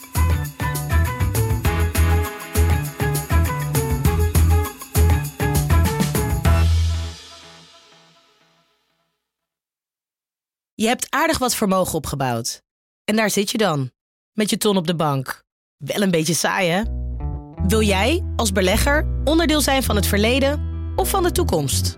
Je 10.74 10.88
hebt 10.88 11.08
aardig 11.10 11.38
wat 11.38 11.56
vermogen 11.56 11.94
opgebouwd. 11.94 12.62
En 13.06 13.16
daar 13.16 13.30
zit 13.30 13.52
je 13.52 13.58
dan, 13.58 13.92
met 14.32 14.50
je 14.50 14.58
ton 14.58 14.78
op 14.78 14.88
de 14.88 14.96
bank. 14.96 15.44
Wel 15.78 16.02
een 16.02 16.12
beetje 16.12 16.34
saai, 16.34 16.70
hè? 16.70 16.82
Wil 17.68 17.82
jij, 17.82 18.24
als 18.36 18.52
belegger, 18.52 19.08
onderdeel 19.24 19.62
zijn 19.62 19.84
van 19.84 19.96
het 19.96 20.08
verleden 20.08 20.62
of 20.96 21.10
van 21.10 21.24
de 21.24 21.32
toekomst? 21.32 21.98